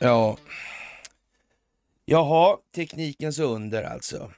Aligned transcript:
Ja. 0.00 0.36
Jaha, 2.04 2.58
teknikens 2.74 3.38
under 3.38 3.82
alltså. 3.82 4.32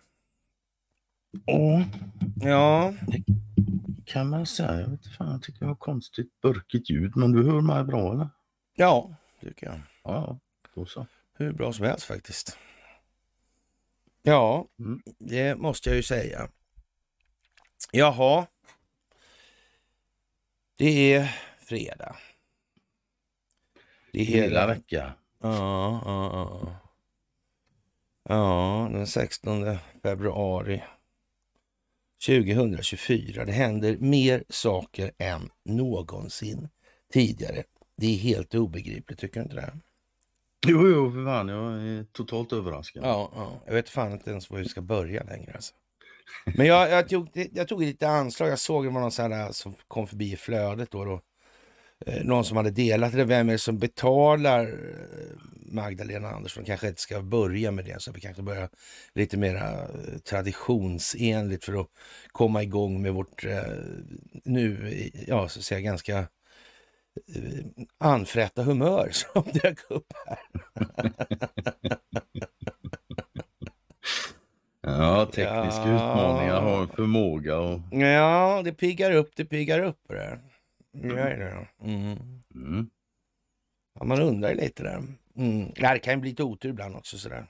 Ja, 1.46 1.84
Ja, 2.40 2.94
kan 4.04 4.28
man 4.28 4.46
säga. 4.46 4.72
Jag 4.80 4.88
vet 4.88 4.88
inte 5.06 5.08
fan, 5.10 5.30
jag 5.32 5.42
tycker 5.42 5.60
det 5.60 5.66
var 5.66 5.74
konstigt 5.74 6.40
burkigt 6.40 6.90
ljud, 6.90 7.16
men 7.16 7.32
du 7.32 7.50
hör 7.50 7.60
mig 7.60 7.84
bra 7.84 8.12
eller? 8.12 8.28
ja, 8.74 9.14
tycker 9.40 9.66
jag. 9.66 9.80
Ja, 10.04 10.38
då 10.74 10.86
så. 10.86 11.06
Hur 11.34 11.52
bra 11.52 11.72
som 11.72 11.84
helst 11.86 12.04
faktiskt. 12.04 12.58
Ja, 14.22 14.66
Mm. 14.78 15.02
det 15.18 15.56
måste 15.56 15.88
jag 15.88 15.96
ju 15.96 16.02
säga. 16.02 16.48
Jaha. 17.92 18.46
Det 20.78 21.14
är 21.14 21.40
fredag. 21.58 22.16
Det 24.12 24.20
är 24.20 24.24
Hela 24.24 24.44
hela... 24.44 24.66
vecka. 24.66 25.12
Ja, 25.42 26.02
ja, 26.04 26.30
ja. 26.32 26.76
Ja, 28.28 28.88
den 28.92 29.06
16 29.06 29.64
februari 30.02 30.82
2024. 32.26 33.44
Det 33.44 33.52
händer 33.52 33.96
mer 33.98 34.44
saker 34.48 35.12
än 35.18 35.50
någonsin 35.64 36.68
tidigare. 37.12 37.64
Det 37.96 38.06
är 38.06 38.18
helt 38.18 38.54
obegripligt, 38.54 39.20
tycker 39.20 39.40
du 39.40 39.44
inte 39.44 39.56
det? 39.56 39.72
Jo, 40.66 40.88
jo, 40.88 41.12
för 41.12 41.24
fan, 41.24 41.48
jag 41.48 41.72
är 41.72 42.04
totalt 42.12 42.52
överraskad. 42.52 43.04
Ja, 43.04 43.32
ja. 43.34 43.62
jag 43.66 43.74
vet 43.74 43.88
fan 43.88 44.12
inte 44.12 44.30
ens 44.30 44.50
var 44.50 44.58
vi 44.58 44.68
ska 44.68 44.80
börja 44.80 45.22
längre. 45.22 45.52
Alltså. 45.54 45.74
Men 46.56 46.66
jag, 46.66 46.90
jag, 46.90 47.08
tog, 47.08 47.28
jag 47.52 47.68
tog 47.68 47.82
lite 47.82 48.08
anslag. 48.08 48.48
Jag 48.48 48.58
såg 48.58 48.84
det 48.84 48.90
var 48.90 49.00
någon 49.00 49.12
sån 49.12 49.32
här 49.32 49.52
som 49.52 49.74
kom 49.88 50.06
förbi 50.06 50.32
i 50.32 50.36
flödet 50.36 50.90
då. 50.90 51.04
då. 51.04 51.20
Eh, 52.06 52.24
Någon 52.24 52.44
som 52.44 52.56
hade 52.56 52.70
delat 52.70 53.12
det. 53.12 53.24
Vem 53.24 53.48
är 53.48 53.52
det 53.52 53.58
som 53.58 53.78
betalar 53.78 54.64
eh, 54.66 55.36
Magdalena 55.72 56.30
Andersson? 56.30 56.64
Kanske 56.64 56.88
inte 56.88 57.00
ska 57.00 57.22
börja 57.22 57.70
med 57.70 57.84
det. 57.84 58.02
Så 58.02 58.12
vi 58.12 58.20
kanske 58.20 58.42
börjar 58.42 58.68
lite 59.14 59.36
mer 59.36 59.54
eh, 59.56 60.18
traditionsenligt 60.18 61.64
för 61.64 61.80
att 61.80 61.86
komma 62.32 62.62
igång 62.62 63.02
med 63.02 63.12
vårt 63.14 63.44
eh, 63.44 63.62
nu, 64.44 64.92
ja, 65.26 65.48
så 65.48 65.58
att 65.58 65.64
säga 65.64 65.80
ganska 65.80 66.18
eh, 66.18 66.26
anfrätta 67.98 68.62
humör 68.62 69.10
som 69.12 69.42
dök 69.62 69.78
upp 69.90 70.12
här. 70.26 70.38
Ja, 74.90 75.26
tekniska 75.26 75.88
Ja. 75.88 75.94
utmaningar 75.94 76.60
har 76.60 76.82
en 76.82 76.88
förmåga 76.88 77.58
och... 77.58 77.80
Ja, 77.90 78.62
det 78.64 78.72
piggar 78.72 79.12
upp, 79.12 79.30
det 79.36 79.44
piggar 79.44 79.80
upp 79.80 79.98
det 80.08 80.14
där. 80.14 80.40
Det. 80.92 81.66
Mm. 81.84 82.18
Mm. 82.54 82.90
Ja, 83.94 84.04
man 84.04 84.20
undrar 84.20 84.54
lite 84.54 84.82
där. 84.82 85.02
Mm. 85.36 85.72
Det 85.76 85.98
kan 85.98 86.14
ju 86.14 86.20
bli 86.20 86.30
lite 86.30 86.42
otur 86.42 86.70
ibland 86.70 86.96
också 86.96 87.18
sådär. 87.18 87.46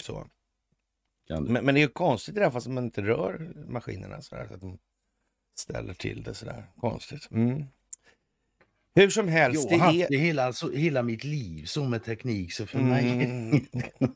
Så. 0.00 0.26
Men, 1.28 1.64
men 1.64 1.74
det 1.74 1.80
är 1.80 1.82
ju 1.82 1.88
konstigt 1.88 2.34
det 2.34 2.40
där 2.40 2.50
fast 2.50 2.66
man 2.66 2.84
inte 2.84 3.02
rör 3.02 3.52
maskinerna 3.68 4.22
sådär. 4.22 4.46
Så 4.48 4.54
att 4.54 4.60
de 4.60 4.78
ställer 5.58 5.94
till 5.94 6.22
det 6.22 6.34
sådär. 6.34 6.64
Konstigt. 6.80 7.30
Mm. 7.30 7.64
Hur 8.94 9.10
som 9.10 9.28
helst, 9.28 9.70
Jag 9.70 9.78
har 9.78 9.92
det 9.92 10.06
det 10.10 10.14
är... 10.14 10.18
hela, 10.18 10.44
alltså, 10.44 10.72
hela 10.72 11.02
mitt 11.02 11.24
liv 11.24 11.64
så 11.64 11.84
med 11.84 12.04
teknik, 12.04 12.52
så 12.52 12.66
för 12.66 12.78
Mm. 12.78 12.90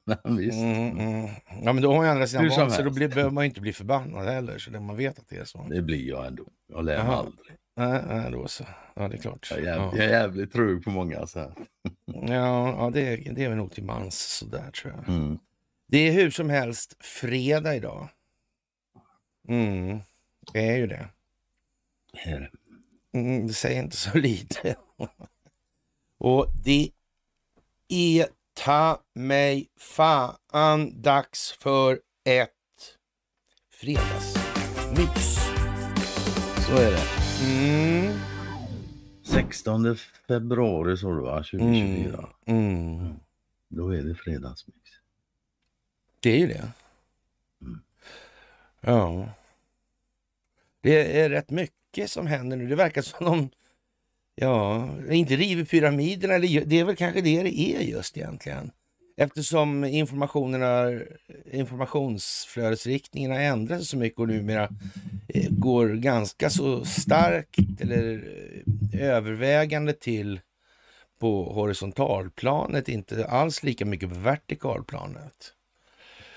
mig... 0.04 0.38
Visst. 0.38 0.58
Mm, 0.58 0.98
mm. 0.98 1.30
Ja, 1.62 1.72
men 1.72 1.82
då 1.82 1.94
har 1.94 2.04
ju 2.04 2.10
andra 2.10 2.26
sidan 2.26 2.48
vant 2.48 2.72
så 2.72 2.82
då 2.82 2.90
blir, 2.90 3.08
behöver 3.08 3.30
man 3.30 3.44
inte 3.44 3.60
bli 3.60 3.72
förbannad 3.72 4.26
heller. 4.28 4.58
Så 4.58 4.70
det, 4.70 4.80
man 4.80 4.96
vet 4.96 5.18
att 5.18 5.28
det 5.28 5.36
är 5.36 5.44
så. 5.44 5.66
Det 5.70 5.82
blir 5.82 6.08
jag 6.08 6.26
ändå. 6.26 6.44
Jag 6.68 6.84
lär 6.84 7.04
mig 7.04 7.12
aldrig. 7.14 7.56
Nej, 7.76 8.02
nej, 8.08 8.30
då 8.30 8.48
så. 8.48 8.64
Ja, 8.94 9.08
det 9.08 9.16
är 9.16 9.18
klart. 9.18 9.48
Jag 9.50 9.58
är, 9.58 9.64
Ja. 9.64 9.72
jävligt, 9.74 9.98
jag 10.00 10.06
är 10.08 10.10
jävligt 10.20 10.52
trög 10.52 10.84
på 10.84 10.90
många 10.90 11.26
så 11.26 11.38
här. 11.38 11.52
Ja, 12.06 12.68
ja 12.78 12.90
det, 12.94 13.00
är, 13.00 13.32
det 13.34 13.44
är 13.44 13.48
väl 13.48 13.58
nog 13.58 13.72
till 13.72 13.84
mans 13.84 14.18
sådär 14.38 14.70
tror 14.70 14.94
jag. 14.96 15.08
Mm. 15.16 15.38
Det 15.88 15.98
är 15.98 16.12
hur 16.12 16.30
som 16.30 16.50
helst 16.50 16.96
fredag 17.00 17.76
idag. 17.76 18.08
Mm, 19.48 19.98
det 20.52 20.68
är 20.68 20.76
ju 20.76 20.86
det. 20.86 21.08
Här. 22.14 22.36
Mm, 22.36 22.48
det 22.50 22.65
säger 23.54 23.82
inte 23.82 23.96
så 23.96 24.18
lite. 24.18 24.76
Och 26.18 26.46
det 26.64 26.90
är 27.88 28.26
ta 28.54 29.02
mig 29.14 29.68
fan 29.76 31.02
dags 31.02 31.52
för 31.52 32.00
ett 32.24 32.50
fredagsmys. 33.70 35.38
Så 36.66 36.76
är 36.76 36.90
det. 36.90 37.06
Mm, 37.44 38.18
16 39.24 39.96
februari 40.28 40.96
så 40.96 41.10
du 41.10 41.20
va, 41.20 41.36
2024. 41.36 42.28
mm, 42.46 42.98
mm. 43.00 43.14
Då 43.68 43.94
är 43.94 44.02
det 44.02 44.14
fredagsmix. 44.14 44.90
Det 46.20 46.30
är 46.30 46.38
ju 46.38 46.46
det. 46.46 46.72
Mm. 47.60 47.80
Ja. 48.80 49.28
Det 50.80 51.20
är 51.20 51.30
rätt 51.30 51.50
mycket 51.50 51.76
som 52.06 52.26
händer 52.26 52.56
nu. 52.56 52.66
Det 52.66 52.76
verkar 52.76 53.02
som 53.02 53.26
de, 53.26 53.50
ja, 54.34 54.88
inte 55.10 55.36
river 55.36 55.64
pyramiderna. 55.64 56.34
Eller, 56.34 56.64
det 56.64 56.80
är 56.80 56.84
väl 56.84 56.96
kanske 56.96 57.20
det 57.20 57.42
det 57.42 57.60
är 57.60 57.80
just 57.80 58.16
egentligen. 58.16 58.70
Eftersom 59.16 59.84
informationerna, 59.84 61.00
informationsflödesriktningen 61.52 63.30
har 63.30 63.38
ändrats 63.38 63.88
så 63.88 63.96
mycket 63.96 64.20
och 64.20 64.28
numera 64.28 64.68
eh, 65.28 65.50
går 65.50 65.88
ganska 65.88 66.50
så 66.50 66.84
starkt 66.84 67.80
eller 67.80 68.24
eh, 68.92 69.00
övervägande 69.00 69.92
till 69.92 70.40
på 71.18 71.52
horisontalplanet, 71.52 72.88
inte 72.88 73.26
alls 73.26 73.62
lika 73.62 73.84
mycket 73.84 74.08
på 74.08 74.14
vertikalplanet 74.14 75.52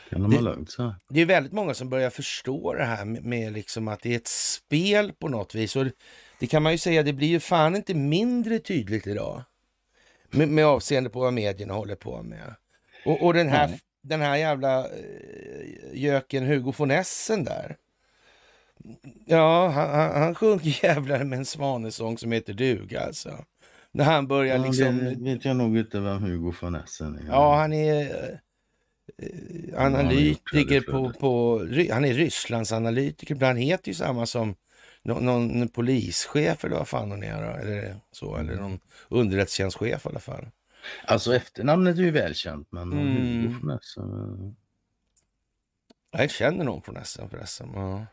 kan 0.10 0.22
de 0.22 0.32
Det- 0.32 0.42
lugnt 0.42 0.72
så? 0.72 0.96
det 1.10 1.22
är 1.22 1.26
väldigt 1.26 1.54
många 1.54 1.74
som 1.74 1.90
börjar 1.90 2.10
förstå 2.10 2.74
det 2.74 2.84
här 2.86 3.06
med, 3.06 3.24
med 3.26 3.54
liksom 3.54 3.88
att 3.88 4.02
det 4.02 4.12
är 4.14 4.16
ett 4.16 4.28
spel 4.28 5.14
på 5.20 5.28
något 5.28 5.56
vis. 5.56 5.76
Och 5.76 5.86
det, 5.86 5.92
det 6.40 6.48
kan 6.48 6.64
man 6.64 6.72
ju 6.72 6.78
säga, 6.78 7.04
det 7.04 7.14
blir 7.14 7.28
ju 7.28 7.40
fan 7.40 7.76
inte 7.76 7.94
mindre 7.94 8.60
tydligt 8.60 9.08
idag. 9.08 9.44
Med, 10.32 10.48
med 10.48 10.66
avseende 10.66 11.10
på 11.10 11.20
vad 11.20 11.34
medierna 11.34 11.74
håller 11.74 11.96
på 11.96 12.24
med. 12.24 12.56
Och, 13.06 13.24
och 13.26 13.34
den, 13.34 13.50
här, 13.50 13.80
den 14.04 14.22
här 14.22 14.36
jävla 14.38 14.80
eh, 14.86 14.92
göken 15.94 16.46
Hugo 16.46 16.74
von 16.78 16.92
Essen 16.92 17.44
där. 17.44 17.78
Ja, 19.26 19.68
han, 19.68 19.90
han, 19.90 20.22
han 20.22 20.36
sjunger 20.36 20.84
jävlar 20.86 21.24
med 21.24 21.40
en 21.40 21.46
svanesång 21.46 22.18
som 22.18 22.32
heter 22.32 22.54
duga 22.54 23.02
alltså. 23.02 23.46
När 23.92 24.06
han 24.06 24.28
börjar 24.28 24.58
Ja, 24.58 24.66
liksom... 24.66 24.98
det 24.98 25.16
vet 25.34 25.46
jag 25.46 25.56
nog 25.56 25.78
inte 25.78 26.00
vem 26.00 26.18
Hugo 26.24 26.54
von 26.62 26.76
Essen 26.76 27.16
är. 27.16 27.28
Ja, 27.28 27.56
han 27.56 27.74
är 27.74 28.02
eh, 28.02 28.38
analytiker 29.78 30.76
gjort 30.76 30.86
det, 30.86 30.92
på, 30.92 31.14
på... 31.14 31.58
Han 31.92 32.06
är 32.06 32.14
Rysslands 32.14 32.72
analytiker. 32.72 33.46
Han 33.46 33.58
heter 33.58 33.88
ju 33.88 33.94
samma 33.94 34.26
som 34.26 34.56
någon, 35.04 35.26
någon 35.26 35.68
polischef 35.70 36.66
eller 36.66 36.76
vad 36.76 36.88
fan 36.88 37.12
hon 37.12 37.24
är. 37.24 37.44
Då, 37.44 37.58
eller 37.58 37.96
så. 38.12 38.36
Eller 38.38 38.56
någon 38.56 38.80
underrättelsetjänstchef 39.10 40.06
i 40.06 40.10
alla 40.10 40.20
fall. 40.20 40.48
Alltså 41.06 41.36
efternamnet 41.36 41.98
är 41.98 42.02
ju 42.02 42.12
välkänt, 42.12 42.68
men 42.72 42.92
Mm. 42.94 43.42
Hugo 43.42 43.56
von 43.62 43.70
Essen... 43.78 44.56
eh, 46.14 46.22
Jag 46.22 46.32
känner 46.32 46.66
någon 46.66 46.82
från 46.82 47.06
SM 47.06 47.30
förresten. 47.30 47.70
Ja. 47.74 48.06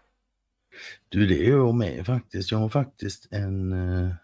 Du, 1.08 1.26
det 1.26 1.46
är 1.46 1.50
jag 1.50 1.74
med 1.74 2.06
faktiskt. 2.06 2.52
Jag 2.52 2.58
har 2.58 2.68
faktiskt 2.68 3.32
en 3.32 3.72
uh, 3.72 4.14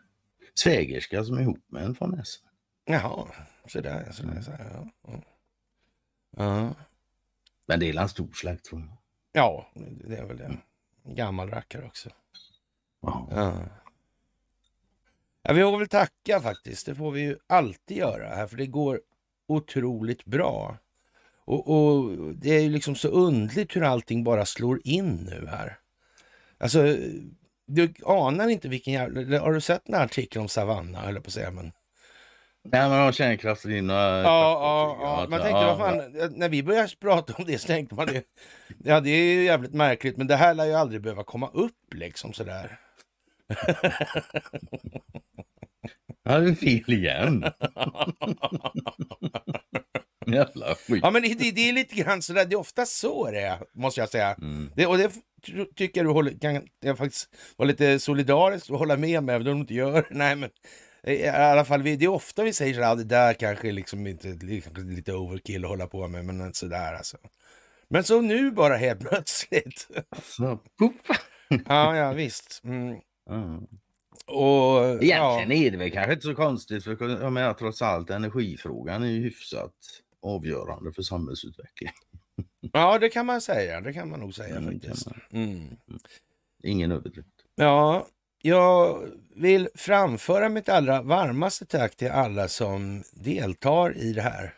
svägerska 0.55 1.25
som 1.25 1.37
är 1.37 1.43
ihop 1.43 1.65
med 1.69 1.85
en 1.85 1.97
von 2.01 2.19
Essen. 2.21 2.43
Jaha, 2.85 3.27
så 3.69 3.81
där. 3.81 4.13
Så 4.13 4.23
där, 4.27 4.41
så 4.43 4.51
där 4.51 4.91
ja. 5.07 5.23
Ja. 6.37 6.75
Men 7.67 7.81
det 7.81 7.91
är 7.91 8.01
en 8.01 8.09
stor 8.09 8.33
släkt 8.33 8.65
tror 8.65 8.81
jag. 8.81 8.91
ja, 9.33 9.67
det 9.75 10.17
är 10.17 10.25
väl 10.25 10.37
det. 10.37 10.59
Gammal 11.05 11.51
rackare 11.51 11.87
också. 11.87 12.11
Ja. 13.01 13.29
Ja. 13.31 13.63
Ja, 15.43 15.53
vi 15.53 15.63
får 15.63 15.79
väl 15.79 15.89
tacka 15.89 16.41
faktiskt. 16.41 16.87
Det 16.87 16.95
får 16.95 17.11
vi 17.13 17.21
ju 17.21 17.39
alltid 17.47 17.97
göra 17.97 18.29
här, 18.29 18.47
för 18.47 18.57
det 18.57 18.67
går 18.67 19.01
otroligt 19.47 20.25
bra. 20.25 20.79
Och, 21.45 21.71
och 21.71 22.17
det 22.35 22.51
är 22.51 22.61
ju 22.61 22.71
liksom 22.71 22.95
så 22.95 23.09
undligt 23.09 23.77
hur 23.77 23.83
allting 23.83 24.25
bara 24.25 24.47
slår 24.47 24.81
in 24.85 25.17
nu 25.17 25.47
här. 25.47 25.79
Alltså, 26.59 26.97
du 27.67 27.95
anar 28.05 28.49
inte 28.49 28.69
vilken 28.69 28.93
jävla... 28.93 29.41
Har 29.41 29.53
du 29.53 29.61
sett 29.61 29.85
den 29.85 29.95
här 29.95 30.05
artikeln 30.05 30.43
om 30.43 30.49
Savanna, 30.49 31.01
höll 31.01 31.15
jag 31.15 31.25
på 31.25 31.29
att 31.29 31.35
säga, 31.35 31.51
men... 31.51 31.73
Nej, 32.65 32.89
men 32.89 32.99
har 32.99 33.13
kärnkraftsdrivna 33.13 33.93
Ja, 33.95 34.23
ja, 34.23 34.99
ja. 35.01 35.27
Man 35.31 35.41
tänkte, 35.41 35.65
vad 35.65 35.79
fan, 35.79 36.13
när 36.31 36.49
vi 36.49 36.63
började 36.63 36.89
prata 37.01 37.35
om 37.39 37.45
det 37.45 37.59
så 37.59 37.67
tänkte 37.67 37.95
man 37.95 38.07
det. 38.07 38.23
Ja, 38.85 39.01
det 39.01 39.11
är 39.11 39.35
ju 39.35 39.45
jävligt 39.45 39.75
märkligt, 39.75 40.17
men 40.17 40.27
det 40.27 40.37
här 40.37 40.55
lär 40.55 40.67
ju 40.67 40.75
aldrig 40.75 41.03
behöva 41.03 41.25
komma 41.25 41.51
upp 41.53 41.95
liksom 41.95 42.33
sådär. 42.33 42.79
Ja, 46.25 46.39
det 46.39 46.51
är 46.51 46.55
fel 46.55 46.93
igen. 46.93 47.45
Jävla 50.27 50.75
skit. 50.75 51.01
Ja, 51.03 51.11
men 51.11 51.23
det, 51.23 51.51
det 51.51 51.69
är 51.69 51.73
lite 51.73 51.95
grann 51.95 52.23
sådär, 52.23 52.45
det 52.45 52.55
är 52.55 52.59
ofta 52.59 52.87
så 52.87 53.31
det 53.31 53.41
är, 53.41 53.59
måste 53.73 54.01
jag 54.01 54.09
säga. 54.09 54.35
Mm. 54.35 54.71
Det, 54.77 54.87
och 54.87 54.99
det 54.99 55.13
tycker 55.77 56.01
jag 56.01 56.07
du 56.07 56.13
håller, 56.13 56.39
kan 56.39 56.69
jag 56.81 56.99
faktiskt 56.99 57.29
vara 57.57 57.67
lite 57.67 57.99
solidarisk 57.99 58.71
och 58.71 58.79
hålla 58.79 58.97
med 58.97 59.25
mig, 59.25 59.35
även 59.35 59.49
om 59.49 59.55
du 59.55 59.61
inte 59.61 59.75
gör 59.75 60.07
Nej, 60.11 60.37
men 60.37 60.51
i 61.07 61.29
alla 61.29 61.65
fall, 61.65 61.83
det 61.83 61.91
är 62.05 62.09
ofta 62.09 62.45
vi 62.45 62.53
säger 62.53 62.75
sådär, 62.75 62.87
ja, 62.89 62.95
det 62.95 63.05
där 63.05 63.35
kanske 63.35 63.73
liksom 63.73 64.07
inte, 64.07 64.29
lite 64.83 65.13
overkill 65.13 65.65
att 65.65 65.71
hålla 65.71 65.87
på 65.87 66.09
med, 66.09 66.25
men 66.25 66.55
sådär 66.55 66.95
alltså. 66.95 67.17
Men 67.89 68.05
så 68.05 68.21
nu 68.21 68.51
bara 68.51 68.77
helt 68.77 69.01
plötsligt. 69.09 69.89
Så, 70.23 70.59
puff. 70.79 71.21
ja, 71.69 71.97
ja, 71.97 72.13
visst. 72.13 72.61
Mm. 72.65 72.97
Ja. 73.27 73.61
Och, 74.27 74.85
ja. 74.85 74.99
Egentligen 75.03 75.53
är 75.53 75.71
det 75.71 75.77
väl 75.77 75.91
kanske 75.91 76.13
inte 76.13 76.27
så 76.27 76.35
konstigt 76.35 76.85
för 76.85 77.21
jag 77.23 77.33
menar 77.33 77.55
trots 77.55 77.83
allt 77.83 78.11
energifrågan 78.11 79.03
är 79.03 79.07
ju 79.09 79.23
hyfsat 79.23 79.75
avgörande 80.23 80.93
för 80.93 81.03
samhällsutveckling. 81.03 81.91
ja, 82.73 82.99
det 82.99 83.09
kan 83.09 83.27
man 83.27 83.41
säga. 83.41 83.81
Det 83.81 83.93
kan 83.93 84.11
man 84.11 84.21
nog 84.21 84.35
säga 84.35 84.57
Mm, 84.57 84.81
faktiskt. 84.81 85.05
kan 85.05 85.21
Mm. 85.33 85.77
Ingen 86.63 86.93
överdrift. 86.93 87.29
Ja, 87.55 88.07
jag 88.43 89.03
vill 89.35 89.69
framföra 89.75 90.49
mitt 90.49 90.69
allra 90.69 91.03
varmaste 91.03 91.67
tack 91.67 91.97
till 91.97 92.11
alla 92.11 92.49
som 92.49 93.03
deltar 93.13 93.97
i 93.97 94.13
det 94.13 94.23
här 94.23 94.55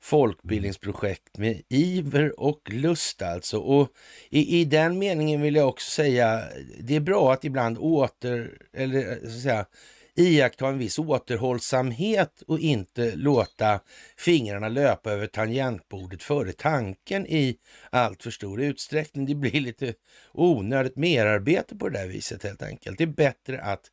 folkbildningsprojekt 0.00 1.38
med 1.38 1.62
iver 1.68 2.40
och 2.40 2.60
lust 2.70 3.22
alltså. 3.22 3.58
Och 3.58 3.88
i, 4.30 4.60
i 4.60 4.64
den 4.64 4.98
meningen 4.98 5.40
vill 5.42 5.54
jag 5.56 5.68
också 5.68 5.90
säga, 5.90 6.42
det 6.80 6.96
är 6.96 7.00
bra 7.00 7.32
att 7.32 7.44
ibland 7.44 7.78
åter, 7.78 8.50
eller 8.72 9.10
eh, 9.10 9.16
så 9.22 9.36
att 9.36 9.42
säga, 9.42 9.66
iaktta 10.14 10.68
en 10.68 10.78
viss 10.78 10.98
återhållsamhet 10.98 12.42
och 12.46 12.58
inte 12.58 13.16
låta 13.16 13.80
fingrarna 14.16 14.68
löpa 14.68 15.12
över 15.12 15.26
tangentbordet 15.26 16.22
före 16.22 16.52
tanken 16.52 17.26
i 17.26 17.56
allt 17.90 18.22
för 18.22 18.30
stor 18.30 18.62
utsträckning. 18.62 19.26
Det 19.26 19.34
blir 19.34 19.60
lite 19.60 19.94
onödigt 20.32 20.96
merarbete 20.96 21.76
på 21.76 21.88
det 21.88 21.98
där 21.98 22.06
viset 22.06 22.42
helt 22.42 22.62
enkelt. 22.62 22.98
Det 22.98 23.04
är 23.04 23.08
bättre 23.08 23.60
att 23.60 23.90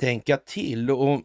tänka 0.00 0.36
till 0.36 0.90
och, 0.90 1.22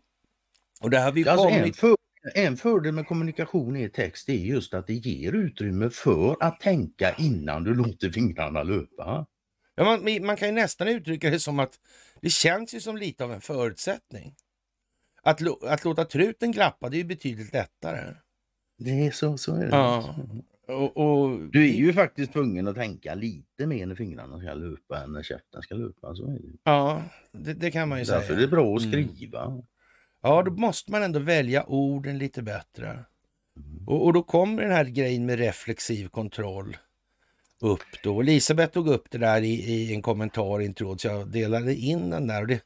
och 0.81 0.89
det 0.89 0.99
har 0.99 1.11
vi 1.11 1.29
Alltså 1.29 1.47
en, 1.47 1.59
kommit... 1.59 1.77
för, 1.77 1.95
en 2.35 2.57
fördel 2.57 2.91
med 2.91 3.07
kommunikation 3.07 3.75
i 3.75 3.89
text 3.89 4.29
är 4.29 4.33
just 4.33 4.73
att 4.73 4.87
det 4.87 4.93
ger 4.93 5.33
utrymme 5.33 5.89
för 5.89 6.35
att 6.39 6.59
tänka 6.59 7.15
innan 7.17 7.63
du 7.63 7.73
låter 7.75 8.09
fingrarna 8.09 8.63
löpa. 8.63 9.25
Ja, 9.75 9.83
man, 9.83 10.25
man 10.25 10.35
kan 10.37 10.47
ju 10.47 10.53
nästan 10.53 10.87
uttrycka 10.87 11.29
det 11.29 11.39
som 11.39 11.59
att 11.59 11.79
det 12.21 12.29
känns 12.29 12.73
ju 12.73 12.79
som 12.79 12.97
lite 12.97 13.23
av 13.23 13.33
en 13.33 13.41
förutsättning. 13.41 14.35
Att, 15.23 15.41
lå- 15.41 15.67
att 15.67 15.85
låta 15.85 16.05
truten 16.05 16.53
klappa, 16.53 16.89
det 16.89 16.95
är 16.95 16.99
ju 16.99 17.03
betydligt 17.03 17.53
lättare. 17.53 18.13
Det 18.77 19.07
är 19.07 19.11
så, 19.11 19.37
så 19.37 19.55
är 19.55 19.59
det. 19.65 19.69
Ja. 19.75 20.15
Och, 20.67 20.97
och, 20.97 21.39
Du 21.39 21.63
är 21.69 21.73
ju 21.73 21.93
faktiskt 21.93 22.33
tvungen 22.33 22.67
att 22.67 22.75
tänka 22.75 23.15
lite 23.15 23.65
mer 23.67 23.85
när 23.85 23.95
fingrarna 23.95 24.39
ska 24.39 24.53
löpa 24.53 25.03
än 25.03 25.11
när 25.13 25.23
käften 25.23 25.61
ska 25.61 25.75
löpa. 25.75 26.15
Så 26.15 26.25
är 26.27 26.33
det. 26.33 26.57
Ja, 26.63 27.03
det, 27.31 27.53
det 27.53 27.71
kan 27.71 27.89
man 27.89 27.99
ju 27.99 28.05
Därför 28.05 28.23
är 28.23 28.27
säga. 28.27 28.39
det 28.39 28.47
bra 28.47 28.75
att 28.75 28.83
Mm. 28.83 29.07
skriva. 29.15 29.63
Ja, 30.21 30.43
då 30.43 30.51
måste 30.51 30.91
man 30.91 31.03
ändå 31.03 31.19
välja 31.19 31.65
orden 31.65 32.17
lite 32.17 32.41
bättre. 32.41 32.87
Mm. 32.89 33.87
Och, 33.87 34.05
och 34.05 34.13
då 34.13 34.23
kommer 34.23 34.61
den 34.63 34.71
här 34.71 34.85
grejen 34.85 35.25
med 35.25 35.39
reflexiv 35.39 36.07
kontroll 36.07 36.77
upp 37.61 38.03
då. 38.03 38.21
Elisabeth 38.21 38.73
tog 38.73 38.87
upp 38.87 39.11
det 39.11 39.17
där 39.17 39.41
i, 39.41 39.53
i 39.53 39.93
en 39.93 40.01
kommentar 40.01 40.61
i 40.61 40.65
en 40.65 40.73
tråd, 40.73 41.01
så 41.01 41.07
jag 41.07 41.27
delade 41.27 41.75
in 41.75 42.09
den 42.09 42.27
där. 42.27 42.41
Och 42.41 42.47
det 42.47 42.61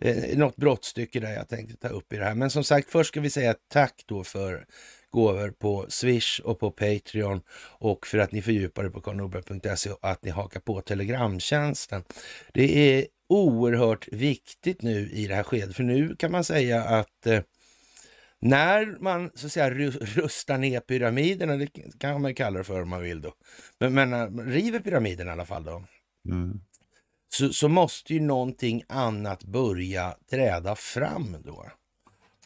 eh, 0.00 0.38
något 0.38 0.56
brottstycke 0.56 1.20
där 1.20 1.32
jag 1.32 1.48
tänkte 1.48 1.76
ta 1.76 1.88
upp 1.88 2.12
i 2.12 2.16
det 2.16 2.24
här. 2.24 2.34
Men 2.34 2.50
som 2.50 2.64
sagt, 2.64 2.90
först 2.90 3.08
ska 3.08 3.20
vi 3.20 3.30
säga 3.30 3.54
tack 3.68 4.04
då 4.06 4.24
för 4.24 4.66
gåvor 5.10 5.50
på 5.50 5.86
Swish 5.88 6.40
och 6.40 6.60
på 6.60 6.70
Patreon 6.70 7.40
och 7.78 8.06
för 8.06 8.18
att 8.18 8.32
ni 8.32 8.42
fördjupar 8.42 8.84
er 8.84 8.88
på 8.88 9.00
karlnorberg.se 9.00 9.90
och 9.90 9.98
att 10.00 10.24
ni 10.24 10.30
hakar 10.30 10.60
på 10.60 10.80
Telegramtjänsten. 10.80 12.02
Det 12.52 12.96
är 12.98 13.06
oerhört 13.28 14.08
viktigt 14.12 14.82
nu 14.82 15.10
i 15.12 15.26
det 15.26 15.34
här 15.34 15.42
skedet, 15.42 15.76
för 15.76 15.82
nu 15.82 16.16
kan 16.16 16.32
man 16.32 16.44
säga 16.44 16.82
att 16.82 17.26
eh, 17.26 17.40
när 18.40 18.96
man 19.00 19.30
så 19.34 19.46
att 19.46 19.52
säga 19.52 19.70
ru- 19.70 20.04
rustar 20.20 20.58
ner 20.58 20.80
pyramiderna, 20.80 21.56
det 21.56 21.68
kan 21.98 22.22
man 22.22 22.30
ju 22.30 22.34
kalla 22.34 22.58
det 22.58 22.64
för 22.64 22.82
om 22.82 22.88
man 22.88 23.02
vill 23.02 23.20
då, 23.20 23.32
men, 23.80 23.94
men 23.94 24.44
river 24.50 24.80
pyramiden 24.80 25.28
i 25.28 25.30
alla 25.30 25.46
fall 25.46 25.64
då, 25.64 25.84
Mm. 26.28 26.60
så, 27.34 27.52
så 27.52 27.68
måste 27.68 28.14
ju 28.14 28.20
någonting 28.20 28.82
annat 28.88 29.44
börja 29.44 30.16
träda 30.30 30.74
fram 30.76 31.36
då. 31.44 31.66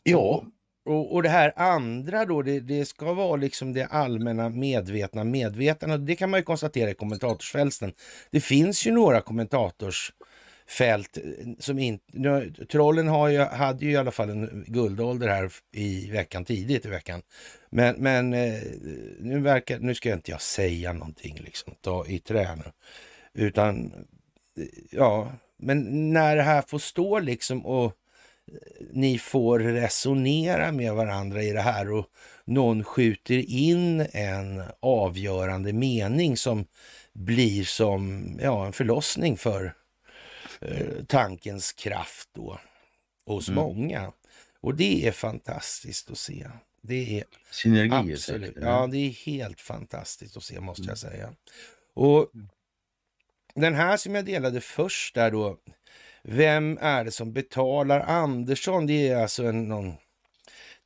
Ja, 0.02 0.44
Och, 0.84 1.14
och 1.14 1.22
det 1.22 1.28
här 1.28 1.52
andra 1.56 2.24
då, 2.24 2.42
det, 2.42 2.60
det 2.60 2.84
ska 2.84 3.12
vara 3.12 3.36
liksom 3.36 3.72
det 3.72 3.86
allmänna 3.86 4.48
medvetna 4.48 5.24
medvetandet. 5.24 6.06
Det 6.06 6.16
kan 6.16 6.30
man 6.30 6.40
ju 6.40 6.44
konstatera 6.44 6.90
i 6.90 6.94
kommentatorsfälten. 6.94 7.92
Det 8.30 8.40
finns 8.40 8.86
ju 8.86 8.92
några 8.92 9.20
kommentatorsfält 9.20 10.16
fält. 10.72 11.16
Eh, 11.16 11.22
som 11.58 11.78
inte... 11.78 12.50
Trollen 12.70 13.08
har 13.08 13.28
ju, 13.28 13.38
hade 13.38 13.84
ju 13.84 13.90
i 13.90 13.96
alla 13.96 14.10
fall 14.10 14.30
en 14.30 14.64
guldålder 14.66 15.28
här 15.28 15.52
i 15.72 16.10
veckan, 16.10 16.44
tidigt 16.44 16.86
i 16.86 16.88
veckan. 16.88 17.22
Men, 17.70 17.96
men 17.98 18.34
eh, 18.34 18.62
nu 19.20 19.40
verkar... 19.40 19.78
Nu 19.78 19.94
ska 19.94 20.08
jag 20.08 20.19
inte 20.19 20.30
jag 20.30 20.42
säga 20.42 20.92
någonting 20.92 21.40
liksom, 21.44 21.74
ta 21.80 22.06
i 22.06 22.19
trä 22.19 22.56
nu. 22.56 22.72
Utan, 23.46 23.84
eh, 24.56 24.64
ja, 24.90 25.32
men 25.58 26.12
när 26.12 26.36
det 26.36 26.42
här 26.42 26.62
får 26.62 26.78
stå 26.78 27.18
liksom 27.18 27.66
och 27.66 27.92
ni 28.92 29.18
får 29.18 29.58
resonera 29.58 30.72
med 30.72 30.94
varandra 30.94 31.42
i 31.42 31.52
det 31.52 31.60
här 31.60 31.92
och 31.92 32.06
någon 32.44 32.84
skjuter 32.84 33.50
in 33.50 34.06
en 34.12 34.62
avgörande 34.80 35.72
mening 35.72 36.36
som 36.36 36.66
blir 37.12 37.64
som 37.64 38.25
ja, 38.42 38.66
en 38.66 38.72
förlossning 38.72 39.36
för 39.36 39.75
eh, 40.62 41.05
tankens 41.09 41.73
kraft 41.73 42.29
då 42.32 42.61
hos 43.26 43.49
Mm. 43.49 43.62
många. 43.64 44.12
Och 44.61 44.75
det 44.75 45.06
är 45.06 45.12
fantastiskt 45.12 46.11
att 46.11 46.19
se. 46.19 46.47
Det 46.82 47.19
är 47.19 47.25
Absolut. 47.25 47.55
synergieffekter. 47.55 48.61
Ja, 48.62 48.87
det 48.87 48.99
är 48.99 49.11
helt 49.26 49.61
fantastiskt 49.61 50.37
att 50.37 50.43
se 50.43 50.61
måste 50.61 50.82
jag 50.82 50.99
säga. 50.99 51.32
Och 51.94 52.31
den 53.55 53.75
här 53.75 53.97
som 53.97 54.14
jag 54.14 54.25
delade 54.25 54.61
först 54.61 55.14
där 55.14 55.31
då, 55.31 55.56
vem 56.23 56.79
är 56.81 57.05
det 57.05 57.11
som 57.11 57.32
betalar 57.32 58.00
Andersson? 58.00 58.87
Det 58.87 59.09
är 59.09 59.17
alltså 59.17 59.44
en 59.44 59.69
någon 59.69 59.94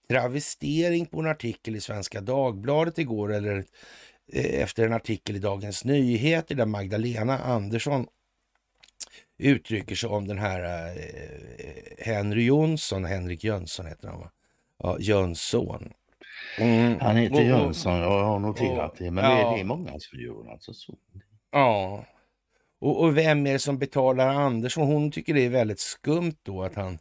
travestering 0.09 1.07
på 1.07 1.21
en 1.21 1.27
artikel 1.27 1.77
i 1.77 1.81
Svenska 1.81 2.21
Dagbladet 2.21 2.99
igår 2.99 3.33
eller 3.33 3.65
eh, 4.33 4.63
efter 4.63 4.87
en 4.87 4.93
artikel 4.93 5.37
i 5.37 5.39
Dagens 5.39 5.85
Nyheter 5.85 6.55
där 6.55 6.67
Magdalena 6.67 7.39
Andersson 7.39 8.07
uttrycker 9.39 9.95
sig 9.95 10.09
om 10.09 10.29
den 10.29 10.39
här 10.39 10.87
eh, 10.87 12.07
Henry 12.07 12.45
Jonsson, 12.45 13.05
Henrik 13.05 13.45
Jönsson 13.45 13.87
heter 13.87 14.09
han 14.09 14.21
va? 14.21 14.31
Ja, 14.79 14.97
Jönsson. 15.01 15.93
Mm. 16.59 17.01
Han 17.01 17.17
heter 17.17 17.43
Jönsson, 17.43 17.99
jag 17.99 18.25
har 18.25 18.39
noterat 18.39 18.91
och- 18.91 18.97
det. 18.99 19.11
Men 19.11 19.25
ja. 19.25 19.53
det, 19.55 19.61
är 19.61 19.65
många 19.65 20.01
som 20.01 20.21
gör 20.21 20.53
alltså 20.53 20.73
så. 20.73 20.95
Ja. 21.53 22.05
Och, 22.81 23.01
och 23.03 23.17
vem 23.17 23.47
är 23.47 23.53
det 23.53 23.59
som 23.59 23.79
betalar 23.79 24.29
Andersson? 24.29 24.87
Hon 24.87 25.11
tycker 25.11 25.35
det 25.35 25.45
är 25.45 25.51
väldigt 25.51 25.81
skumt 25.81 26.37
då 26.43 26.63
att 26.63 26.75
han 26.75 26.99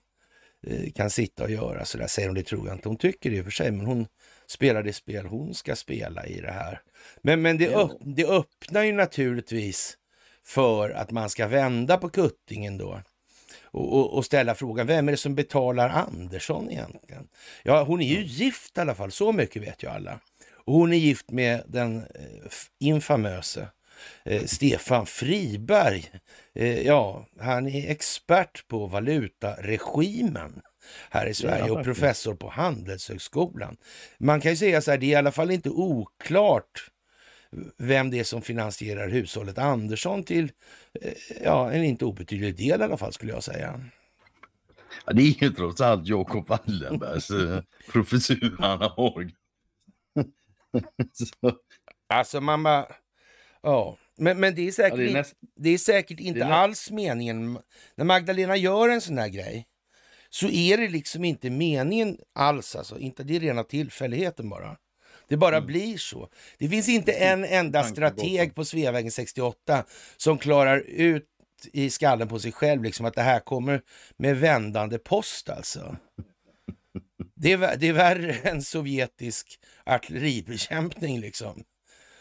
eh, 0.68 0.92
kan 0.92 1.10
sitta 1.10 1.44
och 1.44 1.52
göra 1.52 1.86
sådär, 1.86 2.08
säger 2.08 2.28
hon. 2.28 2.36
Det 2.36 2.44
tror 2.44 2.68
jag 2.68 2.76
inte. 2.76 2.90
Hon 2.90 2.98
tycker 2.98 3.30
det 3.30 3.36
i 3.36 3.42
och 3.42 3.46
för 3.46 3.52
sig, 3.52 3.72
men 3.72 3.86
hon 3.86 4.08
spelar 4.48 4.84
det 4.84 4.94
spel 4.94 5.26
hon 5.26 5.54
ska 5.54 5.76
spela 5.76 6.26
i 6.26 6.42
det 6.42 6.52
här. 6.52 6.82
Men, 7.22 7.42
men 7.42 7.58
det, 7.58 7.76
öpp, 7.76 7.92
det 8.02 8.26
öppnar 8.26 8.84
ju 8.84 8.92
naturligtvis 8.92 9.98
för 10.46 10.90
att 10.90 11.12
man 11.12 11.30
ska 11.30 11.48
vända 11.48 11.98
på 11.98 12.10
kuttingen 12.10 12.78
då. 12.78 13.02
Och, 13.64 13.94
och, 13.94 14.14
och 14.14 14.26
ställa 14.26 14.56
frågan, 14.56 14.88
vem 14.88 15.08
är 15.08 15.12
det 15.12 15.18
som 15.18 15.36
betalar 15.36 15.90
Andersson 15.90 16.72
egentligen? 16.72 17.28
Ja, 17.64 17.84
hon 17.84 18.02
är 18.02 18.08
ju 18.08 18.24
gift 18.24 18.78
i 18.78 18.82
alla 18.82 18.96
fall, 18.96 19.12
så 19.12 19.32
mycket 19.32 19.62
vet 19.62 19.84
ju 19.84 19.88
alla. 19.88 20.20
Och 20.66 20.74
hon 20.74 20.94
är 20.94 20.98
gift 20.98 21.32
med 21.32 21.64
den 21.68 21.98
eh, 21.98 22.52
infamöse 22.80 23.68
eh, 24.24 24.44
Stefan 24.46 25.06
Friberg. 25.06 26.12
Eh, 26.54 26.82
ja, 26.82 27.28
han 27.40 27.68
är 27.68 27.92
expert 27.92 28.68
på 28.68 28.88
valutaregimen 28.88 30.62
här 31.10 31.26
i 31.26 31.34
Sverige 31.34 31.72
och 31.72 31.84
professor 31.84 32.36
på 32.36 32.50
Handelshögskolan. 32.50 33.78
Man 34.18 34.42
kan 34.42 34.52
ju 34.52 34.58
säga 34.58 34.82
så 34.82 34.92
här, 34.92 34.98
det 34.98 35.06
är 35.06 35.10
i 35.10 35.16
alla 35.16 35.32
fall 35.32 35.52
inte 35.52 35.70
oklart 35.70 36.90
vem 37.78 38.10
det 38.10 38.20
är 38.20 38.24
som 38.24 38.42
finansierar 38.42 39.10
hushållet 39.10 39.58
Andersson 39.58 40.24
till 40.24 40.52
eh, 41.02 41.14
ja, 41.44 41.72
en 41.72 41.84
inte 41.84 42.06
obetydlig 42.06 42.56
del 42.56 42.82
i 42.82 42.84
alla 42.84 42.98
fall 42.98 43.14
skulle 43.14 43.32
jag 43.32 43.44
säga. 43.44 43.82
Ja, 45.06 45.14
det 45.14 45.22
är 45.22 45.44
ju 45.44 45.50
trots 45.50 45.82
allt 45.82 46.08
Jakob 46.08 46.50
Wallenbergs 46.50 47.30
eh, 47.30 47.62
professur 47.92 48.56
han 48.60 48.82
har. 48.82 49.32
så, 51.14 51.58
Alltså 52.08 52.42
man 52.42 52.64
bara, 52.64 52.88
ja. 53.62 53.98
Men, 54.18 54.40
men 54.40 54.56
det 54.56 54.68
är 54.68 54.72
säkert, 54.72 55.00
ja, 55.00 55.06
det 55.06 55.10
är 55.10 55.14
näst, 55.14 55.36
det 55.56 55.70
är 55.70 55.78
säkert 55.78 56.20
inte 56.20 56.44
är 56.44 56.52
alls 56.52 56.92
meningen. 56.92 57.60
När 57.96 58.06
Magdalena 58.06 58.58
gör 58.58 58.90
en 58.90 59.02
sån 59.02 59.18
här 59.18 59.30
grej 59.30 59.68
så 60.30 60.48
är 60.48 60.78
det 60.78 60.88
liksom 60.88 61.24
inte 61.24 61.50
meningen 61.50 62.18
alls. 62.34 62.76
Alltså. 62.76 63.00
Inte, 63.00 63.24
det 63.24 63.36
är 63.36 63.40
rena 63.40 63.64
tillfälligheten 63.64 64.50
bara. 64.50 64.78
Det 65.28 65.38
bara 65.38 65.58
mm. 65.58 65.68
blir 65.68 65.98
så. 65.98 66.30
Det 66.58 66.70
finns 66.70 66.90
inte 66.90 67.12
en 67.12 67.46
enda 67.46 67.84
strateg 67.84 68.56
på 68.56 68.66
Sveavägen 68.66 69.12
68 69.12 69.84
som 70.18 70.38
klarar 70.38 70.80
ut 70.88 71.30
i 71.74 71.90
skallen 71.90 72.28
på 72.28 72.40
sig 72.40 72.52
själv 72.52 72.84
liksom 72.84 73.06
att 73.06 73.14
det 73.14 73.22
här 73.22 73.40
kommer 73.40 73.82
med 74.18 74.38
vändande 74.38 74.98
post 74.98 75.50
alltså. 75.50 75.98
Det 77.38 77.52
är, 77.52 77.78
det 77.78 77.88
är 77.88 77.94
värre 77.94 78.34
än 78.34 78.62
sovjetisk 78.62 79.60
artilleribekämpning 79.86 81.20
liksom. 81.20 81.64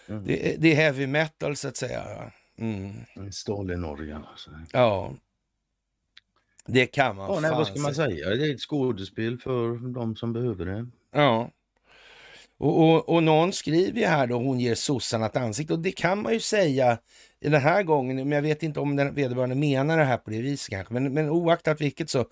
Mm. 0.08 0.24
Det, 0.24 0.56
det, 0.58 0.72
är 0.72 0.76
heavy 0.76 1.06
metal 1.06 1.56
så 1.56 1.68
att 1.68 1.76
säga. 1.76 2.32
Mm. 2.58 2.92
Stalin-Norge 3.32 4.16
alltså. 4.16 4.50
Ja. 4.72 5.14
Det 6.66 6.86
kan 6.86 7.16
man 7.16 7.32
ja, 7.32 7.40
nej, 7.40 7.50
Vad 7.50 7.66
ska 7.66 7.80
man 7.80 7.94
säga? 7.94 8.28
Det 8.30 8.46
är 8.46 8.54
ett 8.54 8.60
skådespel 8.60 9.38
för 9.38 9.92
de 9.94 10.16
som 10.16 10.32
behöver 10.32 10.66
det. 10.66 10.86
Ja. 11.12 11.50
Och, 12.64 12.82
och, 12.82 13.08
och 13.08 13.22
någon 13.22 13.52
skriver 13.52 14.00
ju 14.00 14.06
här 14.06 14.26
då, 14.26 14.36
hon 14.36 14.60
ger 14.60 14.74
sossarna 14.74 15.26
ett 15.26 15.36
ansikte 15.36 15.72
och 15.72 15.78
det 15.78 15.92
kan 15.92 16.22
man 16.22 16.32
ju 16.32 16.40
säga 16.40 16.98
den 17.40 17.54
här 17.54 17.82
gången, 17.82 18.16
men 18.16 18.32
jag 18.32 18.42
vet 18.42 18.62
inte 18.62 18.80
om 18.80 18.96
den 18.96 19.14
vederbörande 19.14 19.54
menar 19.54 19.98
det 19.98 20.04
här 20.04 20.16
på 20.16 20.30
det 20.30 20.40
viset 20.40 20.70
kanske, 20.70 20.94
men, 20.94 21.14
men 21.14 21.30
oaktat 21.30 21.80
vilket 21.80 22.10
så 22.10 22.26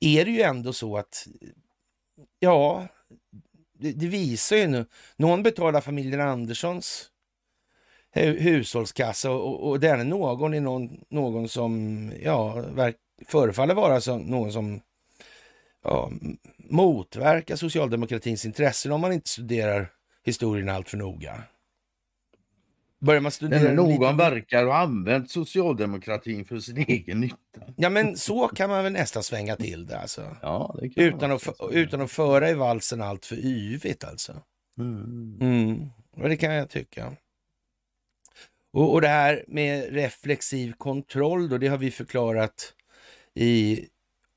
är 0.00 0.24
det 0.24 0.30
ju 0.30 0.42
ändå 0.42 0.72
så 0.72 0.96
att 0.96 1.26
ja, 2.38 2.86
det, 3.78 3.92
det 3.92 4.06
visar 4.06 4.56
ju 4.56 4.66
nu. 4.66 4.86
Någon 5.16 5.42
betalar 5.42 5.80
familjen 5.80 6.20
Anderssons 6.20 7.10
hushållskassa 8.14 9.30
och, 9.30 9.68
och 9.68 9.80
den 9.80 10.08
någon 10.08 10.54
är 10.54 10.60
någon, 10.60 11.00
någon 11.10 11.48
som 11.48 12.12
ja, 12.22 12.64
verk, 12.74 12.96
förefaller 13.26 13.74
vara 13.74 14.00
som, 14.00 14.20
någon 14.20 14.52
som 14.52 14.80
ja, 15.84 16.10
motverkar 16.56 17.56
socialdemokratins 17.56 18.44
intressen 18.44 18.92
om 18.92 19.00
man 19.00 19.12
inte 19.12 19.28
studerar 19.28 19.92
historien 20.24 20.68
allt 20.68 20.88
för 20.88 20.96
noga. 20.96 21.42
Börjar 23.00 23.20
man 23.20 23.32
studera 23.32 23.62
Men 23.62 23.76
någon 23.76 23.88
lite... 23.88 24.12
verkar 24.12 24.64
ha 24.64 24.76
använt 24.76 25.30
socialdemokratin 25.30 26.44
för 26.44 26.58
sin 26.58 26.76
egen 26.76 27.20
nytta. 27.20 27.36
Ja, 27.76 27.90
men 27.90 28.16
så 28.16 28.48
kan 28.48 28.70
man 28.70 28.84
väl 28.84 28.92
nästan 28.92 29.22
svänga 29.22 29.56
till 29.56 29.86
det 29.86 29.98
alltså. 29.98 30.36
Ja, 30.42 30.76
det 30.80 31.02
utan, 31.02 31.32
att, 31.32 31.42
utan 31.70 32.00
att 32.00 32.10
föra 32.10 32.50
i 32.50 32.54
valsen 32.54 33.02
allt 33.02 33.26
för 33.26 33.36
yvigt 33.36 34.04
alltså. 34.04 34.42
Mm. 34.78 35.38
Mm. 35.40 35.90
Och 36.16 36.28
det 36.28 36.36
kan 36.36 36.54
jag 36.54 36.70
tycka. 36.70 37.12
Och, 38.72 38.92
och 38.92 39.00
det 39.00 39.08
här 39.08 39.44
med 39.48 39.92
reflexiv 39.92 40.72
kontroll 40.72 41.48
då, 41.48 41.58
det 41.58 41.68
har 41.68 41.78
vi 41.78 41.90
förklarat 41.90 42.74
i 43.34 43.86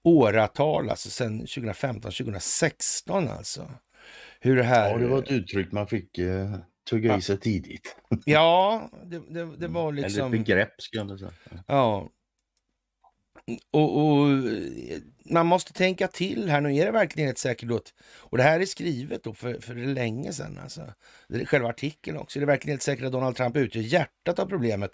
åratal, 0.04 0.90
alltså 0.90 1.10
sedan 1.10 1.40
2015, 1.40 2.12
2016 2.12 3.28
alltså. 3.28 3.72
Hur 4.40 4.56
det 4.56 4.64
här... 4.64 4.92
Ja, 4.92 4.98
det 4.98 5.08
var 5.08 5.20
ett 5.24 5.32
uttryck 5.32 5.72
man 5.72 5.88
fick 5.88 6.18
eh, 6.18 6.56
tugga 6.90 7.18
i 7.18 7.22
sig 7.22 7.40
tidigt. 7.40 7.96
Ja, 8.26 8.90
det, 9.06 9.20
det, 9.20 9.58
det 9.58 9.68
var 9.68 9.92
liksom... 9.92 10.26
Eller 10.26 10.26
ett 10.26 10.46
begrepp 10.46 10.82
skulle 10.82 11.04
jag 11.04 11.20
säga. 11.20 11.32
Ja. 11.68 12.10
Och, 13.72 13.98
och, 13.98 14.28
man 15.26 15.46
måste 15.46 15.74
tänka 15.74 16.08
till 16.08 16.50
här 16.50 16.62
nu. 16.62 16.76
Är 16.76 16.86
det 16.86 16.92
verkligen 16.92 17.30
ett 17.30 17.38
säkert 17.38 17.70
låt? 17.70 17.94
Och 18.18 18.38
det 18.38 18.44
här 18.44 18.60
är 18.60 18.66
skrivet 18.66 19.24
då 19.24 19.34
för, 19.34 19.54
för 19.62 19.76
länge 19.76 20.34
sedan. 20.34 20.60
Alltså. 20.64 20.94
Själva 21.46 21.70
artikeln 21.70 22.18
också. 22.18 22.40
Är 22.40 22.42
det 22.42 22.46
verkligen 22.48 22.74
helt 22.74 22.82
säkert 22.82 23.06
att 23.06 23.12
Donald 23.12 23.36
Trump 23.36 23.58
utgör 23.58 23.82
hjärtat 23.82 24.40
av 24.40 24.46
problemet? 24.46 24.92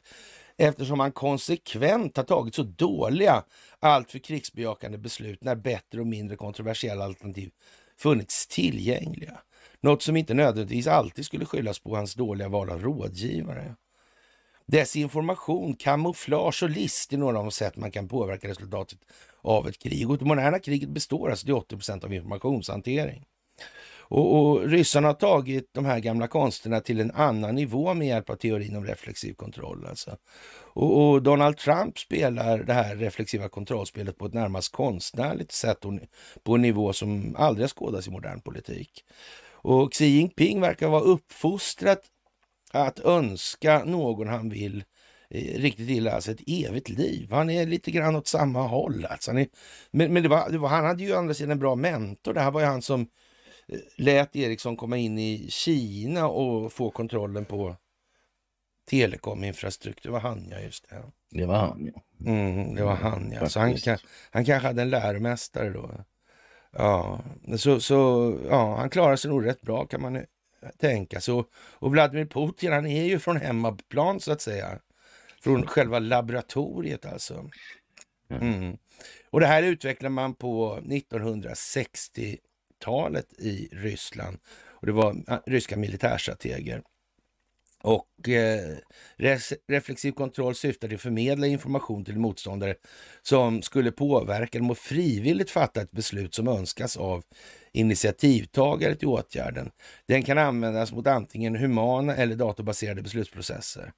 Eftersom 0.62 1.00
han 1.00 1.12
konsekvent 1.12 2.18
har 2.18 2.24
tagit 2.24 2.56
så 2.56 2.64
dåliga, 2.64 3.44
alltför 3.80 4.20
krigsbejakande 4.20 4.98
beslut 4.98 5.44
när 5.44 5.56
bättre 5.56 6.00
och 6.00 6.08
mindre 6.08 6.38
kontroversiella 6.38 7.04
alternativ 7.04 7.52
funnits 7.98 8.48
tillgängliga. 8.48 9.40
Något 9.82 10.02
som 10.02 10.18
inte 10.18 10.34
nödvändigtvis 10.34 10.88
alltid 10.88 11.26
skulle 11.26 11.46
skyllas 11.46 11.80
på 11.80 11.96
hans 11.96 12.16
dåliga 12.16 12.50
val 12.50 12.70
av 12.70 12.82
rådgivare. 12.82 13.76
Desinformation, 14.66 15.74
kamouflage 15.74 16.64
och 16.64 16.70
list 16.70 17.14
är 17.14 17.18
några 17.18 17.38
av 17.38 17.44
de 17.44 17.52
sätt 17.52 17.76
man 17.76 17.92
kan 17.92 18.08
påverka 18.08 18.48
resultatet 18.48 19.00
av 19.42 19.68
ett 19.68 19.80
krig. 19.80 20.10
Och 20.10 20.18
det 20.18 20.26
moderna 20.26 20.60
kriget 20.60 20.90
består 20.90 21.30
alltså 21.30 21.46
till 21.46 21.54
80 21.54 22.06
av 22.06 22.14
informationshantering. 22.14 23.26
Och, 24.10 24.36
och 24.36 24.70
ryssarna 24.70 25.08
har 25.08 25.14
tagit 25.14 25.70
de 25.74 25.86
här 25.86 26.00
gamla 26.00 26.28
konsterna 26.28 26.80
till 26.80 27.00
en 27.00 27.12
annan 27.12 27.56
nivå 27.56 27.94
med 27.94 28.08
hjälp 28.08 28.30
av 28.30 28.36
teorin 28.36 28.76
om 28.76 28.86
reflexiv 28.86 29.34
kontroll. 29.34 29.86
Alltså. 29.90 30.18
Och, 30.74 31.10
och, 31.10 31.24
Donald 31.24 31.58
Trump 31.58 32.00
spelar 32.00 32.58
det 32.58 32.74
här 32.74 32.96
reflexiva 32.96 33.50
kontrollspelet 33.50 34.18
på 34.18 34.26
ett 34.26 34.34
närmast 34.34 34.72
konstnärligt 34.72 35.52
sätt 35.52 35.86
och 35.86 35.94
på 36.44 36.56
en 36.56 36.62
nivå 36.62 36.94
som 36.94 37.36
aldrig 37.36 37.64
har 37.64 37.70
skådats 37.70 38.08
i 38.08 38.12
modern 38.12 38.42
politik. 38.42 39.04
Och 39.52 39.94
Xi 39.94 40.06
Jinping 40.06 40.62
verkar 40.62 40.88
vara 40.88 41.02
uppfostrat 41.02 42.02
att 42.72 43.00
önska 43.00 43.84
någon 43.86 44.28
han 44.28 44.50
vill 44.50 44.84
eh, 45.30 45.62
riktigt 45.62 45.90
illa, 45.90 46.12
alltså 46.12 46.32
ett 46.32 46.44
evigt 46.48 46.90
liv. 46.90 47.28
Han 47.32 47.50
är 47.50 47.66
lite 47.66 47.92
grann 47.92 48.16
åt 48.16 48.28
samma 48.28 48.68
håll. 48.68 49.06
Alltså. 49.10 49.32
Är, 49.32 49.48
men 49.92 50.14
men 50.14 50.24
det 50.24 50.30
var, 50.30 50.50
det 50.50 50.58
var, 50.58 50.70
han 50.70 50.86
hade 50.86 51.04
ju 51.04 51.14
å 51.14 51.18
andra 51.18 51.34
sidan 51.34 51.52
en 51.52 51.60
bra 51.60 51.76
mentor. 51.76 52.34
Det 52.34 52.42
här 52.42 52.52
var 52.52 52.62
ju 52.62 52.68
han 52.68 52.82
som 52.82 53.08
lät 53.96 54.36
Ericsson 54.36 54.78
komma 54.78 54.98
in 54.98 55.20
i 55.20 55.48
Kina 55.50 56.28
och 56.28 56.74
få 56.74 56.92
kontrollen 56.92 57.46
på 57.46 57.76
telekominfrastruktur. 58.90 60.10
Det 60.10 60.14
var 60.14 60.20
han 60.20 60.48
ja, 60.52 60.60
just 60.60 60.90
det. 60.90 61.04
Det 61.32 61.46
var 61.46 61.58
han 61.58 61.92
ja. 61.94 62.04
Mm, 62.32 62.76
det 62.76 62.84
var 62.84 62.96
han 62.96 63.32
ja. 63.32 63.50
Så 63.50 63.60
han, 63.60 63.78
han 64.32 64.46
kanske 64.46 64.68
hade 64.68 64.82
en 64.82 64.90
läromästare 64.90 65.70
då. 65.70 65.92
Ja, 66.72 67.20
så, 67.58 67.80
så 67.80 68.34
ja, 68.50 68.76
han 68.76 68.90
klarar 68.90 69.16
sig 69.16 69.32
nog 69.32 69.46
rätt 69.46 69.62
bra 69.62 69.86
kan 69.86 70.02
man 70.02 70.26
tänka 70.78 71.22
sig. 71.22 71.44
Och 71.54 71.92
Vladimir 71.92 72.26
Putin, 72.26 72.72
han 72.72 72.86
är 72.86 73.04
ju 73.04 73.20
från 73.20 73.38
hemmaplan 73.38 74.20
så 74.20 74.32
att 74.32 74.42
säga. 74.42 74.80
Från 75.42 75.68
själva 75.68 76.00
laboratoriet 76.00 77.06
alltså. 77.06 77.50
Mm. 78.30 78.78
Och 79.30 79.40
det 79.40 79.46
här 79.46 79.64
utvecklar 79.64 80.10
man 80.10 80.34
på 80.34 80.80
1960-talet 82.80 83.34
i 83.38 83.70
Ryssland. 83.72 84.38
Och 84.70 84.86
det 84.86 84.92
var 84.92 85.42
ryska 85.50 85.78
militärstrateger. 85.78 86.82
Och 87.84 88.30
eh, 88.30 88.78
reflexiv 89.68 90.12
kontroll 90.12 90.56
syftar 90.56 90.88
till 90.88 90.96
att 90.96 91.02
förmedla 91.02 91.48
information 91.48 92.06
till 92.06 92.20
motståndare 92.20 92.76
som 93.22 93.62
skulle 93.62 93.92
påverka 93.92 94.58
dem 94.58 94.72
att 94.72 94.80
frivilligt 94.80 95.52
fatta 95.52 95.82
ett 95.82 95.92
beslut 95.92 96.36
som 96.36 96.48
önskas 96.48 96.98
av 96.98 97.24
initiativtagare 97.72 98.96
till 98.96 99.08
åtgärden. 99.08 99.72
Den 100.06 100.24
kan 100.24 100.38
användas 100.38 100.92
mot 100.92 101.08
antingen 101.08 101.56
humana 101.56 102.16
eller 102.16 102.36
datorbaserade 102.36 103.02
beslutsprocesser. 103.02 103.92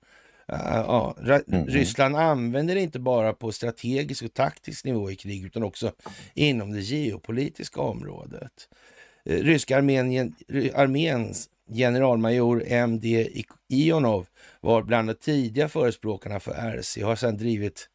Ja. 0.47 1.15
Mm. 1.47 1.67
Ryssland 1.67 2.15
använder 2.15 2.75
det 2.75 2.81
inte 2.81 2.99
bara 2.99 3.33
på 3.33 3.51
strategisk 3.51 4.23
och 4.23 4.33
taktisk 4.33 4.85
nivå 4.85 5.11
i 5.11 5.15
krig 5.15 5.45
utan 5.45 5.63
också 5.63 5.91
inom 6.33 6.71
det 6.71 6.81
geopolitiska 6.81 7.81
området. 7.81 8.67
Uh, 9.29 9.35
ryska 9.35 9.77
armén, 9.77 10.35
arméns 10.75 11.49
generalmajor 11.73 12.63
MD 12.67 13.27
Ionov 13.69 14.27
var 14.61 14.83
bland 14.83 15.09
de 15.09 15.13
tidiga 15.13 15.69
förespråkarna 15.69 16.39
för 16.39 16.51
RC 16.51 16.97
och 17.03 17.09
har 17.09 17.15
sedan 17.15 17.37
drivit 17.37 17.87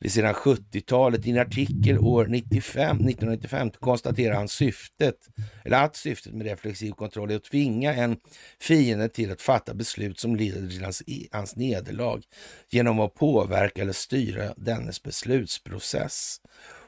vid 0.00 0.12
sedan 0.12 0.34
70-talet. 0.34 1.26
I 1.26 1.30
en 1.30 1.38
artikel 1.38 1.98
år 1.98 2.26
95, 2.26 2.96
1995 2.96 3.70
konstaterar 3.70 4.34
han 4.34 4.48
syftet, 4.48 5.28
eller 5.64 5.84
att 5.84 5.96
syftet 5.96 6.34
med 6.34 6.46
reflexiv 6.46 6.92
kontroll 6.92 7.30
är 7.30 7.36
att 7.36 7.44
tvinga 7.44 7.94
en 7.94 8.16
fiende 8.60 9.08
till 9.08 9.32
att 9.32 9.42
fatta 9.42 9.74
beslut 9.74 10.20
som 10.20 10.36
leder 10.36 10.68
till 10.68 10.82
hans, 10.82 11.02
hans 11.32 11.56
nederlag 11.56 12.22
genom 12.70 13.00
att 13.00 13.14
påverka 13.14 13.82
eller 13.82 13.92
styra 13.92 14.54
dennes 14.56 15.02
beslutsprocess. 15.02 16.40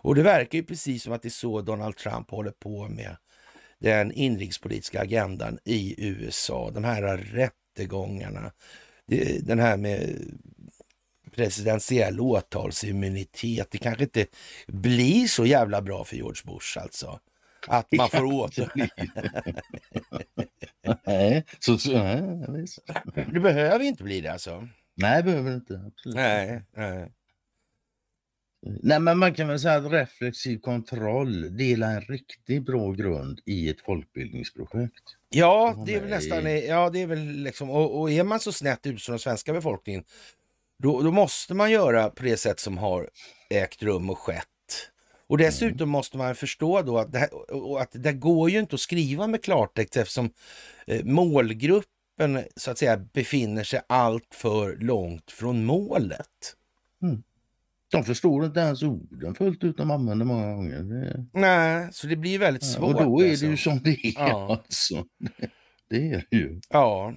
Och 0.02 0.14
det 0.14 0.22
verkar 0.22 0.58
ju 0.58 0.64
precis 0.64 1.02
som 1.02 1.12
att 1.12 1.22
det 1.22 1.28
är 1.28 1.30
så 1.30 1.60
Donald 1.60 1.96
Trump 1.96 2.30
håller 2.30 2.50
på 2.50 2.88
med 2.88 3.16
den 3.78 4.12
inrikespolitiska 4.12 5.00
agendan 5.00 5.58
i 5.64 6.06
USA. 6.06 6.70
De 6.70 6.84
här 6.84 7.16
rättegångarna, 7.16 8.52
den 9.42 9.58
här 9.58 9.76
med 9.76 10.16
presidentiell 11.34 12.20
åtalsimmunitet. 12.20 13.70
Det 13.70 13.78
kanske 13.78 14.04
inte 14.04 14.26
blir 14.66 15.26
så 15.26 15.46
jävla 15.46 15.82
bra 15.82 16.04
för 16.04 16.16
George 16.16 16.42
Bush 16.44 16.78
alltså. 16.78 17.20
Att 17.66 17.92
man 17.92 18.10
får 18.10 18.24
åter... 18.32 18.72
nej, 21.06 21.44
så, 21.58 21.78
så, 21.78 21.92
nej, 21.92 22.66
det 23.32 23.40
behöver 23.40 23.84
inte 23.84 24.04
bli 24.04 24.20
det 24.20 24.32
alltså. 24.32 24.68
Nej, 24.94 25.16
det 25.16 25.22
behöver 25.22 25.54
inte. 25.54 25.82
Absolut. 25.86 26.16
Nej, 26.16 26.62
nej. 26.76 27.12
Nej, 28.66 29.00
men 29.00 29.18
man 29.18 29.34
kan 29.34 29.48
väl 29.48 29.60
säga 29.60 29.74
att 29.74 29.92
reflexiv 29.92 30.58
kontroll 30.58 31.56
delar 31.56 31.94
en 31.94 32.00
riktigt 32.00 32.66
bra 32.66 32.92
grund 32.92 33.40
i 33.44 33.68
ett 33.68 33.80
folkbildningsprojekt. 33.80 35.02
Ja, 35.28 35.82
det 35.86 35.94
är 35.94 36.00
väl 36.00 36.10
nästan, 36.10 36.66
ja 36.66 36.90
det 36.90 37.02
är 37.02 37.06
väl 37.06 37.26
liksom, 37.26 37.70
och, 37.70 38.00
och 38.00 38.10
är 38.10 38.24
man 38.24 38.40
så 38.40 38.52
snett 38.52 38.86
ut 38.86 39.02
som 39.02 39.12
den 39.12 39.18
svenska 39.18 39.52
befolkningen, 39.52 40.04
då, 40.82 41.02
då 41.02 41.10
måste 41.10 41.54
man 41.54 41.70
göra 41.70 42.10
på 42.10 42.22
det 42.22 42.36
sätt 42.36 42.60
som 42.60 42.78
har 42.78 43.08
ägt 43.50 43.82
rum 43.82 44.10
och 44.10 44.18
skett. 44.18 44.46
Och 45.26 45.38
dessutom 45.38 45.88
måste 45.88 46.18
man 46.18 46.34
förstå 46.34 46.82
då 46.82 46.98
att 46.98 47.12
det, 47.12 47.18
här, 47.18 47.28
att 47.82 47.90
det 47.92 48.12
går 48.12 48.50
ju 48.50 48.58
inte 48.58 48.74
att 48.74 48.80
skriva 48.80 49.26
med 49.26 49.44
klartext 49.44 49.96
eftersom 49.96 50.30
eh, 50.86 51.04
målgruppen 51.04 52.44
så 52.56 52.70
att 52.70 52.78
säga 52.78 52.96
befinner 52.96 53.64
sig 53.64 53.80
allt 53.86 54.34
för 54.34 54.76
långt 54.76 55.30
från 55.30 55.64
målet. 55.64 56.56
Mm. 57.02 57.22
De 57.90 58.04
förstår 58.04 58.44
inte 58.44 58.60
ens 58.60 58.82
orden 58.82 59.34
fullt 59.34 59.64
ut 59.64 59.76
de 59.76 59.90
använder 59.90 60.26
många 60.26 60.54
gånger. 60.54 60.82
Det... 60.82 61.26
Nej, 61.32 61.88
så 61.92 62.06
det 62.06 62.16
blir 62.16 62.38
väldigt 62.38 62.64
svårt. 62.64 62.94
Och 62.94 63.04
då 63.04 63.20
är 63.20 63.24
det 63.24 63.30
alltså. 63.30 63.46
ju 63.46 63.56
som 63.56 63.82
det 63.82 64.06
är 64.06 64.12
Ja. 64.16 64.62
alltså. 64.64 65.04
Det 65.90 66.12
är 66.12 66.26
det 66.30 66.36
ju. 66.36 66.60
Ja. 66.68 67.14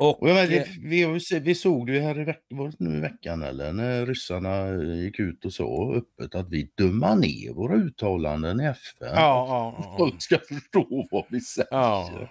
Och, 0.00 0.22
Och 0.22 0.28
menar, 0.28 0.42
eh, 0.42 0.48
vi, 0.80 1.06
vi, 1.06 1.40
vi 1.40 1.54
såg 1.54 1.86
det 1.86 1.92
ju 1.92 2.00
här 2.00 2.20
i, 2.20 2.24
veck, 2.24 2.44
nu 2.78 2.96
i 2.96 3.00
veckan 3.00 3.42
eller 3.42 3.72
när 3.72 4.06
ryssarna 4.06 4.82
gick 4.94 5.20
ut 5.20 5.44
och 5.44 5.52
sa 5.52 5.94
öppet 5.94 6.34
att 6.34 6.50
vi 6.50 6.70
dömer 6.74 7.16
ner 7.16 7.52
våra 7.52 7.74
uttalanden 7.74 8.60
i 8.60 8.64
FN. 8.64 8.86
ja, 9.00 9.14
ja, 9.14 9.74
ja. 9.78 9.94
Folk 9.98 10.22
ska 10.22 10.38
förstå 10.38 11.06
vad 11.10 11.24
vi 11.28 11.40
säger. 11.40 11.68
Ja. 11.70 12.28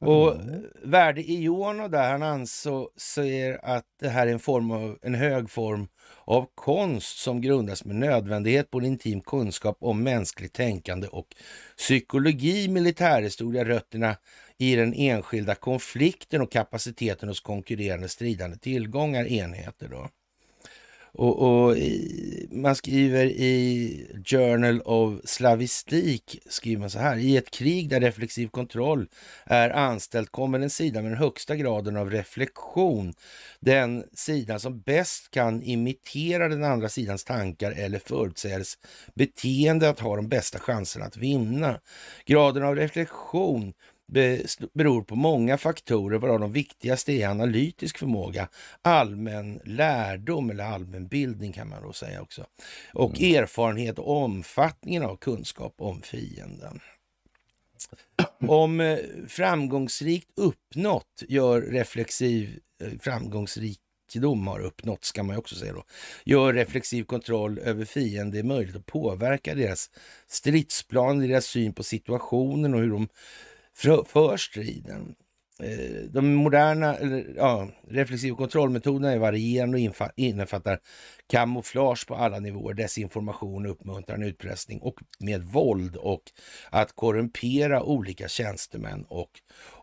Och 0.00 0.36
värde 0.84 1.20
Iono 1.20 1.88
där, 1.88 2.10
han 2.10 2.22
anser 2.22 3.64
att 3.64 3.84
det 4.00 4.08
här 4.08 4.26
är 4.26 4.32
en, 4.32 4.38
form 4.38 4.70
av, 4.70 4.98
en 5.02 5.14
hög 5.14 5.50
form 5.50 5.88
av 6.24 6.46
konst 6.54 7.18
som 7.18 7.40
grundas 7.40 7.84
med 7.84 7.96
nödvändighet 7.96 8.70
på 8.70 8.78
en 8.78 8.84
intim 8.84 9.20
kunskap 9.20 9.76
om 9.80 10.02
mänskligt 10.02 10.54
tänkande 10.54 11.06
och 11.06 11.26
psykologi, 11.76 12.68
militärhistoria, 12.68 13.64
rötterna 13.64 14.16
i 14.58 14.76
den 14.76 14.94
enskilda 14.94 15.54
konflikten 15.54 16.40
och 16.40 16.52
kapaciteten 16.52 17.28
hos 17.28 17.40
konkurrerande 17.40 18.08
stridande 18.08 18.58
tillgångar, 18.58 19.24
enheter. 19.24 19.88
Då. 19.88 20.08
Och, 21.12 21.38
och 21.42 21.76
i, 21.76 22.48
man 22.50 22.76
skriver 22.76 23.26
i 23.26 24.06
Journal 24.24 24.80
of 24.80 25.14
Slavistik, 25.24 26.38
skriver 26.48 26.80
man 26.80 26.90
så 26.90 26.98
här, 26.98 27.16
i 27.16 27.36
ett 27.36 27.50
krig 27.50 27.88
där 27.88 28.00
reflexiv 28.00 28.48
kontroll 28.48 29.08
är 29.44 29.70
anställd 29.70 30.30
kommer 30.30 30.58
den 30.58 30.70
sida 30.70 31.02
med 31.02 31.10
den 31.10 31.18
högsta 31.18 31.56
graden 31.56 31.96
av 31.96 32.10
reflektion, 32.10 33.14
den 33.60 34.04
sidan 34.12 34.60
som 34.60 34.80
bäst 34.80 35.30
kan 35.30 35.62
imitera 35.62 36.48
den 36.48 36.64
andra 36.64 36.88
sidans 36.88 37.24
tankar 37.24 37.72
eller 37.72 37.98
förutsägelses 37.98 38.78
beteende 39.14 39.88
att 39.88 40.00
ha 40.00 40.16
de 40.16 40.28
bästa 40.28 40.58
chanserna 40.58 41.04
att 41.04 41.16
vinna. 41.16 41.80
Graden 42.26 42.62
av 42.62 42.76
reflektion 42.76 43.72
beror 44.72 45.02
på 45.02 45.16
många 45.16 45.58
faktorer, 45.58 46.18
varav 46.18 46.40
de 46.40 46.52
viktigaste 46.52 47.12
är 47.12 47.28
analytisk 47.28 47.98
förmåga, 47.98 48.48
allmän 48.82 49.60
lärdom 49.64 50.50
eller 50.50 50.64
allmän 50.64 51.08
bildning 51.08 51.52
kan 51.52 51.68
man 51.68 51.82
då 51.82 51.92
säga 51.92 52.22
också, 52.22 52.46
och 52.94 53.20
erfarenhet 53.20 53.98
och 53.98 54.22
omfattningen 54.22 55.02
av 55.02 55.16
kunskap 55.16 55.74
om 55.78 56.02
fienden. 56.02 56.80
Om 58.48 58.80
eh, 58.80 58.98
framgångsrikt 59.28 60.30
uppnått 60.36 61.22
gör 61.28 61.62
reflexiv 61.62 62.60
eh, 62.82 62.98
framgångsrikedom 63.00 64.46
har 64.46 64.60
uppnått, 64.60 65.04
ska 65.04 65.22
man 65.22 65.36
också 65.36 65.54
säga 65.54 65.72
då, 65.72 65.84
gör 66.24 66.52
reflexiv 66.52 67.04
kontroll 67.04 67.58
över 67.58 67.84
fiende 67.84 68.42
möjligt 68.42 68.76
att 68.76 68.86
påverka 68.86 69.54
deras 69.54 69.90
stridsplan, 70.26 71.18
deras 71.18 71.44
syn 71.44 71.72
på 71.72 71.82
situationen 71.82 72.74
och 72.74 72.80
hur 72.80 72.90
de 72.90 73.08
för, 73.78 74.04
för 74.04 74.36
striden. 74.36 75.14
Eh, 75.62 76.02
de 76.10 76.34
moderna 76.34 76.96
ja, 77.36 77.68
reflexiv 77.88 78.32
kontrollmetoderna 78.34 79.12
är 79.12 79.18
varierande 79.18 79.88
och 79.88 80.12
innefattar 80.16 80.78
kamouflage 81.26 82.06
på 82.06 82.14
alla 82.14 82.38
nivåer, 82.38 82.74
desinformation, 82.74 83.66
uppmuntran, 83.66 84.22
utpressning 84.22 84.80
och 84.80 84.94
med 85.18 85.42
våld 85.42 85.96
och 85.96 86.22
att 86.70 86.92
korrumpera 86.92 87.82
olika 87.82 88.28
tjänstemän 88.28 89.04
och 89.08 89.30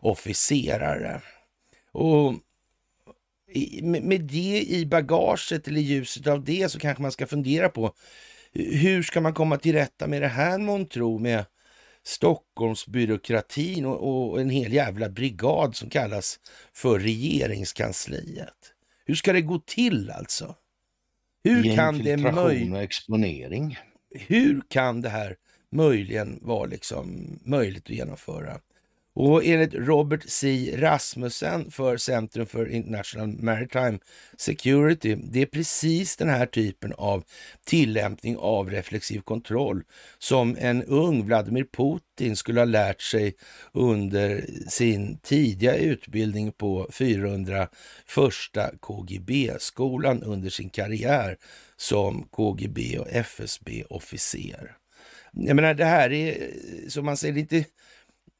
officerare. 0.00 1.22
Och 1.92 2.34
med 3.82 4.20
det 4.20 4.64
i 4.68 4.86
bagaget 4.86 5.68
eller 5.68 5.80
i 5.80 5.84
ljuset 5.84 6.26
av 6.26 6.44
det 6.44 6.68
så 6.68 6.78
kanske 6.78 7.02
man 7.02 7.12
ska 7.12 7.26
fundera 7.26 7.68
på 7.68 7.92
hur 8.52 9.02
ska 9.02 9.20
man 9.20 9.34
komma 9.34 9.56
till 9.56 9.72
rätta 9.72 10.06
med 10.06 10.22
det 10.22 10.28
här 10.28 10.58
månntro 10.58 11.18
med 11.18 11.44
Stockholmsbyråkratin 12.06 13.86
och, 13.86 14.30
och 14.30 14.40
en 14.40 14.50
hel 14.50 14.72
jävla 14.72 15.08
brigad 15.08 15.76
som 15.76 15.90
kallas 15.90 16.40
för 16.72 16.98
regeringskansliet. 16.98 18.72
Hur 19.04 19.14
ska 19.14 19.32
det 19.32 19.40
gå 19.40 19.58
till 19.58 20.10
alltså? 20.10 20.54
Hur 21.44 21.76
kan, 21.76 21.98
det 21.98 22.16
möj- 22.16 22.72
och 22.72 22.82
exponering. 22.82 23.78
hur 24.10 24.62
kan 24.68 25.00
det 25.00 25.08
här 25.08 25.36
möjligen 25.72 26.38
vara 26.42 26.66
liksom 26.66 27.38
möjligt 27.44 27.84
att 27.84 27.90
genomföra? 27.96 28.60
Och 29.18 29.44
enligt 29.44 29.74
Robert 29.74 30.24
C. 30.26 30.74
Rasmussen 30.76 31.70
för 31.70 31.96
Centrum 31.96 32.46
för 32.46 32.68
International 32.68 33.28
Maritime 33.28 33.98
Security, 34.36 35.14
det 35.14 35.42
är 35.42 35.46
precis 35.46 36.16
den 36.16 36.28
här 36.28 36.46
typen 36.46 36.92
av 36.92 37.24
tillämpning 37.64 38.36
av 38.36 38.70
reflexiv 38.70 39.20
kontroll 39.20 39.82
som 40.18 40.56
en 40.60 40.82
ung 40.82 41.26
Vladimir 41.26 41.66
Putin 41.76 42.36
skulle 42.36 42.60
ha 42.60 42.64
lärt 42.64 43.02
sig 43.02 43.34
under 43.72 44.44
sin 44.68 45.18
tidiga 45.18 45.76
utbildning 45.76 46.52
på 46.52 46.88
401 46.92 47.70
KGB-skolan 48.80 50.22
under 50.22 50.50
sin 50.50 50.70
karriär 50.70 51.36
som 51.76 52.28
KGB 52.30 52.98
och 52.98 53.08
FSB-officer. 53.10 54.76
Jag 55.32 55.56
menar, 55.56 55.74
det 55.74 55.84
här 55.84 56.12
är, 56.12 56.50
som 56.88 57.04
man 57.04 57.16
säger, 57.16 57.34
lite 57.34 57.56
inte 57.56 57.70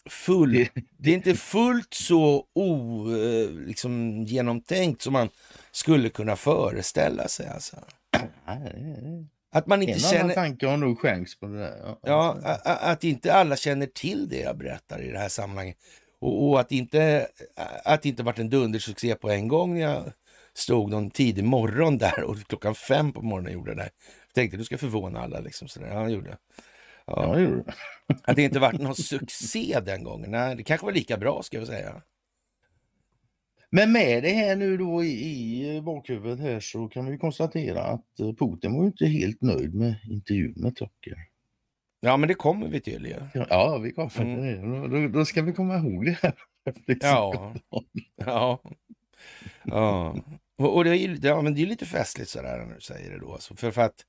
full, 0.07 0.69
det 0.99 1.11
är 1.11 1.15
inte 1.15 1.35
fullt 1.35 1.95
så 1.95 2.45
o, 2.55 3.07
eh, 3.11 3.51
liksom, 3.51 4.23
genomtänkt 4.25 5.03
som 5.03 5.13
man 5.13 5.29
skulle 5.71 6.09
kunna 6.09 6.37
föreställa 6.37 7.29
sig. 7.29 7.49
Alltså. 7.49 7.77
Att 9.53 9.67
man 9.67 9.83
inte 9.83 9.93
En 9.93 9.99
känner, 9.99 10.35
tanke 10.35 10.67
har 10.67 10.77
nog 10.77 10.99
skänkts 10.99 11.41
på 11.41 11.47
det 11.47 11.59
där. 11.59 11.97
Ja. 12.03 12.37
att 12.65 13.05
inte 13.05 13.35
alla 13.35 13.57
känner 13.57 13.87
till 13.87 14.29
det 14.29 14.41
jag 14.41 14.59
berättar 14.59 15.03
i 15.03 15.11
det 15.11 15.19
här 15.19 15.29
sammanhanget. 15.29 15.77
Och, 16.19 16.49
och 16.49 16.61
att 16.61 16.73
inte, 16.73 17.29
att 17.85 18.03
det 18.03 18.09
inte 18.09 18.23
varit 18.23 18.39
en 18.39 18.51
dundersuccé 18.51 19.15
på 19.15 19.31
en 19.31 19.49
gång 19.49 19.75
när 19.75 19.81
jag 19.81 20.13
stod 20.55 20.91
någon 20.91 21.11
tidig 21.11 21.45
morgon 21.45 21.99
där 21.99 22.25
och 22.25 22.37
klockan 22.49 22.75
fem 22.75 23.13
på 23.13 23.23
morgonen 23.23 23.53
gjorde 23.53 23.71
det 23.71 23.81
där. 23.83 23.91
Jag 24.27 24.35
tänkte 24.35 24.57
du 24.57 24.65
ska 24.65 24.79
förvåna 24.79 25.21
alla 25.21 25.41
liksom. 25.41 25.69
Så 25.69 25.81
där. 25.81 25.89
Ja, 25.89 26.09
gjorde 26.09 26.31
det. 26.31 26.39
Ja. 27.07 27.37
Att 28.23 28.37
det 28.37 28.43
inte 28.43 28.59
varit 28.59 28.81
någon 28.81 28.95
succé 28.95 29.81
den 29.87 30.05
gången. 30.05 30.31
Nej, 30.31 30.57
det 30.57 30.63
kanske 30.63 30.87
var 30.87 30.93
lika 30.93 31.17
bra 31.17 31.43
ska 31.43 31.57
jag 31.59 31.67
säga. 31.67 32.03
Men 33.71 33.93
med 33.93 34.23
det 34.23 34.29
här 34.33 34.57
nu 34.57 34.77
då 34.77 35.05
i, 35.05 35.81
bakhuvudet 35.85 36.41
här 36.41 36.61
så 36.61 36.89
kan 36.89 37.07
vi 37.07 37.19
konstatera 37.19 37.83
att 37.83 38.21
eh, 38.21 38.33
Putin 38.33 38.73
var 38.75 38.81
ju 38.83 38.87
inte 38.87 39.07
helt 39.07 39.43
nöjd 39.43 39.75
med 39.75 39.95
intervjun 40.11 40.55
med 40.57 40.77
Tucker. 40.77 41.17
Ja, 42.01 42.17
men 42.17 42.29
det 42.29 42.35
kommer 42.35 42.69
vi 42.69 42.81
till 42.81 43.07
ju. 43.07 43.45
Ja, 43.51 43.79
vi 43.79 43.93
kommer 43.93 44.21
Mm. 44.21 44.37
till 44.37 44.71
det. 44.71 44.79
Då, 44.79 44.87
då, 44.87 45.09
då 45.09 45.25
ska 45.25 45.43
vi 45.43 45.53
komma 45.53 45.77
ihåg 45.77 46.05
det 46.05 46.19
här. 46.23 46.35
Ja. 47.01 47.55
Ja. 48.17 48.61
ja. 49.65 50.17
Och, 50.59 50.77
och 50.77 50.85
det, 50.85 50.91
är, 50.91 50.95
ju- 50.95 51.19
ja, 51.23 51.43
men 51.43 51.55
det 51.55 51.63
är 51.63 51.67
lite 51.67 51.87
festligt 51.87 52.31
sådär 52.31 52.65
när 52.69 52.75
du 52.75 52.81
säger 52.81 53.11
det 53.11 53.19
då. 53.19 53.33
Alltså, 53.33 53.55
för, 53.57 53.71
för 53.71 53.83
att 53.83 54.05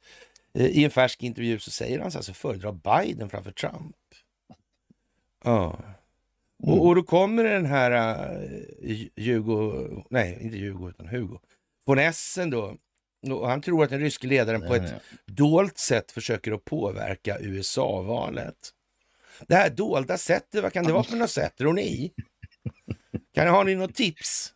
i 0.58 0.84
en 0.84 0.92
färsk 0.92 1.24
intervju 1.24 1.60
så 1.60 1.72
säger 1.72 2.00
han 2.00 2.12
så 2.12 2.18
alltså 2.18 2.34
föredrar 2.34 2.72
Biden 2.72 3.30
framför 3.30 3.52
Trump. 3.52 3.96
Ja. 5.44 5.80
Och, 6.64 6.86
och 6.86 6.96
då 6.96 7.04
kommer 7.04 7.44
den 7.44 7.66
här 7.66 7.92
uh, 8.82 9.08
Hugo, 9.16 10.04
nej 10.10 10.38
inte 10.42 10.58
Hugo 10.58 10.90
utan 10.90 11.08
Hugo, 11.08 11.40
von 11.86 12.00
Essen 12.00 12.50
då. 12.50 12.78
Och 13.32 13.50
han 13.50 13.62
tror 13.62 13.84
att 13.84 13.90
den 13.90 14.00
ryske 14.00 14.28
ledaren 14.28 14.62
på 14.62 14.76
ett 14.76 14.94
dolt 15.26 15.78
sätt 15.78 16.12
försöker 16.12 16.52
att 16.52 16.66
påverka 16.66 17.38
USA-valet. 17.40 18.74
Det 19.48 19.56
här 19.56 19.70
dolda 19.70 20.18
sättet, 20.18 20.64
vad 20.64 20.74
kan 20.74 20.86
det 20.86 20.94
vara 20.94 21.04
för 21.04 21.18
något 21.18 21.30
sätt 21.30 21.56
tror 21.58 21.74
ni? 21.74 22.14
Kan 23.34 23.48
har 23.48 23.64
ni 23.64 23.76
något 23.76 23.96
tips 23.96 24.54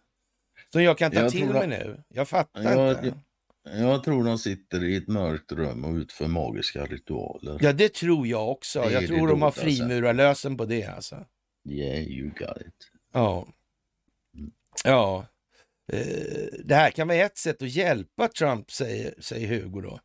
som 0.72 0.84
jag 0.84 0.98
kan 0.98 1.12
ta 1.12 1.20
Jag 1.20 1.32
till 1.32 1.50
mig 1.50 1.68
nu? 1.68 2.04
Jag 2.08 2.28
fattar 2.28 2.64
Jag, 2.64 3.06
inte. 3.06 3.20
Jag, 3.64 4.04
tror 4.04 4.24
de 4.24 4.38
sitter 4.38 4.84
i 4.84 4.96
ett 4.96 5.08
mörkt 5.08 5.52
rum 5.52 5.86
och 5.86 5.94
utför 5.94 6.28
magiska 6.28 6.86
ritualer. 6.86 7.58
Ja, 7.62 7.74
det 7.74 7.94
tror 7.94 8.28
jag 8.28 8.50
också. 8.52 8.82
Det 8.82 8.92
Jag 8.92 9.08
tror 9.08 9.28
de 9.28 9.42
har 9.42 9.52
frimurarlösen 9.52 10.58
på 10.58 10.66
det 10.66 10.86
alltså. 10.86 11.26
Yeah, 11.70 12.02
you 12.02 12.30
got 12.30 12.58
it. 12.58 12.92
Ja. 13.14 13.48
Ja. 14.84 15.26
Eh, 15.94 16.00
Det 16.64 16.76
här 16.76 16.92
kan 16.92 17.08
vara 17.08 17.18
ett 17.18 17.38
sätt 17.38 17.62
att 17.62 17.70
hjälpa 17.70 18.28
Trump, 18.28 18.72
säger, 18.72 19.14
säger 19.20 19.48
Hugo 19.48 19.82
då. 19.82 20.00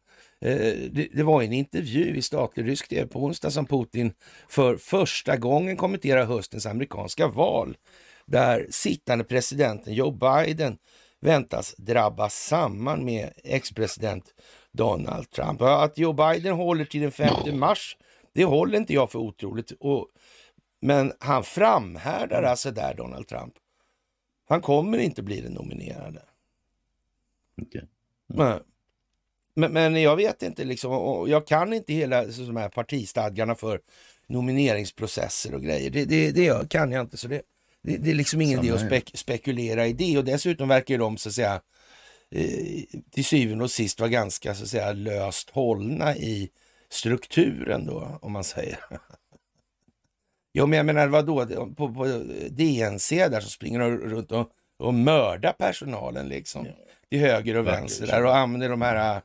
Eh, 0.49 0.57
Det, 0.90 1.09
det 1.12 1.23
var 1.23 1.42
en 1.42 1.53
intervju 1.53 2.16
i 2.16 2.23
statlig 2.23 2.69
rysk 2.69 2.88
tv 2.88 3.07
på 3.07 3.25
onsdag 3.25 3.51
som 3.51 3.66
Putin 3.66 4.12
för 4.49 4.77
första 4.77 5.37
gången 5.37 5.77
kommenterar 5.77 6.25
höstens 6.25 6.66
amerikanska 6.66 7.29
val, 7.29 7.77
där 8.27 8.66
sittande 8.71 9.25
presidenten 9.25 9.95
Joe 9.95 10.11
Biden 10.11 10.79
väntas 11.27 11.75
drabbas 11.77 12.35
samman 12.35 13.05
med 13.05 13.33
ex-president 13.45 14.35
Donald 14.73 15.31
Trump. 15.31 15.62
Att 15.62 15.99
Joe 15.99 16.12
Biden 16.12 16.55
håller 16.55 16.85
till 16.85 17.01
den 17.01 17.12
5 17.12 17.59
mars, 17.59 17.97
det 18.33 18.45
håller 18.45 18.79
inte 18.79 18.95
jag 18.95 19.11
för 19.11 19.19
otroligt. 19.19 19.73
Och, 19.81 20.09
men 20.81 21.12
han 21.19 21.45
framhärdar 21.45 22.43
alltså 22.43 22.71
där, 22.71 22.95
Donald 22.95 23.29
Trump. 23.29 23.55
Han 24.49 24.61
kommer 24.61 24.99
inte 24.99 25.23
bli 25.23 25.41
den 25.41 25.53
nominerade. 25.53 26.23
Okay. 27.62 27.83
Mm. 28.35 28.61
Men, 29.55 29.73
men, 29.73 30.03
jag 30.03 30.17
vet 30.17 30.43
inte, 30.43 30.65
liksom, 30.65 30.93
och 30.93 31.29
jag 31.29 31.47
kan 31.47 31.73
inte 31.73 31.93
hela 31.93 32.25
de 32.25 32.57
här 32.57 32.69
partistadgarna 32.69 33.55
för 33.55 33.81
nomineringsprocesser 34.27 35.55
och 35.55 35.62
grejer. 35.62 35.91
Det, 35.91 36.05
det, 36.05 36.31
det 36.31 36.69
kan 36.69 36.93
jag 36.93 37.01
inte. 37.01 37.17
Så 37.17 37.29
det, 37.29 37.43
det, 37.87 37.96
det 37.96 38.11
är 38.11 38.14
liksom 38.14 38.40
ingen 38.40 38.64
idé 38.64 38.70
att 38.70 38.81
spek 38.81 39.11
spekulera 39.14 39.87
i 39.87 39.92
det. 39.92 40.18
Och 40.18 40.25
dessutom 40.25 40.68
verkar 40.68 40.99
de 40.99 41.16
så 41.16 41.29
att 41.29 41.35
säga 41.35 41.61
eh, 42.31 42.83
till 43.11 43.25
syvende 43.25 43.64
och 43.64 43.70
sist 43.70 44.01
vara 44.01 44.11
ganska 44.11 44.55
så 44.55 44.62
att 44.62 44.68
säga 44.68 44.92
löst 44.92 45.51
hållna 45.51 46.16
i 46.16 46.51
strukturen 46.90 47.87
då, 47.87 48.18
om 48.22 48.33
man 48.33 48.44
säger. 48.44 48.79
Jo, 50.55 50.66
men 50.66 50.77
jag 50.77 50.87
menar 50.87 51.07
vadå, 51.07 51.46
på, 51.77 51.94
på 51.94 52.05
DNC 52.51 53.29
där 53.29 53.40
så 53.40 53.49
springer 53.49 53.79
de 53.79 53.99
runt 53.99 54.33
och, 54.33 54.51
och 54.79 54.94
mördar 54.94 55.53
personalen 55.53 56.29
liksom. 56.29 56.66
Ja. 56.66 56.72
Till 57.09 57.20
höger 57.20 57.57
och 57.57 57.66
vänster 57.66 58.07
där 58.07 58.25
och 58.25 58.37
använder 58.37 58.68
de 58.68 58.83
här 58.83 59.22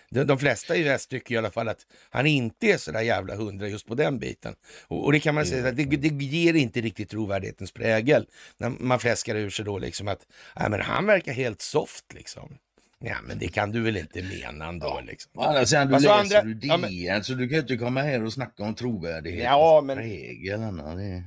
De, 0.09 0.23
de 0.23 0.39
flesta 0.39 0.75
i 0.75 0.83
väst 0.83 1.09
tycker 1.09 1.35
i 1.35 1.37
alla 1.37 1.51
fall 1.51 1.67
att 1.67 1.85
han 2.09 2.25
inte 2.25 2.67
är 2.67 2.77
så 2.77 2.91
där 2.91 3.01
jävla 3.01 3.35
hundra 3.35 3.67
just 3.67 3.85
på 3.85 3.95
den 3.95 4.19
biten. 4.19 4.55
Och, 4.87 5.05
och 5.05 5.11
det 5.11 5.19
kan 5.19 5.35
man 5.35 5.45
säga, 5.45 5.69
mm. 5.69 5.75
det, 5.75 6.09
det 6.09 6.25
ger 6.25 6.53
inte 6.53 6.81
riktigt 6.81 7.09
trovärdighetens 7.09 7.71
prägel 7.71 8.27
när 8.57 8.69
man 8.69 8.99
fläskar 8.99 9.35
ur 9.35 9.49
sig 9.49 9.65
då 9.65 9.79
liksom 9.79 10.07
att 10.07 10.27
nej, 10.59 10.69
men 10.69 10.81
han 10.81 11.05
verkar 11.05 11.33
helt 11.33 11.61
soft 11.61 12.13
liksom. 12.13 12.57
Ja, 13.01 13.15
men 13.23 13.39
det 13.39 13.47
kan 13.47 13.71
du 13.71 13.81
väl 13.81 13.97
inte 13.97 14.21
mena 14.21 14.67
ändå? 14.67 14.87
Ja. 14.87 15.01
Liksom. 15.01 15.31
Andra 15.35 15.65
sidan, 15.65 15.87
du 15.87 15.93
alltså, 15.93 16.09
läser 16.09 16.37
andra... 16.37 16.41
du 16.41 16.53
DN, 16.53 16.69
ja, 16.69 16.77
men... 17.13 17.23
så 17.23 17.33
du 17.33 17.49
kan 17.49 17.59
inte 17.59 17.77
komma 17.77 18.01
här 18.01 18.23
och 18.23 18.33
snacka 18.33 18.63
om 18.63 18.75
trovärdighet. 18.75 19.43
Ja, 19.43 19.81
men... 19.85 19.97
Prägel, 19.97 20.59
det... 20.59 21.23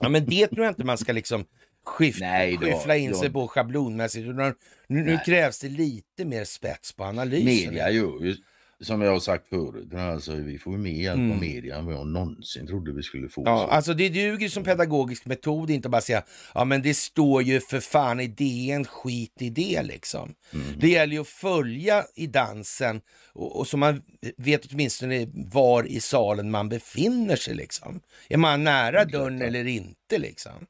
ja, 0.00 0.08
men 0.08 0.26
det 0.26 0.46
tror 0.46 0.64
jag 0.64 0.70
inte 0.70 0.84
man 0.84 0.98
ska 0.98 1.12
liksom 1.12 1.44
skift, 1.88 2.20
Nej, 2.20 2.58
då, 2.60 2.66
skiffla 2.66 2.96
in 2.96 3.10
då. 3.10 3.18
sig 3.18 3.30
på 3.30 3.48
schablonmässigt. 3.48 4.26
Nu, 4.26 4.54
nu 4.86 5.18
krävs 5.26 5.58
det 5.58 5.68
lite 5.68 6.24
mer 6.24 6.44
spets 6.44 6.92
på 6.92 7.04
analysen. 7.04 7.44
Media 7.44 7.90
gör 7.90 8.24
ju 8.24 8.36
som 8.80 9.02
jag 9.02 9.12
har 9.12 9.20
sagt 9.20 9.48
förut, 9.48 9.94
alltså, 9.94 10.32
vi 10.32 10.58
får 10.58 10.72
ju 10.72 10.78
mer 10.78 11.02
hjälp 11.02 11.18
mm. 11.18 11.32
av 11.32 11.40
media 11.40 11.76
än 11.76 11.86
vad 11.86 11.94
jag 11.94 12.06
någonsin 12.06 12.66
trodde 12.66 12.92
vi 12.92 13.02
skulle 13.02 13.28
få. 13.28 13.42
Ja, 13.44 13.68
alltså 13.70 13.94
det 13.94 14.08
duger 14.08 14.48
som 14.48 14.64
pedagogisk 14.64 15.26
metod, 15.26 15.70
inte 15.70 15.88
bara 15.88 16.00
säga 16.00 16.22
ja 16.54 16.64
men 16.64 16.82
det 16.82 16.94
står 16.94 17.42
ju 17.42 17.60
för 17.60 17.80
fan 17.80 18.20
i 18.20 18.26
DN, 18.26 18.84
skit 18.84 19.42
i 19.42 19.50
det 19.50 19.82
liksom. 19.82 20.34
Mm. 20.52 20.66
Det 20.78 20.88
gäller 20.88 21.12
ju 21.12 21.20
att 21.20 21.28
följa 21.28 22.04
i 22.14 22.26
dansen 22.26 23.00
och, 23.32 23.58
och 23.58 23.66
så 23.66 23.76
man 23.76 24.02
vet 24.36 24.72
åtminstone 24.72 25.28
var 25.34 25.86
i 25.86 26.00
salen 26.00 26.50
man 26.50 26.68
befinner 26.68 27.36
sig 27.36 27.54
liksom. 27.54 28.00
Är 28.28 28.36
man 28.36 28.64
nära 28.64 29.04
dörren 29.04 29.42
eller 29.42 29.66
inte 29.66 30.18
liksom? 30.18 30.66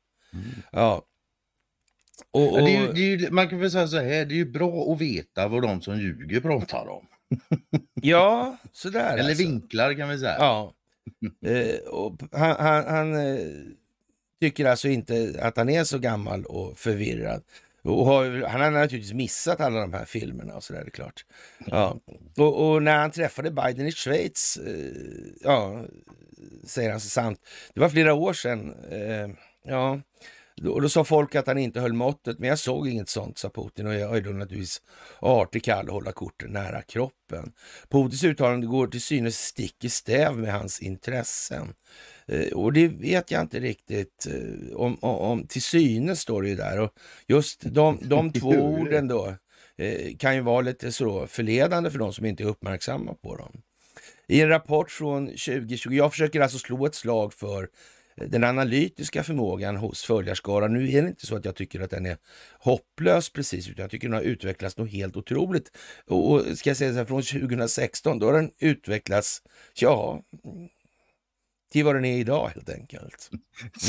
Ja. 0.73 1.05
Och, 2.31 2.53
och... 2.53 2.59
Det 2.59 2.77
är, 2.77 2.93
det 2.93 3.27
är, 3.27 3.31
man 3.31 3.49
kan 3.49 3.59
väl 3.61 3.71
säga 3.71 3.89
så 3.89 3.97
här, 3.97 4.25
det 4.25 4.35
är 4.35 4.37
ju 4.37 4.51
bra 4.51 4.93
att 4.93 5.01
veta 5.01 5.49
vad 5.49 5.63
de 5.63 5.81
som 5.81 6.01
ljuger 6.01 6.41
pratar 6.41 6.89
om. 6.89 7.07
ja, 8.03 8.57
sådär 8.73 9.13
Eller 9.13 9.31
alltså. 9.31 9.43
vinklar 9.43 9.95
kan 9.95 10.09
vi 10.09 10.19
säga. 10.19 10.37
Ja. 10.39 10.75
eh, 11.47 11.89
och 11.89 12.21
han, 12.33 12.57
han, 12.59 12.85
han 12.87 13.15
eh, 13.15 13.47
tycker 14.41 14.65
alltså 14.65 14.89
inte 14.89 15.39
att 15.43 15.57
han 15.57 15.69
är 15.69 15.85
så 15.85 15.99
gammal 15.99 16.45
och 16.45 16.79
förvirrad. 16.79 17.43
Och 17.83 18.07
har, 18.07 18.49
han 18.49 18.61
har 18.61 18.71
naturligtvis 18.71 19.13
missat 19.13 19.61
alla 19.61 19.81
de 19.81 19.93
här 19.93 20.05
filmerna 20.05 20.55
och 20.55 20.65
sådär, 20.65 20.81
det 20.81 20.89
är 20.89 20.91
klart. 20.91 21.25
Ja. 21.67 22.01
Och, 22.37 22.71
och, 22.71 22.83
när 22.83 22.99
han 22.99 23.11
träffade 23.11 23.51
Biden 23.51 23.87
i 23.87 23.93
Schweiz, 23.93 24.57
eh, 24.57 24.93
ja, 25.41 25.85
säger 26.65 26.91
han 26.91 27.01
så 27.01 27.09
sant, 27.09 27.41
det 27.75 27.81
var 27.81 27.89
flera 27.89 28.15
år 28.15 28.33
sedan. 28.33 28.75
Ja, 29.69 30.01
och 30.65 30.83
då 30.83 30.89
sa 30.89 31.05
folk 31.05 31.35
att 31.35 31.47
han 31.47 31.59
inte 31.59 31.81
höll 31.81 31.93
måttet, 31.93 32.39
men 32.39 32.49
jag 32.49 32.59
såg 32.59 32.89
inget 32.89 33.09
sånt, 33.09 33.39
sa 33.39 33.51
Putin. 33.51 33.87
Och 33.87 33.95
jag 33.95 34.17
är 34.17 34.21
då 34.21 34.31
naturligtvis 34.31 34.83
artig 35.19 35.65
kall 35.65 35.87
att 35.87 35.93
hålla 35.93 36.13
korten 36.13 36.51
nära 36.51 36.83
kroppen. 36.83 37.53
Putins 37.89 38.25
uttalande 38.25 38.67
går 38.67 38.87
till 38.87 39.01
synes 39.01 39.39
stick 39.39 39.85
i 39.85 39.89
stäv 39.89 40.39
med 40.39 40.53
hans 40.53 40.81
intressen. 40.81 41.75
Eh, 42.27 42.53
och 42.53 42.73
det 42.73 42.89
vet 42.89 43.31
jag 43.31 43.41
inte 43.41 43.61
riktigt. 43.61 44.27
Eh, 44.27 44.77
om, 44.77 44.99
om, 45.01 45.17
om 45.17 45.47
till 45.47 45.63
synes 45.63 46.21
står 46.21 46.43
det 46.43 46.49
ju 46.49 46.57
där. 46.57 46.81
Och 46.81 46.91
just 47.27 47.61
de, 47.63 47.99
de 48.03 48.33
två 48.41 48.51
orden 48.51 49.09
då 49.09 49.35
eh, 49.77 50.17
kan 50.17 50.35
ju 50.35 50.41
vara 50.41 50.61
lite 50.61 50.93
så 50.93 51.27
förledande 51.27 51.91
för 51.91 51.99
de 51.99 52.13
som 52.13 52.27
inte 52.27 52.43
är 52.43 52.49
uppmärksamma 52.49 53.15
på 53.15 53.37
dem. 53.37 53.63
I 54.27 54.41
en 54.41 54.49
rapport 54.49 54.91
från 54.91 55.27
2020, 55.27 55.93
jag 55.93 56.11
försöker 56.13 56.41
alltså 56.41 56.59
slå 56.59 56.87
ett 56.87 56.95
slag 56.95 57.35
för 57.35 57.69
den 58.27 58.45
analytiska 58.45 59.23
förmågan 59.23 59.77
hos 59.77 60.05
följarskaran. 60.05 60.73
Nu 60.73 60.93
är 60.93 61.03
det 61.03 61.09
inte 61.09 61.27
så 61.27 61.37
att 61.37 61.45
jag 61.45 61.57
tycker 61.57 61.81
att 61.81 61.91
den 61.91 62.07
är 62.07 62.17
hopplös 62.59 63.31
precis, 63.31 63.69
utan 63.69 63.83
jag 63.83 63.91
tycker 63.91 64.09
den 64.09 64.15
har 64.15 64.23
utvecklats 64.23 64.77
något 64.77 64.91
helt 64.91 65.17
otroligt. 65.17 65.77
Och 66.07 66.59
ska 66.59 66.71
jag 66.71 66.77
säga 66.77 66.93
så 66.93 66.99
här, 66.99 67.05
från 67.05 67.23
2016, 67.23 68.19
då 68.19 68.27
har 68.27 68.33
den 68.33 68.51
utvecklats, 68.59 69.43
ja, 69.75 70.23
till 71.73 71.85
vad 71.85 71.95
den 71.95 72.05
är 72.05 72.17
idag 72.17 72.49
helt 72.55 72.71
enkelt. 72.71 73.31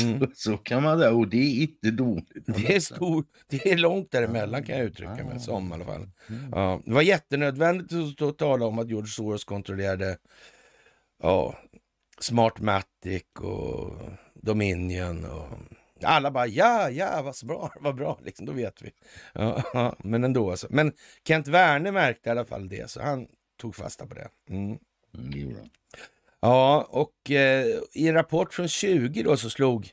Mm. 0.02 0.20
Så, 0.20 0.26
så, 0.34 0.56
kan 0.56 0.82
man 0.82 0.98
säga, 0.98 1.12
och 1.12 1.28
det 1.28 1.36
är 1.36 1.62
inte 1.62 1.90
dåligt. 1.90 2.46
Det 2.46 2.76
är, 2.76 2.80
stor, 2.80 3.24
det 3.48 3.72
är 3.72 3.76
långt 3.76 4.10
däremellan 4.10 4.64
kan 4.64 4.76
jag 4.76 4.86
uttrycka 4.86 5.24
mig 5.24 5.40
som 5.40 5.70
i 5.70 5.74
alla 5.74 5.84
fall. 5.84 6.08
Mm. 6.28 6.50
Ja, 6.52 6.82
det 6.84 6.92
var 6.92 7.02
jättenödvändigt 7.02 8.22
att 8.22 8.38
tala 8.38 8.66
om 8.66 8.78
att 8.78 8.88
George 8.88 9.10
Soros 9.10 9.44
kontrollerade 9.44 10.16
ja, 11.22 11.58
Smartmatic 12.20 13.22
och 13.38 13.94
Dominion 14.42 15.24
och 15.24 15.58
alla 16.02 16.30
bara 16.30 16.46
ja, 16.46 16.90
ja, 16.90 17.22
vad 17.22 17.34
bra, 17.44 17.72
vad 17.80 17.94
bra, 17.94 18.18
liksom, 18.24 18.46
då 18.46 18.52
vet 18.52 18.82
vi. 18.82 18.90
Ja, 19.34 19.94
men 19.98 20.24
ändå 20.24 20.50
alltså. 20.50 20.66
Men 20.70 20.92
Kent 21.26 21.48
Werner 21.48 21.92
märkte 21.92 22.28
i 22.28 22.32
alla 22.32 22.44
fall 22.44 22.68
det, 22.68 22.90
så 22.90 23.02
han 23.02 23.26
tog 23.56 23.74
fasta 23.76 24.06
på 24.06 24.14
det. 24.14 24.28
Mm. 24.48 24.78
Mm, 25.14 25.56
ja, 26.40 26.86
och 26.90 27.30
eh, 27.30 27.66
i 27.92 28.08
en 28.08 28.14
rapport 28.14 28.54
från 28.54 28.68
20 28.68 29.22
då 29.22 29.36
så 29.36 29.50
slog 29.50 29.90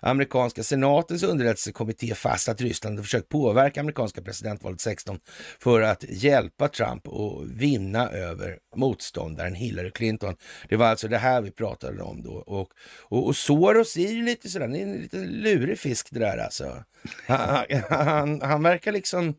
amerikanska 0.00 0.62
senatens 0.62 1.22
underrättelsekommitté 1.22 2.14
fast 2.14 2.48
att 2.48 2.60
Ryssland 2.60 2.92
hade 2.92 3.02
försökt 3.02 3.28
påverka 3.28 3.80
amerikanska 3.80 4.22
presidentvalet 4.22 4.80
16 4.80 5.18
för 5.58 5.82
att 5.82 6.04
hjälpa 6.08 6.68
Trump 6.68 7.08
att 7.08 7.46
vinna 7.46 8.10
över 8.10 8.58
motståndaren 8.76 9.54
Hillary 9.54 9.90
Clinton. 9.90 10.36
Det 10.68 10.76
var 10.76 10.86
alltså 10.86 11.08
det 11.08 11.18
här 11.18 11.40
vi 11.40 11.50
pratade 11.50 12.02
om 12.02 12.22
då. 12.22 12.32
Och, 12.32 12.70
och, 12.98 13.26
och 13.26 13.36
Soros 13.36 13.96
är 13.96 14.12
ju 14.12 14.24
lite 14.24 14.48
sådär, 14.48 14.68
det 14.68 14.78
är 14.78 14.82
en 14.82 14.92
lite 14.92 15.16
lurig 15.16 15.78
fisk 15.78 16.08
det 16.10 16.20
där 16.20 16.38
alltså. 16.38 16.84
Han, 17.26 17.64
han, 17.88 18.42
han 18.42 18.62
verkar 18.62 18.92
liksom 18.92 19.34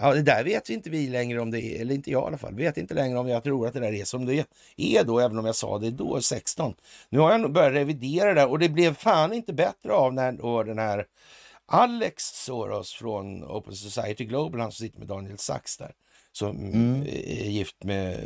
Ja, 0.00 0.14
det 0.14 0.22
där 0.22 0.44
vet 0.44 0.70
vi 0.70 0.74
inte 0.74 0.90
vi 0.90 1.08
längre 1.08 1.40
om 1.40 1.50
det 1.50 1.60
är, 1.60 1.80
eller 1.80 1.94
inte 1.94 2.10
jag 2.10 2.22
i 2.22 2.26
alla 2.26 2.38
fall, 2.38 2.54
vet 2.54 2.76
inte 2.76 2.94
längre 2.94 3.18
om 3.18 3.28
jag 3.28 3.44
tror 3.44 3.66
att 3.66 3.74
det 3.74 3.80
där 3.80 3.92
är 3.92 4.04
som 4.04 4.26
det 4.26 4.44
är 4.76 5.04
då, 5.04 5.20
även 5.20 5.38
om 5.38 5.46
jag 5.46 5.56
sa 5.56 5.78
det 5.78 5.90
då, 5.90 6.20
16. 6.20 6.74
Nu 7.08 7.18
har 7.18 7.32
jag 7.32 7.52
börjat 7.52 7.72
revidera 7.72 8.34
det 8.34 8.44
och 8.44 8.58
det 8.58 8.68
blev 8.68 8.94
fan 8.94 9.32
inte 9.32 9.52
bättre 9.52 9.92
av 9.92 10.14
när 10.14 10.32
då 10.32 10.62
den 10.62 10.78
här 10.78 11.06
Alex 11.66 12.24
Soros 12.24 12.92
från 12.92 13.44
Open 13.44 13.74
Society 13.74 14.24
Global, 14.24 14.60
han 14.60 14.72
som 14.72 14.86
sitter 14.86 14.98
med 14.98 15.08
Daniel 15.08 15.38
Sachs 15.38 15.76
där, 15.76 15.92
som 16.32 16.56
mm. 16.56 17.02
är 17.02 17.50
gift 17.50 17.84
med 17.84 18.18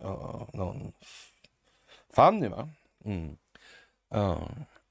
ja, 0.00 0.48
någon 0.52 0.92
Fanny 2.14 2.48
va? 2.48 2.68
Mm. 3.04 3.36
Ja. 4.10 4.48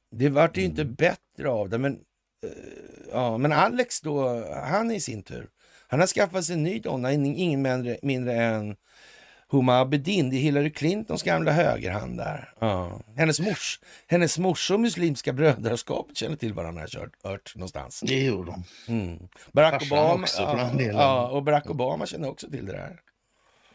Det 0.10 0.30
vart 0.30 0.58
ju 0.58 0.62
mm. 0.62 0.72
inte 0.72 0.86
bättre 0.86 1.50
av 1.50 1.70
det, 1.70 1.78
men 1.78 2.00
ja, 3.12 3.38
men 3.38 3.52
Alex 3.52 4.02
då, 4.02 4.46
han 4.54 4.91
i 4.91 5.00
sin 5.00 5.24
tur, 5.24 5.50
han 5.91 5.99
har 5.99 6.08
skaffat 6.08 6.45
sig 6.45 6.54
en 6.54 6.63
ny 6.63 6.80
donna, 6.80 7.13
ingen 7.13 7.62
mindre, 7.62 7.97
mindre 8.01 8.34
än 8.34 8.75
Huma 9.49 9.80
Abedin, 9.80 10.30
det 10.30 10.36
är 10.36 10.39
Hillary 10.39 10.71
Clintons 10.71 11.23
gamla 11.23 11.51
högerhand 11.51 12.17
där. 12.17 12.54
Ja. 12.60 12.99
Hennes, 13.15 13.39
mors, 13.39 13.80
hennes 14.08 14.39
morsa 14.39 14.73
och 14.73 14.80
Muslimska 14.80 15.34
brödraskapet 15.34 16.17
känner 16.17 16.36
till 16.36 16.54
varandra, 16.54 16.82
har 16.82 17.30
hört 17.30 17.56
någonstans. 17.56 18.04
Det 18.06 18.23
gjorde 18.23 18.51
de. 18.51 18.63
Mm. 18.88 19.19
Barack 19.51 19.84
Obama, 19.91 20.23
också, 20.23 20.41
ja, 20.41 20.71
ja, 20.80 21.27
och 21.27 21.43
Barack 21.43 21.69
Obama 21.69 22.06
känner 22.06 22.30
också 22.30 22.49
till 22.49 22.65
det 22.65 22.71
där. 22.71 22.99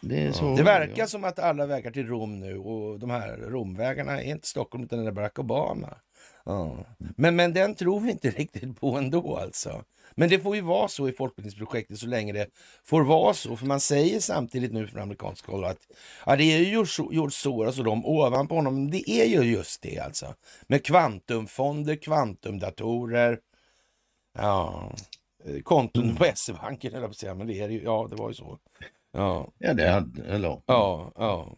Det, 0.00 0.32
ja. 0.40 0.54
det 0.56 0.62
verkar 0.62 0.98
ja. 0.98 1.06
som 1.06 1.24
att 1.24 1.38
alla 1.38 1.66
vägar 1.66 1.90
till 1.90 2.06
Rom 2.06 2.40
nu 2.40 2.58
och 2.58 2.98
de 2.98 3.10
här 3.10 3.36
Romvägarna 3.36 4.22
är 4.22 4.30
inte 4.30 4.48
Stockholm 4.48 4.84
utan 4.84 4.98
det 4.98 5.10
är 5.10 5.12
Barack 5.12 5.38
Obama. 5.38 5.96
Ja. 6.44 6.76
Men, 7.16 7.36
men 7.36 7.52
den 7.52 7.74
tror 7.74 8.00
vi 8.00 8.10
inte 8.10 8.30
riktigt 8.36 8.80
på 8.80 8.96
ändå 8.96 9.36
alltså. 9.36 9.82
Men 10.14 10.28
det 10.28 10.38
får 10.38 10.56
ju 10.56 10.62
vara 10.62 10.88
så 10.88 11.08
i 11.08 11.12
folkbildningsprojektet 11.12 11.98
så 11.98 12.06
länge 12.06 12.32
det 12.32 12.46
får 12.84 13.02
vara 13.02 13.34
så. 13.34 13.56
För 13.56 13.66
man 13.66 13.80
säger 13.80 14.20
samtidigt 14.20 14.72
nu 14.72 14.86
från 14.86 15.02
amerikansk 15.02 15.46
håll 15.46 15.64
att 15.64 15.78
ja, 16.26 16.36
det 16.36 16.44
är 16.44 16.58
ju 16.58 16.64
George 16.64 17.30
Soros 17.30 17.78
och 17.78 17.84
de 17.84 18.06
ovanpå 18.06 18.54
honom. 18.54 18.90
Det 18.90 19.10
är 19.10 19.24
ju 19.24 19.42
just 19.42 19.82
det 19.82 19.98
alltså. 19.98 20.34
Med 20.66 20.84
kvantumfonder, 20.84 21.96
kvantumdatorer, 21.96 23.40
ja, 24.38 24.92
konton 25.62 26.04
mm. 26.04 26.16
på 26.16 26.24
SE-banken 26.34 26.94
eller 26.94 27.08
på 27.08 27.34
men 27.34 27.46
det 27.46 27.60
är 27.60 27.68
ju, 27.68 27.82
ja 27.82 28.06
det 28.10 28.16
var 28.16 28.28
ju 28.28 28.34
så. 28.34 28.58
Ja, 29.12 29.52
ja 29.58 29.74
det 29.74 29.88
hade, 29.88 30.24
eller? 30.24 30.62
Ja, 30.66 31.12
ja. 31.16 31.56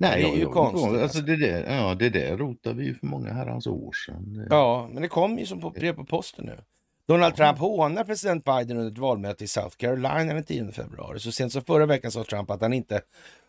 Nej, 0.00 0.22
det 0.22 0.28
är 0.28 0.34
ju 0.34 0.42
jag, 0.42 0.52
konstigt. 0.52 1.02
Alltså 1.02 1.20
det, 1.20 1.36
där, 1.36 1.76
ja, 1.76 1.94
det 1.94 2.08
där 2.08 2.36
rotar 2.36 2.74
vi 2.74 2.84
ju 2.84 2.94
för 2.94 3.06
många 3.06 3.32
herrans 3.32 3.66
år 3.66 3.92
sedan. 4.06 4.46
Ja, 4.50 4.88
men 4.92 5.02
det 5.02 5.08
kom 5.08 5.38
ju 5.38 5.46
som 5.46 5.60
på 5.60 5.70
brev 5.70 5.92
på 5.92 6.04
posten 6.04 6.44
nu. 6.44 6.58
Donald 7.08 7.36
Trump 7.36 7.58
hånar 7.58 8.04
president 8.04 8.44
Biden 8.44 8.76
under 8.76 8.92
ett 8.92 8.98
valmöte 8.98 9.44
i 9.44 9.46
South 9.46 9.76
Carolina 9.76 10.34
den 10.34 10.44
10 10.44 10.72
februari. 10.72 11.20
Så 11.20 11.32
sent 11.32 11.52
som 11.52 11.62
förra 11.62 11.86
veckan 11.86 12.10
sa 12.10 12.24
Trump 12.24 12.50
att 12.50 12.60
han 12.60 12.72
inte 12.72 13.00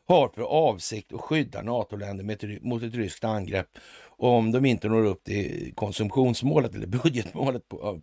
har 0.09 0.29
för 0.29 0.41
avsikt 0.41 1.13
att 1.13 1.21
skydda 1.21 1.61
NATO-länder 1.61 2.59
mot 2.61 2.83
ett 2.83 2.93
ryskt 2.93 3.23
angrepp 3.23 3.67
om 4.07 4.51
de 4.51 4.65
inte 4.65 4.89
når 4.89 5.05
upp 5.05 5.23
till 5.23 5.73
konsumtionsmålet 5.75 6.75
eller 6.75 6.87
budgetmålet 7.03 7.67
på 7.67 8.01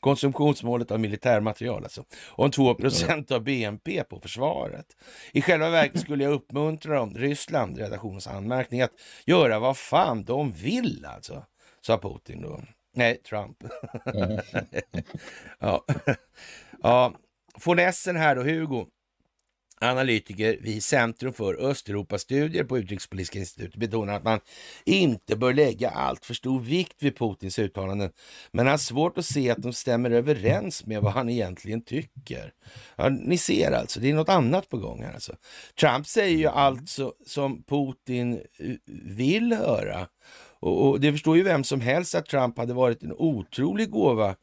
konsumtionsmålet 0.00 0.90
av 0.90 1.00
militärmaterial, 1.00 1.84
alltså 1.84 2.04
om 2.30 2.50
2 2.50 2.74
procent 2.74 3.30
av 3.30 3.42
BNP 3.42 4.04
på 4.04 4.20
försvaret. 4.20 4.86
I 5.32 5.42
själva 5.42 5.70
verket 5.70 6.00
skulle 6.00 6.24
jag 6.24 6.32
uppmuntra 6.32 6.94
dem, 6.94 7.14
Ryssland, 7.14 7.78
redaktionens 7.78 8.26
anmärkning, 8.26 8.82
att 8.82 8.92
göra 9.26 9.58
vad 9.58 9.76
fan 9.76 10.24
de 10.24 10.52
vill 10.52 11.06
alltså, 11.14 11.44
sa 11.80 11.98
Putin 11.98 12.42
då. 12.42 12.60
Nej, 12.94 13.16
Trump. 13.16 13.56
ja. 15.58 15.84
ja. 16.82 17.12
Von 17.64 17.78
Essen 17.78 18.16
här 18.16 18.36
då, 18.36 18.42
Hugo 18.42 18.86
analytiker 19.80 20.58
vid 20.60 20.84
Centrum 20.84 21.32
för 21.32 21.54
Östeuropastudier 21.54 22.64
på 22.64 22.78
Utrikespolitiska 22.78 23.38
institutet 23.38 23.76
betonar 23.76 24.14
att 24.14 24.24
man 24.24 24.40
inte 24.84 25.36
bör 25.36 25.54
lägga 25.54 25.90
allt 25.90 26.24
för 26.24 26.34
stor 26.34 26.60
vikt 26.60 27.02
vid 27.02 27.18
Putins 27.18 27.58
uttalanden, 27.58 28.10
men 28.50 28.66
har 28.66 28.78
svårt 28.78 29.18
att 29.18 29.24
se 29.24 29.50
att 29.50 29.62
de 29.62 29.72
stämmer 29.72 30.10
överens 30.10 30.86
med 30.86 31.02
vad 31.02 31.12
han 31.12 31.28
egentligen 31.28 31.84
tycker. 31.84 32.52
Ja, 32.96 33.08
ni 33.08 33.38
ser 33.38 33.72
alltså, 33.72 34.00
det 34.00 34.10
är 34.10 34.14
något 34.14 34.28
annat 34.28 34.68
på 34.68 34.76
gång 34.76 35.02
här. 35.02 35.12
Alltså. 35.12 35.32
Trump 35.80 36.06
säger 36.06 36.38
ju 36.38 36.46
alltså 36.46 37.12
som 37.26 37.62
Putin 37.62 38.34
eh, 38.34 38.74
vill 39.04 39.52
höra. 39.52 40.08
Och, 40.60 40.88
och 40.88 41.00
det 41.00 41.12
förstår 41.12 41.36
ju 41.36 41.42
vem 41.42 41.64
som 41.64 41.80
helst 41.80 42.14
att 42.14 42.26
Trump 42.26 42.58
hade 42.58 42.74
varit 42.74 43.02
en 43.02 43.12
otrolig 43.12 43.90
gåva 43.90 44.36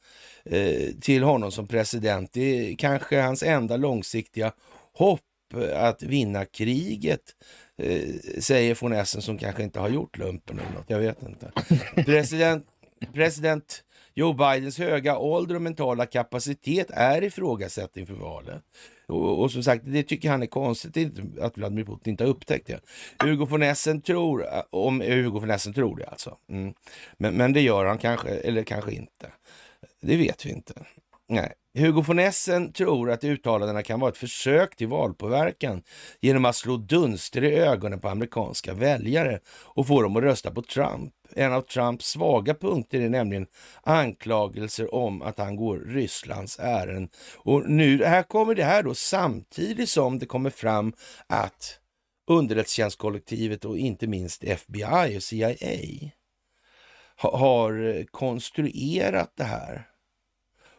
eh, 0.45 0.91
till 1.01 1.23
honom 1.23 1.51
som 1.51 1.67
president. 1.67 2.29
Det 2.33 2.41
är 2.71 2.75
kanske 2.75 3.21
hans 3.21 3.43
enda 3.43 3.77
långsiktiga 3.77 4.51
hopp 4.95 5.21
att 5.73 6.03
vinna 6.03 6.45
kriget, 6.45 7.21
eh, 7.77 8.09
säger 8.39 8.77
von 8.81 8.93
Essen 8.93 9.21
som 9.21 9.37
kanske 9.37 9.63
inte 9.63 9.79
har 9.79 9.89
gjort 9.89 10.17
lumpen 10.17 10.59
eller 10.59 10.71
något, 10.71 10.89
jag 10.89 10.99
vet 10.99 11.21
inte. 11.23 11.51
President, 12.05 12.65
president 13.13 13.83
Joe 14.17 14.33
Bidens 14.33 14.79
höga 14.79 15.17
ålder 15.17 15.55
och 15.55 15.61
mentala 15.61 16.05
kapacitet 16.05 16.91
är 16.91 17.23
ifrågasatt 17.23 17.97
inför 17.97 18.13
valet. 18.13 18.61
Och, 19.07 19.41
och, 19.41 19.51
som 19.51 19.63
sagt, 19.63 19.83
det 19.85 20.03
tycker 20.03 20.29
han 20.29 20.43
är 20.43 20.47
konstigt 20.47 21.19
att 21.41 21.57
Vladimir 21.57 21.83
Putin 21.83 22.11
inte 22.11 22.23
har 22.23 22.29
upptäckt 22.29 22.67
det. 22.67 22.79
Hugo 23.23 23.45
von 23.45 23.63
Essen 23.63 24.01
tror, 24.01 24.45
om 24.69 25.01
Hugo 25.01 25.39
von 25.39 25.51
Essen 25.51 25.73
tror 25.73 25.97
det 25.97 26.05
alltså. 26.05 26.37
Mm. 26.49 26.73
Men, 27.17 27.33
men 27.33 27.53
det 27.53 27.61
gör 27.61 27.85
han 27.85 27.97
kanske, 27.97 28.29
eller 28.29 28.63
kanske 28.63 28.91
inte. 28.91 29.31
Det 30.01 30.17
vet 30.17 30.45
vi 30.45 30.49
inte. 30.49 30.73
Nej. 31.27 31.53
Hugo 31.77 32.01
von 32.01 32.19
Essen 32.19 32.73
tror 32.73 33.11
att 33.11 33.23
uttalandena 33.23 33.83
kan 33.83 33.99
vara 33.99 34.11
ett 34.11 34.17
försök 34.17 34.75
till 34.75 34.87
valpåverkan 34.87 35.83
genom 36.21 36.45
att 36.45 36.55
slå 36.55 36.77
dunster 36.77 37.43
i 37.43 37.55
ögonen 37.55 37.99
på 37.99 38.09
amerikanska 38.09 38.73
väljare 38.73 39.39
och 39.47 39.87
få 39.87 40.01
dem 40.01 40.15
att 40.15 40.23
rösta 40.23 40.51
på 40.51 40.61
Trump. 40.61 41.13
En 41.35 41.53
av 41.53 41.61
Trumps 41.61 42.05
svaga 42.05 42.53
punkter 42.53 43.01
är 43.01 43.09
nämligen 43.09 43.47
anklagelser 43.83 44.95
om 44.95 45.21
att 45.21 45.37
han 45.37 45.55
går 45.55 45.77
Rysslands 45.77 46.59
ärenden. 46.59 47.09
Och 47.37 47.69
nu 47.69 48.03
här 48.03 48.23
kommer 48.23 48.55
det 48.55 48.63
här 48.63 48.83
då 48.83 48.93
samtidigt 48.93 49.89
som 49.89 50.19
det 50.19 50.25
kommer 50.25 50.49
fram 50.49 50.93
att 51.27 51.79
underrättelsetjänstkollektivet 52.27 53.65
och 53.65 53.77
inte 53.77 54.07
minst 54.07 54.43
FBI 54.43 55.17
och 55.17 55.23
CIA 55.23 55.55
har 57.15 58.05
konstruerat 58.11 59.33
det 59.37 59.43
här 59.43 59.87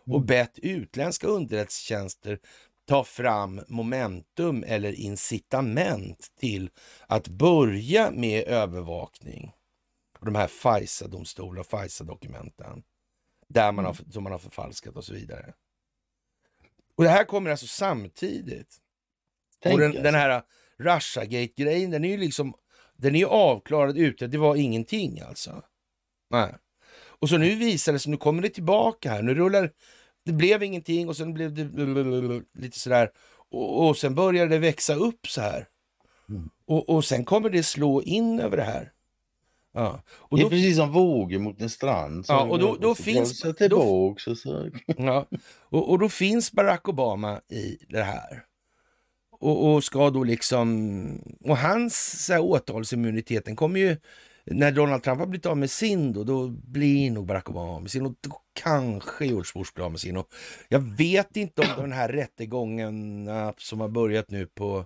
och 0.07 0.17
mm. 0.17 0.27
bett 0.27 0.59
utländska 0.59 1.27
underrättelsetjänster 1.27 2.39
ta 2.87 3.05
fram 3.05 3.61
momentum 3.69 4.65
eller 4.67 4.93
incitament 4.93 6.27
till 6.41 6.71
att 7.07 7.29
börja 7.29 8.11
med 8.11 8.45
övervakning. 8.49 9.53
De 10.21 10.35
här 10.35 10.47
FISA-domstolar 10.47 11.61
och 11.61 11.67
FISA-dokumenten 11.67 12.83
där 13.49 13.73
man 13.73 13.85
har, 13.85 13.93
mm. 13.93 14.13
som 14.13 14.23
man 14.23 14.33
har 14.33 14.39
förfalskat 14.39 14.97
och 14.97 15.05
så 15.05 15.13
vidare. 15.13 15.55
Och 16.97 17.05
det 17.05 17.11
här 17.11 17.25
kommer 17.25 17.51
alltså 17.51 17.67
samtidigt. 17.67 18.77
Tänk 19.63 19.75
och 19.75 19.81
den, 19.81 19.93
den 19.93 20.15
här 20.15 20.43
Russiagate-grejen, 20.79 21.91
den 21.91 22.05
är 22.05 22.09
ju 22.09 22.17
liksom 22.17 22.55
den 22.97 23.15
är 23.15 23.27
avklarad 23.27 23.99
ute. 23.99 24.27
Det 24.27 24.39
var 24.39 24.57
ingenting 24.57 25.21
alltså. 25.21 25.63
Nej. 26.31 26.55
Och 27.19 27.29
så 27.29 27.39
nu 27.39 27.55
visar 27.55 27.93
det 27.93 27.99
sig, 27.99 28.11
nu 28.11 28.17
kommer 28.17 28.43
det 28.43 28.49
tillbaka 28.49 29.11
här. 29.11 29.23
Nu 29.23 29.35
rullar 29.35 29.71
det 30.27 30.33
blev 30.33 30.63
ingenting 30.63 31.09
och 31.09 31.17
sen 31.17 31.35
blev 31.35 31.55
det 31.55 32.43
lite 32.61 32.79
sådär. 32.79 33.11
Och, 33.51 33.89
och 33.89 33.97
sen 33.97 34.15
började 34.15 34.51
det 34.51 34.59
växa 34.59 34.95
upp 34.95 35.27
så 35.27 35.41
här. 35.41 35.69
Mm. 36.29 36.51
Och, 36.67 36.89
och 36.89 37.05
sen 37.05 37.25
kommer 37.25 37.51
det 37.51 37.63
slå 37.63 38.03
in 38.03 38.41
över 38.41 38.57
det 38.57 38.63
här. 38.63 38.93
Ja. 39.75 40.03
Och 40.09 40.37
det 40.37 40.43
är 40.43 40.45
då, 40.45 40.51
precis 40.51 40.77
som 40.77 40.93
vågor 40.93 41.39
mot 41.39 41.61
en 41.61 41.71
strand. 41.71 42.25
Ja, 42.29 42.43
och 42.43 42.59
då, 42.59 42.77
då 42.77 42.95
finns... 42.95 43.41
Tillbaka, 43.41 43.69
då, 43.69 44.17
så. 44.37 44.71
ja, 44.97 45.27
och, 45.49 45.91
och 45.91 45.99
då 45.99 46.09
finns 46.09 46.53
Barack 46.53 46.89
Obama 46.89 47.41
i 47.49 47.79
det 47.89 48.03
här. 48.03 48.45
Och, 49.31 49.75
och 49.75 49.85
ska 49.85 50.11
då 50.11 50.25
liksom... 50.25 51.37
Och 51.45 51.57
hans 51.57 52.25
så 52.27 52.33
här, 52.33 52.41
åtalsimmuniteten 52.41 53.57
kommer 53.57 53.81
ju 53.81 53.97
när 54.51 54.73
Donald 54.73 55.03
Trump 55.03 55.19
har 55.19 55.27
blivit 55.27 55.47
av 55.47 55.57
med 55.57 55.71
sin 55.71 56.13
då, 56.13 56.25
då 56.25 56.49
blir 56.49 57.11
nog 57.11 57.27
Barack 57.27 57.51
Obama 57.51 57.73
av 57.73 57.83
med 57.83 57.91
sin 57.91 58.07
och 58.07 58.15
då 58.21 58.41
kanske 58.63 59.27
George 59.27 59.51
Bush 59.55 59.75
blir 59.75 59.85
av 59.85 59.91
med 59.91 60.01
sin. 60.01 60.17
Och 60.17 60.29
jag 60.69 60.81
vet 60.97 61.37
inte 61.37 61.63
om 61.63 61.69
den 61.83 61.93
här 61.93 62.09
rättegången 62.09 63.29
som 63.59 63.81
har 63.81 63.89
börjat 63.89 64.31
nu 64.31 64.47
på 64.47 64.85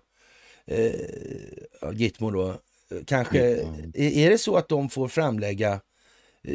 eh, 0.66 1.92
Gitmo 1.92 2.31
då, 2.31 2.55
kanske, 3.07 3.61
mm. 3.61 3.92
är 3.94 4.31
det 4.31 4.38
så 4.38 4.57
att 4.57 4.68
de 4.68 4.88
får 4.88 5.09
framlägga 5.09 5.81
eh, 6.44 6.55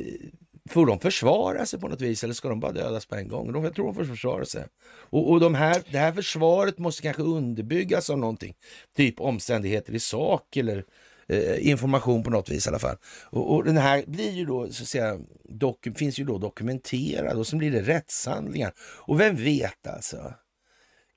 Får 0.70 0.86
de 0.86 1.00
försvara 1.00 1.66
sig 1.66 1.80
på 1.80 1.88
något 1.88 2.02
vis 2.02 2.24
eller 2.24 2.34
ska 2.34 2.50
de 2.50 2.60
bara 2.60 2.72
dödas 2.72 3.06
på 3.06 3.16
en 3.16 3.28
gång? 3.28 3.52
De, 3.52 3.64
jag 3.64 3.76
tror 3.76 3.86
de 3.86 3.96
får 3.96 4.06
försvara 4.06 4.46
sig. 4.46 4.66
Och, 4.86 5.32
och 5.32 5.40
de 5.40 5.56
här, 5.56 5.84
det 5.92 5.98
här 5.98 6.12
försvaret 6.12 6.78
måste 6.78 7.02
kanske 7.02 7.22
underbyggas 7.22 8.10
av 8.10 8.18
någonting. 8.18 8.56
Typ 8.96 9.22
omständigheter 9.22 9.94
i 9.94 10.00
sak 10.00 10.58
eller 10.58 10.86
eh, 11.28 11.68
information 11.68 12.24
på 12.24 12.30
något 12.30 12.50
vis 12.50 12.66
i 12.66 12.70
alla 12.70 12.80
fall. 12.80 12.98
Och, 13.24 13.56
och 13.56 13.64
den 13.64 13.78
här 13.78 14.04
blir 14.08 14.32
ju 14.32 14.46
då, 14.46 14.72
så 14.72 14.84
att 14.84 14.90
säga, 14.90 15.20
doku, 15.44 15.94
finns 15.94 16.20
ju 16.20 16.24
då 16.24 16.38
dokumenterad 16.38 17.38
och 17.38 17.48
så 17.48 17.58
blir 17.58 17.72
det 17.72 17.82
rättshandlingar. 17.82 18.74
Och 18.80 19.20
vem 19.20 19.36
vet 19.36 19.88
alltså? 19.88 20.34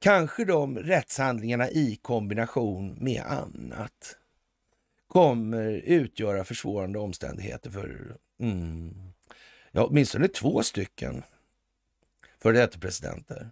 Kanske 0.01 0.45
de 0.45 0.79
rättshandlingarna 0.79 1.71
i 1.71 1.99
kombination 2.03 2.99
med 3.01 3.23
annat 3.23 4.17
kommer 5.09 5.71
utgöra 5.71 6.45
försvårande 6.45 6.99
omständigheter 6.99 7.71
för 7.71 8.17
mm, 8.41 8.95
ja, 9.73 9.85
åtminstone 9.85 10.29
två 10.29 10.63
stycken 10.63 11.23
före 12.43 12.57
detta 12.57 12.79
presidenter. 12.79 13.51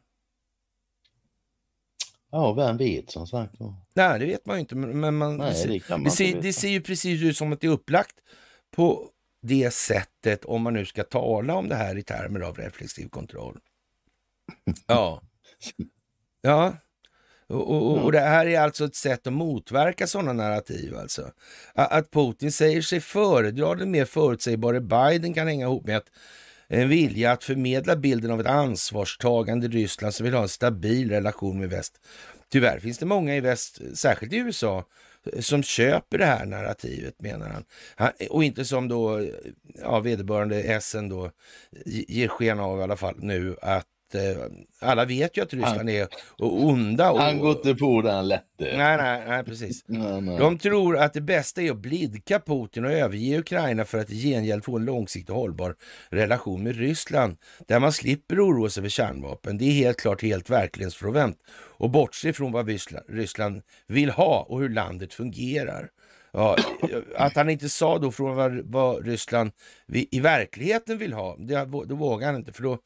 Ja, 2.30 2.52
vem 2.52 2.76
vet 2.76 3.10
som 3.10 3.26
sagt. 3.26 3.54
Nej, 3.94 4.18
det 4.18 4.26
vet 4.26 4.46
man 4.46 4.56
ju 4.56 4.60
inte. 4.60 4.74
Men 4.74 5.16
man, 5.16 5.36
Nej, 5.36 5.48
det, 5.48 5.54
ser, 5.54 5.68
det, 5.68 6.04
det, 6.04 6.10
ser, 6.10 6.42
det, 6.42 6.52
ser, 6.52 6.68
ju 6.68 6.80
precis 6.80 7.22
ut 7.22 7.36
som 7.36 7.52
att 7.52 7.60
det 7.60 7.66
är 7.66 7.70
upplagt 7.70 8.16
på 8.76 9.10
det 9.42 9.70
sättet 9.74 10.44
om 10.44 10.62
man 10.62 10.74
nu 10.74 10.84
ska 10.84 11.04
tala 11.04 11.54
om 11.54 11.68
det 11.68 11.74
här 11.74 11.98
i 11.98 12.02
termer 12.02 12.40
av 12.40 12.56
reflexiv 12.56 13.08
kontroll. 13.08 13.58
Ja. 14.86 15.22
Ja. 16.40 16.76
Och, 17.48 17.70
och, 17.70 18.04
och, 18.04 18.12
det 18.12 18.20
här 18.20 18.46
är 18.46 18.60
alltså 18.60 18.84
ett 18.84 18.94
sätt 18.94 19.26
att 19.26 19.32
motverka 19.32 20.06
sådana 20.06 20.32
narrativ. 20.32 20.96
Alltså. 20.96 21.30
Att 21.74 22.10
Putin 22.10 22.52
säger 22.52 22.82
sig 22.82 23.00
föredra 23.00 23.74
den 23.74 23.90
mer 23.90 24.04
förutsägbare 24.04 24.80
Biden 24.80 25.34
kan 25.34 25.46
hänga 25.46 25.66
ihop 25.66 25.86
med 25.86 25.96
att 25.96 26.10
en 26.68 26.88
vilja 26.88 27.32
att 27.32 27.44
förmedla 27.44 27.96
bilden 27.96 28.30
av 28.30 28.40
ett 28.40 28.46
ansvarstagande 28.46 29.68
Ryssland 29.68 30.14
som 30.14 30.24
vill 30.24 30.34
ha 30.34 30.42
en 30.42 30.48
stabil 30.48 31.10
relation 31.10 31.60
med 31.60 31.70
väst. 31.70 32.00
Tyvärr 32.48 32.78
finns 32.78 32.98
det 32.98 33.06
många 33.06 33.36
i 33.36 33.40
väst, 33.40 33.80
särskilt 33.94 34.32
i 34.32 34.36
USA, 34.36 34.84
som 35.40 35.62
köper 35.62 36.18
det 36.18 36.24
här 36.24 36.46
narrativet 36.46 37.20
menar 37.20 37.48
han. 37.48 37.64
han 37.94 38.12
och 38.30 38.44
inte 38.44 38.64
som 38.64 38.88
då 38.88 39.26
ja, 39.82 40.00
vederbörande 40.00 40.62
Essen 40.62 41.08
då 41.08 41.30
ger 41.86 42.28
sken 42.28 42.60
av 42.60 42.80
i 42.80 42.82
alla 42.82 42.96
fall 42.96 43.16
nu 43.18 43.56
att 43.62 43.86
alla 44.80 45.04
vet 45.04 45.36
ju 45.36 45.42
att 45.42 45.54
Ryssland 45.54 45.90
är 45.90 46.08
onda. 46.38 47.10
Och, 47.10 47.20
han 47.20 47.38
går 47.38 47.50
inte 47.50 47.74
på 47.74 48.02
den 48.02 48.28
lätte. 48.28 48.44
Nej, 48.58 48.96
nej, 48.96 49.24
nej 49.28 49.44
precis. 49.44 49.84
Nej, 49.86 50.20
nej. 50.20 50.38
De 50.38 50.58
tror 50.58 50.98
att 50.98 51.12
det 51.12 51.20
bästa 51.20 51.62
är 51.62 51.70
att 51.70 51.76
blidka 51.76 52.40
Putin 52.40 52.84
och 52.84 52.92
överge 52.92 53.38
Ukraina 53.38 53.84
för 53.84 53.98
att 53.98 54.10
i 54.10 54.22
gengäld 54.22 54.64
få 54.64 54.76
en 54.76 54.84
långsiktig 54.84 55.32
hållbar 55.32 55.74
relation 56.08 56.62
med 56.62 56.76
Ryssland 56.76 57.36
där 57.66 57.80
man 57.80 57.92
slipper 57.92 58.46
oroa 58.46 58.70
sig 58.70 58.82
för 58.82 58.90
kärnvapen. 58.90 59.58
Det 59.58 59.64
är 59.64 59.72
helt 59.72 60.00
klart 60.00 60.22
helt 60.22 60.50
verklighetsfrånvänt 60.50 61.38
och 61.78 61.90
bortse 61.90 62.32
från 62.32 62.52
vad 62.52 62.68
Ryssland 63.08 63.62
vill 63.86 64.10
ha 64.10 64.46
och 64.48 64.60
hur 64.60 64.68
landet 64.68 65.14
fungerar. 65.14 65.88
Ja, 66.32 66.56
att 67.16 67.36
han 67.36 67.50
inte 67.50 67.68
sa 67.68 67.98
då 67.98 68.10
från 68.10 68.36
vad, 68.36 68.60
vad 68.64 69.06
Ryssland 69.06 69.50
i 69.92 70.20
verkligheten 70.20 70.98
vill 70.98 71.12
ha, 71.12 71.36
det, 71.38 71.64
då 71.64 71.94
vågar 71.94 72.26
han 72.26 72.36
inte 72.36 72.52
för 72.52 72.62
då 72.62 72.78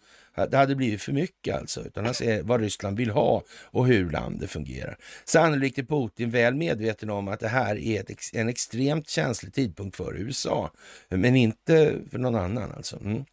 det 0.47 0.57
hade 0.57 0.75
blivit 0.75 1.03
för 1.03 1.13
mycket 1.13 1.57
alltså, 1.57 1.81
utan 1.81 2.05
han 2.05 2.15
säger 2.15 2.43
vad 2.43 2.61
Ryssland 2.61 2.97
vill 2.97 3.11
ha 3.11 3.43
och 3.65 3.87
hur 3.87 4.11
landet 4.11 4.51
fungerar. 4.51 4.97
Sannolikt 5.25 5.79
är 5.79 5.83
Putin 5.83 6.31
väl 6.31 6.55
medveten 6.55 7.11
om 7.11 7.29
att 7.29 7.41
det 7.41 7.49
här 7.49 7.79
är 7.79 8.01
ett, 8.01 8.11
en 8.33 8.49
extremt 8.49 9.09
känslig 9.09 9.55
tidpunkt 9.55 9.97
för 9.97 10.17
USA, 10.17 10.71
men 11.09 11.37
inte 11.37 11.95
för 12.11 12.19
någon 12.19 12.35
annan 12.35 12.73
alltså. 12.73 12.97
Mm. 12.97 13.25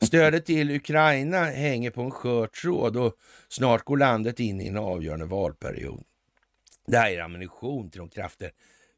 Stödet 0.00 0.46
till 0.46 0.70
Ukraina 0.70 1.44
hänger 1.44 1.90
på 1.90 2.02
en 2.02 2.10
skör 2.10 2.46
tråd 2.46 2.96
och 2.96 3.14
snart 3.48 3.84
går 3.84 3.96
landet 3.96 4.40
in 4.40 4.60
i 4.60 4.68
en 4.68 4.76
avgörande 4.76 5.26
valperiod. 5.26 6.04
Det 6.86 6.98
här 6.98 7.10
är 7.10 7.20
ammunition 7.20 7.90
till 7.90 7.98
de 7.98 8.08
krafter 8.08 8.50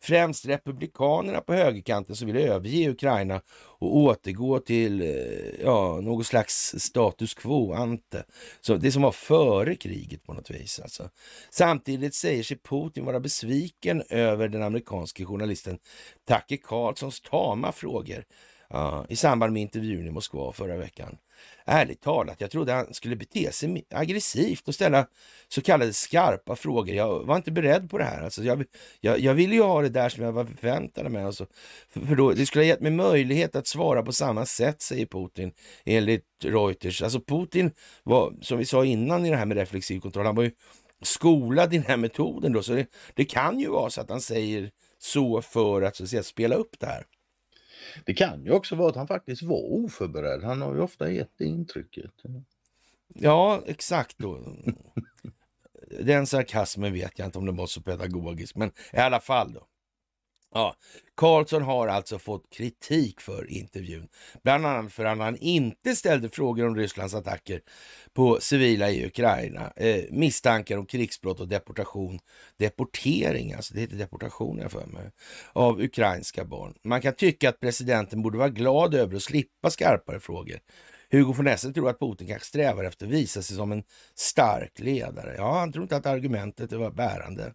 främst 0.02 0.46
republikanerna 0.46 1.40
på 1.40 1.54
högerkanten 1.54 2.16
som 2.16 2.26
vill 2.26 2.37
överge 2.37 2.90
Ukraina 2.90 3.40
och 3.78 3.96
återgå 3.96 4.58
till 4.58 5.00
eh, 5.00 5.64
ja, 5.64 6.00
något 6.00 6.26
slags 6.26 6.74
status 6.78 7.34
quo 7.34 7.72
ante. 7.72 8.24
Så 8.61 8.76
det 8.76 8.92
som 8.92 9.02
var 9.02 9.12
före 9.12 9.74
kriget 9.76 10.24
på 10.24 10.32
något 10.32 10.50
vis. 10.50 10.80
Alltså. 10.80 11.11
Samtidigt 11.50 12.14
säger 12.14 12.42
sig 12.42 12.58
Putin 12.58 13.04
vara 13.04 13.20
besviken 13.20 14.02
över 14.08 14.48
den 14.48 14.62
amerikanske 14.62 15.24
journalisten 15.24 15.78
Tucker 16.28 16.56
Carlsons 16.56 17.20
tama 17.20 17.72
frågor 17.72 18.24
ja, 18.70 19.07
i 19.09 19.16
samband 19.16 19.52
med 19.52 19.62
intervjun 19.62 20.07
i 20.07 20.11
Moskva 20.11 20.52
förra 20.52 20.76
veckan. 20.76 21.18
Ärligt 21.64 22.00
talat, 22.00 22.40
jag 22.40 22.50
trodde 22.50 22.72
han 22.72 22.94
skulle 22.94 23.16
bete 23.16 23.52
sig 23.52 23.85
aggressivt 23.90 24.68
och 24.68 24.74
ställa 24.74 25.07
så 25.48 25.62
kallade 25.62 25.92
skarpa 25.92 26.57
frågor. 26.57 26.94
Jag 26.94 27.24
var 27.24 27.37
inte 27.37 27.50
beredd 27.50 27.90
på 27.90 27.98
det 27.98 28.04
här. 28.04 28.22
Alltså 28.24 28.42
jag, 28.42 28.64
jag, 29.00 29.20
jag 29.20 29.35
ville 29.35 29.54
ju 29.54 29.62
ha 29.62 29.83
det 29.83 29.88
där 29.88 30.09
som 30.09 30.24
jag 30.24 30.33
var 30.33 30.44
förväntade 30.44 31.09
mig. 31.09 31.22
Alltså, 31.22 31.46
för, 31.88 32.00
för 32.00 32.14
då, 32.14 32.33
det 32.33 32.46
skulle 32.46 32.64
ha 32.64 32.68
gett 32.68 32.81
mig 32.81 32.92
möjlighet 32.92 33.57
att 33.57 33.66
svara 33.66 34.02
på 34.02 34.12
samma 34.12 34.46
sätt, 34.46 34.83
säger 34.83 35.07
Putin, 35.07 35.52
enligt 35.85 36.24
Reuters. 36.44 37.02
Alltså 37.02 37.20
Putin 37.20 37.70
var, 38.02 38.35
som 38.40 38.59
vi 38.59 38.64
sa 38.64 38.85
innan 38.85 39.26
i 39.26 39.31
det 39.31 39.37
här 39.37 39.46
med 39.46 39.57
reflexiv 39.57 40.00
kontroll, 40.00 40.26
han 40.26 40.35
var 40.35 40.44
ju 40.44 40.50
skolad 41.02 41.74
i 41.74 41.76
den 41.76 41.87
här 41.87 41.96
metoden 41.96 42.52
då, 42.52 42.62
så 42.62 42.72
det, 42.72 42.87
det 43.14 43.24
kan 43.24 43.61
ju 43.61 43.68
vara 43.68 43.90
så 43.90 44.00
att 44.00 44.11
han 44.11 44.20
säger 44.20 44.70
så 44.98 45.42
för 45.42 45.83
att, 45.83 45.96
så 45.96 46.02
att 46.02 46.09
säga, 46.11 46.22
spela 46.22 46.54
upp 46.54 46.76
det 46.81 46.87
här. 46.87 47.04
Det 48.05 48.14
kan 48.14 48.44
ju 48.44 48.51
också 48.51 48.77
vara 48.77 48.88
att 48.88 48.96
han 48.96 49.07
faktiskt 49.07 49.42
var 49.42 49.62
oförberedd. 49.62 50.42
Han 50.42 50.62
har 50.62 50.74
ju 50.74 50.81
ofta 50.81 51.11
gett 51.11 51.33
det 51.38 51.44
intrycket. 51.44 52.11
Ja, 53.14 53.62
exakt. 53.66 54.18
Då. 54.18 54.57
Den 56.01 56.27
sarkasmen 56.27 56.92
vet 56.92 57.18
jag 57.18 57.29
inte 57.29 57.38
om 57.38 57.46
den 57.46 57.57
var 57.57 57.66
så 57.66 57.83
pedagogisk, 57.83 58.57
men 58.57 58.72
i 58.92 58.96
alla 58.96 59.20
fall 59.20 59.53
då. 59.53 59.66
Ja, 60.54 60.74
Karlsson 61.14 61.62
har 61.62 61.88
alltså 61.88 62.18
fått 62.18 62.50
kritik 62.50 63.20
för 63.20 63.50
intervjun, 63.50 64.08
bland 64.42 64.66
annat 64.66 64.92
för 64.92 65.04
att 65.04 65.18
han 65.18 65.37
inte 65.37 65.96
ställde 65.96 66.28
frågor 66.28 66.66
om 66.66 66.76
Rysslands 66.76 67.14
attacker 67.14 67.61
på 68.12 68.40
civila 68.40 68.90
i 68.90 69.06
Ukraina, 69.06 69.72
eh, 69.76 70.04
misstankar 70.11 70.78
om 70.78 70.87
krigsbrott 70.87 71.40
och 71.40 71.48
deportation, 71.48 72.18
deportering, 72.56 73.52
alltså 73.52 73.74
det 73.74 73.80
heter 73.80 73.96
deportation 73.96 74.58
jag 74.58 74.72
för 74.72 74.87
mig, 74.87 75.11
av 75.52 75.80
ukrainska 75.80 76.44
barn. 76.44 76.74
Man 76.84 77.00
kan 77.00 77.14
tycka 77.14 77.48
att 77.48 77.61
presidenten 77.61 78.22
borde 78.22 78.38
vara 78.38 78.48
glad 78.48 78.94
över 78.94 79.16
att 79.16 79.22
slippa 79.22 79.70
skarpare 79.70 80.20
frågor. 80.20 80.58
Hugo 81.11 81.32
von 81.32 81.46
Essen 81.46 81.74
tror 81.74 81.88
att 81.90 81.98
Putin 82.00 82.28
kanske 82.28 82.46
strävar 82.46 82.84
efter 82.84 83.06
att 83.06 83.12
visa 83.12 83.42
sig 83.42 83.56
som 83.56 83.72
en 83.72 83.82
stark 84.14 84.78
ledare. 84.78 85.34
Ja, 85.37 85.58
han 85.58 85.72
tror 85.72 85.82
inte 85.82 85.96
att 85.96 86.06
argumentet 86.06 86.72
var 86.72 86.90
bärande. 86.90 87.52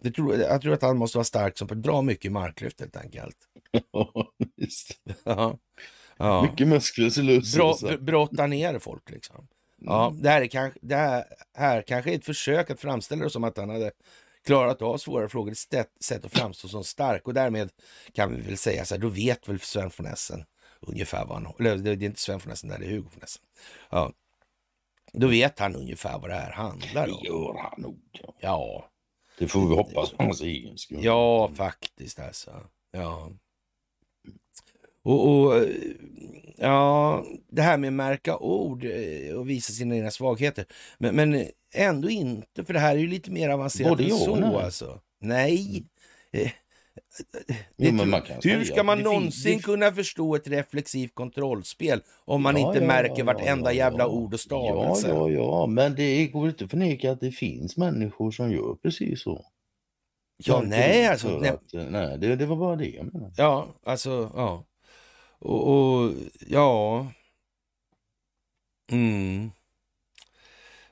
Det 0.00 0.10
tror, 0.10 0.36
jag 0.36 0.62
tror 0.62 0.72
att 0.72 0.82
han 0.82 0.98
måste 0.98 1.18
vara 1.18 1.24
stark 1.24 1.58
som 1.58 1.68
på 1.68 1.74
att 1.74 1.82
dra 1.82 2.02
mycket 2.02 2.32
marklyft 2.32 2.80
helt 2.80 2.96
enkelt. 2.96 3.36
Ja, 3.92 4.32
visst. 4.56 5.00
Ja. 5.24 5.58
Ja. 6.16 6.42
Mycket 6.42 6.68
muskler 6.68 7.10
så 7.10 7.56
Brå, 7.56 7.96
Brotta 8.00 8.46
ner 8.46 8.78
folk 8.78 9.10
liksom. 9.10 9.48
Ja, 9.76 10.08
mm. 10.08 10.22
det, 10.22 10.28
här 10.28 10.42
är 10.42 10.46
kanske, 10.46 10.78
det 10.82 10.96
här, 10.96 11.24
här 11.54 11.82
kanske 11.82 12.10
är 12.10 12.14
ett 12.14 12.24
försök 12.24 12.70
att 12.70 12.80
framställa 12.80 13.24
det 13.24 13.30
som 13.30 13.44
att 13.44 13.56
han 13.56 13.70
hade 13.70 13.90
klarat 14.46 14.82
av 14.82 14.98
svåra 14.98 15.28
frågor, 15.28 15.52
ett 15.52 15.88
sätt 16.04 16.24
att 16.24 16.32
framstå 16.32 16.68
som 16.68 16.84
stark 16.84 17.26
och 17.26 17.34
därmed 17.34 17.70
kan 18.12 18.34
vi 18.34 18.40
väl 18.40 18.56
säga 18.56 18.84
så 18.84 18.94
här, 18.94 19.02
då 19.02 19.08
vet 19.08 19.48
väl 19.48 19.60
Sven 19.60 19.90
von 19.96 20.06
Essen 20.06 20.44
ungefär 20.80 21.26
vad 21.26 21.42
han, 21.42 21.54
eller 21.58 21.76
det 21.76 21.90
är 21.90 22.02
inte 22.02 22.20
Sven 22.20 22.40
von 22.44 22.52
Essen, 22.52 22.70
det 22.70 22.86
är 22.86 22.90
Hugo 22.90 23.08
von 23.14 23.22
Essen. 23.22 23.42
Ja. 23.90 24.12
Då 25.12 25.26
vet 25.26 25.58
han 25.58 25.76
ungefär 25.76 26.18
vad 26.18 26.30
det 26.30 26.34
här 26.34 26.52
handlar 26.52 27.08
om. 27.08 27.18
Det 27.22 27.28
gör 27.28 27.58
han 27.58 27.80
nog. 27.80 28.20
Ja. 28.40 28.89
Det 29.40 29.48
får 29.48 29.68
vi 29.68 29.74
hoppas 29.74 30.10
för 30.10 30.24
hans 30.24 30.40
egen 30.40 30.78
skull. 30.78 30.98
Ja, 31.04 31.50
faktiskt 31.54 32.20
alltså. 32.20 32.50
Ja. 32.92 33.30
Och, 35.02 35.28
och, 35.28 35.64
ja, 36.56 37.24
det 37.48 37.62
här 37.62 37.78
med 37.78 37.88
att 37.88 37.94
märka 37.94 38.38
ord 38.38 38.84
eh, 38.84 39.34
och 39.34 39.50
visa 39.50 39.72
sina 39.72 39.96
egna 39.96 40.10
svagheter. 40.10 40.64
Men, 40.98 41.16
men 41.16 41.46
ändå 41.74 42.10
inte, 42.10 42.64
för 42.64 42.72
det 42.72 42.80
här 42.80 42.94
är 42.94 42.98
ju 42.98 43.06
lite 43.06 43.30
mer 43.30 43.48
avancerat 43.48 43.90
Både 43.90 44.04
än 44.04 44.10
så. 44.10 44.58
Alltså. 44.58 45.00
Nej. 45.20 45.84
Eh, 46.32 46.50
jo, 47.76 47.92
hur 48.42 48.64
ska 48.64 48.82
man 48.82 48.98
någonsin 48.98 49.52
finns, 49.52 49.64
kunna 49.64 49.92
förstå 49.92 50.34
ett 50.34 50.48
reflexivt 50.48 51.14
kontrollspel 51.14 52.02
om 52.24 52.42
man 52.42 52.56
ja, 52.56 52.66
inte 52.66 52.78
ja, 52.78 52.86
märker 52.86 53.18
ja, 53.18 53.24
vartenda 53.24 53.72
jävla 53.72 54.08
ord 54.08 54.34
och 54.34 54.40
stavelse? 54.40 55.08
Ja, 55.08 55.30
ja, 55.30 55.30
ja, 55.30 55.66
men 55.66 55.94
det 55.94 56.26
går 56.26 56.48
inte 56.48 56.64
att 56.64 56.70
förneka 56.70 57.12
att 57.12 57.20
det 57.20 57.30
finns 57.30 57.76
människor 57.76 58.30
som 58.30 58.52
gör 58.52 58.74
precis 58.74 59.22
så. 59.22 59.44
Ja, 60.36 60.60
nej, 60.60 61.06
alltså. 61.06 61.38
Nej, 61.38 61.50
att, 61.50 61.72
nej 61.72 62.18
det, 62.18 62.36
det, 62.36 62.46
var 62.46 62.56
bara 62.56 62.76
det 62.76 62.88
jag 62.88 63.12
menade. 63.12 63.34
Ja, 63.36 63.66
alltså, 63.84 64.30
ja. 64.34 64.64
Och, 65.38 65.68
och 65.68 66.12
ja. 66.48 67.06
Mm. 68.92 69.50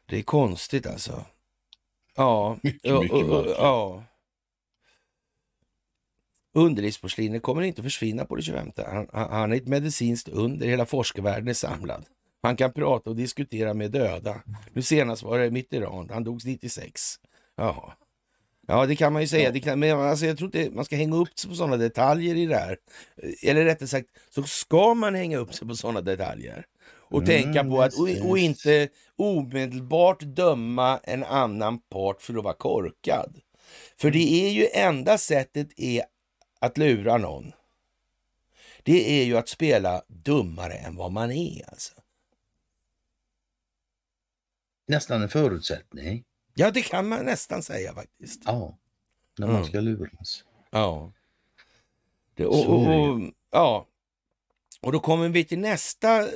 Det 0.07 0.19
är 0.19 0.23
konstigt 0.23 0.87
alltså. 0.87 1.25
Ja. 2.17 2.59
Mycket, 2.63 3.01
mycket 3.01 3.13
och, 3.13 3.41
och, 3.41 3.47
ja. 3.47 4.05
Underlivsporslinet 6.59 7.43
kommer 7.43 7.63
inte 7.63 7.83
försvinna 7.83 8.25
på 8.25 8.37
det 8.37 8.43
25. 8.43 8.73
Han, 8.77 9.09
han 9.13 9.53
är 9.53 9.57
ett 9.57 9.69
medicinskt 9.69 10.29
under, 10.29 10.67
hela 10.67 10.87
forskarvärlden 10.87 11.49
är 11.49 11.55
samlad. 11.55 12.05
Han 12.43 12.57
kan 12.57 12.73
prata 12.73 13.11
och 13.11 13.17
diskutera 13.17 13.75
med 13.75 13.91
döda. 13.91 14.43
Nu 14.73 14.83
senast 14.83 15.23
var 15.23 15.39
det 15.39 15.51
Mitterrand, 15.51 16.11
han 16.11 16.25
dog 16.25 16.41
96. 16.45 17.15
Jaha. 17.57 17.93
Ja, 18.71 18.87
det 18.87 18.97
kan 18.97 19.13
man 19.13 19.23
ju 19.23 19.29
säga. 19.29 19.61
Kan, 19.61 19.79
men 19.79 20.01
alltså, 20.01 20.27
jag 20.27 20.39
tror 20.39 20.57
inte 20.57 20.77
man 20.77 20.85
ska 20.85 20.97
hänga 20.97 21.17
upp 21.17 21.39
sig 21.39 21.51
på 21.51 21.57
sådana 21.57 21.77
detaljer 21.77 22.35
i 22.35 22.47
det 22.47 22.57
här. 22.57 22.77
Eller 23.43 23.65
rättare 23.65 23.89
sagt, 23.89 24.09
så 24.31 24.43
ska 24.43 24.95
man 24.95 25.15
hänga 25.15 25.39
upp 25.39 25.55
sig 25.55 25.69
på 25.69 25.75
sådana 25.75 26.01
detaljer. 26.01 26.65
Och 27.11 27.23
mm, 27.23 27.27
tänka 27.27 27.65
på 27.65 27.83
att, 27.83 27.95
och, 27.95 28.29
och, 28.29 28.39
inte 28.39 28.89
omedelbart 29.17 30.21
döma 30.21 31.01
en 31.05 31.25
annan 31.25 31.79
part 31.79 32.23
för 32.23 32.39
att 32.39 32.45
vara 32.45 32.55
korkad. 32.55 33.41
För 33.97 34.11
det 34.11 34.47
är 34.47 34.51
ju 34.51 34.67
enda 34.73 35.19
sättet 35.19 35.69
är 35.77 36.03
att 36.59 36.79
lura 36.79 37.19
någon. 37.19 37.53
Det 38.83 39.21
är 39.21 39.25
ju 39.25 39.37
att 39.37 39.49
spela 39.49 40.03
dummare 40.07 40.75
än 40.75 40.97
vad 40.97 41.13
man 41.13 41.31
är 41.31 41.71
alltså. 41.71 41.93
Nästan 44.87 45.23
en 45.23 45.29
förutsättning. 45.29 46.25
Ja, 46.55 46.71
det 46.71 46.83
kan 46.83 47.09
man 47.09 47.25
nästan 47.25 47.63
säga 47.63 47.95
faktiskt. 47.95 48.43
Ja, 48.45 48.79
när 49.39 49.47
man 49.47 49.57
mm. 49.57 49.69
ska 49.69 49.81
luras. 49.81 50.45
Ja. 50.71 51.13
Det, 52.35 52.47
och, 52.47 52.67
och, 52.67 52.87
och, 52.87 53.21
ja. 53.51 53.87
Och 54.81 54.93
då 54.93 55.01
kommer 55.01 55.29
vi 55.29 55.45
till 55.45 55.59
nästa 55.59 56.23
eh, 56.23 56.29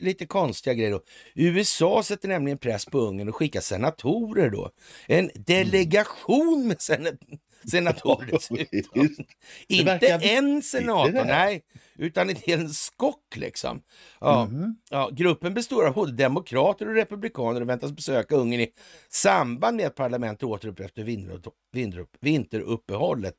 lite 0.00 0.26
konstiga 0.26 0.74
grej 0.74 0.90
då. 0.90 1.02
USA 1.34 2.02
sätter 2.02 2.28
nämligen 2.28 2.58
press 2.58 2.86
på 2.86 2.98
Ungern 2.98 3.28
och 3.28 3.36
skickar 3.36 3.60
senatorer 3.60 4.50
då. 4.50 4.70
En 5.06 5.30
delegation 5.34 6.68
med 6.68 6.82
senat 6.82 7.14
senatorer 7.70 8.30
dessutom. 8.30 9.08
Inte 9.68 10.08
en 10.08 10.62
senator, 10.62 11.24
nej, 11.24 11.62
utan 11.98 12.30
en 12.30 12.36
hel 12.36 12.68
skock 12.68 13.36
liksom. 13.36 13.82
Ja, 14.20 14.42
mm. 14.42 14.76
ja, 14.90 15.10
gruppen 15.12 15.54
består 15.54 15.86
av 15.86 15.94
både 15.94 16.12
demokrater 16.12 16.88
och 16.88 16.94
republikaner 16.94 17.60
och 17.60 17.68
väntas 17.68 17.92
besöka 17.92 18.34
Ungern 18.34 18.60
i 18.60 18.72
samband 19.08 19.76
med 19.76 19.86
att 19.86 19.94
parlamentet 19.94 20.42
återupprättar 20.42 21.02
efter 21.02 21.50
vinter, 21.72 22.06
vinteruppehållet 22.20 23.34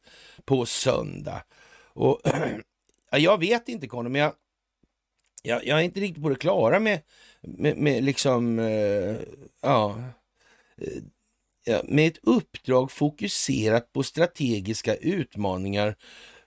på 0.46 0.66
söndag. 0.66 1.44
Och, 1.94 2.22
jag 3.12 3.40
vet 3.40 3.70
inte 3.70 3.88
Conny, 3.88 4.10
men 4.10 4.22
jag, 4.22 4.34
jag, 5.44 5.66
jag, 5.66 5.80
är 5.80 5.84
inte 5.84 6.00
riktigt 6.00 6.24
på 6.24 6.30
det 6.30 6.36
klara 6.36 6.80
med, 6.80 7.02
med, 7.42 7.78
med 7.78 8.04
liksom, 8.04 8.60
uh, 8.60 9.18
ja, 9.62 9.98
med 11.84 12.08
ett 12.08 12.20
uppdrag 12.24 12.92
fokuserat 12.92 13.94
på 13.94 14.04
strategiska 14.04 14.96
utmaningar 14.96 15.96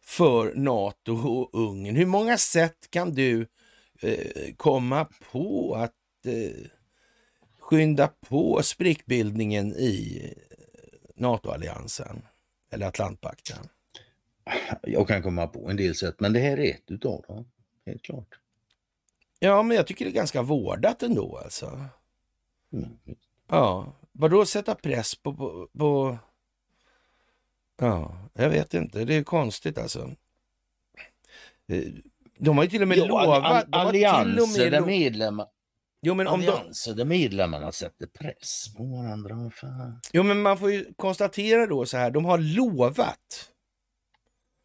för 0.01 0.55
Nato 0.55 1.13
och 1.13 1.51
Ungern. 1.53 1.97
Hur 1.97 2.07
många 2.07 2.39
sätt 2.39 2.91
kan 2.91 3.15
du 3.15 3.47
eh, 4.01 4.55
komma 4.57 5.09
på 5.33 5.75
att 5.75 6.27
eh, 6.27 6.67
skynda 7.59 8.09
på 8.09 8.63
sprickbildningen 8.63 9.77
i 9.77 10.23
NATO-alliansen 11.15 12.23
eller 12.73 12.87
Atlantpakten? 12.87 13.69
Jag 14.83 15.09
kan 15.09 15.23
komma 15.23 15.47
på 15.47 15.71
en 15.71 15.77
del 15.77 15.95
sätt, 15.95 16.21
men 16.21 16.33
det 16.33 16.41
här 16.41 16.61
är 16.61 16.71
ett 16.71 16.91
utav 16.91 17.25
dem. 17.29 17.51
Helt 17.87 18.03
klart. 18.03 18.39
Ja, 19.39 19.63
men 19.63 19.77
jag 19.77 19.87
tycker 19.87 20.05
det 20.05 20.11
är 20.11 20.15
ganska 20.15 20.43
vårdat 20.43 21.03
ändå 21.03 21.41
alltså. 21.45 21.85
Mm. 22.73 22.99
Ja, 23.49 23.97
Vadå 24.13 24.47
sätta 24.47 24.75
press 24.75 25.15
på, 25.15 25.35
på, 25.35 25.69
på... 25.79 26.19
Ja, 27.81 28.17
jag 28.35 28.51
vet 28.51 28.75
inte. 28.75 29.05
Det 29.05 29.15
är 29.15 29.23
konstigt 29.23 29.79
alltså. 29.79 30.11
Eh, 31.69 31.83
de 32.39 32.57
har 32.57 32.65
ju 32.65 32.71
till 32.71 32.83
och 32.83 32.89
med 32.89 32.99
jo, 32.99 33.07
lovat... 33.07 33.45
All, 33.45 33.45
all, 33.45 33.89
allianser 33.89 34.71
där 34.71 34.81
medlemmar... 34.81 35.47
Jo, 36.03 36.15
men 36.15 36.27
om 36.27 36.35
allianser 36.35 36.95
där 36.95 37.05
medlemmarna 37.05 37.73
sätter 37.73 38.07
press 38.07 38.75
på 38.77 38.85
varandra. 38.85 39.51
Fan. 39.51 40.01
Jo, 40.13 40.23
men 40.23 40.43
man 40.43 40.59
får 40.59 40.71
ju 40.73 40.95
konstatera 40.97 41.67
då 41.67 41.87
så 41.87 41.97
här. 41.97 42.11
De 42.11 42.25
har 42.25 42.39
lovat. 42.39 43.53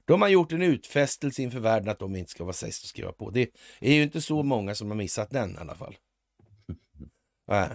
De 0.06 0.22
har 0.22 0.30
gjort 0.30 0.52
en 0.52 0.62
utfästelse 0.62 1.42
inför 1.42 1.60
världen 1.60 1.90
att 1.90 2.00
de 2.00 2.16
inte 2.16 2.32
ska 2.32 2.44
vara 2.44 2.54
sist 2.54 2.84
att 2.84 2.90
skriva 2.90 3.12
på. 3.12 3.30
Det 3.30 3.50
är 3.80 3.94
ju 3.94 4.04
inte 4.04 4.22
så 4.22 4.44
många 4.44 4.76
som 4.76 4.88
har 4.88 4.96
missat 4.96 5.30
den 5.30 5.56
i 5.56 5.58
alla 5.58 5.76
fall. 5.76 5.98
Nej. 7.48 7.70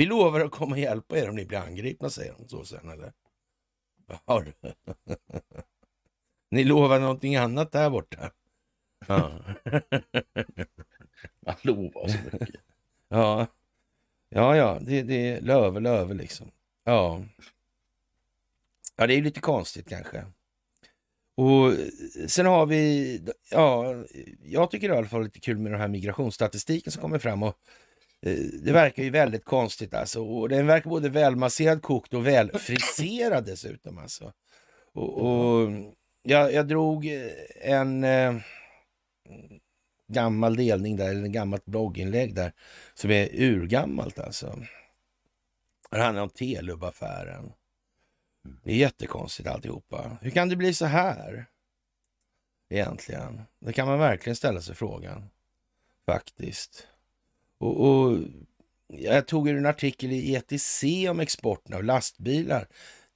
Vi 0.00 0.06
lovar 0.06 0.40
att 0.40 0.50
komma 0.50 0.74
och 0.74 0.80
hjälpa 0.80 1.18
er 1.18 1.28
om 1.28 1.36
ni 1.36 1.44
blir 1.44 1.58
angripna, 1.58 2.10
säger 2.10 2.34
de 2.38 2.48
så 2.48 2.64
sen 2.64 2.88
eller? 2.88 3.12
Ja, 4.26 4.44
ni 6.50 6.64
lovar 6.64 7.00
någonting 7.00 7.36
annat 7.36 7.72
där 7.72 7.90
borta? 7.90 8.32
Ja. 9.06 9.40
Man 11.40 11.54
lovar 11.62 12.08
så 12.08 12.18
mycket. 12.24 12.60
Ja, 13.08 13.46
ja, 14.28 14.56
ja, 14.56 14.78
det, 14.80 15.02
det 15.02 15.28
är 15.28 15.40
löve, 15.40 15.80
löve 15.80 16.14
liksom. 16.14 16.50
Ja. 16.84 17.22
Ja, 18.96 19.06
det 19.06 19.14
är 19.14 19.22
lite 19.22 19.40
konstigt 19.40 19.88
kanske. 19.88 20.24
Och 21.34 21.72
sen 22.28 22.46
har 22.46 22.66
vi, 22.66 23.22
ja, 23.50 23.94
jag 24.44 24.70
tycker 24.70 24.88
i 24.88 24.96
alla 24.96 25.08
fall 25.08 25.24
lite 25.24 25.40
kul 25.40 25.58
med 25.58 25.72
den 25.72 25.80
här 25.80 25.88
migrationsstatistiken 25.88 26.92
som 26.92 27.02
kommer 27.02 27.18
fram 27.18 27.42
och 27.42 27.58
Eh, 28.26 28.36
det 28.62 28.72
verkar 28.72 29.02
ju 29.02 29.10
väldigt 29.10 29.44
konstigt 29.44 29.94
alltså. 29.94 30.24
Och 30.24 30.48
den 30.48 30.66
verkar 30.66 30.90
både 30.90 31.08
välmasserad, 31.08 31.82
kokt 31.82 32.14
och 32.14 32.26
välfriserad 32.26 33.44
dessutom 33.46 33.98
alltså. 33.98 34.32
Och, 34.92 35.18
och 35.18 35.70
jag, 36.22 36.52
jag, 36.52 36.68
drog 36.68 37.06
eh, 37.06 37.30
en 37.60 38.04
eh, 38.04 38.36
gammal 40.08 40.56
delning 40.56 40.96
där, 40.96 41.10
eller 41.10 41.22
en 41.22 41.32
gammalt 41.32 41.64
blogginlägg 41.64 42.34
där, 42.34 42.52
som 42.94 43.10
är 43.10 43.28
urgammalt 43.32 44.18
alltså. 44.18 44.58
Det 45.90 46.02
handlar 46.02 46.22
om 46.22 46.30
Telub-affären. 46.30 47.52
Det 48.64 48.70
är 48.72 48.76
jättekonstigt 48.76 49.48
alltihopa. 49.48 50.18
Hur 50.20 50.30
kan 50.30 50.48
det 50.48 50.56
bli 50.56 50.74
så 50.74 50.86
här? 50.86 51.46
Egentligen. 52.68 53.42
Det 53.58 53.72
kan 53.72 53.88
man 53.88 53.98
verkligen 53.98 54.36
ställa 54.36 54.60
sig 54.60 54.74
frågan. 54.74 55.30
Faktiskt. 56.06 56.86
Och, 57.60 57.80
och 57.80 58.18
jag 58.88 59.26
tog 59.26 59.48
en 59.48 59.66
artikel 59.66 60.12
i 60.12 60.34
ETC 60.34 60.84
om 61.10 61.20
exporten 61.20 61.74
av 61.74 61.84
lastbilar 61.84 62.66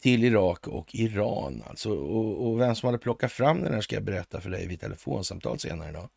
till 0.02 0.24
Irak 0.24 0.68
och 0.68 0.94
Iran. 0.94 1.62
Alltså, 1.66 1.90
och, 1.90 2.46
och, 2.46 2.60
vem 2.60 2.74
som 2.74 2.86
hade 2.86 2.98
plockat 2.98 3.32
fram 3.32 3.62
den 3.62 3.74
här 3.74 3.80
ska 3.80 3.96
jag 3.96 4.04
berätta 4.04 4.40
för 4.40 4.50
dig 4.50 4.66
vid 4.66 4.80
telefonsamtal 4.80 5.58
senare 5.58 5.90
idag. 5.90 6.08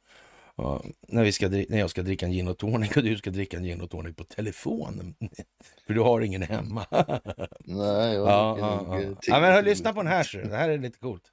Ja, 0.55 0.84
när, 1.07 1.23
vi 1.23 1.32
ska, 1.32 1.49
när 1.49 1.80
jag 1.80 1.89
ska 1.89 2.01
dricka 2.01 2.25
en 2.25 2.32
gin 2.32 2.47
och 2.47 2.57
tonic 2.57 2.97
och 2.97 3.03
du 3.03 3.17
ska 3.17 3.30
dricka 3.30 3.57
en 3.57 3.63
gin 3.63 3.82
och 3.82 3.89
tonic 3.89 4.15
på 4.15 4.23
telefon. 4.23 5.15
För 5.88 5.93
du 5.93 5.99
har 5.99 6.21
ingen 6.21 6.41
hemma. 6.41 6.86
Nej, 7.59 8.13
jag 8.13 8.28
ja, 8.28 8.57
ja, 8.59 8.86
ja. 8.88 9.15
ja, 9.21 9.39
men 9.39 9.53
hör, 9.53 9.63
lyssna 9.63 9.93
på 9.93 10.03
den 10.03 10.11
här. 10.11 10.23
Så. 10.23 10.38
Det 10.38 10.57
här 10.57 10.69
är 10.69 10.78
lite 10.78 10.99
coolt. 10.99 11.23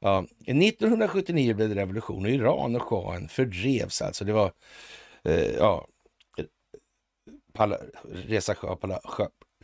Ja, 0.00 0.24
1979 0.46 1.54
blev 1.54 1.68
det 1.68 1.74
revolution 1.74 2.24
och 2.24 2.30
Iran 2.30 2.76
och 2.76 2.82
shahen 2.82 3.28
fördrevs 3.28 4.02
alltså. 4.02 4.24
Det 4.24 4.32
var 4.32 4.52
eh, 5.24 5.50
ja, 5.58 5.86
Pala, 7.58 7.78
Reza 8.04 8.54
Shah 8.54 8.76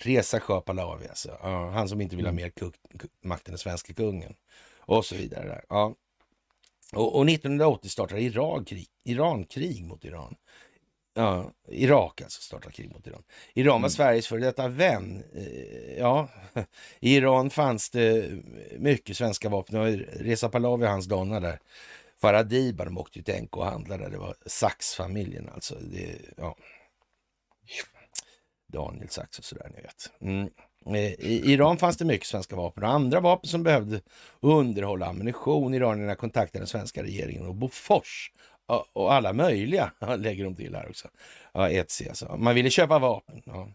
Reza 0.01 0.41
Shah 0.41 0.61
Pahlavi, 0.61 1.09
alltså. 1.09 1.39
Ja, 1.43 1.71
han 1.71 1.89
som 1.89 2.01
inte 2.01 2.17
vill 2.17 2.25
ha 2.25 2.31
mm. 2.31 2.43
mer 2.43 2.51
kuk, 2.51 2.75
makt 3.23 3.49
än 3.49 3.53
den 3.53 3.59
svenska 3.59 3.95
kungen. 3.95 4.35
Och 4.79 5.05
så 5.05 5.15
vidare. 5.15 5.49
Där. 5.49 5.65
Ja. 5.69 5.95
Och, 6.93 7.17
och 7.17 7.29
1980 7.31 7.89
startade 7.89 8.21
Iran 8.21 8.65
krig, 8.65 8.89
Iran 9.05 9.45
krig 9.45 9.85
mot 9.85 10.05
Iran. 10.05 10.35
Ja, 11.15 11.51
Irak 11.69 12.23
alltså 12.23 12.43
startar 12.43 12.71
krig 12.71 12.93
mot 12.93 13.07
Iran. 13.07 13.23
Iran 13.55 13.73
var 13.73 13.79
mm. 13.79 13.91
Sveriges 13.91 14.27
före 14.27 14.41
detta 14.41 14.69
vän. 14.69 15.25
Eh, 15.35 15.99
ja, 15.99 16.29
i 17.01 17.17
Iran 17.17 17.51
fanns 17.51 17.91
det 17.91 18.31
mycket 18.79 19.17
svenska 19.17 19.49
vapen. 19.49 19.99
Reza 19.99 20.49
Pahlavi 20.49 20.85
och 20.85 20.91
hans 20.91 21.07
donna 21.07 21.41
där. 21.41 21.61
Faradiba, 22.21 22.85
de 22.85 22.99
åkte 22.99 23.23
till 23.23 23.43
NK 23.43 23.57
och 23.57 23.67
handlade. 23.67 24.09
Det 24.09 24.19
var 24.19 24.35
Sax-familjen 24.47 25.49
alltså. 25.55 25.75
Det, 25.75 26.19
ja. 26.37 26.57
Daniel 28.73 29.09
Sachs 29.09 29.39
och 29.39 29.45
sådär, 29.45 29.71
ni 29.75 29.83
vet. 29.83 30.13
Mm. 30.21 30.51
Eh, 30.87 31.27
I 31.27 31.53
Iran 31.53 31.79
fanns 31.79 31.97
det 31.97 32.05
mycket 32.05 32.27
svenska 32.27 32.57
vapen 32.57 32.85
och 32.85 32.91
andra 32.91 33.21
vapen 33.21 33.49
som 33.49 33.63
behövde 33.63 34.01
underhålla 34.41 35.07
ammunition. 35.07 35.75
Iranierna 35.75 36.15
kontaktade 36.15 36.61
den 36.61 36.67
svenska 36.67 37.03
regeringen 37.03 37.47
och 37.47 37.55
Bofors 37.55 38.31
och 38.93 39.13
alla 39.13 39.33
möjliga 39.33 39.93
lägger 40.19 40.45
de 40.45 40.55
till 40.55 40.75
här 40.75 40.89
också. 40.89 41.09
Ja, 41.53 41.71
ETC 41.71 42.03
alltså. 42.09 42.37
Man 42.37 42.55
ville 42.55 42.71
köpa 42.71 42.99
vapen. 42.99 43.43
Ja. 43.47 43.69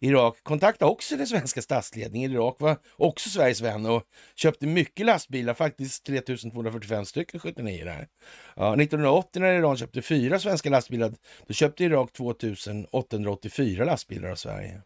Irak 0.00 0.36
kontaktade 0.42 0.90
också 0.90 1.16
den 1.16 1.26
svenska 1.26 1.62
statsledningen. 1.62 2.32
Irak 2.32 2.56
var 2.58 2.76
också 2.96 3.28
Sveriges 3.28 3.60
vän 3.60 3.86
och 3.86 4.02
köpte 4.34 4.66
mycket 4.66 5.06
lastbilar, 5.06 5.54
faktiskt 5.54 6.06
3245 6.06 7.04
stycken 7.04 7.40
79 7.40 7.84
där. 7.84 8.08
Ja, 8.56 8.74
1980 8.74 9.42
när 9.42 9.58
Iran 9.58 9.76
köpte 9.76 10.02
fyra 10.02 10.38
svenska 10.38 10.70
lastbilar, 10.70 11.12
då 11.46 11.54
köpte 11.54 11.84
Irak 11.84 12.12
2884 12.12 13.84
lastbilar 13.84 14.30
av 14.30 14.36
Sverige. 14.36 14.80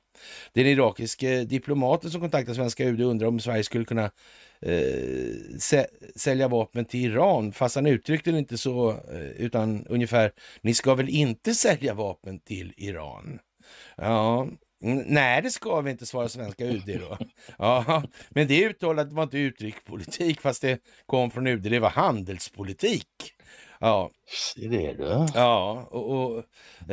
Den 0.52 0.66
irakiske 0.66 1.38
eh, 1.38 1.46
diplomaten 1.46 2.10
som 2.10 2.20
kontaktade 2.20 2.54
svenska 2.54 2.84
UD 2.84 3.00
undrar 3.00 3.28
om 3.28 3.40
Sverige 3.40 3.64
skulle 3.64 3.84
kunna 3.84 4.10
eh, 4.62 5.58
sälja 6.16 6.48
vapen 6.48 6.84
till 6.84 7.04
Iran, 7.04 7.52
fast 7.52 7.74
han 7.74 7.86
uttryckte 7.86 8.30
det 8.30 8.38
inte 8.38 8.58
så, 8.58 8.90
eh, 8.90 9.30
utan 9.36 9.86
ungefär, 9.86 10.32
ni 10.60 10.74
ska 10.74 10.94
väl 10.94 11.08
inte 11.08 11.54
sälja 11.54 11.94
vapen 11.94 12.40
till 12.40 12.72
Iran? 12.76 13.38
Ja, 13.96 14.48
Nej, 14.80 15.42
det 15.42 15.50
ska 15.50 15.80
vi 15.80 15.90
inte, 15.90 16.06
svara 16.06 16.28
svenska 16.28 16.64
UD 16.64 17.00
då. 17.00 17.18
Ja, 17.58 18.02
men 18.28 18.48
det 18.48 18.64
uttalandet 18.64 19.12
var 19.14 19.22
inte 19.22 19.38
utrikespolitik, 19.38 20.40
fast 20.40 20.62
det 20.62 20.80
kom 21.06 21.30
från 21.30 21.46
UD, 21.46 21.62
det 21.62 21.78
var 21.78 21.90
handelspolitik. 21.90 23.32
Ja. 23.80 24.10
Se 24.30 24.68
det 24.68 24.92
du. 24.92 25.26
Ja, 25.34 25.88
och, 25.90 26.10
och 26.10 26.44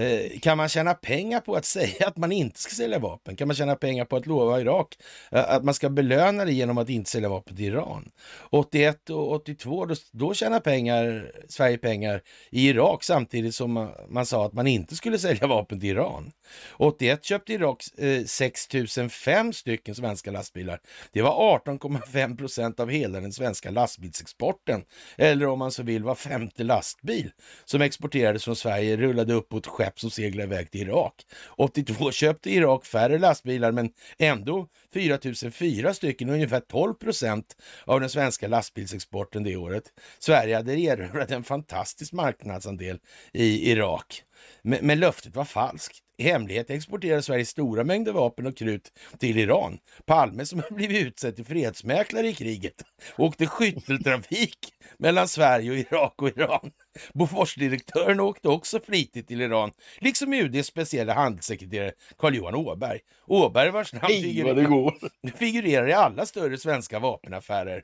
eh, 0.02 0.40
kan 0.40 0.58
man 0.58 0.70
tjäna 0.70 0.94
pengar 0.94 1.40
på 1.40 1.56
att 1.56 1.66
säga 1.66 2.08
att 2.08 2.18
man 2.18 2.32
inte 2.32 2.60
ska 2.60 2.76
sälja 2.76 3.00
vapen? 3.00 3.36
Kan 3.36 3.48
man 3.48 3.56
tjäna 3.56 3.76
pengar 3.76 4.06
på 4.06 4.16
att 4.16 4.26
lova 4.26 4.62
Irak 4.62 4.98
eh, 5.32 5.50
att 5.50 5.64
man 5.64 5.74
ska 5.74 5.90
belöna 5.90 6.46
det 6.46 6.52
genom 6.52 6.78
att 6.78 6.90
inte 6.90 7.10
sälja 7.10 7.30
vapen 7.30 7.56
till 7.56 7.66
Iran? 7.66 8.12
81 8.50 9.10
och 9.10 9.32
82, 9.32 9.86
då, 9.86 9.96
då 10.12 10.34
tjänar 10.34 10.60
pengar, 10.60 11.32
Sverige 11.48 11.78
pengar 11.78 12.22
i 12.50 12.70
Irak 12.70 13.04
samtidigt 13.04 13.56
som 13.56 13.72
man, 13.72 13.92
man, 14.10 14.26
sa 14.26 14.46
att 14.46 14.54
man 14.54 14.68
inte 14.68 14.96
skulle 14.96 15.18
sälja 15.18 15.48
vapen 15.48 15.80
till 15.80 15.90
Iran. 15.90 16.32
81 16.78 17.26
köpte 17.26 17.54
Irak 17.54 17.84
eh, 17.98 18.26
6005 18.26 19.54
stycken 19.54 19.96
svenska 19.96 20.32
lastbilar. 20.32 20.80
Det 21.12 21.22
var 21.22 21.60
18,5 21.66 22.38
procent 22.38 22.80
av 22.80 22.90
hela 22.90 23.20
den 23.20 23.34
svenska 23.34 23.72
lastbilsexporten. 23.72 24.84
Eller 25.18 25.48
om 25.48 25.60
man 25.60 25.72
så 25.72 25.84
vill 25.84 26.04
var 26.04 26.16
femte 26.16 26.64
lastbil 26.64 27.25
som 27.66 27.82
exporterades 27.82 28.44
från 28.44 28.56
Sverige 28.56 28.98
rullade 28.98 29.34
upp 29.34 29.50
på 29.50 29.58
ett 29.58 29.68
skepp 29.68 30.00
som 30.00 30.12
seglade 30.12 30.54
iväg 30.54 30.72
till 30.72 30.82
Irak. 30.82 31.14
82 31.58 32.12
köpte 32.12 32.50
Irak 32.50 32.86
färre 32.86 33.20
lastbilar 33.20 33.72
men 33.72 33.90
ändå 34.18 34.68
4004 34.94 35.94
stycken, 35.94 36.30
ungefär 36.30 36.60
12 36.60 36.94
procent 36.94 37.56
av 37.86 38.00
den 38.00 38.10
svenska 38.10 38.48
lastbilsexporten 38.48 39.44
det 39.44 39.56
året. 39.56 39.84
Sverige 40.20 40.56
hade 40.56 40.80
erövrat 40.80 41.32
en 41.32 41.44
fantastisk 41.44 42.14
marknadsandel 42.14 43.00
i 43.34 43.72
Irak. 43.72 44.24
Men, 44.62 44.80
men 44.82 45.00
löftet 45.00 45.36
var 45.36 45.46
falskt. 45.46 46.05
I 46.18 46.24
hemlighet 46.24 46.70
exporterade 46.70 47.22
Sverige 47.22 47.46
stora 47.46 47.84
mängder 47.84 48.12
vapen 48.12 48.46
och 48.46 48.58
krut 48.58 48.92
till 49.20 49.38
Iran. 49.38 49.78
Palme 50.06 50.46
som 50.46 50.62
blivit 50.70 51.08
utsedd 51.08 51.36
till 51.36 51.46
fredsmäklare 51.46 52.28
i 52.28 52.34
kriget 52.34 52.84
åkte 53.18 53.48
skytteltrafik 53.48 54.58
mellan 54.98 55.28
Sverige 55.28 55.72
och 55.72 55.78
Irak 55.78 56.22
och 56.22 56.28
Iran. 56.30 56.72
Boforsdirektören 57.14 58.20
åkte 58.20 58.50
också 58.50 58.80
flitigt 58.80 59.28
till 59.28 59.42
Iran, 59.42 59.72
liksom 60.00 60.34
UDs 60.34 60.68
speciella 60.68 61.14
handelssekreterare 61.14 61.92
Carl-Johan 62.18 62.56
Åberg. 62.56 63.00
Åberg 63.28 63.72
vars 63.72 63.94
namn 63.94 64.08
figurerar, 64.08 64.94
figurerar 65.38 65.88
i 65.88 65.94
alla 65.94 66.26
större 66.26 66.58
svenska 66.58 67.00
vapenaffärer. 67.00 67.82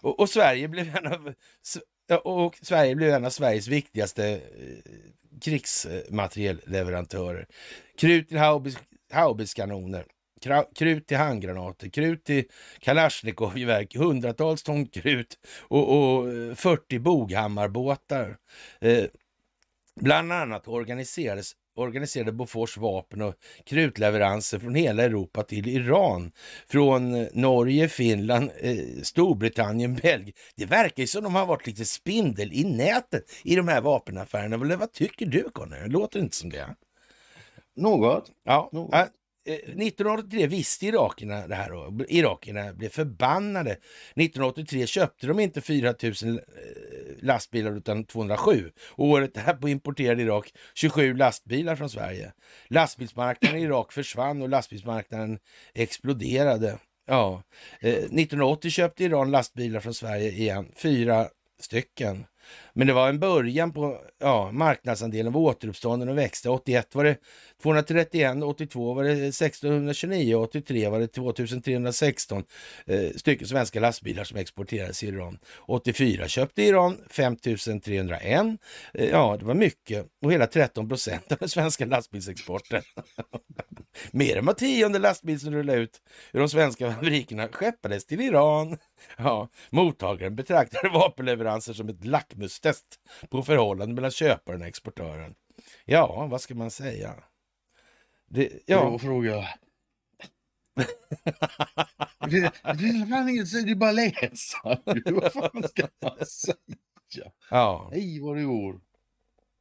Och, 0.00 0.20
och 0.20 0.28
Sverige 0.28 0.68
blev 0.68 0.96
en 0.96 1.06
av 1.06 1.34
och 2.24 2.58
Sverige 2.62 2.94
blev 2.94 3.10
en 3.10 3.24
av 3.24 3.30
Sveriges 3.30 3.68
viktigaste 3.68 4.28
eh, 4.28 4.40
krigsmaterielleverantörer. 5.42 7.46
Krut 7.98 8.28
till 8.28 8.38
haubitskanoner, 9.12 10.04
krut 10.74 11.06
till 11.06 11.16
handgranater, 11.16 11.88
krut 11.88 12.24
till 12.24 12.44
Kalashnikovgevär, 12.78 13.98
hundratals 13.98 14.62
ton 14.62 14.86
krut 14.86 15.38
och, 15.60 16.18
och 16.18 16.32
eh, 16.32 16.54
40 16.54 16.98
Boghammarbåtar. 16.98 18.36
Eh, 18.80 19.04
bland 20.00 20.32
annat 20.32 20.68
organiserades 20.68 21.52
organiserade 21.74 22.32
Bofors 22.32 22.76
vapen 22.76 23.22
och 23.22 23.34
krutleveranser 23.66 24.58
från 24.58 24.74
hela 24.74 25.02
Europa 25.02 25.42
till 25.42 25.68
Iran. 25.68 26.32
Från 26.68 27.26
Norge, 27.32 27.88
Finland, 27.88 28.50
eh, 28.60 28.76
Storbritannien, 29.02 29.94
Belgien. 30.02 30.32
Det 30.56 30.66
verkar 30.66 31.02
ju 31.02 31.06
som 31.06 31.24
de 31.24 31.34
har 31.34 31.46
varit 31.46 31.66
lite 31.66 31.84
spindel 31.84 32.52
i 32.52 32.64
nätet 32.64 33.24
i 33.44 33.56
de 33.56 33.68
här 33.68 33.80
vapenaffärerna. 33.80 34.76
Vad 34.76 34.92
tycker 34.92 35.26
du 35.26 35.42
Conny? 35.42 35.76
Det 35.76 35.88
låter 35.88 36.20
inte 36.20 36.36
som 36.36 36.50
det. 36.50 36.76
Något. 37.76 38.30
Ja, 38.44 38.68
Något. 38.72 38.90
Eh, 39.44 39.54
1983 39.54 40.46
visste 40.46 40.86
irakierna 40.86 41.46
det 41.46 41.54
här 41.54 41.72
och 41.72 41.92
irakierna 42.08 42.72
blev 42.72 42.88
förbannade. 42.88 43.70
1983 43.70 44.86
köpte 44.86 45.26
de 45.26 45.40
inte 45.40 45.60
4000 45.60 46.38
eh, 46.38 46.42
lastbilar 47.22 47.76
utan 47.76 48.04
207. 48.04 48.70
Och 48.90 49.06
året 49.06 49.34
därpå 49.34 49.68
importerade 49.68 50.22
Irak 50.22 50.52
27 50.74 51.14
lastbilar 51.14 51.76
från 51.76 51.90
Sverige. 51.90 52.32
Lastbilsmarknaden 52.68 53.58
i 53.58 53.62
Irak 53.62 53.92
försvann 53.92 54.42
och 54.42 54.48
lastbilsmarknaden 54.48 55.38
exploderade. 55.74 56.78
Ja, 57.06 57.42
eh, 57.80 57.92
1980 57.92 58.70
köpte 58.70 59.04
Iran 59.04 59.30
lastbilar 59.30 59.80
från 59.80 59.94
Sverige 59.94 60.30
igen, 60.30 60.72
fyra 60.76 61.28
stycken. 61.60 62.26
Men 62.74 62.86
det 62.86 62.92
var 62.92 63.08
en 63.08 63.18
början 63.18 63.72
på 63.72 64.00
ja, 64.18 64.50
marknadsandelen 64.52 65.32
var 65.32 65.40
återuppstånden 65.40 66.08
och 66.08 66.18
växte. 66.18 66.48
81 66.48 66.94
var 66.94 67.04
det 67.04 67.16
231, 67.62 68.42
82 68.42 68.94
var 68.94 69.04
det 69.04 69.10
1629, 69.10 70.34
83 70.34 70.88
var 70.88 71.00
det 71.00 71.06
2316 71.06 72.44
eh, 72.86 73.10
stycken 73.16 73.48
svenska 73.48 73.80
lastbilar 73.80 74.24
som 74.24 74.38
exporterades 74.38 75.02
i 75.02 75.06
Iran. 75.06 75.38
84 75.66 76.28
köpte 76.28 76.62
Iran 76.62 76.98
5301. 77.10 78.46
Eh, 78.94 79.10
ja, 79.10 79.36
det 79.38 79.44
var 79.44 79.54
mycket 79.54 80.06
och 80.22 80.32
hela 80.32 80.46
13 80.46 80.88
procent 80.88 81.32
av 81.32 81.38
den 81.38 81.48
svenska 81.48 81.84
lastbilsexporten. 81.84 82.82
Mer 84.10 84.36
än 84.36 84.46
var 84.46 84.54
tionde 84.54 84.98
lastbil 84.98 85.40
som 85.40 85.54
rullade 85.54 85.78
ut 85.78 86.02
ur 86.32 86.40
de 86.40 86.48
svenska 86.48 86.92
fabrikerna 86.92 87.48
skeppades 87.48 88.06
till 88.06 88.20
Iran. 88.20 88.78
Ja, 89.16 89.48
mottagaren 89.70 90.36
betraktade 90.36 90.88
vapenleveranser 90.92 91.72
som 91.72 91.88
ett 91.88 92.04
lackmus 92.04 92.60
lackmustest 92.64 93.00
på 93.30 93.42
förhållandet 93.42 93.94
mellan 93.94 94.10
köparen 94.10 94.60
och 94.60 94.66
exportören. 94.66 95.34
Ja, 95.84 96.26
vad 96.30 96.40
ska 96.40 96.54
man 96.54 96.70
säga? 96.70 97.14
Det, 98.28 98.52
ja. 98.66 98.80
Bra 98.80 98.98
fråga. 98.98 99.48
det, 102.30 102.36
är 102.38 103.10
fan 103.10 103.28
inget, 103.28 103.52
det 103.66 103.70
är 103.70 103.74
bara 103.74 103.92
läsa. 103.92 104.58
vad 105.04 105.32
fan 105.32 105.62
ska 105.68 105.88
man 106.02 106.26
säga? 106.26 107.32
Ja. 107.50 107.88
Nej, 107.92 108.20
vad 108.20 108.36
det 108.36 108.42
går. 108.42 108.80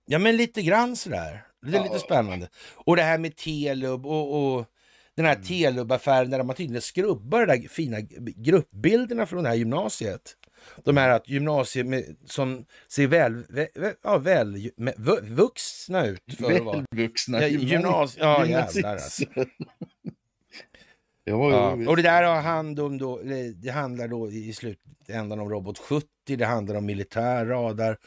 Ja, 0.05 0.19
men 0.19 0.37
lite 0.37 0.61
grann 0.61 0.95
sådär. 0.95 1.47
Det 1.61 1.67
är 1.67 1.73
ja. 1.73 1.83
lite 1.83 1.99
spännande. 1.99 2.49
Och 2.73 2.95
det 2.95 3.01
här 3.01 3.17
med 3.17 3.35
Telub 3.35 4.05
och, 4.05 4.55
och 4.55 4.65
den 5.15 5.25
här 5.25 5.35
mm. 5.35 5.45
Telub-affären 5.45 6.29
där 6.29 6.43
man 6.43 6.55
tydligen 6.55 6.81
skrubbar 6.81 7.45
de 7.45 7.57
där 7.57 7.67
fina 7.67 8.01
gruppbilderna 8.35 9.25
från 9.25 9.43
det 9.43 9.49
här 9.49 9.55
gymnasiet. 9.55 10.37
De 10.83 10.97
här 10.97 11.09
att 11.09 11.29
gymnasiet 11.29 11.85
med, 11.85 12.15
som 12.25 12.65
ser 12.87 13.07
väl, 13.07 13.43
väl, 13.49 13.67
ja, 14.03 14.17
väl 14.17 14.71
vuxna 15.23 16.05
ut. 16.05 16.23
Välvuxna 16.39 17.41
ja, 17.41 17.47
gymnasiet. 17.47 18.23
Ja, 18.23 18.45
jävlar 18.45 18.91
alltså. 18.91 19.23
Ja, 21.23 21.71
och 21.87 21.95
det 21.95 22.01
där 22.01 22.23
har 22.23 22.41
hand 22.41 22.79
om 22.79 22.97
då, 22.97 23.21
det 23.55 23.71
handlar 23.71 24.07
då 24.07 24.31
i 24.31 24.53
slutändan 24.53 25.39
om 25.39 25.49
Robot 25.49 25.77
70, 25.77 26.07
det 26.25 26.45
handlar 26.45 26.75
om 26.75 26.85
militär 26.85 27.45
radar 27.45 27.97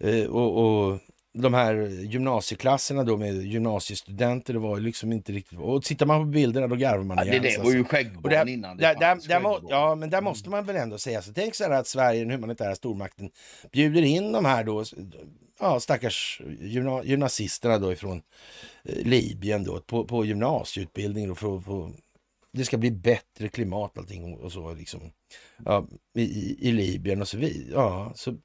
eh, 0.00 0.24
och, 0.24 0.88
och 0.88 1.00
de 1.42 1.54
här 1.54 1.74
gymnasieklasserna 2.02 3.04
då 3.04 3.16
med 3.16 3.42
gymnasiestudenter, 3.46 4.52
det 4.52 4.58
var 4.58 4.80
liksom 4.80 5.12
inte 5.12 5.32
riktigt... 5.32 5.58
Och 5.58 5.82
tittar 5.82 6.06
man 6.06 6.20
på 6.20 6.24
bilderna 6.24 6.66
då 6.66 6.76
garvar 6.76 7.04
man 7.04 7.16
ja, 7.16 7.24
igen. 7.24 7.42
Det, 7.42 7.56
det 7.56 7.62
var 7.62 7.72
ju 7.72 7.84
skäggbarn 7.84 8.48
innan 8.48 8.76
det 8.76 8.82
där, 8.82 8.94
där, 8.94 9.28
där 9.28 9.40
må, 9.40 9.60
Ja, 9.68 9.94
men 9.94 10.10
där 10.10 10.20
måste 10.20 10.50
man 10.50 10.64
väl 10.64 10.76
ändå 10.76 10.98
säga 10.98 11.22
så. 11.22 11.32
Tänk 11.32 11.54
så 11.54 11.64
här 11.64 11.70
att 11.70 11.86
Sverige, 11.86 12.20
den 12.20 12.30
humanitära 12.30 12.74
stormakten, 12.74 13.30
bjuder 13.72 14.02
in 14.02 14.32
de 14.32 14.44
här 14.44 14.64
då, 14.64 14.84
ja, 15.60 15.80
stackars 15.80 16.42
gymna, 16.60 17.04
gymnasisterna 17.04 17.78
då 17.78 17.92
ifrån 17.92 18.22
eh, 18.84 19.06
Libyen 19.06 19.64
då, 19.64 19.80
på, 19.80 20.04
på 20.04 20.24
gymnasieutbildning 20.24 21.28
då 21.28 21.34
för 21.34 21.60
få 21.60 21.92
det 22.52 22.64
ska 22.64 22.78
bli 22.78 22.90
bättre 22.90 23.48
klimat 23.48 23.98
allting 23.98 24.34
och 24.34 24.52
så 24.52 24.74
liksom. 24.74 25.00
Ja, 25.64 25.86
i, 26.14 26.68
i 26.68 26.72
Libyen 26.72 27.20
och 27.20 27.28
så 27.28 27.38
vidare. 27.38 27.72
Ja, 27.72 28.12
så 28.14 28.36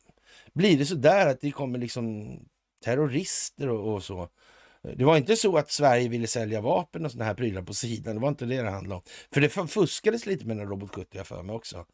blir 0.54 0.78
det 0.78 0.86
så 0.86 0.96
där 0.96 1.28
att 1.28 1.42
det 1.42 1.52
kommer 1.52 1.80
liksom 1.80 2.38
terrorister 2.84 3.70
och, 3.70 3.94
och, 3.94 4.04
så. 4.04 4.30
Det 4.96 5.06
var 5.06 5.18
inte 5.18 5.36
så 5.36 5.58
att 5.58 5.72
Sverige 5.72 6.10
ville 6.10 6.28
sälja 6.28 6.62
vapen 6.62 7.06
och 7.06 7.12
sådana 7.12 7.26
här 7.26 7.34
prylar 7.34 7.62
på 7.62 7.74
sidan. 7.74 8.16
Det 8.16 8.22
var 8.22 8.30
inte 8.30 8.46
det 8.46 8.62
det 8.62 8.70
handlade 8.70 8.96
om. 8.96 9.02
För 9.34 9.42
det 9.42 9.50
fuskades 9.50 10.26
lite 10.26 10.46
med 10.46 10.58
den 10.58 10.68
Robot 10.68 10.96
70 10.96 11.24
för 11.24 11.44
mig 11.44 11.56
också. 11.56 11.86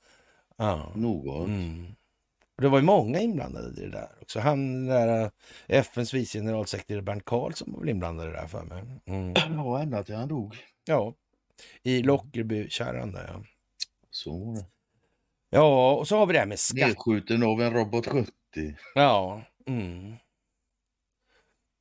Ja. 0.58 0.92
Något. 0.96 1.48
Mm. 1.48 1.86
Och 2.56 2.64
det 2.64 2.70
var 2.70 2.80
ju 2.80 2.86
många 2.86 3.20
inblandade 3.20 3.82
i 3.82 3.86
det 3.86 3.92
där 3.92 4.10
också. 4.22 4.40
Han, 4.40 4.86
där 4.86 5.24
eh, 5.24 5.30
FNs 5.68 6.14
vice 6.14 6.40
generalsekreterare 6.40 7.02
Bernt 7.02 7.26
Karlsson 7.26 7.72
var 7.72 7.80
väl 7.80 7.90
inblandad 7.90 8.28
i 8.28 8.32
det 8.32 8.36
där 8.36 8.48
för 8.48 8.64
mig. 8.64 8.84
Mm. 9.06 9.34
Ja, 9.36 9.82
ända 9.82 10.04
till 10.04 10.16
han 10.16 10.28
dog. 10.28 10.56
Ja, 10.86 11.14
i 11.84 12.04
Lockerbykärran 12.04 13.12
där 13.12 13.30
ja. 13.34 13.44
Så 14.12 14.46
var 14.46 14.56
det. 14.56 14.66
Ja, 15.50 15.96
och 15.96 16.08
så 16.08 16.18
har 16.18 16.26
vi 16.26 16.34
det 16.34 16.40
här 16.40 16.46
med 16.46 16.60
skatt. 16.60 16.88
Nedskjuten 16.88 17.44
av 17.44 17.62
en 17.62 17.74
robot 17.74 18.08
70. 18.08 18.32
Ja. 18.96 19.42
Mm. 19.68 20.16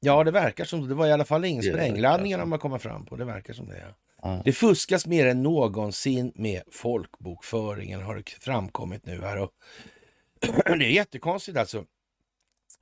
Ja, 0.00 0.24
det 0.24 0.30
verkar 0.30 0.64
som 0.64 0.88
det. 0.88 0.94
var 0.94 1.06
i 1.06 1.12
alla 1.12 1.24
fall 1.24 1.44
ingen 1.44 1.62
Det 1.64 1.70
verkar 1.70 1.84
sprängladdning 1.84 2.32
så. 2.32 2.38
när 2.38 2.44
man 2.44 2.58
kommer 2.58 2.78
fram 2.78 3.06
på. 3.06 3.16
Det 3.16 3.24
verkar 3.24 3.54
som 3.54 3.68
det. 3.68 3.94
Ja. 4.22 4.42
Det 4.44 4.52
fuskas 4.52 5.06
mer 5.06 5.26
än 5.26 5.42
någonsin 5.42 6.32
med 6.34 6.62
folkbokföringen 6.72 8.02
har 8.02 8.16
det 8.16 8.30
framkommit 8.30 9.06
nu 9.06 9.20
här. 9.20 9.38
Och 9.38 9.50
det 10.64 10.84
är 10.84 10.90
jättekonstigt 10.90 11.58
alltså. 11.58 11.84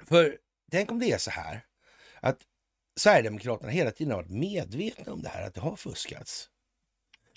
För 0.05 0.39
tänk 0.71 0.91
om 0.93 0.99
det 0.99 1.13
är 1.13 1.19
så 1.19 1.31
här 1.31 1.65
att 2.21 2.39
Sverigedemokraterna 2.97 3.71
hela 3.71 3.91
tiden 3.91 4.11
har 4.11 4.23
varit 4.23 4.31
medvetna 4.31 5.13
om 5.13 5.23
det 5.23 5.29
här, 5.29 5.47
att 5.47 5.55
det 5.55 5.61
har 5.61 5.77
fuskats. 5.77 6.51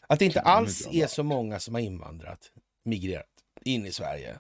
Att 0.07 0.19
det 0.19 0.25
inte 0.25 0.41
alls 0.41 0.87
är 0.91 1.07
så 1.07 1.23
många 1.23 1.59
som 1.59 1.73
har 1.73 1.81
invandrat, 1.81 2.51
migrerat 2.83 3.25
in 3.65 3.85
i 3.85 3.91
Sverige. 3.91 4.39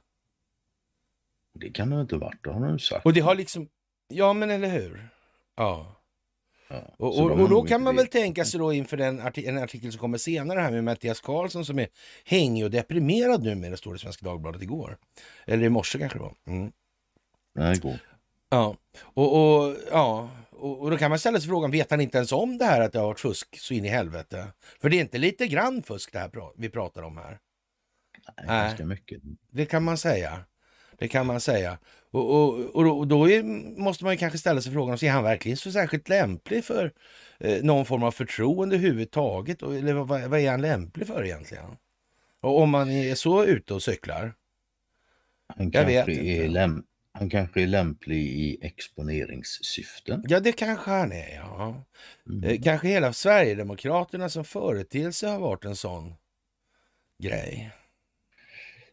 Det 1.53 1.69
kan 1.69 1.89
det 1.89 2.01
inte 2.01 2.15
ha 2.15 2.19
varit, 2.19 2.43
det 2.43 2.49
har 2.51 2.61
de 2.61 2.73
ju 2.73 2.79
sagt. 2.79 3.05
Och 3.05 3.13
det 3.13 3.19
har 3.19 3.35
liksom, 3.35 3.69
ja 4.07 4.33
men 4.33 4.49
eller 4.49 4.69
hur? 4.69 5.09
Ja. 5.59 5.95
Ja, 6.69 6.83
Och, 6.97 7.19
och, 7.19 7.31
och 7.31 7.49
då 7.49 7.63
kan 7.63 7.83
man 7.83 7.95
väl 7.95 8.07
tänka 8.07 8.45
sig 8.45 8.59
då 8.59 8.73
inför 8.73 8.97
den 8.97 9.19
arti 9.19 9.45
en 9.47 9.57
artikel 9.57 9.91
som 9.91 9.99
kommer 9.99 10.17
senare 10.17 10.59
här 10.59 10.71
med 10.71 10.83
Mattias 10.83 11.21
Karlsson 11.21 11.65
som 11.65 11.79
är 11.79 11.87
hängig 12.25 12.63
och 12.65 12.71
deprimerad 12.71 13.43
nu 13.43 13.55
med 13.55 13.71
det 13.71 13.77
står 13.77 13.95
i 13.95 13.99
Svenska 13.99 14.25
Dagbladet 14.25 14.61
igår. 14.61 14.97
Eller 15.47 15.63
i 15.63 15.69
morse 15.69 15.99
kanske 15.99 16.17
det 16.17 16.21
var. 16.23 16.35
Mm. 16.47 16.71
Nej, 17.55 17.75
det 17.75 17.81
går. 17.81 17.99
Ja, 18.49 18.75
och, 19.01 19.59
och, 19.65 19.75
ja. 19.91 20.29
Och, 20.49 20.79
och 20.81 20.91
då 20.91 20.97
kan 20.97 21.09
man 21.09 21.19
ställa 21.19 21.39
sig 21.39 21.47
frågan, 21.49 21.71
vet 21.71 21.91
han 21.91 22.01
inte 22.01 22.17
ens 22.17 22.31
om 22.31 22.57
det 22.57 22.65
här 22.65 22.81
att 22.81 22.91
det 22.91 22.99
har 22.99 23.07
varit 23.07 23.19
fusk 23.19 23.59
så 23.59 23.73
in 23.73 23.85
i 23.85 23.89
helvete? 23.89 24.47
För 24.81 24.89
det 24.89 24.97
är 24.97 25.01
inte 25.01 25.17
lite 25.17 25.47
grann 25.47 25.83
fusk 25.83 26.11
det 26.13 26.19
här 26.19 26.29
pra- 26.29 26.53
vi 26.57 26.69
pratar 26.69 27.01
om 27.03 27.17
här. 27.17 27.39
Nej, 28.37 28.45
Nej. 28.47 28.67
ganska 28.67 28.85
mycket. 28.85 29.21
Det 29.51 29.65
kan 29.65 29.83
man 29.83 29.97
säga. 29.97 30.45
Det 30.97 31.07
kan 31.07 31.25
man 31.25 31.39
säga. 31.41 31.77
Och, 32.11 32.75
och, 32.75 32.97
och 32.97 33.07
då, 33.07 33.29
är, 33.29 33.43
måste 33.79 34.03
man 34.03 34.17
kanske 34.17 34.39
ställa 34.39 34.61
sig 34.61 34.73
frågan, 34.73 34.97
är 35.01 35.09
han 35.11 35.23
verkligen 35.23 35.57
så 35.57 35.71
särskilt 35.71 36.09
lämplig 36.09 36.65
för 36.65 36.93
eh, 37.39 37.63
någon 37.63 37.85
form 37.85 38.03
av 38.03 38.11
förtroende 38.11 38.75
överhuvudtaget? 38.75 39.61
Eller 39.61 39.93
vad, 39.93 40.21
vad 40.21 40.39
är 40.39 40.51
han 40.51 40.61
lämplig 40.61 41.07
för 41.07 41.25
egentligen? 41.25 41.77
Och 42.41 42.61
om 42.61 42.69
man 42.69 42.89
är 42.89 43.15
så 43.15 43.45
ute 43.45 43.73
och 43.73 43.83
cyklar? 43.83 44.33
Han 45.57 45.71
Jag 45.73 45.85
vet 45.85 46.05
kanske, 46.05 46.11
inte. 46.23 46.43
är 46.43 46.47
läm- 46.47 46.83
han 47.11 47.29
kanske 47.29 47.61
är 47.61 47.67
lämplig 47.67 48.17
i 48.25 48.57
exponeringssyften. 48.61 50.23
Ja, 50.27 50.39
det 50.39 50.51
kanske 50.51 50.91
han 50.91 51.11
är, 51.11 51.35
ja. 51.35 51.83
Mm. 52.29 52.43
Eh, 52.43 52.61
kanske 52.61 52.87
hela 52.87 53.13
Sverigedemokraterna 53.13 54.29
som 54.29 54.45
företeelse 54.45 55.27
har 55.27 55.39
varit 55.39 55.65
en 55.65 55.75
sån 55.75 56.13
grej. 57.23 57.71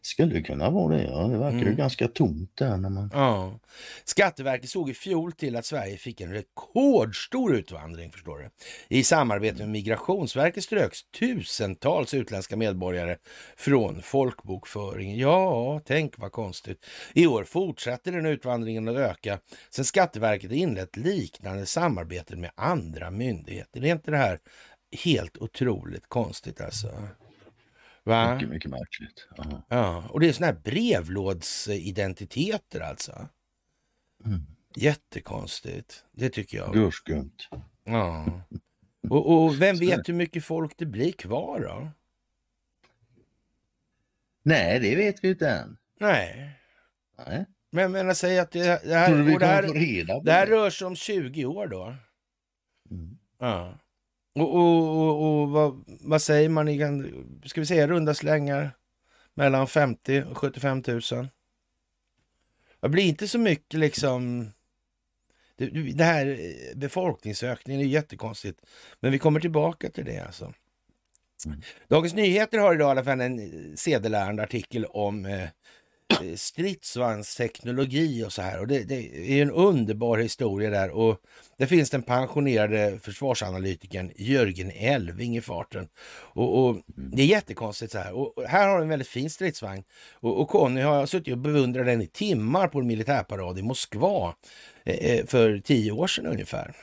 Skulle 0.01 0.41
kunna 0.41 0.69
vara 0.69 0.97
det, 0.97 1.03
ja. 1.03 1.27
Det 1.27 1.37
verkar 1.37 1.57
ju 1.57 1.63
Mm. 1.63 1.75
ganska 1.75 2.07
tomt 2.07 2.51
där 2.55 2.77
när 2.77 2.89
man... 2.89 3.09
Ja. 3.13 3.59
Skatteverket 4.03 4.69
såg 4.69 4.89
i 4.89 4.93
fjol 4.93 5.31
till 5.31 5.55
att 5.55 5.65
Sverige 5.65 5.97
fick 5.97 6.21
en 6.21 6.33
rekordstor 6.33 7.55
utvandring, 7.55 8.11
förstår 8.11 8.37
du. 8.37 8.49
I 8.97 9.03
samarbete 9.03 9.57
med 9.57 9.69
Migrationsverket 9.69 10.63
ströks 10.63 10.99
tusentals 11.19 12.13
utländska 12.13 12.55
medborgare 12.55 13.17
från 13.57 14.01
folkbokföringen. 14.01 15.17
Ja, 15.17 15.81
tänk 15.85 16.13
vad 16.17 16.31
konstigt. 16.31 16.85
I 17.13 17.27
år 17.27 17.43
fortsätter 17.43 18.11
den 18.11 18.25
utvandringen 18.25 18.87
att 18.87 18.95
öka 18.97 19.39
sen 19.69 19.85
Skatteverket 19.85 20.51
inlett 20.51 20.97
liknande 20.97 21.65
samarbeten 21.65 22.41
med 22.41 22.51
andra 22.55 23.11
myndigheter. 23.11 23.79
Det 23.81 23.89
är 23.89 23.93
inte 23.93 24.11
det 24.11 24.17
här 24.17 24.39
helt 25.03 25.37
otroligt 25.37 26.07
konstigt 26.07 26.61
alltså? 26.61 26.87
Va? 28.07 28.33
Mycket, 28.33 28.49
mycket 28.49 28.71
märkligt. 28.71 29.27
Ja. 29.37 29.61
Ja, 29.69 30.03
och 30.09 30.19
det 30.19 30.29
är 30.29 30.33
såna 30.33 30.47
här 30.47 30.57
brevlådsidentiteter 30.63 32.79
alltså. 32.79 33.27
Mm. 34.25 34.41
Jättekonstigt. 34.75 36.03
Det 36.11 36.29
tycker 36.29 36.57
jag. 36.57 36.73
Gurskumt. 36.73 37.49
Ja. 37.83 38.41
Och, 39.09 39.43
och 39.43 39.61
vem 39.61 39.77
vet 39.77 40.09
hur 40.09 40.13
mycket 40.13 40.45
folk 40.45 40.77
det 40.77 40.85
blir 40.85 41.11
kvar 41.11 41.59
då? 41.59 41.89
Nej, 44.43 44.79
det 44.79 44.95
vet 44.95 45.23
vi 45.23 45.29
inte 45.29 45.49
än. 45.49 45.77
Nej, 45.99 46.51
Nej. 47.17 47.45
men 47.69 47.81
jag 47.81 47.91
menar 47.91 48.13
säg 48.13 48.39
att 48.39 48.51
det, 48.51 48.63
det 48.63 48.69
här, 48.95 49.39
det, 49.39 49.45
här, 49.45 49.63
det 50.23 50.31
här 50.31 50.47
rör 50.47 50.69
sig 50.69 50.87
om 50.87 50.95
20 50.95 51.45
år 51.45 51.67
då. 51.67 51.95
Mm. 52.91 53.17
Ja. 53.39 53.79
Och, 54.41 54.55
och, 54.55 54.97
och, 54.97 55.41
och 55.41 55.49
vad, 55.49 55.83
vad 55.87 56.21
säger 56.21 56.49
man? 56.49 56.67
i 56.67 57.11
Ska 57.45 57.61
vi 57.61 57.67
säga 57.67 57.87
runda 57.87 58.13
slängar? 58.13 58.71
Mellan 59.33 59.67
50 59.67 60.23
och 60.23 60.37
75 60.37 60.83
000. 60.87 61.01
Det 62.79 62.89
blir 62.89 63.03
inte 63.03 63.27
så 63.27 63.39
mycket 63.39 63.79
liksom... 63.79 64.51
Det, 65.55 65.65
det 65.93 66.03
här 66.03 66.25
eh, 66.25 66.77
befolkningsökningen 66.77 67.81
är 67.81 67.85
jättekonstigt. 67.85 68.61
Men 68.99 69.11
vi 69.11 69.19
kommer 69.19 69.39
tillbaka 69.39 69.89
till 69.89 70.05
det 70.05 70.19
alltså. 70.19 70.53
Mm. 71.45 71.61
Dagens 71.87 72.13
Nyheter 72.13 72.57
har 72.57 72.75
idag 72.75 72.87
i 72.87 72.91
alla 72.91 73.03
fall 73.03 73.21
en 73.21 73.39
eh, 73.39 73.75
sedelärande 73.75 74.43
artikel 74.43 74.85
om 74.85 75.25
eh, 75.25 75.49
stridsvagnsteknologi 76.35 78.23
och 78.23 78.33
så 78.33 78.41
här. 78.41 78.59
Och 78.59 78.67
det, 78.67 78.83
det 78.83 79.31
är 79.31 79.41
en 79.41 79.51
underbar 79.51 80.17
historia 80.17 80.69
där. 80.69 80.89
Och 80.89 81.17
det 81.57 81.67
finns 81.67 81.89
den 81.89 82.03
pensionerade 82.03 82.99
försvarsanalytikern 82.99 84.11
Jörgen 84.15 84.71
Elving 84.71 85.37
i 85.37 85.41
farten. 85.41 85.87
Och, 86.33 86.65
och 86.65 86.77
Det 86.85 87.21
är 87.21 87.27
jättekonstigt 87.27 87.91
så 87.91 87.97
här. 87.97 88.13
Och 88.13 88.43
här 88.47 88.67
har 88.67 88.77
du 88.77 88.83
en 88.83 88.89
väldigt 88.89 89.07
fin 89.07 89.29
stridsvagn. 89.29 89.83
Och, 90.13 90.41
och 90.41 90.49
Conny 90.49 90.81
har 90.81 91.05
suttit 91.05 91.31
och 91.31 91.37
beundrat 91.37 91.85
den 91.85 92.01
i 92.01 92.07
timmar 92.07 92.67
på 92.67 92.79
en 92.79 92.87
militärparad 92.87 93.59
i 93.59 93.61
Moskva 93.61 94.35
eh, 94.85 95.11
eh, 95.11 95.25
för 95.25 95.59
tio 95.59 95.91
år 95.91 96.07
sedan 96.07 96.25
ungefär. 96.25 96.75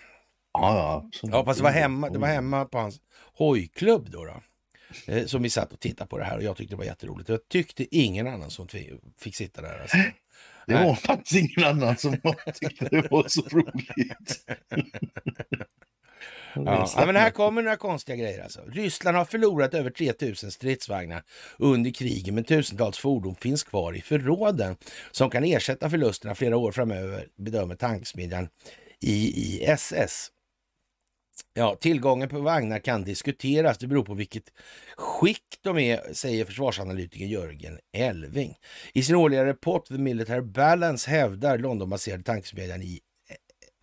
Ja, 0.53 0.77
ja. 0.77 1.03
absolut. 1.07 1.35
Ja, 1.35 1.45
fast 1.45 1.59
det 1.59 1.65
var 1.65 1.71
hemma, 1.71 2.11
det 2.11 2.19
var 2.19 2.29
hemma 2.29 2.65
på 2.65 2.79
hans 2.79 3.01
hojklubb 3.39 4.11
då. 4.11 4.25
då. 4.25 4.41
Eh, 5.07 5.27
Som 5.27 5.43
vi 5.43 5.51
satt 5.51 5.73
och 5.73 5.81
tittade 5.81 6.09
på 6.09 6.19
det 6.19 6.25
här 6.25 6.37
och 6.37 6.43
jag 6.43 6.57
tyckte 6.57 6.75
det 6.75 6.79
var 6.79 6.85
jätteroligt. 6.85 7.29
Jag 7.29 7.49
tyckte 7.49 7.97
ingen 7.97 8.27
annan 8.27 8.51
som 8.51 8.69
fi- 8.69 8.99
fick 9.21 9.37
sitta 9.37 9.63
där. 9.63 9.79
Alltså. 9.81 9.97
Det 10.67 10.75
var 10.75 10.95
faktiskt 10.95 11.37
ingen 11.37 11.69
annan 11.71 11.97
som 11.97 12.17
tyckte 12.55 12.89
det 12.91 13.09
var 13.11 13.25
så 13.29 13.43
roligt. 13.43 14.45
Ja, 16.57 16.89
ja, 16.97 17.07
men 17.07 17.17
här 17.17 17.31
kommer 17.31 17.63
några 17.63 17.77
konstiga 17.77 18.17
grejer 18.17 18.43
alltså. 18.43 18.61
Ryssland 18.67 19.17
har 19.17 19.25
förlorat 19.25 19.75
över 19.75 19.91
3000 19.91 20.51
stridsvagnar 20.51 21.23
under 21.59 21.91
kriget, 21.91 22.35
men 22.35 22.45
tusentals 22.45 22.99
fordon 22.99 23.35
finns 23.35 23.63
kvar 23.63 23.97
i 23.97 24.01
förråden 24.03 24.77
som 25.11 25.31
kan 25.31 25.45
ersätta 25.45 25.91
förlusterna 25.91 26.35
flera 26.35 26.57
år 26.57 26.73
framöver, 26.73 27.27
bedömer 27.37 27.75
tanksmedjan 27.75 28.49
IISS. 29.01 30.31
Ja, 31.55 31.77
tillgången 31.81 32.29
på 32.29 32.41
vagnar 32.41 32.79
kan 32.79 33.05
diskuteras. 33.05 33.79
Det 33.79 33.87
beror 33.87 34.05
på 34.05 34.15
vilket 34.15 34.53
skick 34.97 35.59
de 35.63 35.79
är, 35.79 36.13
säger 36.13 36.45
försvarsanalytiker 36.45 37.27
Jörgen 37.27 37.79
Elving. 37.93 38.55
I 38.93 39.03
sin 39.03 39.17
årliga 39.17 39.47
rapport 39.47 39.87
The 39.87 39.99
Military 39.99 40.41
Balance 40.41 41.11
hävdar 41.11 41.59
Londonbaserade 41.59 42.23
tanksmedjan 42.23 42.83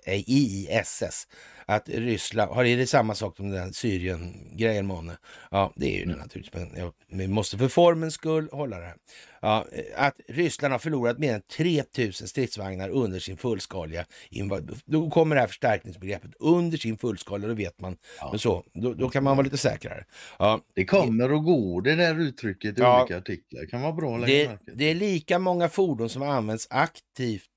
eh, 0.06 0.30
IISS 0.30 1.28
att 1.66 1.90
Ryssland, 1.90 2.52
har 2.52 2.66
är 2.66 2.78
det 2.78 2.88
samma 2.88 3.16
sak 3.16 3.38
som 3.38 3.50
den 3.50 3.74
Syrien-grejen 3.74 4.86
månne? 4.86 5.18
Ja, 5.52 5.74
det 5.76 5.96
är 5.96 6.00
ju 6.00 6.06
det 6.06 6.16
naturligtvis, 6.16 6.54
men 6.62 6.80
jag, 6.82 6.94
vi 7.08 7.28
måste 7.28 7.58
för 7.58 7.68
formens 7.68 8.14
skull 8.14 8.50
hålla 8.52 8.80
det 8.80 8.86
här. 8.86 8.96
Ja, 9.42 9.66
eh, 9.72 9.84
att 10.06 10.20
Ryssland 10.28 10.72
har 10.72 10.80
förlorat 10.80 11.20
mer 11.20 11.34
än 11.34 11.42
3000 11.42 12.28
stridsvagnar 12.28 12.90
under 12.90 13.20
sin 13.20 13.38
fullskaliga 13.38 14.06
invasion. 14.30 14.80
Då 14.86 15.10
kommer 15.10 15.36
det 15.36 15.42
här 15.42 15.48
förstärkningsbegreppet 15.48 16.32
under 16.40 16.78
sin 16.78 16.98
fullskaliga, 16.98 17.48
då 17.48 17.54
vet 17.54 17.82
man. 17.82 17.98
Ja. 18.20 18.38
Så, 18.38 18.64
då, 18.74 18.94
då 18.94 19.10
kan 19.10 19.24
man 19.24 19.38
vara 19.38 19.44
lite 19.44 19.58
säkrare. 19.58 20.06
Ja, 20.40 20.62
Det 20.76 20.86
kommer 20.86 21.32
och 21.32 21.44
går 21.44 21.82
det 21.82 21.96
där 21.96 22.20
uttrycket 22.20 22.78
i 22.78 22.82
Ja. 22.82 23.02
olika 23.02 23.18
artiklar. 23.18 23.66
kan 23.66 23.82
vara 23.82 23.94
bra 23.94 24.16
att 24.16 24.22
lägga 24.22 24.50
det, 24.66 24.72
det 24.76 24.86
är 24.86 24.96
lika 24.96 25.40
många 25.40 25.70
fordon 25.70 26.10
som 26.10 26.22
används 26.22 26.68
aktivt 26.70 27.50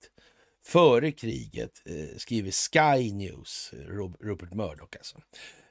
före 0.67 1.13
kriget, 1.13 1.83
eh, 1.87 2.17
skriver 2.17 2.51
Sky 2.51 3.13
News, 3.13 3.73
eh, 3.73 3.93
Rupert 4.21 4.55
Murdoch 4.55 4.97
alltså. 4.97 5.17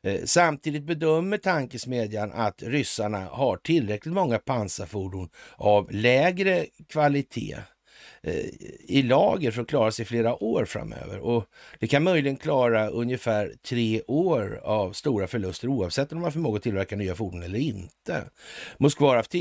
Eh, 0.03 0.25
samtidigt 0.25 0.83
bedömer 0.83 1.37
tankesmedjan 1.37 2.31
att 2.31 2.63
ryssarna 2.63 3.25
har 3.25 3.57
tillräckligt 3.57 4.13
många 4.13 4.39
pansarfordon 4.39 5.29
av 5.55 5.91
lägre 5.91 6.65
kvalitet 6.89 7.57
eh, 8.21 8.45
i 8.79 9.03
lager 9.03 9.51
för 9.51 9.61
att 9.61 9.67
klara 9.67 9.91
sig 9.91 10.05
flera 10.05 10.43
år 10.43 10.65
framöver. 10.65 11.19
Och 11.19 11.45
det 11.79 11.87
kan 11.87 12.03
möjligen 12.03 12.37
klara 12.37 12.89
ungefär 12.89 13.53
tre 13.67 14.01
år 14.07 14.61
av 14.63 14.93
stora 14.93 15.27
förluster 15.27 15.67
oavsett 15.67 16.11
om 16.11 16.17
de 16.17 16.23
har 16.23 16.31
förmåga 16.31 16.57
att 16.57 16.63
tillverka 16.63 16.95
nya 16.95 17.15
fordon 17.15 17.43
eller 17.43 17.59
inte. 17.59 18.23
Moskva 18.77 19.07
har 19.07 19.15
haft, 19.15 19.35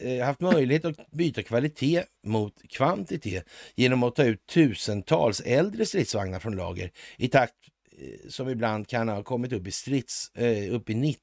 Eh, 0.00 0.24
haft 0.24 0.40
möjlighet 0.40 0.84
att 0.84 1.10
byta 1.10 1.42
kvalitet 1.42 2.04
mot 2.24 2.62
kvantitet 2.68 3.48
genom 3.74 4.02
att 4.02 4.14
ta 4.14 4.24
ut 4.24 4.46
tusentals 4.46 5.40
äldre 5.40 5.86
stridsvagnar 5.86 6.38
från 6.38 6.56
lager 6.56 6.90
i 7.16 7.28
takt 7.28 7.54
eh, 7.98 8.28
som 8.28 8.48
ibland 8.48 8.88
kan 8.88 9.08
ha 9.08 9.22
kommit 9.22 9.52
upp 9.52 9.66
i, 9.66 9.70
strids, 9.70 10.30
eh, 10.34 10.74
upp 10.74 10.90
i 10.90 10.94
90 10.94 11.20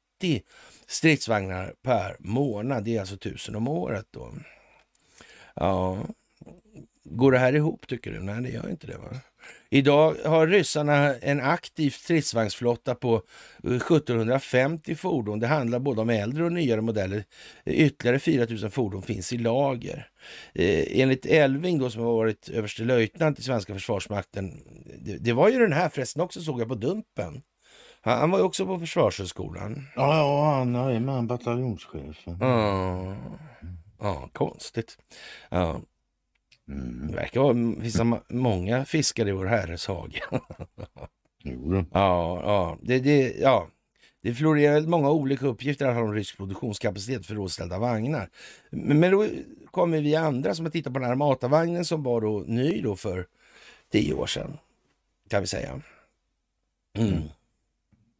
stridsvagnar 0.88 1.74
per 1.82 2.16
månad. 2.20 2.84
Det 2.84 2.96
är 2.96 3.00
alltså 3.00 3.18
tusen 3.18 3.56
om 3.56 3.68
året 3.68 4.06
då. 4.12 4.34
Ja, 5.56 6.06
går 7.04 7.32
det 7.32 7.40
här 7.40 7.56
ihop 7.56 7.88
tycker 7.88 8.12
du? 8.12 8.20
Nej, 8.20 8.42
det 8.42 8.50
gör 8.50 8.70
inte 8.70 8.88
det. 8.88 8.98
va? 8.98 9.20
Idag 9.70 10.16
har 10.26 10.48
ryssarna 10.48 11.16
en 11.16 11.42
aktiv 11.42 11.90
stridsvagnsflotta 11.90 12.96
på 12.96 13.22
1750 13.64 14.96
fordon. 14.96 15.40
Det 15.40 15.48
handlar 15.48 15.80
både 15.80 16.02
om 16.02 16.10
äldre 16.10 16.44
och 16.44 16.52
nyare 16.52 16.82
modeller. 16.82 17.24
Ytterligare 17.66 18.20
4000 18.20 18.72
fordon 18.72 19.02
finns 19.02 19.34
i 19.34 19.38
lager. 19.38 20.10
Eh, 20.54 21.02
enligt 21.02 21.26
Elving 21.26 21.80
då, 21.80 21.90
som 21.90 22.02
har 22.02 22.14
varit 22.14 22.50
överstelöjtnant 22.50 23.40
i 23.40 23.44
svenska 23.44 23.74
försvarsmakten. 23.74 24.64
Det, 25.00 25.18
det, 25.18 25.34
var 25.34 25.50
ju 25.50 25.60
den 25.60 25.74
här 25.74 25.90
förresten 25.90 26.22
också 26.22 26.42
såg 26.42 26.62
jag 26.62 26.68
på 26.68 26.76
Dumpen. 26.76 27.42
Han, 28.02 28.20
han 28.20 28.32
var 28.32 28.40
ju 28.40 28.46
också 28.46 28.66
på 28.66 28.80
Försvarshögskolan. 28.80 29.88
Ja, 29.96 30.18
ja 30.18 30.54
han 30.54 30.76
är 30.76 31.00
med 31.00 31.24
bataljonschefen. 31.24 32.38
Ja, 32.40 33.16
ja 34.00 34.30
konstigt. 34.34 34.98
Ja. 35.50 35.82
Mm. 36.68 37.08
Det 37.08 37.16
verkar 37.16 37.42
vara 37.42 37.82
finns 37.82 38.02
många 38.30 38.86
fiskare 38.86 39.30
i 39.30 39.32
vår 39.32 39.46
herres 39.46 39.88
hage. 39.88 40.22
Ja, 41.44 41.86
ja, 42.44 42.78
det, 42.82 43.00
det, 43.00 43.36
ja. 43.40 43.68
Det 44.22 44.34
florerar 44.34 44.74
väl 44.74 44.88
många 44.88 45.12
olika 45.12 45.48
uppgifter 45.48 46.02
om 46.02 46.14
rysk 46.14 46.38
produktionskapacitet 46.38 47.26
för 47.26 47.36
rådställda 47.36 47.80
vagnar. 47.80 48.30
Men, 48.70 49.12
då 49.12 49.28
kommer 49.72 50.02
vi 50.02 50.16
andra 50.16 50.56
som 50.56 50.66
har 50.66 50.72
tittat 50.72 50.94
på 50.94 51.00
den 51.00 51.06
här 51.06 51.12
Armatavagnen 51.12 51.86
som 51.86 52.04
var 52.04 52.22
då 52.22 52.44
ny 52.48 52.82
då 52.82 52.96
för 52.96 53.28
tio 53.92 54.14
år 54.14 54.28
sedan. 54.28 54.58
Kan 55.30 55.42
vi 55.42 55.48
säga. 55.48 55.82
Mm. 56.98 57.22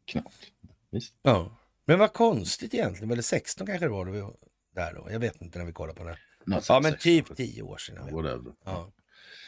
Knappt. 0.06 0.52
Visst. 0.90 1.14
Ja. 1.22 1.58
Men 1.86 2.00
vad 2.00 2.14
konstigt 2.14 2.74
egentligen. 2.74 3.12
Eller 3.12 3.22
16 3.22 3.68
kanske 3.68 3.86
det 3.86 3.90
var 3.90 4.06
då 4.06 4.12
vi 4.12 4.22
var 4.22 4.34
där 4.76 4.94
då. 4.94 5.12
Jag 5.12 5.20
vet 5.20 5.42
inte 5.42 5.60
när 5.60 5.66
vi 5.66 5.74
kollade 5.74 6.00
på 6.00 6.04
det. 6.04 6.18
Något 6.48 6.70
Ja, 6.70 6.80
men 6.80 6.98
typ 6.98 7.36
tio 7.36 7.62
år 7.64 7.78
sedan. 7.78 8.14
Whatever. 8.16 8.54
Ja. 8.66 8.92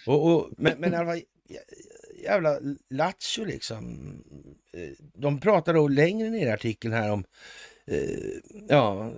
Och, 0.06 0.26
och, 0.36 0.50
men, 0.58 0.80
men 0.80 0.93
alla 0.93 1.16
jä- 1.16 1.24
jävla 2.24 2.60
lattjo 2.89 3.45
liksom. 3.45 4.14
Eh, 4.74 4.89
De 5.14 5.39
pratar 5.39 5.74
då 5.74 5.88
längre 5.88 6.30
ner 6.30 6.47
i 6.47 6.52
artikeln 6.52 6.93
här 6.93 7.12
om, 7.12 7.24
eh, 7.86 8.20
ja, 8.70 9.12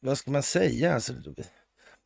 vad 0.00 0.18
ska 0.18 0.30
man 0.30 0.42
säga? 0.42 0.94
Alltså, 0.94 1.12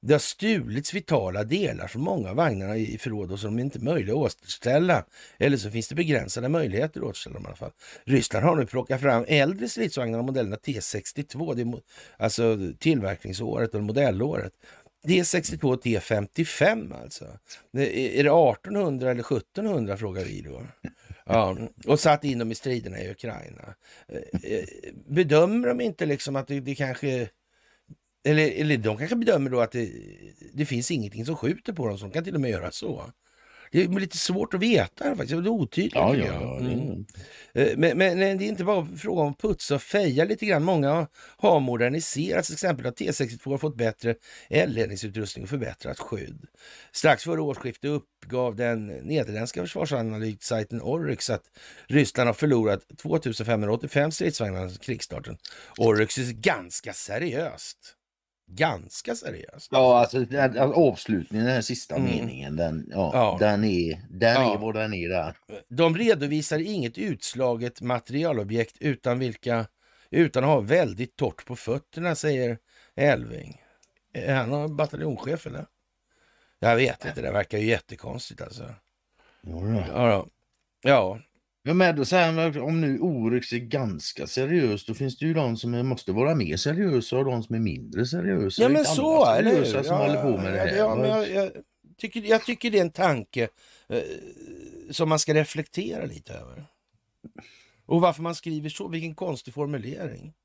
det 0.03 0.13
har 0.15 0.19
stulits 0.19 0.95
vitala 0.95 1.45
delar 1.45 1.87
från 1.87 2.03
många 2.03 2.31
av 2.31 2.37
vagnarna 2.37 2.77
i 2.77 2.99
förråd 2.99 3.33
och 3.33 3.41
som 3.41 3.59
är 3.59 3.85
möjliga 3.85 4.15
att 4.15 4.21
återställa. 4.21 5.05
Eller 5.39 5.57
så 5.57 5.71
finns 5.71 5.89
det 5.89 5.95
begränsade 5.95 6.49
möjligheter 6.49 7.01
att 7.01 7.07
återställa 7.07 7.35
dem 7.35 7.45
i 7.45 7.47
alla 7.47 7.57
fall. 7.57 7.73
Ryssland 8.05 8.47
har 8.47 8.57
nu 8.57 8.67
plockat 8.67 9.01
fram 9.01 9.25
äldre 9.29 9.69
stridsvagnar 9.69 10.19
av 10.19 10.25
modellerna 10.25 10.57
T62, 10.57 11.55
det 11.55 11.63
är 11.63 11.65
mo- 11.65 11.83
alltså 12.17 12.59
tillverkningsåret 12.79 13.75
och 13.75 13.83
modellåret. 13.83 14.53
T62 15.07 15.65
och 15.65 15.85
T55 15.85 17.03
alltså. 17.03 17.25
Är 17.73 18.25
det 18.25 18.31
1800 18.31 19.11
eller 19.11 19.37
1700 19.37 19.97
frågar 19.97 20.25
vi 20.25 20.41
då. 20.43 20.63
Ja, 21.27 21.57
och 21.87 22.01
satt 22.01 22.25
in 22.25 22.39
dem 22.39 22.53
i 22.53 22.55
striderna 22.55 23.01
i 23.01 23.11
Ukraina. 23.11 23.75
Eh, 24.09 24.53
eh, 24.53 24.65
bedömer 25.07 25.69
de 25.69 25.81
inte 25.81 26.07
liksom 26.07 26.37
att 26.37 26.47
det, 26.47 26.61
det 26.61 26.75
kanske... 26.75 27.29
Eller, 28.25 28.51
eller 28.51 28.77
de 28.77 28.97
kanske 28.99 29.17
bedömer 29.17 29.51
då 29.51 29.61
att 29.61 29.73
det, 29.73 29.91
det 30.53 30.67
finns 30.67 30.91
ingenting 30.91 31.27
som 31.27 31.37
skjuter 31.37 31.73
på 31.73 31.89
dem, 31.89 31.99
så 31.99 32.05
de 32.05 32.13
kan 32.13 32.25
till 32.25 32.35
och 32.35 32.41
med 32.41 32.51
göra 32.51 32.71
så. 32.71 33.13
Det 33.73 33.83
är 33.83 33.89
lite 33.89 34.17
svårt 34.17 34.55
att 34.55 34.61
veta 34.61 35.05
faktiskt, 35.05 35.31
det 35.31 35.37
är 35.37 35.49
otydligt. 35.49 35.95
Ja, 35.95 36.17
ja, 36.17 36.25
ja. 36.27 36.59
Mm. 36.59 37.05
Eh, 37.53 37.69
Men, 37.77 37.99
men 37.99 38.19
det 38.19 38.45
är 38.45 38.49
inte 38.49 38.65
bara 38.65 38.87
fråga 38.97 39.23
om 39.23 39.31
att 39.31 39.39
putsa 39.41 39.75
och 39.75 39.83
feja 39.83 40.25
lite 40.25 40.47
grann. 40.47 40.65
Många 40.65 41.07
har 41.37 41.61
moderniserats. 41.61 42.49
Till 42.49 42.55
exempel 42.55 42.85
har 42.85 42.93
T62 42.93 43.59
fått 43.59 43.77
bättre 43.77 44.15
eldledningsutrustning 44.49 45.43
och 45.43 45.49
förbättrat 45.49 45.99
skydd. 45.99 46.47
Strax 46.93 47.25
före 47.25 47.41
årsskiftet 47.41 47.91
uppgav 47.91 48.57
den 48.57 48.87
nederländska 48.87 49.61
försvarsanalysajten 49.61 50.83
Oryx 50.83 51.31
att 51.31 51.45
Ryssland 51.87 52.29
har 52.29 52.35
förlorat 52.35 52.81
2585 52.97 54.13
stridsvagnar 54.13 54.69
sedan 54.69 54.79
krigsstarten. 54.79 55.37
Oryx 55.79 56.19
är 56.19 56.33
ganska 56.33 56.93
seriöst. 56.93 57.97
Ganska 58.53 59.15
seriöst. 59.15 59.69
ja, 59.71 59.99
alltså 60.01 60.19
den, 60.21 60.59
avslutningen, 60.59 61.47
den 61.47 61.55
här 61.55 61.63
sista 61.63 61.97
Mm. 61.97 62.11
meningen, 62.11 62.57
den, 62.57 62.89
ja, 62.91 63.11
Ja. 63.15 63.37
den 63.41 63.65
är, 63.65 64.01
den 64.11 64.35
Ja. 64.35 64.55
är 64.55 64.59
vad 64.59 64.75
den 64.75 64.95
är 64.95 65.09
där. 65.09 65.37
De 65.69 65.97
redovisar 65.97 66.59
inget 66.59 66.99
utslaget 66.99 67.81
materialobjekt 67.81 68.77
utan 68.81 69.19
vilka 69.19 69.67
utan 70.11 70.45
att 70.45 70.51
ha 70.51 70.61
väldigt 70.61 71.17
torrt 71.17 71.47
på 71.47 71.57
fötterna, 71.57 72.15
säger 72.15 72.59
Elving. 72.95 73.63
Är 74.13 74.35
han 74.35 74.77
bataljonschef 74.77 75.47
eller? 75.47 75.67
Jag 76.59 76.77
vet 76.77 77.05
inte, 77.05 77.23
det 77.23 77.31
verkar 77.31 77.59
ju 77.59 77.67
jättekonstigt 77.67 78.41
alltså. 78.43 78.75
Ja, 79.43 80.27
ja. 80.83 81.19
Ja, 81.63 81.75
men 81.75 81.97
då 81.97 82.05
säger 82.05 82.33
han, 82.33 82.63
om 82.63 82.81
nu 82.81 82.99
Oryx 82.99 83.53
är 83.53 83.59
ganska 83.59 84.27
seriöst, 84.27 84.87
då 84.87 84.95
finns 84.95 85.19
det 85.19 85.27
ju 85.27 85.35
de 85.35 85.57
som 85.57 85.75
är, 85.75 85.83
måste 85.83 86.13
vara 86.13 86.35
mer 86.35 86.57
seriösa 86.57 87.19
och 87.19 87.25
de 87.25 87.43
som 87.43 87.55
är 87.55 87.59
mindre 87.61 88.07
seriösa. 88.07 88.63
ja 88.63 88.69
är 88.69 88.73
men 88.73 88.85
så, 88.85 88.95
som 88.95 89.85
ja, 89.85 90.07
håller 90.07 90.23
på 90.23 90.43
med 90.43 90.53
det 90.53 90.59
ja, 90.59 90.65
här. 90.65 90.77
Ja, 90.77 90.95
men 90.95 91.09
jag, 91.09 91.31
jag, 91.31 91.53
tycker, 91.97 92.21
jag 92.21 92.45
tycker 92.45 92.71
det 92.71 92.79
är 92.79 92.83
en 92.83 92.91
tanke 92.91 93.49
eh, 93.89 94.03
som 94.91 95.09
man 95.09 95.19
ska 95.19 95.35
reflektera 95.35 96.05
lite 96.05 96.33
över. 96.33 96.65
Och 97.87 98.01
varför 98.01 98.23
man 98.23 98.35
skriver 98.35 98.69
så, 98.69 98.89
vilken 98.89 99.15
konstig 99.15 99.55
formulering. 99.55 100.33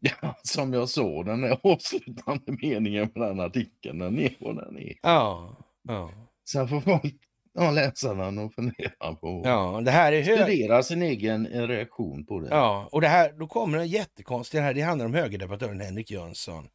Ja, 0.00 0.38
som 0.42 0.72
jag 0.72 0.88
sa, 0.88 1.22
den 1.22 1.44
är 1.44 1.58
avslutande 1.62 2.56
meningen 2.62 3.08
på 3.08 3.18
den 3.18 3.40
artikeln, 3.40 3.98
den 3.98 4.18
är 4.18 4.36
vad 4.40 4.56
den 4.56 4.78
är. 4.78 4.94
Ja, 5.02 5.56
ja, 5.82 6.12
Sen 6.48 6.68
får 6.68 6.80
folk 6.80 7.27
ja, 7.58 7.70
läsa 7.70 8.14
den 8.14 8.38
och 8.38 8.54
fundera 8.54 9.14
på, 9.20 9.42
ja. 9.44 9.80
Det 9.84 9.90
här 9.90 10.12
är 10.12 10.22
hög... 10.22 10.38
studera 10.38 10.82
sin 10.82 11.02
egen 11.02 11.46
eh, 11.46 11.62
reaktion 11.62 12.26
på 12.26 12.40
det. 12.40 12.48
Ja, 12.50 12.88
och 12.92 13.00
det 13.00 13.08
här, 13.08 13.32
då 13.38 13.46
kommer 13.46 13.78
en 13.78 13.88
jättekonstig, 13.88 14.60
det 14.60 14.64
här 14.64 14.74
det 14.74 14.80
handlar 14.80 15.06
om 15.06 15.14
högerdebattören 15.14 15.80
Henrik 15.80 16.10
Jönsson. 16.10 16.68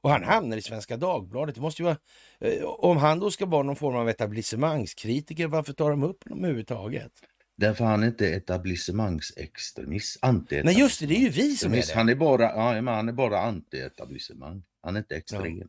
Och 0.00 0.10
han 0.10 0.24
hamnar 0.24 0.56
i 0.56 0.62
Svenska 0.62 0.96
Dagbladet. 0.96 1.54
Det 1.54 1.60
måste 1.60 1.82
ju 1.82 1.84
vara, 1.84 1.96
eh, 2.40 2.64
om 2.64 2.96
han 2.96 3.18
då 3.18 3.30
ska 3.30 3.46
vara 3.46 3.62
någon 3.62 3.76
form 3.76 3.96
av 3.96 4.08
etablissemangskritiker, 4.08 5.46
varför 5.46 5.72
tar 5.72 5.90
de 5.90 6.02
upp 6.02 6.24
honom 6.24 6.44
överhuvudtaget? 6.44 7.12
Därför 7.56 7.84
han 7.84 8.02
är 8.02 8.06
inte 8.06 8.28
etablissemangsextremist, 8.28 10.18
anti 10.22 10.62
Nej 10.62 10.78
just 10.78 11.00
det, 11.00 11.06
det 11.06 11.14
är 11.14 11.20
ju 11.20 11.28
vi 11.28 11.56
som 11.56 11.72
är 11.72 11.76
det. 11.76 11.94
Han 11.94 12.08
är 12.08 12.14
bara, 12.14 12.42
ja, 12.42 12.82
men 12.82 12.94
han 12.94 13.08
är 13.08 13.12
bara 13.12 13.38
anti-etablissemang. 13.38 14.62
Han 14.82 14.96
är 14.96 14.98
inte 14.98 15.16
extrem. 15.16 15.68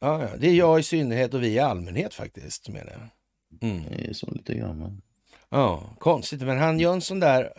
Ja, 0.00 0.22
ja, 0.22 0.28
det 0.38 0.48
är 0.48 0.54
jag 0.54 0.80
i 0.80 0.82
synnerhet 0.82 1.34
och 1.34 1.42
vi 1.42 1.48
i 1.48 1.58
allmänhet 1.58 2.14
faktiskt 2.14 2.64
som 2.64 2.76
är 2.76 2.84
det. 2.84 3.10
Mm. 3.62 3.82
Det 3.90 4.08
är 4.08 4.12
så 4.12 4.30
lite 4.30 4.54
grann. 4.54 4.78
men- 4.78 5.02
Ja, 5.52 5.96
konstigt. 5.98 6.40
Men 6.42 6.58
han 6.58 6.80
Jönsson 6.80 7.20
där, 7.20 7.52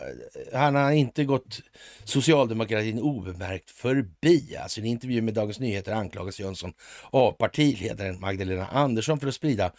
han 0.52 0.74
har 0.74 0.92
inte 0.92 1.24
gått 1.24 1.60
socialdemokratin 2.04 2.98
obemärkt 3.00 3.70
förbi. 3.70 4.56
Alltså 4.56 4.80
i 4.80 4.82
en 4.82 4.86
intervju 4.86 5.22
med 5.22 5.34
Dagens 5.34 5.60
Nyheter 5.60 5.92
anklagas 5.92 6.40
Jönsson 6.40 6.72
av 7.10 7.32
partiledaren 7.32 8.20
Magdalena 8.20 8.66
Andersson 8.66 9.20
för 9.20 9.28
att 9.28 9.34
sprida 9.34 9.72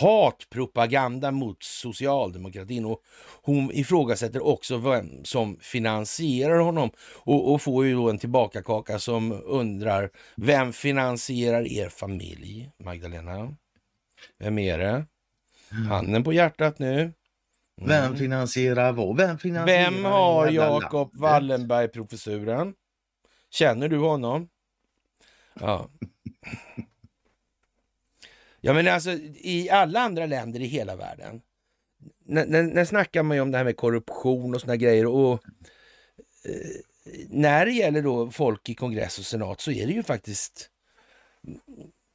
hatpropaganda 0.00 1.30
mot 1.30 1.62
socialdemokratin. 1.62 2.84
Och 2.84 3.02
hon 3.42 3.70
ifrågasätter 3.72 4.46
också 4.46 4.76
vem 4.76 5.24
som 5.24 5.56
finansierar 5.60 6.58
honom 6.58 6.90
och, 7.14 7.52
och 7.52 7.62
får 7.62 7.86
ju 7.86 7.94
då 7.94 8.10
en 8.10 8.18
tillbakakaka 8.18 8.98
som 8.98 9.42
undrar 9.44 10.10
vem 10.36 10.72
finansierar 10.72 11.66
er 11.72 11.88
familj, 11.88 12.70
Magdalena? 12.84 13.54
Vem 14.38 14.58
är 14.58 14.78
det? 14.78 15.04
Handen 15.70 16.24
på 16.24 16.32
hjärtat 16.32 16.78
nu. 16.78 17.00
Mm. 17.00 17.14
Vem 17.88 18.16
finansierar 18.16 18.92
vad? 18.92 19.16
Vem 19.16 19.38
finansierar 19.38 19.90
Vem 19.90 20.04
har 20.04 20.50
Jakob? 20.50 21.16
Wallenberg-professuren? 21.16 22.74
Känner 23.50 23.88
du 23.88 23.98
honom? 23.98 24.48
Ja. 25.60 25.88
Ja 28.60 28.72
men 28.72 28.88
alltså 28.88 29.10
i 29.34 29.70
alla 29.70 30.00
andra 30.00 30.26
länder 30.26 30.60
i 30.60 30.66
hela 30.66 30.96
världen. 30.96 31.40
När, 32.24 32.46
när, 32.46 32.62
när 32.62 32.84
snackar 32.84 33.22
man 33.22 33.36
ju 33.36 33.40
om 33.40 33.50
det 33.50 33.58
här 33.58 33.64
med 33.64 33.76
korruption 33.76 34.54
och 34.54 34.60
såna 34.60 34.76
grejer 34.76 35.06
och 35.06 35.32
eh, 36.44 36.80
när 37.28 37.66
det 37.66 37.72
gäller 37.72 38.02
då 38.02 38.30
folk 38.30 38.68
i 38.68 38.74
kongress 38.74 39.18
och 39.18 39.24
senat 39.24 39.60
så 39.60 39.70
är 39.70 39.86
det 39.86 39.92
ju 39.92 40.02
faktiskt 40.02 40.70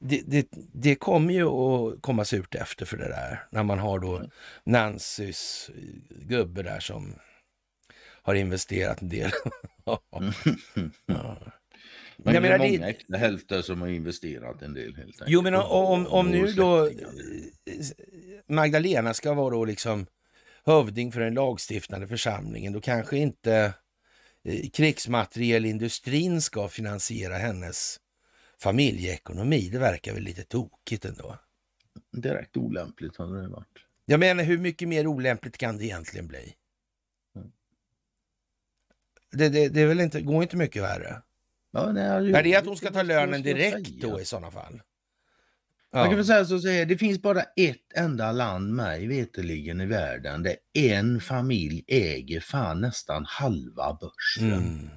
det, 0.04 0.22
det, 0.28 0.47
det 0.74 0.95
kommer 0.95 1.34
ju 1.34 1.43
att 1.47 2.01
komma 2.01 2.26
surt 2.26 2.56
efter 2.56 2.86
för 2.86 2.97
det 2.97 3.08
där. 3.08 3.43
När 3.51 3.64
man 3.64 3.80
har 3.80 3.99
då 3.99 4.24
Nancys 4.64 5.70
gubbe 6.10 6.64
där 6.64 6.80
som 6.80 7.16
har 8.22 8.36
investerat 8.36 9.01
en 9.01 9.10
del. 9.10 9.32
ja. 9.86 9.99
Men 12.18 12.34
Jag 12.34 12.34
det 12.34 12.38
är 12.38 12.41
menar, 12.41 12.58
det- 12.58 12.72
många 12.80 12.89
äkta 12.89 13.18
hälfter 13.18 13.62
som 13.62 13.82
har 13.82 13.88
investerat 13.88 14.62
en 14.62 14.74
del 14.74 14.95
helt 14.95 14.97
enkelt. 15.08 15.24
Jo 15.28 15.41
men 15.41 15.56
om, 15.56 16.08
om 16.08 16.30
nu 16.30 16.51
då 16.51 16.89
Magdalena 18.47 19.14
ska 19.14 19.34
vara 19.34 19.49
då 19.49 19.66
liksom 19.66 20.06
hövding 20.66 21.12
för 21.12 21.20
den 21.20 21.34
lagstiftande 21.34 22.08
församlingen, 22.08 22.74
då 22.74 22.82
kanske 22.82 23.18
inte 23.18 23.74
eh, 24.45 24.70
krigsmaterielindustrin 24.74 26.41
ska 26.41 26.68
finansiera 26.68 27.38
hennes 27.38 27.97
familjeekonomi. 28.64 29.70
Det 29.70 29.80
verkar 29.80 30.14
väl 30.14 30.24
lite 30.24 30.43
tokigt 30.43 31.05
ändå. 31.05 31.39
Direkt 32.11 32.57
olämpligt 32.57 33.18
hade 33.18 33.41
det 33.41 33.47
varit. 33.47 33.68
Jag 34.05 34.20
menar, 34.20 34.43
hur 34.43 34.57
mycket 34.57 34.88
mer 34.88 35.07
olämpligt 35.07 35.57
kan 35.57 35.78
det 35.78 35.86
egentligen 35.86 36.28
bli? 36.28 36.53
Mm. 37.36 37.51
Det, 39.32 39.49
det, 39.49 39.70
det 39.70 39.82
är 39.82 39.88
väl 39.88 39.99
inte, 39.99 40.22
går 40.22 40.43
inte 40.43 40.57
mycket 40.57 40.84
värre? 40.84 41.22
Ja, 41.72 41.91
nej, 41.91 42.03
Är 42.34 42.43
det 42.43 42.55
att 42.55 42.66
hon 42.66 42.78
ska 42.78 42.91
ta 42.91 43.03
lönen 43.03 43.41
direkt 43.41 43.88
säga? 43.88 44.07
då 44.09 44.20
i 44.22 44.26
sådana 44.26 44.51
fall? 44.51 44.82
Man 45.93 46.03
kan 46.03 46.11
Ja. 46.11 46.16
väl 46.18 46.26
säga 46.26 46.45
så 46.45 46.55
att 46.55 46.61
säga, 46.61 46.86
det 46.86 46.97
finns 46.97 47.22
bara 47.22 47.41
ett 47.41 47.93
enda 47.95 48.32
land 48.32 48.74
mig 48.74 49.07
veterligen 49.07 49.82
i 49.82 49.86
världen 49.86 50.43
där 50.43 50.55
en 50.74 51.20
familj 51.22 51.84
äger 51.88 52.39
fan 52.39 52.82
nästan 52.82 53.26
halva 53.28 53.97
börsen. 54.01 54.53
Mm. 54.53 54.89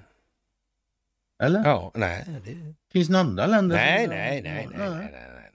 Eller? 1.43 1.65
Ja, 1.65 1.93
nej. 1.95 2.27
Det... 2.45 2.75
Finns 2.97 3.09
det 3.09 3.19
andra 3.19 3.47
länder? 3.47 3.77
Nej, 3.77 4.07
nej, 4.09 4.43
nej, 4.43 4.69
nej, 4.71 4.79
nej, 4.79 5.09
nej, 5.13 5.31
nej. 5.33 5.53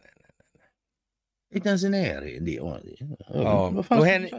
Inte 1.54 1.70
ens 1.70 1.84
i 1.84 1.90
närheten. 1.90 2.48
Ja, 3.30 3.84
hen-? 4.06 4.30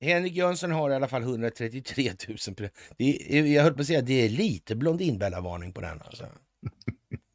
Henrik 0.00 0.32
Jönsson 0.32 0.70
har 0.70 0.90
i 0.90 0.94
alla 0.94 1.08
fall 1.08 1.22
133 1.22 2.12
000. 2.28 2.36
pre- 2.36 2.70
Det 2.96 3.38
är, 3.38 3.44
jag 3.46 3.62
höll 3.62 3.74
på 3.74 3.80
att 3.80 3.86
säga 3.86 4.00
det 4.02 4.24
är 4.24 4.28
lite 4.28 4.74
Blondinbella-varning 4.76 5.72
på 5.72 5.80
den. 5.80 6.02
Alltså. 6.02 6.26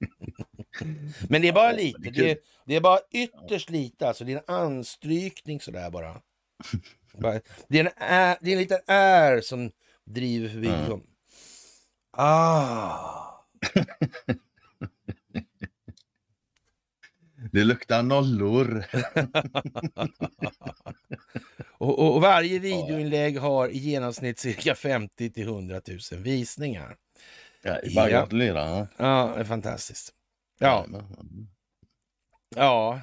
Men 1.30 1.41
det 1.41 1.47
är 1.47 1.53
bara 1.53 1.71
lite. 1.71 1.99
det 1.99 2.32
är 2.32 2.38
Det 2.65 2.75
är, 2.75 2.82
bara 2.82 2.99
ytterst 3.11 3.69
lite. 3.69 4.07
Alltså. 4.07 4.23
Det 4.23 4.34
är 4.34 4.38
en 4.47 4.55
anstrykning 4.55 5.61
sådär 5.61 5.89
bara. 5.91 6.21
Det 7.67 7.80
är 7.80 7.86
en, 7.86 7.88
ä, 8.09 8.38
det 8.41 8.49
är 8.49 8.53
en 8.53 8.59
liten 8.59 8.80
är 8.88 9.41
som 9.41 9.71
driver 10.05 10.49
förbi. 10.49 10.67
Mm. 10.67 11.01
Ah. 12.17 13.45
Det 17.58 17.64
luktar 17.64 18.03
nollor. 18.03 18.86
Och, 21.80 21.99
och, 21.99 22.16
och 22.16 22.22
varje 22.22 22.60
videoinlägg 22.60 23.38
har 23.39 23.68
i 23.68 23.78
genomsnitt 23.78 24.39
cirka 24.39 24.76
50 24.76 25.30
till 25.30 25.43
100 25.47 25.82
000 26.12 26.22
visningar. 26.22 26.95
Ja, 27.62 27.72
det 27.74 27.88
är 27.88 27.95
bara 27.95 28.10
Ja. 28.10 28.20
gratulera. 28.20 28.88
Ja. 28.97 29.32
Det 29.36 29.41
är 29.41 29.45
fantastiskt. 29.45 30.14
Ja, 30.60 30.88
ja. 32.55 33.01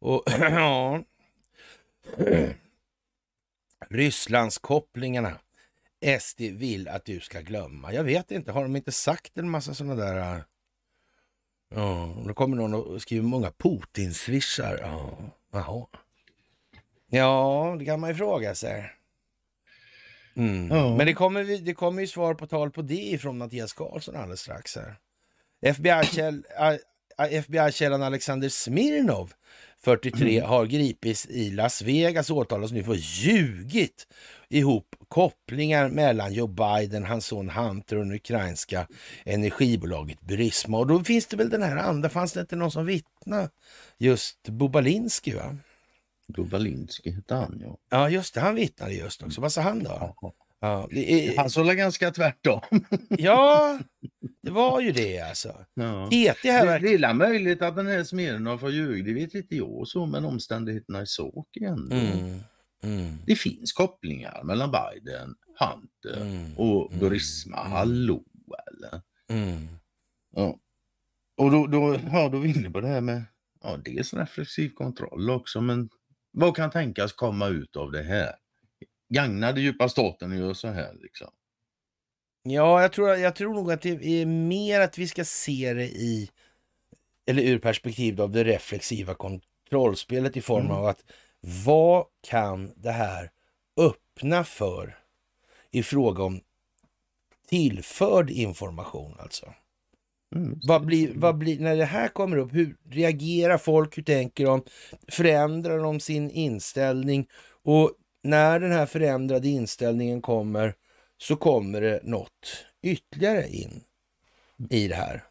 Och 0.00 0.22
ja. 0.40 1.02
Rysslandskopplingarna. 3.88 5.38
SD 6.20 6.40
vill 6.40 6.88
att 6.88 7.04
du 7.04 7.20
ska 7.20 7.40
glömma. 7.40 7.92
Jag 7.92 8.04
vet 8.04 8.30
inte, 8.30 8.52
har 8.52 8.62
de 8.62 8.76
inte 8.76 8.92
sagt 8.92 9.38
en 9.38 9.50
massa 9.50 9.74
sådana 9.74 9.94
där... 9.94 10.44
Ja, 11.68 12.14
då 12.26 12.34
kommer 12.34 12.56
någon 12.56 12.74
och 12.74 13.02
skriver 13.02 13.24
många 13.24 13.50
Putin-swishar. 13.50 14.78
Ja, 14.82 15.18
jaha. 15.52 15.86
Ja, 17.10 17.76
det 17.78 17.84
kan 17.84 18.00
man 18.00 18.10
ju 18.10 18.16
fråga 18.16 18.54
sig. 18.54 18.92
Mm. 20.36 20.76
Ja. 20.76 20.96
Men 20.96 21.06
det 21.06 21.14
kommer, 21.14 21.44
det 21.64 21.74
kommer 21.74 22.00
ju 22.00 22.06
svar 22.06 22.34
på 22.34 22.46
tal 22.46 22.70
på 22.70 22.82
det 22.82 23.18
från 23.20 23.38
Mattias 23.38 23.72
Karlsson 23.72 24.16
alldeles 24.16 24.40
strax 24.40 24.76
här. 24.76 24.96
Äh, 25.60 26.76
FBI-källan 27.16 28.02
Alexander 28.02 28.48
Smirnov, 28.48 29.32
43, 29.78 30.40
har 30.40 30.66
gripits 30.66 31.26
i 31.26 31.50
Las 31.50 31.82
Vegas 31.82 32.30
och 32.30 32.36
åtalas 32.36 32.72
nu 32.72 32.84
för 32.84 32.94
ljugit 32.94 34.06
ihop 34.48 34.96
kopplingar 35.08 35.88
mellan 35.88 36.32
Joe 36.34 36.46
Biden, 36.46 37.04
hans 37.04 37.26
son 37.26 37.50
Hunter 37.50 37.96
och 37.96 38.06
det 38.06 38.14
ukrainska 38.14 38.86
energibolaget 39.24 40.20
Burisma. 40.20 40.78
Och 40.78 40.86
då 40.86 41.04
finns 41.04 41.26
det 41.26 41.36
väl 41.36 41.50
den 41.50 41.62
här 41.62 41.76
andra, 41.76 42.08
fanns 42.08 42.32
det 42.32 42.40
inte 42.40 42.56
någon 42.56 42.70
som 42.70 42.86
vittnade? 42.86 43.50
Just 43.98 44.48
Bobalinski 44.48 45.34
va? 45.34 45.56
Bobalinski 46.28 47.10
hette 47.10 47.34
han 47.34 47.62
ja. 47.64 47.76
Ja 47.90 48.10
just 48.10 48.34
det, 48.34 48.40
han 48.40 48.54
vittnade 48.54 48.92
just 48.92 49.22
också. 49.22 49.40
Vad 49.40 49.52
sa 49.52 49.60
han 49.60 49.84
då? 49.84 50.14
Ja, 50.20 50.32
det, 50.90 51.28
är, 51.28 51.36
Han 51.36 51.50
såg 51.50 51.66
ganska 51.66 52.10
tvärtom. 52.10 52.60
ja, 53.08 53.78
det 54.42 54.50
var 54.50 54.80
ju 54.80 54.92
det 54.92 55.20
alltså. 55.20 55.54
Ja. 55.74 56.06
TT 56.10 56.50
här 56.50 56.60
Det, 56.60 56.66
verkar... 56.66 56.86
det 56.86 56.94
är 56.94 56.98
väl 56.98 57.16
möjligt 57.16 57.62
att 57.62 57.76
den 57.76 57.86
här 57.86 58.04
Smirnoff 58.04 58.62
har 58.62 58.70
ljugit, 58.70 59.04
det 59.04 59.12
vet 59.14 59.34
inte 59.34 59.56
jag 59.56 59.88
så, 59.88 60.06
men 60.06 60.24
omständigheterna 60.24 61.06
sak 61.06 61.48
igen. 61.56 61.88
Mm, 61.92 62.40
mm, 62.82 63.18
Det 63.26 63.36
finns 63.36 63.72
kopplingar 63.72 64.42
mellan 64.44 64.70
Biden, 64.70 65.34
Hunter 65.60 66.22
mm, 66.22 66.56
och 66.56 66.92
mm, 66.92 67.00
Burisma. 67.00 67.60
mm. 67.60 67.72
Hallå 67.72 68.24
eller? 68.72 69.00
mm. 69.28 69.68
Ja. 70.36 70.58
Och 71.36 71.50
då, 71.50 71.66
då, 71.66 71.98
ja, 72.12 72.28
då 72.28 72.36
är 72.38 72.42
vi 72.42 72.48
inne 72.58 72.70
på 72.70 72.80
det 72.80 72.88
här 72.88 73.00
med 73.00 73.22
ja, 73.62 73.76
dels 73.84 74.14
reflexiv 74.14 74.68
kontroll 74.68 75.30
också, 75.30 75.60
men 75.60 75.88
vad 76.32 76.56
kan 76.56 76.70
tänkas 76.70 77.12
komma 77.12 77.48
ut 77.48 77.76
av 77.76 77.92
det 77.92 78.02
här? 78.02 78.32
Gagnar 79.08 79.52
det 79.52 79.60
djupa 79.60 79.88
staten 79.88 80.32
att 80.32 80.38
göra 80.38 80.54
så 80.54 80.68
här 80.68 80.94
liksom? 81.02 81.28
Ja, 82.42 82.82
jag 82.82 82.92
tror, 82.92 83.08
jag 83.08 83.36
tror 83.36 83.54
nog 83.54 83.72
att 83.72 83.82
det 83.82 84.04
är 84.22 84.26
mer 84.26 84.80
att 84.80 84.98
vi 84.98 85.08
ska 85.08 85.24
se 85.24 85.74
det 85.74 85.86
i, 85.86 86.30
eller 87.26 87.42
ur 87.42 87.58
perspektiv 87.58 88.20
av 88.20 88.30
det 88.30 88.44
reflexiva 88.44 89.14
kontrollspelet 89.14 90.36
i 90.36 90.40
form 90.40 90.64
Mm. 90.64 90.76
av 90.76 90.86
att 90.86 91.04
vad 91.64 92.06
kan 92.28 92.72
det 92.76 92.92
här 92.92 93.30
öppna 93.76 94.44
för 94.44 94.98
i 95.70 95.82
fråga 95.82 96.22
om 96.24 96.40
tillförd 97.48 98.30
information 98.30 99.14
alltså? 99.18 99.54
Mm. 100.36 100.60
Vad 100.62 100.86
blir, 100.86 101.12
vad 101.14 101.38
blir, 101.38 101.60
när 101.60 101.76
det 101.76 101.84
här 101.84 102.08
kommer 102.08 102.36
upp, 102.36 102.54
hur 102.54 102.76
reagerar 102.90 103.58
folk, 103.58 103.98
hur 103.98 104.02
tänker 104.02 104.44
de? 104.46 104.62
Förändrar 105.08 105.78
de 105.78 106.00
sin 106.00 106.30
inställning? 106.30 107.26
Och 107.64 107.92
när 108.26 108.60
den 108.60 108.72
här 108.72 108.86
förändrade 108.86 109.48
inställningen 109.48 110.22
kommer 110.22 110.74
så 111.18 111.36
kommer 111.36 111.80
det 111.80 112.00
något 112.02 112.64
ytterligare 112.82 113.48
in 113.48 113.80
i 114.70 114.88
det 114.88 114.94
här. 114.94 115.24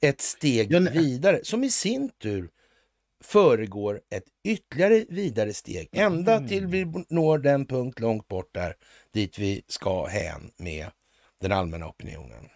Ett- 0.00 0.20
steg 0.20 0.90
vidare 0.92 1.40
som 1.44 1.64
i 1.64 1.70
sin 1.70 2.08
tur 2.08 2.48
föregår 3.24 4.00
ett 4.10 4.24
ytterligare 4.44 5.04
vidare 5.08 5.52
steg 5.52 5.88
ända 5.92 6.36
Mm. 6.36 6.48
till 6.48 6.66
vi 6.66 6.86
når 7.08 7.38
den 7.38 7.66
punkt 7.66 8.00
långt 8.00 8.28
bort 8.28 8.54
där 8.54 8.74
dit 9.12 9.38
vi 9.38 9.62
ska 9.68 10.06
hän 10.06 10.50
med 10.56 10.86
den 11.40 11.52
allmänna 11.52 11.88
opinionen. 11.88 12.48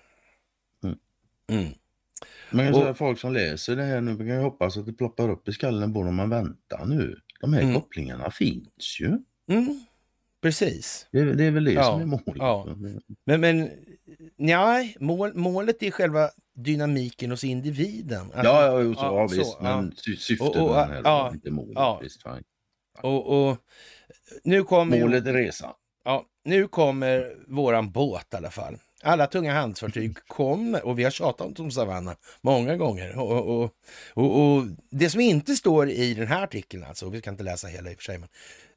Mm. 1.50 1.68
Man 2.52 2.66
kan 2.66 2.74
Och- 2.74 2.80
säga 2.80 2.94
folk 2.94 3.18
som 3.18 3.32
läser 3.32 3.76
det 3.76 3.82
här 3.84 4.00
nu, 4.00 4.10
man 4.10 4.18
kan 4.18 4.26
ju 4.36 4.40
hoppas 4.42 4.76
att 4.76 4.86
det 4.86 4.92
ploppar 4.92 5.30
upp 5.30 5.48
i 5.48 5.52
skallen 5.52 5.94
på 5.94 6.02
dem 6.02 6.14
man 6.14 6.30
väntar 6.30 6.84
nu. 6.86 7.20
De 7.40 7.52
här 7.52 7.62
Mm. 7.62 7.74
kopplingarna 7.74 8.30
finns 8.30 9.00
ju. 9.00 9.18
Mm. 9.48 9.80
Precis. 10.42 11.06
Det, 11.12 11.18
är- 11.18 11.26
det 11.26 11.44
är 11.44 11.50
väl 11.50 11.64
det 11.64 11.72
Ja, 11.72 11.82
som 11.84 12.00
är 12.00 12.04
målet. 12.06 12.22
ja. 12.36 12.66
Men, 13.26 13.40
men 13.40 13.70
nej, 14.36 14.96
mål, 15.00 15.34
målet 15.34 15.82
är 15.82 15.90
själva 15.90 16.30
dynamiken 16.54 17.30
hos 17.30 17.44
individen. 17.44 18.32
Att- 18.34 18.44
Ja, 18.44 18.66
ja, 18.66 18.80
jo, 18.82 18.94
så, 18.94 19.00
Ja, 19.00 19.20
ja, 19.20 19.28
så, 19.28 19.34
visst. 19.36 19.56
ja. 19.60 19.76
Men 19.80 19.92
sy 19.96 20.16
syftet 20.16 20.48
Och- 20.48 20.56
och, 20.56 20.70
med 20.70 20.80
den 20.88 20.90
här, 20.90 21.02
ja, 21.04 21.30
inte 21.34 21.50
målet. 21.50 21.72
ja. 21.74 21.98
Visst, 22.02 22.22
fine. 22.22 22.44
Och, 23.02 23.48
och 23.50 23.56
nu 24.44 24.62
kommer 24.64 25.00
Målet 25.00 25.26
är 25.26 25.32
resan. 25.32 25.72
Ja, 26.04 26.24
nu 26.44 26.68
kommer 26.68 27.34
våran 27.46 27.90
båt 27.90 28.26
i 28.32 28.36
alla 28.36 28.50
fall. 28.50 28.76
Alla 29.02 29.26
tunga 29.26 29.52
handelsfartyg 29.54 30.14
kommer, 30.26 30.86
och 30.86 30.98
vi 30.98 31.04
har 31.04 31.10
tjatat 31.10 31.60
om 31.60 31.70
Savanna 31.70 32.16
många 32.42 32.76
gånger. 32.76 33.18
Och, 33.18 33.46
och, 33.62 33.70
och, 34.14 34.40
och 34.56 34.64
det 34.90 35.10
som 35.10 35.20
inte 35.20 35.56
står 35.56 35.90
i 35.90 36.14
den 36.14 36.26
här 36.26 36.42
artikeln, 36.44 36.84
alltså, 36.84 37.08
vi 37.08 37.18
ska 37.20 37.30
inte 37.30 37.42
läsa 37.42 37.66
hela 37.68 37.90
i 37.90 37.94
och 37.94 37.96
för 37.98 38.04
sig, 38.04 38.18
men, 38.18 38.28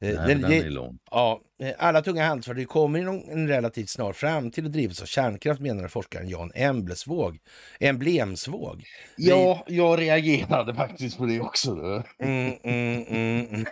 Nej, 0.02 0.14
den- 0.14 0.42
den 0.42 0.52
det- 0.52 0.58
är 0.58 0.70
lång. 0.70 1.00
Ja, 1.12 1.42
eh, 1.64 1.74
alla 1.78 2.02
tunga 2.02 2.26
handelsfartyg 2.28 2.68
kommer 2.68 3.00
inom 3.00 3.24
en 3.30 3.48
relativt 3.48 3.90
snar 3.90 4.14
framtid 4.14 4.66
att 4.66 4.72
drivas 4.72 5.02
av 5.02 5.06
kärnkraft 5.06 5.62
menar 5.62 5.88
forskaren 5.88 6.30
Jan 6.30 6.52
Emblesvåg. 6.56 7.38
Emblemsvåg. 7.80 8.84
Ja, 9.18 9.64
jag 9.68 10.00
reagerade 10.00 10.76
faktiskt 10.76 11.18
på 11.18 11.26
det 11.26 11.40
också. 11.40 11.76
Då. 11.76 12.04
Mm, 12.24 12.54
mm, 12.64 13.06
mm. 13.50 13.66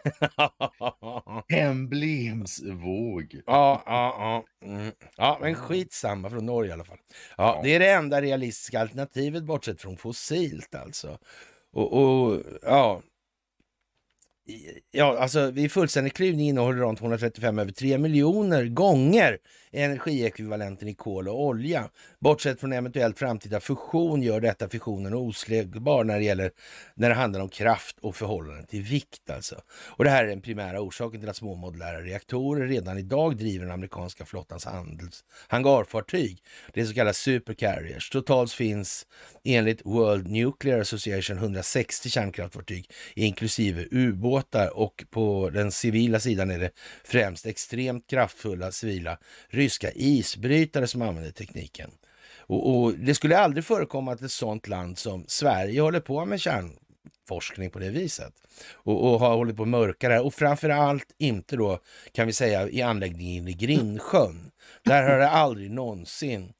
Emblemsvåg. 1.53 3.41
ja, 3.45 3.83
ja, 3.85 4.15
ja. 4.17 4.67
Mm. 4.67 4.91
ja, 5.17 5.37
men 5.41 5.55
skitsamma 5.55 6.29
från 6.29 6.45
Norge 6.45 6.69
i 6.69 6.73
alla 6.73 6.83
fall. 6.83 6.97
Ja, 7.37 7.55
Ja. 7.55 7.61
det 7.63 7.75
är 7.75 7.79
det 7.79 7.89
enda 7.91 8.21
realistiska 8.21 8.79
alternativet 8.81 9.43
bortsett 9.43 9.81
från 9.81 9.97
fossilt 9.97 10.75
alltså. 10.75 11.17
Och, 11.73 11.93
och 11.93 12.41
ja. 12.61 13.01
Ja, 14.91 15.17
alltså 15.19 15.51
vid 15.51 15.71
fullständig 15.71 16.13
klyvning 16.13 16.47
innehåller 16.47 16.79
uran 16.79 16.95
235 16.95 17.59
över 17.59 17.71
3 17.71 17.97
miljoner 17.97 18.65
gånger 18.65 19.37
energiekvivalenten 19.71 20.87
i 20.87 20.93
kol 20.93 21.27
och 21.27 21.43
olja. 21.43 21.89
Bortsett 22.19 22.59
från 22.59 22.73
eventuellt 22.73 23.19
framtida 23.19 23.59
fusion 23.59 24.21
gör 24.21 24.41
detta 24.41 24.69
fissionen 24.69 25.13
osläggbar 25.13 26.03
när 26.03 26.19
det 26.19 26.25
gäller 26.25 26.51
när 26.93 27.09
det 27.09 27.15
handlar 27.15 27.39
om 27.39 27.49
kraft 27.49 27.99
och 28.01 28.15
förhållande 28.15 28.65
till 28.65 28.81
vikt. 28.81 29.29
Alltså. 29.29 29.61
Och 29.69 30.03
det 30.03 30.09
här 30.09 30.23
är 30.23 30.27
den 30.27 30.41
primära 30.41 30.81
orsaken 30.81 31.19
till 31.19 31.29
att 31.29 31.35
små 31.35 31.55
modulära 31.55 32.01
reaktorer 32.01 32.67
redan 32.67 32.97
idag 32.97 33.37
driver 33.37 33.65
den 33.65 33.73
amerikanska 33.73 34.25
flottans 34.25 34.65
handels, 34.65 35.23
hangarfartyg, 35.47 36.43
det 36.73 36.81
är 36.81 36.85
så 36.85 36.93
kallade 36.93 37.13
supercarriers. 37.13 38.09
Totalt 38.09 38.51
finns 38.51 39.05
enligt 39.43 39.85
World 39.85 40.27
Nuclear 40.27 40.79
Association 40.79 41.37
160 41.37 42.09
kärnkraftfartyg 42.09 42.91
inklusive 43.15 43.85
ubåtar 43.91 44.77
och 44.77 45.05
på 45.09 45.49
den 45.49 45.71
civila 45.71 46.19
sidan 46.19 46.51
är 46.51 46.59
det 46.59 46.71
främst 47.03 47.45
extremt 47.45 48.09
kraftfulla 48.09 48.71
civila 48.71 49.17
ryska 49.59 49.91
isbrytare 49.91 50.87
som 50.87 51.01
använder 51.01 51.31
tekniken. 51.31 51.91
Och, 52.37 52.83
och, 52.83 52.93
Det 52.93 53.15
skulle 53.15 53.37
aldrig 53.37 53.65
förekomma 53.65 54.11
att 54.11 54.21
ett 54.21 54.31
sådant 54.31 54.67
land 54.67 54.97
som 54.97 55.25
Sverige 55.27 55.81
håller 55.81 55.99
på 55.99 56.25
med 56.25 56.41
kärnforskning 56.41 57.69
på 57.69 57.79
det 57.79 57.89
viset 57.89 58.33
och, 58.73 59.13
och 59.13 59.19
har 59.19 59.35
hållit 59.35 59.57
på 59.57 59.63
att 59.63 59.69
mörka 59.69 60.09
det 60.09 60.15
här. 60.15 60.25
Och 60.25 60.33
framför 60.33 60.69
allt 60.69 61.15
inte 61.17 61.55
då, 61.55 61.79
kan 62.11 62.27
vi 62.27 62.33
säga, 62.33 62.69
i 62.69 62.81
anläggningen 62.81 63.47
i 63.47 63.53
Grindsjön. 63.53 64.51
Där 64.83 65.03
har 65.09 65.17
det 65.17 65.29
aldrig 65.29 65.71
någonsin 65.71 66.53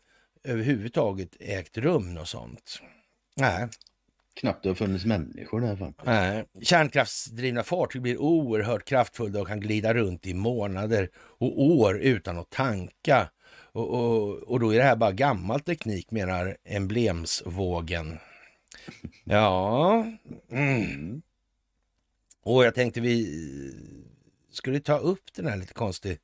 överhuvudtaget 0.44 1.30
ägt 1.40 1.78
rum 1.78 2.14
något 2.14 2.28
sånt. 2.28 2.82
Nej. 3.36 3.68
Knappt 4.40 4.64
det 4.64 4.70
har 4.70 4.76
funnits 4.76 5.06
människor 5.06 5.62
där 5.62 5.76
faktiskt. 5.76 6.06
Nej. 6.06 6.46
Kärnkraftsdrivna 6.62 7.64
fartyg 7.64 8.02
blir 8.02 8.18
oerhört 8.18 8.86
kraftfulla 8.86 9.42
och 9.42 9.48
kan 9.48 9.60
glida 9.60 9.94
runt 9.94 10.26
i 10.26 10.34
månader 10.34 11.10
och 11.16 11.62
år 11.62 12.00
utan 12.00 12.38
att 12.38 12.50
tanka. 12.50 13.30
Och, 13.72 13.90
och, 13.90 14.30
och 14.36 14.60
då 14.60 14.74
är 14.74 14.78
det 14.78 14.84
här 14.84 14.96
bara 14.96 15.12
gammal 15.12 15.60
teknik 15.60 16.12
menar 16.12 16.58
emblemsvågen. 16.64 18.18
Ja. 19.24 20.06
Mm. 20.52 21.22
Och 22.44 22.66
jag 22.66 22.76
tänkte 22.76 23.02
vi 23.02 23.46
skulle 24.52 24.80
ta 24.80 24.98
upp 24.98 25.34
den 25.36 25.48
här 25.48 25.58
lite 25.58 25.74
konstig 25.74 26.18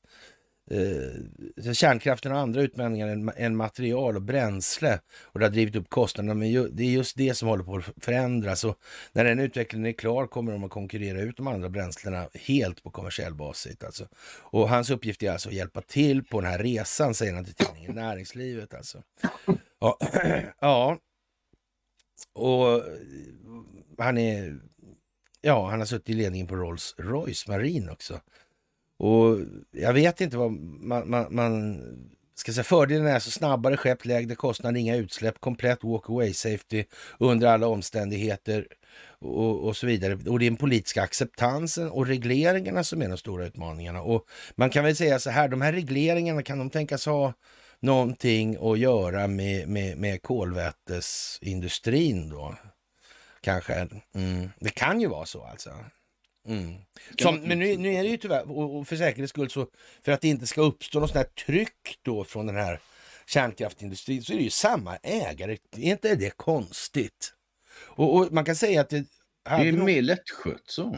eh, 0.71 1.73
kärnkraften 1.73 2.31
och 2.31 2.37
andra 2.37 2.61
utmaningar 2.61 3.07
än, 3.07 3.31
än, 3.35 3.55
material 3.55 4.15
och 4.15 4.21
bränsle 4.21 4.99
och 5.21 5.39
det 5.39 5.45
har 5.45 5.51
drivit 5.51 5.75
upp 5.75 5.89
kostnaderna. 5.89 6.33
Men 6.33 6.49
ju, 6.49 6.67
det 6.67 6.83
är 6.83 6.89
just 6.89 7.17
det 7.17 7.33
som 7.33 7.47
håller 7.47 7.63
på 7.63 7.75
att 7.75 8.03
förändras 8.05 8.63
och 8.63 8.79
när 9.11 9.23
den 9.23 9.39
utvecklingen 9.39 9.85
är 9.85 9.93
klar 9.93 10.27
kommer 10.27 10.51
de 10.51 10.63
att 10.63 10.71
konkurrera 10.71 11.21
ut 11.21 11.37
de 11.37 11.47
andra 11.47 11.69
bränslena 11.69 12.29
helt 12.33 12.83
på 12.83 12.91
kommersiell 12.91 13.33
basis. 13.33 13.83
Alltså. 13.83 14.07
Och 14.41 14.69
hans 14.69 14.89
uppgift 14.89 15.23
är 15.23 15.31
alltså 15.31 15.49
att 15.49 15.55
hjälpa 15.55 15.81
till 15.81 16.23
på 16.23 16.41
den 16.41 16.51
här 16.51 16.59
resan, 16.59 17.13
säger 17.13 17.33
han 17.33 17.45
till 17.45 17.53
tidningen 17.53 17.95
Näringslivet. 17.95 18.73
Alltså. 18.73 19.03
Ja, 19.79 19.97
ja. 20.59 20.97
och 22.33 22.75
eh, 22.75 22.83
han 23.97 24.17
är 24.17 24.59
Ja, 25.45 25.69
han 25.69 25.79
har 25.79 25.85
suttit 25.85 26.09
i 26.09 26.13
ledningen 26.13 26.47
på 26.47 26.55
Rolls 26.55 26.95
Royce 26.97 27.47
Marine 27.47 27.91
också. 27.91 28.19
Och 28.97 29.39
jag 29.71 29.93
vet 29.93 30.21
inte 30.21 30.37
vad 30.37 30.51
man, 30.51 31.09
man, 31.09 31.27
man 31.29 31.81
ska 32.35 32.53
säga. 32.53 32.63
Fördelen 32.63 33.07
är 33.07 33.19
så 33.19 33.31
snabbare 33.31 33.77
skepp, 33.77 34.05
lägre 34.05 34.35
kostnad, 34.35 34.77
inga 34.77 34.95
utsläpp, 34.95 35.39
komplett 35.39 35.81
walk-away 35.81 36.33
safety 36.33 36.83
under 37.19 37.47
alla 37.47 37.67
omständigheter 37.67 38.67
och, 39.19 39.67
och, 39.67 39.77
så 39.77 39.87
vidare. 39.87 40.13
Och 40.13 40.39
det 40.39 40.45
är 40.45 40.49
den 40.49 40.57
politiska 40.57 41.03
acceptansen 41.03 41.89
och 41.89 42.07
regleringarna 42.07 42.83
som 42.83 43.01
är 43.01 43.09
de 43.09 43.17
stora 43.17 43.45
utmaningarna. 43.45 44.01
Och 44.01 44.25
man 44.55 44.69
kan 44.69 44.83
väl 44.83 44.95
säga 44.95 45.19
så 45.19 45.29
här, 45.29 45.47
de 45.47 45.61
här 45.61 45.73
regleringarna 45.73 46.43
kan 46.43 46.59
de 46.59 46.69
tänkas 46.69 47.05
ha 47.05 47.33
någonting 47.79 48.57
att 48.61 48.79
göra 48.79 49.27
med, 49.27 49.67
med, 49.67 49.97
med 49.97 50.21
kolvätesindustrin 50.21 52.29
då? 52.29 52.55
Kanske. 53.41 53.87
Mm. 54.15 54.49
Det 54.59 54.69
kan 54.69 55.01
ju 55.01 55.07
vara 55.07 55.25
så 55.25 55.43
alltså. 55.43 55.69
Mm. 56.45 56.75
Som, 57.19 57.35
men 57.35 57.59
nu, 57.59 57.77
nu, 57.77 57.93
är 57.93 58.03
det 58.03 58.09
ju 58.09 58.17
tyvärr, 58.17 58.51
och 58.51 58.87
för 58.87 58.95
säkerhets 58.95 59.29
skull, 59.29 59.49
så 59.49 59.67
för 60.01 60.11
att 60.11 60.21
det 60.21 60.27
inte 60.27 60.47
ska 60.47 60.61
uppstå 60.61 60.99
något 60.99 61.09
sånt 61.09 61.25
här 61.25 61.45
tryck 61.45 61.99
då 62.01 62.23
från 62.23 62.45
den 62.45 62.55
här 62.55 62.79
kärnkraftindustrin 63.25 64.23
så 64.23 64.33
är 64.33 64.37
det 64.37 64.43
ju 64.43 64.49
samma 64.49 64.95
ägare. 64.95 65.57
Är 65.77 65.91
inte 65.91 66.15
det 66.15 66.37
konstigt? 66.37 67.33
Och, 67.77 68.15
och 68.15 68.31
man 68.31 68.45
kan 68.45 68.55
säga 68.55 68.81
att 68.81 68.89
det... 68.89 69.05
Det 69.43 69.51
är 69.51 69.71
nog... 69.71 69.85
mer 69.85 70.01
lättskött 70.01 70.63
så. 70.65 70.97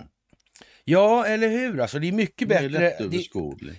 Ja, 0.84 1.26
eller 1.26 1.50
hur? 1.50 1.80
Alltså, 1.80 2.00
det 2.00 2.08
är 2.08 2.12
mycket 2.12 2.48
bättre. 2.48 2.68
Det, 2.68 3.00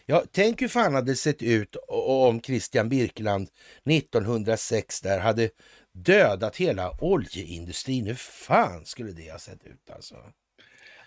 ja, 0.07 0.25
tänk 0.33 0.63
hur 0.63 0.69
fan 0.69 0.95
hade 0.95 1.13
det 1.13 1.17
sett 1.17 1.43
ut 1.43 1.77
om 1.89 2.41
Christian 2.41 2.89
Birkeland 2.89 3.49
1906 3.91 5.01
där 5.01 5.19
hade 5.19 5.51
dödat 5.95 6.57
hela 6.57 6.91
oljeindustrin. 7.01 8.07
Hur 8.07 8.15
fan 8.15 8.85
skulle 8.85 9.13
det 9.13 9.31
ha 9.31 9.39
sett 9.39 9.65
ut 9.65 9.91
alltså? 9.91 10.17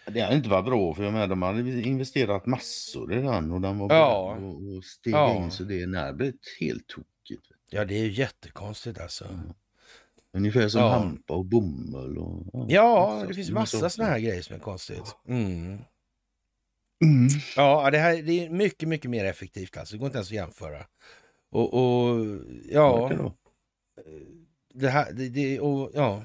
Det 0.06 0.22
hade 0.22 0.36
inte 0.36 0.50
varit 0.50 0.66
bra 0.66 0.94
för 0.94 1.04
jag 1.04 1.14
menar, 1.14 1.28
de 1.28 1.42
hade 1.42 1.82
investerat 1.82 2.46
massor 2.46 3.14
i 3.14 3.22
den 3.22 3.52
och 3.52 3.62
den 3.62 3.80
var 3.80 3.96
ja. 3.96 4.36
bra 4.40 4.48
och, 4.48 4.78
och 4.78 4.84
steg 4.84 5.14
ja. 5.14 5.36
in 5.36 5.52
så 5.52 5.64
det 5.64 5.82
är 5.82 6.14
blivit 6.14 6.58
helt 6.60 6.88
tokigt. 6.88 7.52
Ja, 7.70 7.86
det 7.86 7.96
är 7.96 8.04
ju 8.04 8.12
jättekonstigt 8.12 9.00
alltså. 9.00 9.26
Ja. 9.48 9.54
Ungefär 10.34 10.68
som 10.68 10.82
ja. 10.82 10.90
hampa 10.90 11.34
och 11.34 11.46
bomull. 11.46 12.18
Och, 12.18 12.46
ja, 12.54 13.20
ja 13.20 13.26
det 13.28 13.34
finns 13.34 13.52
massa 13.52 13.90
sådana 13.90 14.12
här 14.12 14.20
grejer 14.20 14.42
som 14.42 14.56
är 14.56 14.60
konstigt. 14.60 15.16
Mm. 15.28 15.80
Mm. 17.04 17.28
Ja, 17.56 17.92
det 17.92 17.98
här 17.98 18.22
det 18.22 18.46
är 18.46 18.50
mycket, 18.50 18.90
mycket 18.90 19.12
mer 19.12 19.26
effektivt 19.26 19.78
alltså. 19.78 19.96
Det 19.96 20.00
går 20.00 20.06
inte 20.06 20.18
ens 20.18 20.28
att 20.28 20.36
jämföra. 20.36 20.86
Och, 21.50 21.74
och 21.74 22.26
ja, 22.70 23.12
det 24.74 24.90
här, 24.90 25.12
det, 25.14 25.30
det, 25.30 25.60
och, 25.60 25.92
ja. 25.94 26.24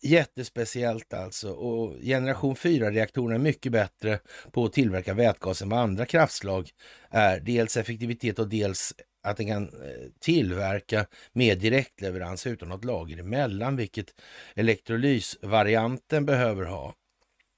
Jättespeciellt 0.00 1.14
alltså. 1.14 1.50
Och 1.50 2.00
generation 2.00 2.54
4-reaktorerna 2.54 3.34
är 3.34 3.38
mycket 3.38 3.72
bättre 3.72 4.18
på 4.52 4.64
att 4.64 4.72
tillverka 4.72 5.14
vätgas 5.14 5.62
än 5.62 5.68
vad 5.68 5.80
andra 5.80 6.06
kraftslag 6.06 6.70
är. 7.10 7.40
Dels 7.40 7.76
effektivitet 7.76 8.38
och 8.38 8.48
dels 8.48 8.94
att 9.22 9.36
den 9.36 9.46
kan 9.46 9.62
eh, 9.62 10.10
tillverka 10.20 11.06
med 11.32 11.58
direktleverans 11.58 12.46
utan 12.46 12.68
något 12.68 12.84
lager 12.84 13.18
emellan, 13.18 13.76
vilket 13.76 14.14
elektrolysvarianten 14.54 16.26
behöver 16.26 16.64
ha 16.64 16.94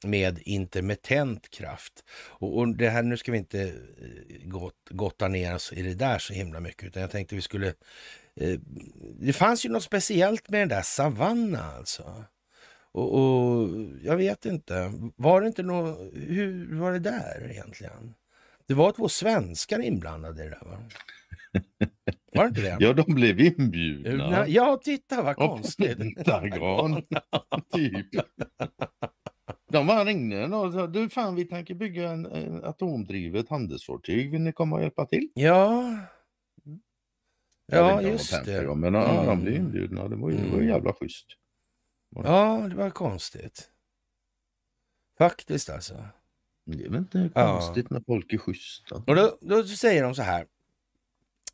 med 0.05 0.39
intermittent 0.43 1.51
kraft. 1.51 2.05
Och, 2.29 2.59
och, 2.59 2.77
det 2.77 2.89
här, 2.89 3.03
nu 3.03 3.17
ska 3.17 3.33
vi 3.33 3.39
inte 3.39 3.63
eh, 3.63 4.49
gott, 4.49 4.75
gotta 4.91 5.29
ner 5.29 5.55
oss 5.55 5.73
i 5.73 5.83
det 5.83 5.95
där 5.95 6.19
så 6.19 6.33
himla 6.33 6.61
mycket, 6.61 6.85
utan 6.85 7.03
jag 7.03 7.11
tänkte 7.11 7.35
vi 7.35 7.43
skulle 7.43 7.75
det 9.21 9.33
fanns 9.33 9.65
ju 9.65 9.69
något 9.69 9.83
speciellt 9.83 10.49
med 10.49 10.61
den 10.61 10.69
där 10.69 10.83
Savanna 10.83 11.63
alltså. 11.79 12.25
Och, 12.93 13.15
och, 13.15 13.69
jag 14.03 14.17
vet 14.17 14.45
inte, 14.45 14.93
var 15.17 15.41
det 15.41 15.47
inte 15.47 15.63
något, 15.63 15.99
hur 16.15 16.79
var 16.81 16.93
det 16.93 16.99
där 16.99 17.51
egentligen? 17.51 18.15
Det 18.67 18.75
var 18.75 18.93
två 18.93 19.09
svenskar 19.09 19.81
inblandade 19.81 20.45
i 20.45 20.49
det 20.49 20.51
där 20.51 20.71
va? 20.71 20.79
Var 22.33 22.43
det 22.43 22.49
inte 22.49 22.61
det? 22.61 22.77
Ja, 22.81 22.93
de 22.93 23.15
blev 23.15 23.41
inbjudna. 23.41 24.49
Ja, 24.49 24.81
titta 24.85 25.23
vad 25.23 25.37
konstigt. 25.37 25.99
Pentagon, 25.99 27.03
typ. 27.73 28.07
De 29.69 29.87
bara 29.87 30.05
ringde 30.05 30.47
och 30.47 30.73
sa, 30.73 30.87
du 30.87 31.09
fan 31.09 31.35
vi 31.35 31.45
tänker 31.45 31.75
bygga 31.75 32.11
en, 32.11 32.27
en 32.27 32.65
atomdrivet 32.65 33.49
handelsfartyg, 33.49 34.31
vill 34.31 34.41
ni 34.41 34.53
komma 34.53 34.77
och 34.77 34.83
hjälpa 34.83 35.07
till? 35.07 35.29
Ja, 35.35 35.99
Ja, 37.67 38.03
just 38.03 38.45
det. 38.45 38.77
men 38.77 38.95
ja, 38.95 39.11
mm. 39.11 39.27
de 39.27 39.41
blev 39.41 39.55
inbjudna. 39.55 40.09
Det 40.09 40.17
var 40.17 40.31
ju, 40.31 40.39
mm. 40.39 40.53
var 40.53 40.61
jävla 40.61 40.93
schysst. 40.93 41.27
Ja, 42.11 42.67
det 42.71 42.77
var 42.77 42.91
konstigt. 42.91 43.71
Faktiskt 45.19 45.71
alltså. 45.71 46.09
Det 46.65 46.85
är 46.85 46.89
väl 46.89 46.99
inte 46.99 47.31
konstigt 47.35 47.87
ja. 47.91 47.97
när 47.97 48.03
folk 48.07 48.33
är 48.33 48.39
schyssta. 48.39 48.95
Och 49.07 49.17
då, 49.17 49.39
då 49.41 49.65
säger 49.65 50.03
de 50.03 50.15
så 50.15 50.23
här 50.23 50.47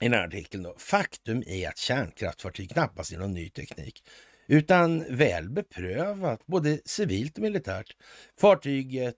i 0.00 0.04
den 0.04 0.12
här 0.12 0.26
artikeln 0.26 0.62
då. 0.62 0.74
Faktum 0.78 1.42
är 1.46 1.68
att 1.68 1.78
kärnkraftfartyg 1.78 2.70
knappast 2.70 3.12
är 3.12 3.18
någon 3.18 3.34
ny 3.34 3.50
teknik 3.50 4.04
utan 4.46 5.16
väl 5.16 5.50
beprövat, 5.50 6.46
både 6.46 6.80
civilt 6.84 7.36
och 7.36 7.42
militärt. 7.42 7.96
Fartyget 8.40 9.16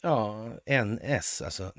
ja, 0.00 0.50
NS, 0.84 1.42
alltså 1.42 1.72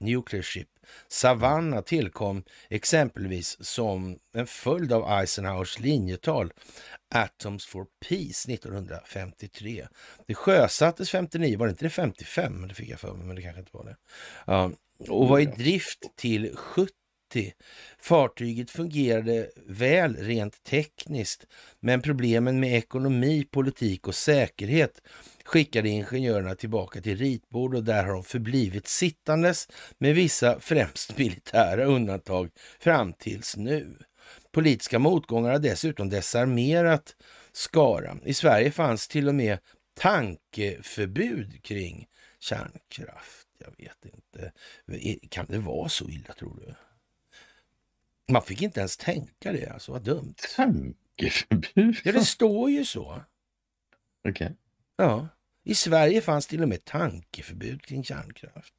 Nuclear 0.00 0.42
Ship, 0.42 0.68
Savannah 1.08 1.80
tillkom 1.80 2.44
exempelvis 2.70 3.56
som 3.60 4.18
en 4.32 4.46
följd 4.46 4.92
av 4.92 5.20
Eisenhowers 5.20 5.78
linjetal 5.78 6.52
Atoms 7.14 7.66
for 7.66 7.86
Peace 8.08 8.52
1953. 8.52 9.86
Det 10.26 10.34
sjösattes 10.34 11.10
59, 11.10 11.58
var 11.58 11.66
det 11.66 11.70
inte 11.70 11.84
det 11.84 11.90
55? 11.90 12.68
Det 12.68 12.74
fick 12.74 12.88
jag 12.88 13.00
för 13.00 13.14
mig, 13.14 13.26
men 13.26 13.36
det 13.36 13.42
kanske 13.42 13.60
inte 13.60 13.76
var 13.76 13.84
det. 13.84 13.96
Ja, 14.46 14.70
och 15.08 15.28
var 15.28 15.38
i 15.38 15.46
drift 15.46 16.16
till 16.16 16.56
70 16.56 16.92
90. 17.34 17.52
Fartyget 17.98 18.70
fungerade 18.70 19.50
väl 19.66 20.16
rent 20.16 20.62
tekniskt, 20.62 21.46
men 21.80 22.02
problemen 22.02 22.60
med 22.60 22.76
ekonomi, 22.76 23.44
politik 23.50 24.08
och 24.08 24.14
säkerhet 24.14 25.02
skickade 25.48 25.88
ingenjörerna 25.88 26.54
tillbaka 26.54 27.00
till 27.00 27.18
ritbord 27.18 27.74
och 27.74 27.84
där 27.84 28.04
har 28.04 28.12
de 28.12 28.24
förblivit 28.24 28.86
sittandes 28.86 29.68
med 29.98 30.14
vissa 30.14 30.60
främst 30.60 31.18
militära 31.18 31.84
undantag 31.84 32.50
fram 32.80 33.12
tills 33.12 33.56
nu. 33.56 33.98
Politiska 34.52 34.98
motgångar 34.98 35.50
har 35.50 35.58
dessutom 35.58 36.08
desarmerat 36.08 37.16
skaran. 37.52 38.20
I 38.24 38.34
Sverige 38.34 38.70
fanns 38.70 39.08
till 39.08 39.28
och 39.28 39.34
med 39.34 39.58
tankeförbud 39.98 41.62
kring 41.62 42.06
kärnkraft. 42.40 43.48
Jag 43.58 43.74
vet 43.78 44.14
inte. 44.14 44.52
Kan 45.28 45.46
det 45.48 45.58
vara 45.58 45.88
så 45.88 46.08
illa 46.08 46.34
tror 46.34 46.62
du? 46.66 46.74
Man 48.32 48.42
fick 48.42 48.62
inte 48.62 48.80
ens 48.80 48.96
tänka 48.96 49.52
det, 49.52 49.66
alltså 49.66 49.92
vad 49.92 50.02
dumt. 50.02 50.34
Tankeförbud? 50.56 51.96
Ja, 52.04 52.12
det 52.12 52.24
står 52.24 52.70
ju 52.70 52.84
så. 52.84 53.22
Okej. 54.24 54.46
Okay. 54.46 54.56
Ja, 54.96 55.28
i 55.68 55.74
Sverige 55.74 56.20
fanns 56.20 56.46
till 56.46 56.62
och 56.62 56.68
med 56.68 56.84
tankeförbud 56.84 57.82
kring 57.82 58.04
kärnkraft. 58.04 58.74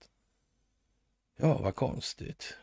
Ja, 1.38 1.58
vad 1.58 1.76
konstigt. 1.76 2.58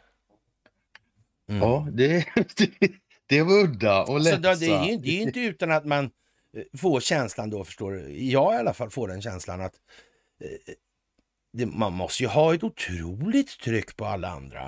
Mm. 1.48 1.62
Ja, 1.62 1.88
det, 1.92 2.26
det, 2.56 2.70
det 3.26 3.42
var 3.42 3.52
udda 3.52 4.02
och 4.02 4.20
lättsamt. 4.20 4.60
det, 4.60 4.66
är 4.66 4.98
det 4.98 5.10
är 5.10 5.22
inte 5.22 5.40
utan 5.40 5.70
att 5.70 5.84
man 5.84 6.04
eh, 6.56 6.78
får 6.78 7.00
känslan 7.00 7.50
då, 7.50 7.64
förstår 7.64 7.92
du. 7.92 8.24
Jag 8.24 8.54
i 8.54 8.56
alla 8.56 8.74
fall 8.74 8.90
får 8.90 9.08
den 9.08 9.22
känslan 9.22 9.60
att 9.60 9.74
eh, 10.40 10.74
det, 11.52 11.66
man 11.66 11.92
måste 11.92 12.22
ju 12.22 12.28
ha 12.28 12.54
ett 12.54 12.64
otroligt 12.64 13.60
tryck 13.60 13.96
på 13.96 14.04
alla 14.04 14.28
andra. 14.28 14.62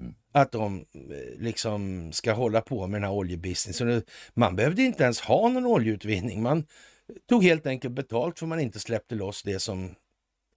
Mm. 0.00 0.14
Att 0.32 0.52
de 0.52 0.86
eh, 0.94 1.38
liksom 1.38 2.12
ska 2.12 2.32
hålla 2.32 2.60
på 2.60 2.86
med 2.86 3.00
den 3.00 3.08
här 3.08 3.16
oljebusinessen. 3.16 4.02
Man 4.34 4.56
behövde 4.56 4.82
inte 4.82 5.04
ens 5.04 5.20
ha 5.20 5.48
någon 5.48 5.66
oljeutvinning. 5.66 6.42
Man 6.42 6.66
tog 7.28 7.44
helt 7.44 7.66
enkelt 7.66 7.94
betalt 7.94 8.38
för 8.38 8.46
man 8.46 8.60
inte 8.60 8.80
släppte 8.80 9.14
loss 9.14 9.42
det 9.42 9.60
som 9.60 9.94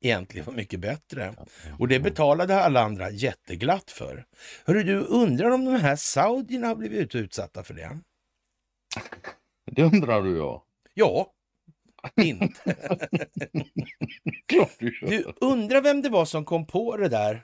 egentligen 0.01 0.45
var 0.45 0.53
mycket 0.53 0.79
bättre. 0.79 1.35
Och 1.79 1.87
det 1.87 1.99
betalade 1.99 2.61
alla 2.61 2.81
andra 2.81 3.09
jätteglatt 3.09 3.91
för. 3.91 4.25
Hörru 4.65 4.83
du, 4.83 4.99
undrar 4.99 5.51
om 5.51 5.65
de 5.65 5.75
här 5.75 5.95
saudierna 5.95 6.67
har 6.67 6.75
blivit 6.75 7.15
utsatta 7.15 7.63
för 7.63 7.73
det? 7.73 7.99
Det 9.71 9.83
undrar 9.83 10.21
du 10.21 10.37
ja. 10.37 10.63
Ja, 10.93 11.33
inte. 12.15 12.75
du, 14.79 15.33
undrar 15.41 15.81
vem 15.81 16.01
det 16.01 16.09
var 16.09 16.25
som 16.25 16.45
kom 16.45 16.67
på 16.67 16.97
det 16.97 17.09
där? 17.09 17.43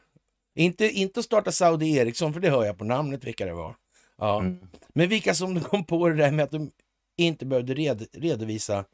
Inte, 0.55 0.89
inte 0.89 1.23
starta 1.23 1.51
Saudi 1.51 1.95
Eriksson, 1.97 2.33
för 2.33 2.39
det 2.39 2.49
hör 2.49 2.65
jag 2.65 2.77
på 2.77 2.83
namnet 2.83 3.23
vilka 3.23 3.45
det 3.45 3.53
var. 3.53 3.75
Ja. 4.17 4.39
Mm. 4.39 4.59
Men 4.93 5.09
vilka 5.09 5.33
som 5.33 5.61
kom 5.61 5.85
på 5.85 6.09
det 6.09 6.15
där 6.15 6.31
med 6.31 6.43
att 6.43 6.51
de 6.51 6.71
inte 7.15 7.45
behövde 7.45 7.73
red, 7.73 8.07
redovisa 8.11 8.85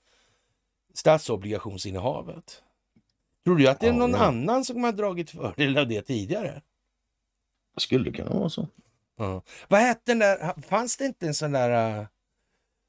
statsobligationsinnehavet. 0.94 2.64
Tror 3.44 3.56
du 3.56 3.68
att 3.68 3.80
det 3.80 3.88
är 3.88 3.94
någon 3.94 4.12
ja. 4.12 4.18
annan 4.18 4.66
som 4.66 4.84
har 4.84 4.92
dragit 4.92 5.30
fördel 5.30 5.78
av 5.78 5.88
det 5.88 6.02
tidigare? 6.02 6.62
Det 7.76 7.82
skulle 7.82 8.12
kunna 8.12 8.30
vara 8.30 8.50
så. 8.50 8.68
Ja. 9.18 9.42
Vad 9.68 9.80
hette 9.80 10.02
den 10.06 10.20
där, 10.20 10.62
fanns 10.62 10.98
det 10.98 11.06
inte 11.06 11.28
en 11.28 11.34
sån 11.34 11.52
där, 11.52 12.00
äh, 12.00 12.06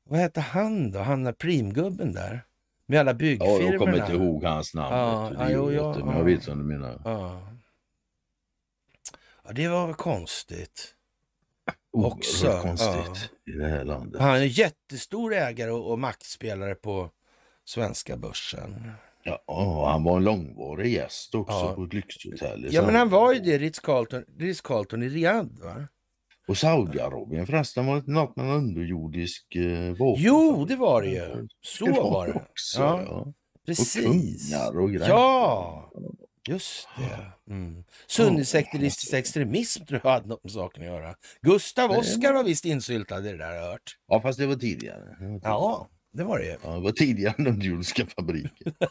vad 0.05 0.19
hette 0.21 0.41
han 0.41 0.91
då, 0.91 0.99
han 0.99 1.35
primgubben 1.35 2.13
där? 2.13 2.45
Med 2.87 3.01
alla 3.01 3.15
byggfirmorna. 3.15 3.65
Ja, 3.65 3.71
jag 3.71 3.79
kommer 3.79 3.97
inte 3.97 4.13
ihåg 4.13 4.45
hans 4.45 4.75
namn. 4.75 4.97
Ja, 4.97 5.33
ja, 5.39 5.51
jo, 5.51 5.73
ja, 5.73 6.05
men 6.05 6.17
jag 6.17 6.25
vet 6.25 6.49
vad 6.49 6.57
du 6.57 6.65
menar. 6.65 7.01
Ja, 7.05 7.43
det 9.53 9.69
var 9.69 9.93
konstigt. 9.93 10.95
Också. 11.93 12.61
konstigt 12.63 13.31
ja. 13.45 13.53
i 13.55 13.57
det 13.57 13.67
här 13.67 13.85
landet. 13.85 14.21
Han 14.21 14.31
är 14.31 14.41
en 14.41 14.49
jättestor 14.49 15.35
ägare 15.35 15.71
och, 15.71 15.91
och 15.91 15.99
maktspelare 15.99 16.75
på 16.75 17.11
svenska 17.65 18.17
börsen. 18.17 18.93
Ja, 19.23 19.89
han 19.93 20.05
var 20.05 20.17
en 20.17 20.25
långvarig 20.25 20.93
gäst 20.93 21.35
också 21.35 21.55
ja. 21.55 21.73
på 21.75 21.85
ett 21.85 21.93
lyxhotell. 21.93 22.69
Ja, 22.71 22.87
men 22.87 22.95
han 22.95 23.09
var 23.09 23.33
ju 23.33 23.41
det, 23.41 23.59
Ritz-Carlton 23.59 24.25
Ritz 24.39 24.63
i 24.93 25.09
Riyadh. 25.09 25.63
Va? 25.63 25.89
Och 26.49 26.57
Saudiarabien 26.57 27.47
förresten 27.47 27.87
var 27.87 28.01
det 28.01 28.13
något 28.13 28.37
med 28.37 28.47
en 28.47 28.53
underjordisk 28.53 29.57
eh, 29.57 29.91
vapen. 29.91 30.23
Jo, 30.25 30.65
det 30.65 30.77
var 30.77 31.03
det 31.03 31.09
ju. 31.09 31.49
Så 31.61 31.85
det 31.85 31.93
var, 31.93 32.27
det. 32.27 32.33
Också, 32.33 32.81
ja. 32.81 33.03
ja. 33.03 33.33
Precis. 33.67 33.97
Och 33.97 34.13
kungar 34.13 34.81
och 34.81 34.91
grejer. 34.91 35.09
Ja, 35.09 35.93
just 36.49 36.89
det. 36.99 37.53
Mm. 37.53 37.85
Sunnisekteristisk 38.07 39.13
extremism 39.13 39.85
tror 39.85 40.01
jag 40.05 40.11
hade 40.11 40.29
något 40.29 40.45
med 40.45 40.53
saken 40.53 40.83
att 40.83 40.89
göra. 40.89 41.15
Gustav 41.43 41.91
Oskar 41.91 42.33
var 42.33 42.45
visst 42.45 42.65
insyltad 42.65 43.19
i 43.19 43.33
det 43.33 43.37
där, 43.37 43.47
har 43.47 43.55
jag 43.55 43.71
hört. 43.71 43.97
Ja, 44.07 44.21
fast 44.21 44.39
det 44.39 44.47
var 44.47 44.55
tidigare. 44.55 45.17
Det 45.21 45.27
var 45.27 45.39
tidigare. 45.39 45.41
Ja, 45.43 45.89
det 46.13 46.25
var 46.25 46.39
det 46.39 46.59
Ja, 46.63 46.75
det 46.75 46.81
var 46.81 46.93
tidigare 46.93 47.35
än 47.39 47.45
den 47.45 47.61
judiska 47.61 48.07
fabriken. 48.07 48.75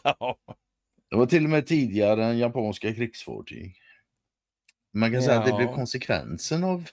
Det 1.10 1.16
var 1.16 1.26
till 1.26 1.44
och 1.44 1.50
med 1.50 1.66
tidigare 1.66 2.24
än 2.24 2.38
japanska 2.38 2.94
krigsfartyg. 2.94 3.76
Man 4.92 5.12
kan 5.12 5.22
säga 5.22 5.34
ja. 5.34 5.40
att 5.40 5.46
det 5.46 5.52
blev 5.52 5.74
konsekvensen 5.74 6.64
av... 6.64 6.88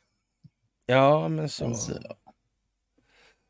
Ja, 0.85 1.27
men 1.27 1.49
så. 1.49 1.65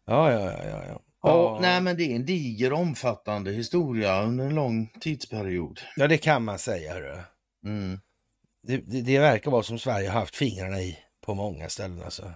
Ja, 0.05 0.31
ja, 0.31 0.51
ja, 0.51 0.63
ja. 0.63 0.85
ja. 0.87 1.01
Ja, 1.27 1.59
nej, 1.61 1.81
men 1.81 1.97
det 1.97 2.03
är 2.03 2.15
en 2.15 2.25
diger 2.25 2.73
omfattande 2.73 3.51
historia 3.51 4.23
under 4.23 4.45
en 4.45 4.55
lång 4.55 4.91
tidsperiod. 4.99 5.79
Ja, 5.95 6.07
det 6.07 6.17
kan 6.17 6.43
man 6.43 6.59
säga. 6.59 6.93
Hörru. 6.93 7.17
Mm. 7.65 7.99
Det, 8.63 8.77
det, 8.77 9.01
det, 9.01 9.19
verkar 9.19 9.51
vara 9.51 9.63
som 9.63 9.79
Sverige 9.79 10.09
har 10.09 10.19
haft 10.19 10.35
fingrarna 10.35 10.81
i 10.81 10.97
på 11.25 11.33
många 11.33 11.69
ställen. 11.69 12.03
Alltså. 12.03 12.31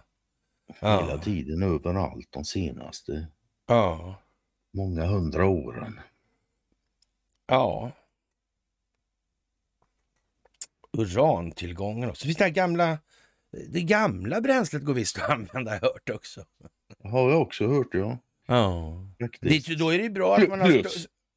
Ja. 0.80 1.06
Hela 1.06 1.18
tiden, 1.18 1.64
överallt 1.64 2.28
de 2.32 2.46
senaste. 2.46 3.28
Ja 3.68 4.16
många 4.74 5.06
hundra 5.06 5.46
åren. 5.46 6.00
Ja. 7.48 7.92
Urantillgången 10.98 12.10
också. 12.10 12.26
Finns 12.26 12.38
det 12.38 12.50
gamla, 12.50 13.00
det 13.70 13.82
gamla 13.82 14.42
bränslet 14.42 14.84
går 14.84 14.94
visst 14.94 15.20
att 15.20 15.30
använda, 15.30 15.74
jag 15.74 15.82
hört 15.82 16.10
också. 16.10 16.46
Har 17.04 17.30
jag 17.32 17.42
också 17.42 17.68
hört, 17.68 17.94
ja. 17.94 18.18
Ja. 18.52 19.08
Det, 19.42 19.78
då 19.78 19.94
är 19.94 19.98
det 19.98 20.10
bra 20.10 20.36
att 20.36 20.50
man 20.50 20.60
har... 20.60 20.84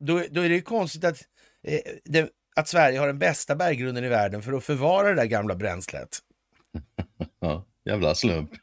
Då, 0.01 0.23
då 0.31 0.41
är 0.41 0.49
det 0.49 0.61
konstigt 0.61 1.05
att, 1.05 1.19
eh, 1.62 1.81
det, 2.05 2.31
att 2.57 2.69
Sverige 2.69 2.99
har 2.99 3.07
den 3.07 3.19
bästa 3.19 3.57
berggrunden 3.57 4.05
i 4.05 4.09
världen 4.09 4.43
för 4.43 4.53
att 4.53 4.65
förvara 4.65 5.09
det 5.09 5.15
där 5.15 5.27
gamla 5.27 5.55
bränslet. 5.55 6.19
ja, 7.41 7.67
jävla 7.85 8.15
slump. 8.15 8.51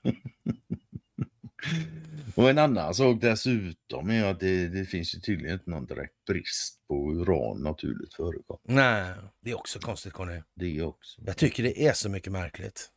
Och 2.35 2.49
en 2.49 2.57
annan 2.57 2.93
sak 2.93 3.21
dessutom 3.21 4.09
är 4.09 4.25
att 4.25 4.39
det, 4.39 4.67
det 4.67 4.85
finns 4.85 5.15
ju 5.15 5.19
tydligen 5.19 5.53
inte 5.53 5.69
någon 5.69 5.85
direkt 5.85 6.25
brist 6.27 6.87
på 6.87 7.13
uran 7.13 7.63
naturligt 7.63 8.13
förekommande. 8.13 8.83
Nej, 8.83 9.13
det 9.41 9.51
är 9.51 9.55
också 9.55 9.79
konstigt 9.79 10.13
Conny. 10.13 10.41
Det 10.55 10.77
är 10.77 10.83
också. 10.83 11.21
Jag 11.25 11.37
tycker 11.37 11.63
det 11.63 11.87
är 11.87 11.93
så 11.93 12.09
mycket 12.09 12.31
märkligt. 12.31 12.89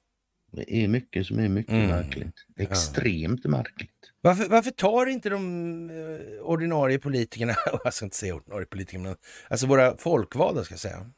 Det 0.56 0.74
är 0.74 0.88
mycket 0.88 1.26
som 1.26 1.38
är 1.38 1.48
mycket 1.48 1.72
mm. 1.72 1.88
märkligt. 1.88 2.34
Extremt 2.56 3.40
ja. 3.44 3.50
märkligt. 3.50 3.90
Varför, 4.20 4.48
varför 4.48 4.70
tar 4.70 5.06
inte 5.06 5.28
de 5.28 5.90
eh, 5.90 6.42
ordinarie 6.42 6.98
politikerna, 6.98 7.54
jag 7.84 7.94
ska 7.94 8.04
inte 8.04 8.16
säga 8.16 8.34
ordinarie 8.34 8.66
politiker, 8.66 8.98
men 8.98 9.16
alltså 9.48 9.66
våra 9.66 9.96
folkvalda 9.96 10.64
ska 10.64 10.72
jag 10.72 10.80
säga. 10.80 11.10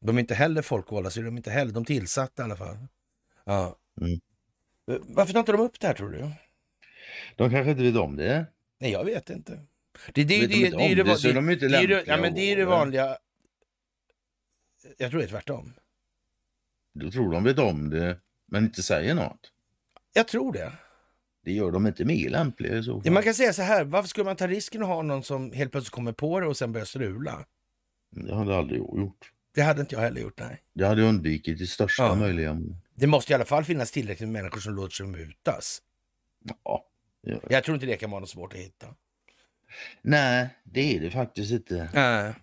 De 0.00 0.16
är 0.16 0.20
inte 0.20 0.34
heller 0.34 0.62
folkvalda, 0.62 1.10
så 1.10 1.20
är 1.20 1.24
de 1.24 1.36
inte 1.36 1.50
heller, 1.50 1.72
de 1.72 1.84
tillsatta 1.84 2.42
i 2.42 2.44
alla 2.44 2.56
fall. 2.56 2.76
Ja. 3.44 3.78
Mm. 4.00 4.20
Varför 5.02 5.32
tar 5.32 5.40
inte 5.40 5.52
de 5.52 5.60
upp 5.60 5.80
det 5.80 5.86
här 5.86 5.94
tror 5.94 6.10
du? 6.10 6.30
De 7.36 7.50
kanske 7.50 7.70
inte 7.70 7.82
vet 7.82 7.96
om 7.96 8.16
det? 8.16 8.46
Nej, 8.80 8.92
jag 8.92 9.04
vet 9.04 9.30
inte. 9.30 9.60
Det, 10.14 10.24
det, 10.24 10.40
vet 10.40 10.50
det, 10.50 10.56
de 10.56 10.70
det, 10.70 10.94
det, 10.94 10.94
det, 10.94 11.02
det, 11.02 11.16
så 11.16 11.32
de 11.32 11.48
är 11.48 11.52
inte 11.52 11.68
lämpliga. 11.68 12.02
Ja, 12.06 12.16
men 12.16 12.34
det 12.34 12.40
är 12.40 12.56
det 12.56 12.64
vanliga. 12.64 13.16
Jag 14.98 15.10
tror 15.10 15.20
det 15.20 15.26
är 15.26 15.28
tvärtom. 15.28 15.74
Du 16.94 17.10
tror 17.10 17.32
de 17.32 17.44
vet 17.44 17.58
om 17.58 17.90
det, 17.90 18.18
men 18.48 18.64
inte 18.64 18.82
säger 18.82 19.14
något? 19.14 19.52
Jag 20.12 20.28
tror 20.28 20.52
det. 20.52 20.72
Det 21.44 21.52
gör 21.52 21.70
de 21.70 21.86
inte 21.86 22.04
mer 22.04 22.28
lämpliga 22.28 22.76
i 22.76 22.82
så 22.82 22.92
fall. 22.92 23.02
Ja, 23.04 23.12
man 23.12 23.22
kan 23.22 23.34
säga 23.34 23.52
så 23.52 23.62
här, 23.62 23.84
varför 23.84 24.08
skulle 24.08 24.24
man 24.24 24.36
ta 24.36 24.46
risken 24.46 24.82
att 24.82 24.88
ha 24.88 25.02
någon 25.02 25.22
som 25.22 25.52
helt 25.52 25.72
plötsligt 25.72 25.94
kommer 25.94 26.12
på 26.12 26.40
det 26.40 26.46
och 26.46 26.56
sen 26.56 26.72
börjar 26.72 26.84
strula? 26.84 27.44
Det 28.10 28.34
hade 28.34 28.56
aldrig 28.56 28.80
jag 28.80 28.98
gjort. 28.98 29.32
Det 29.54 29.62
hade 29.62 29.80
inte 29.80 29.94
jag 29.94 30.02
heller 30.02 30.20
gjort, 30.20 30.40
nej. 30.40 30.62
Det 30.72 30.86
hade 30.86 31.02
undvikit 31.02 31.60
i 31.60 31.66
största 31.66 32.02
ja. 32.02 32.14
möjliga 32.14 32.60
Det 32.94 33.06
måste 33.06 33.32
i 33.32 33.34
alla 33.34 33.44
fall 33.44 33.64
finnas 33.64 33.92
tillräckligt 33.92 34.28
med 34.28 34.42
människor 34.42 34.60
som 34.60 34.74
låter 34.74 34.94
sig 34.94 35.06
mutas. 35.06 35.82
Ja, 36.64 36.84
jag 37.50 37.64
tror 37.64 37.74
inte 37.74 37.86
det 37.86 37.96
kan 37.96 38.10
vara 38.10 38.20
något 38.20 38.28
svårt 38.28 38.52
att 38.52 38.58
hitta. 38.58 38.86
Nej, 40.02 40.48
det 40.64 40.96
är 40.96 41.00
det 41.00 41.10
faktiskt 41.10 41.52
inte. 41.52 41.90
Nej. 41.94 42.34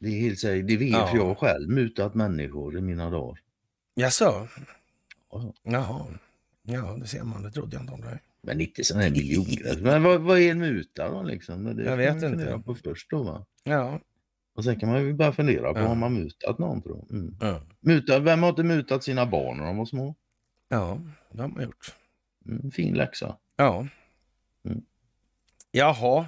Det 0.00 0.08
är 0.08 0.20
helt 0.20 0.38
säkert. 0.38 0.68
Det 0.68 0.76
vet 0.76 0.90
ja. 0.90 1.10
jag 1.14 1.38
själv, 1.38 1.68
mutat 1.68 2.14
människor 2.14 2.78
i 2.78 2.80
mina 2.80 3.10
dagar. 3.10 3.40
Jaså? 3.94 4.48
Ja. 5.30 5.54
Jaha. 5.62 6.06
Ja, 6.62 6.96
det 7.00 7.06
ser 7.06 7.22
man. 7.22 7.42
Det 7.42 7.50
trodde 7.50 7.76
jag 7.76 7.82
inte 7.82 7.92
om 7.92 8.00
dig. 8.00 8.18
Men 8.42 8.60
inte 8.60 8.84
sådana 8.84 9.04
här 9.04 9.10
miljoner. 9.10 9.80
Men 9.82 10.02
vad, 10.02 10.20
vad 10.20 10.38
är 10.38 10.50
en 10.50 10.58
muta 10.58 11.08
då 11.10 11.22
liksom? 11.22 11.76
Det 11.76 11.84
jag 11.84 11.96
vet 11.96 12.22
inte. 12.22 12.62
På 12.64 12.74
först 12.74 13.10
då 13.10 13.22
va? 13.22 13.46
Ja. 13.64 14.00
Och 14.54 14.64
sen 14.64 14.80
kan 14.80 14.88
man 14.88 15.02
ju 15.02 15.12
bara 15.14 15.32
fundera 15.32 15.74
på 15.74 15.80
Ja. 15.80 15.94
man 15.94 16.14
mutat 16.14 16.58
någon 16.58 16.82
tror. 16.82 17.06
Mm. 17.10 17.36
Ja, 17.40 17.62
Muta, 17.80 18.18
vem 18.18 18.42
har 18.42 18.48
inte 18.50 18.62
mutat 18.62 19.04
sina 19.04 19.26
barn 19.26 19.56
när 19.58 19.64
de 19.64 19.76
var 19.76 19.84
små? 19.84 20.14
ja 20.68 21.00
det 21.32 21.40
har 21.42 21.48
man 21.48 21.62
gjort. 21.62 21.94
Mm, 22.46 22.70
fin 22.70 22.94
läxa. 22.94 23.36
Ja. 23.56 23.86
Mm. 24.64 24.82
Jaha. 25.70 26.26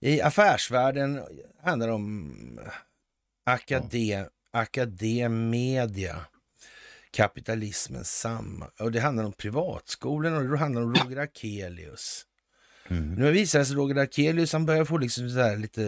I 0.00 0.20
affärsvärlden 0.20 1.20
handlar 1.62 1.86
det 1.86 1.92
om 1.92 2.60
akadem, 3.44 4.26
akademedia, 4.50 6.16
kapitalismens 7.10 8.10
samma... 8.18 8.70
Och 8.78 8.92
det 8.92 9.00
handlar 9.00 9.24
om 9.24 9.32
privatskolorna 9.32 10.36
och 10.36 10.48
det 10.48 10.58
handlar 10.58 10.82
om 10.82 10.94
Roger 10.94 11.16
Akelius. 11.16 12.26
Mm. 12.88 13.14
Nu 13.14 13.32
visar 13.32 13.58
det 13.58 13.64
sig 13.64 13.76
Roger 13.76 13.96
Akelius, 13.96 14.52
han 14.52 14.66
börjar 14.66 14.84
få 14.84 14.98
liksom 14.98 15.30
så 15.30 15.38
här 15.38 15.56
lite 15.56 15.82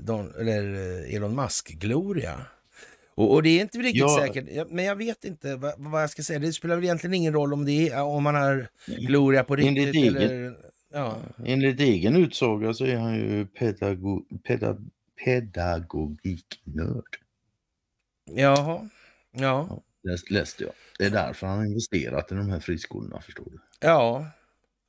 Don, 0.00 0.34
eller 0.40 0.74
eh, 0.74 1.14
Elon 1.14 1.34
Musk-gloria. 1.36 2.40
Och, 3.14 3.34
och 3.34 3.42
det 3.42 3.48
är 3.48 3.60
inte 3.60 3.78
riktigt 3.78 4.00
Ja. 4.00 4.18
säkert, 4.20 4.44
Ja, 4.50 4.66
men 4.70 4.84
jag 4.84 4.96
vet 4.96 5.24
inte 5.24 5.56
vad, 5.56 5.74
vad 5.76 6.02
jag 6.02 6.10
ska 6.10 6.22
säga. 6.22 6.38
Det 6.38 6.52
spelar 6.52 6.74
väl 6.74 6.84
egentligen 6.84 7.14
ingen 7.14 7.32
roll 7.32 7.52
om, 7.52 7.64
det 7.64 7.88
är, 7.88 8.02
om 8.02 8.22
man 8.22 8.34
har 8.34 8.68
gloria 8.86 9.44
på 9.44 9.56
riktigt 9.56 10.06
eller... 10.06 10.56
Ja. 10.92 11.16
Enligt 11.44 11.80
egen 11.80 12.16
utsaga 12.16 12.74
så 12.74 12.84
är 12.84 12.96
han 12.96 13.14
ju 13.14 13.46
pedago, 13.46 14.22
peda, 14.44 14.76
pedagogiknörd. 15.24 17.16
Jaha. 18.34 18.88
Ja. 19.32 19.82
Läst, 20.06 20.30
läste 20.30 20.64
jag. 20.64 20.72
Det 20.98 21.04
är 21.04 21.10
därför 21.10 21.46
han 21.46 21.58
har 21.58 21.64
investerat 21.66 22.32
i 22.32 22.34
de 22.34 22.50
här 22.50 22.60
friskolorna 22.60 23.20
förstår 23.20 23.44
du. 23.44 23.58
Ja. 23.80 24.26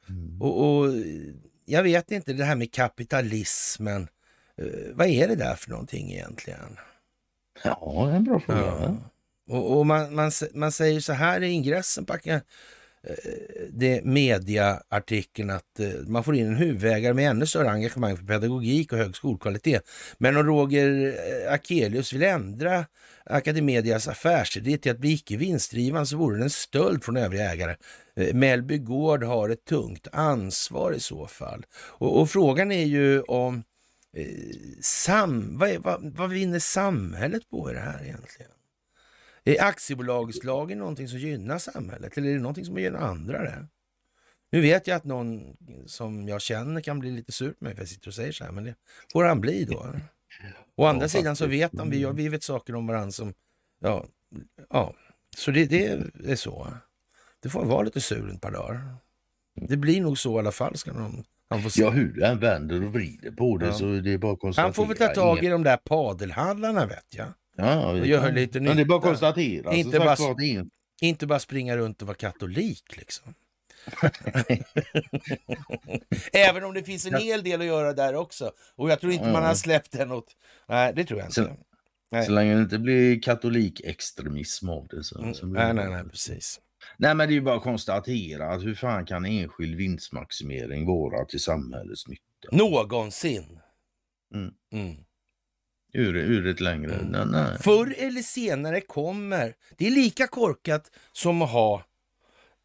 Mm. 0.09 0.41
Och, 0.41 0.79
och 0.79 0.93
jag 1.65 1.83
vet 1.83 2.11
inte, 2.11 2.33
det 2.33 2.43
här 2.43 2.55
med 2.55 2.71
kapitalismen. 2.71 4.07
eh, 4.57 4.65
vad 4.93 5.07
är 5.07 5.27
det 5.27 5.35
där 5.35 5.55
för 5.55 5.69
någonting 5.69 6.11
egentligen? 6.11 6.77
Ja, 7.63 8.03
det 8.05 8.11
är 8.11 8.15
en 8.15 8.23
bra 8.23 8.39
fråga. 8.39 8.59
Ja. 8.61 8.97
Och, 9.49 9.77
och 9.77 9.85
man, 9.85 10.15
man, 10.15 10.31
man 10.53 10.71
säger 10.71 10.99
så 10.99 11.13
här 11.13 11.43
i 11.43 11.47
ingressen 11.47 12.05
på 12.05 12.13
Eh, 13.09 13.63
det 13.69 14.03
mediaartikeln 14.03 15.49
att 15.49 15.79
eh, 15.79 15.89
man 16.07 16.23
får 16.23 16.35
in 16.35 16.47
en 16.47 16.55
huvudägare 16.55 17.13
med 17.13 17.29
ännu 17.29 17.45
större 17.45 17.71
engagemang 17.71 18.17
för 18.17 18.25
pedagogik 18.25 18.93
och 18.93 18.97
hög 18.97 19.15
skolkvalitet. 19.15 19.89
Men 20.17 20.37
om 20.37 20.43
Roger 20.43 21.15
eh, 21.45 21.53
Akelius 21.53 22.13
vill 22.13 22.23
ändra 22.23 22.85
Academedias 23.25 24.07
affärsidé 24.07 24.77
till 24.77 24.91
att 24.91 24.99
bli 24.99 25.13
icke 25.13 25.37
vinstdrivande 25.37 26.05
så 26.05 26.17
vore 26.17 26.37
det 26.37 26.43
en 26.43 26.49
stöld 26.49 27.03
från 27.03 27.17
övriga 27.17 27.51
ägare. 27.51 27.75
Mellby 28.33 28.77
Gård 28.77 29.23
har 29.23 29.49
ett 29.49 29.65
tungt 29.65 30.07
ansvar 30.11 30.91
i 30.91 30.99
så 30.99 31.27
fall. 31.27 31.65
Och, 31.73 32.21
och 32.21 32.29
frågan 32.29 32.71
är 32.71 32.85
ju 32.85 33.21
om 33.21 33.63
eh, 34.13 34.25
sam, 34.81 35.57
vad, 35.57 35.69
är, 35.69 35.79
vad, 35.79 36.13
vad 36.17 36.29
vinner 36.29 36.59
samhället 36.59 37.49
på 37.49 37.71
i 37.71 37.73
det 37.73 37.79
här 37.79 38.03
egentligen? 38.03 38.51
Är 39.47 39.63
aktiebolagslagen 39.63 40.77
någonting 40.79 41.07
som 41.07 41.19
gynnar 41.19 41.57
samhället 41.57 42.17
eller 42.17 42.29
är 42.29 42.33
det 42.33 42.39
någonting 42.39 42.65
som 42.65 42.77
gynnar 42.77 42.99
andra? 42.99 43.41
Det? 43.43 43.67
Nu 44.51 44.61
vet 44.61 44.87
jag 44.87 44.95
att 44.95 45.03
någon 45.03 45.57
som 45.85 46.27
jag 46.27 46.41
känner 46.41 46.81
kan 46.81 46.99
bli 46.99 47.11
lite 47.11 47.31
sur 47.31 47.51
på 47.51 47.63
mig 47.63 47.73
för 47.75 47.81
jag 47.81 47.89
sitter 47.89 48.07
och 48.07 48.13
säger 48.13 48.31
så 48.31 48.43
här, 48.43 48.51
men 48.51 48.63
det 48.63 48.75
får 49.11 49.23
han 49.23 49.41
bli 49.41 49.65
då. 49.65 49.93
Å 50.75 50.85
andra 50.85 51.03
Ja, 51.03 51.09
sidan 51.09 51.35
så 51.35 51.47
vet 51.47 51.77
han, 51.77 51.89
vi, 51.89 52.01
ja, 52.01 52.11
vi 52.11 52.29
vet 52.29 52.43
saker 52.43 52.75
om 52.75 52.87
varandra 52.87 53.11
som, 53.11 53.33
ja, 53.79 54.05
ja. 54.69 54.93
så 55.37 55.51
det, 55.51 55.65
det 55.65 55.85
är 56.25 56.35
så. 56.35 56.67
Det 57.43 57.49
får 57.49 57.65
vara 57.65 57.81
lite 57.81 58.01
sur 58.01 58.29
ett 58.33 58.41
par 58.41 58.51
dagar. 58.51 58.95
Det 59.55 59.77
blir 59.77 60.01
nog 60.01 60.17
så 60.17 60.35
i 60.35 60.39
alla 60.39 60.51
fall, 60.51 60.77
ska 60.77 60.93
de, 60.93 61.23
han 61.49 61.61
få 61.63 61.69
se. 61.69 61.81
Ja, 61.81 61.89
hur 61.89 62.13
den 62.13 62.39
vänder 62.39 62.83
och 62.83 62.93
vrider 62.93 63.31
på 63.31 63.57
det 63.57 63.65
Ja. 63.65 63.73
så 63.73 63.85
det 63.85 64.13
är 64.13 64.17
bara 64.17 64.33
att 64.33 64.39
konstatera. 64.39 64.65
han 64.65 64.73
får 64.73 64.85
väl 64.85 64.97
ta 64.97 65.07
tag 65.07 65.43
i 65.43 65.47
de 65.47 65.63
där 65.63 65.77
padelhandlarna 65.77 66.85
vet 66.85 67.15
jag. 67.15 67.27
Ja, 67.57 67.87
och 67.91 67.99
det 67.99 68.07
kan- 68.09 68.35
lite 68.35 68.59
Men 68.59 68.75
det 68.77 68.83
är 68.83 68.85
bara 68.85 68.97
att 68.97 69.03
nytta. 69.03 69.09
konstatera. 69.09 69.73
Inte 69.73 69.97
Som 69.97 70.05
bara- 70.05 70.33
det 70.33 70.65
Inte 71.01 71.27
bara 71.27 71.39
springa 71.39 71.77
runt 71.77 72.01
och 72.01 72.07
vara 72.07 72.17
katolik 72.17 72.97
liksom. 72.97 73.33
Även 76.33 76.63
om 76.63 76.73
det 76.73 76.83
finns 76.83 77.05
en 77.05 77.13
hel 77.21 77.43
del 77.43 77.61
att 77.61 77.67
göra 77.67 77.93
där 77.93 78.15
också. 78.15 78.51
Och 78.75 78.89
jag 78.89 78.99
tror 78.99 79.13
inte 79.13 79.31
man 79.31 79.43
har 79.43 79.53
släppt 79.55 79.91
den 79.91 80.11
åt... 80.11 80.35
Nej, 80.67 80.93
det 80.95 81.03
tror 81.05 81.19
jag 81.19 81.27
inte. 81.27 81.33
Så- 81.43 81.57
Nej. 82.11 82.25
Så 82.25 82.31
länge 82.31 82.55
det 82.55 82.61
inte 82.61 82.79
blir 82.79 83.21
katolikextremism 83.21 84.69
av 84.69 84.87
det. 84.87 85.03
Så, 85.03 85.19
Mm, 85.19 85.33
så 85.33 85.45
nej, 85.47 85.67
det 85.67 85.73
nej, 85.73 85.89
nej, 85.89 86.03
precis. 86.03 86.59
Nej, 86.97 87.15
men 87.15 87.27
det 87.27 87.31
är 87.33 87.35
ju 87.35 87.41
bara 87.41 87.55
att 87.57 87.63
konstatera 87.63 88.51
att 88.53 88.63
hur 88.63 88.75
fan 88.75 89.05
kan 89.05 89.25
enskild 89.25 89.75
vinstmaximering 89.75 90.85
vara 90.85 91.25
till 91.25 91.39
samhällets 91.39 92.07
nytta? 92.07 92.23
Någonsin. 92.51 93.59
Mm. 94.33 94.53
Mm. 94.73 94.95
Ur, 95.93 96.15
ur 96.15 96.47
ett 96.47 96.59
längre... 96.59 96.93
Mm. 96.93 97.07
Nej, 97.07 97.25
nej. 97.25 97.57
Förr 97.59 97.95
eller 97.97 98.21
senare 98.21 98.81
kommer... 98.81 99.55
Det 99.77 99.87
är 99.87 99.91
lika 99.91 100.27
korkat 100.27 100.91
som 101.11 101.41
att 101.41 101.51
ha 101.51 101.83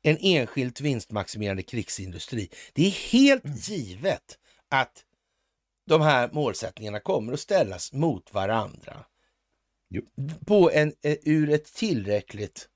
en 0.03 0.17
enskilt 0.21 0.81
vinstmaximerande 0.81 1.63
krigsindustri. 1.63 2.49
Det 2.73 2.87
är 2.87 2.91
helt 2.91 3.69
givet 3.69 4.39
att 4.69 5.05
de 5.87 6.01
här 6.01 6.31
målsättningarna 6.33 7.01
kommer 7.01 7.33
att 7.33 7.41
ställas 7.41 7.93
mot 7.93 8.35
varandra. 8.35 9.05
Jo. 9.89 10.03
På 10.47 10.71
en, 10.71 10.93
eh, 11.03 11.17
ur 11.23 11.51
ett 11.51 11.65
tillräckligt 11.65 12.69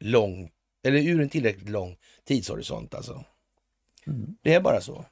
lång, 0.00 0.50
eller 0.84 0.98
ur 0.98 1.20
en 1.20 1.28
tillräckligt 1.28 1.68
lång 1.68 1.96
tidshorisont 2.24 2.94
alltså. 2.94 3.24
Mm. 4.06 4.36
Det 4.42 4.54
är 4.54 4.60
bara 4.60 4.80
så. 4.80 5.04